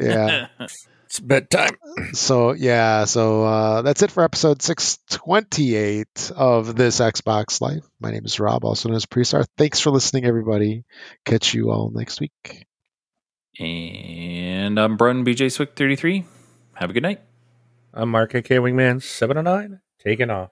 Yeah. 0.00 0.48
It's 1.08 1.20
bedtime. 1.20 1.76
So 2.14 2.52
yeah, 2.52 3.04
so 3.04 3.44
uh, 3.44 3.82
that's 3.82 4.02
it 4.02 4.10
for 4.10 4.24
episode 4.24 4.60
628 4.60 6.32
of 6.34 6.74
this 6.74 6.98
Xbox 6.98 7.60
Life. 7.60 7.84
My 8.00 8.10
name 8.10 8.24
is 8.24 8.40
Rob, 8.40 8.64
also 8.64 8.88
known 8.88 8.96
as 8.96 9.06
Prestar. 9.06 9.46
Thanks 9.56 9.78
for 9.78 9.90
listening, 9.90 10.24
everybody. 10.24 10.82
Catch 11.24 11.54
you 11.54 11.70
all 11.70 11.92
next 11.94 12.20
week. 12.20 12.66
and 13.60 14.78
I'm 14.80 14.96
Brun 14.96 15.24
BJ 15.24 15.50
Swick 15.52 15.76
33. 15.76 16.24
Have 16.74 16.90
a 16.90 16.92
good 16.92 17.04
night. 17.04 17.20
I'm 17.94 18.10
Mark 18.10 18.34
AK 18.34 18.46
Wingman 18.48 19.00
709. 19.00 19.80
Taking 20.04 20.30
off. 20.30 20.50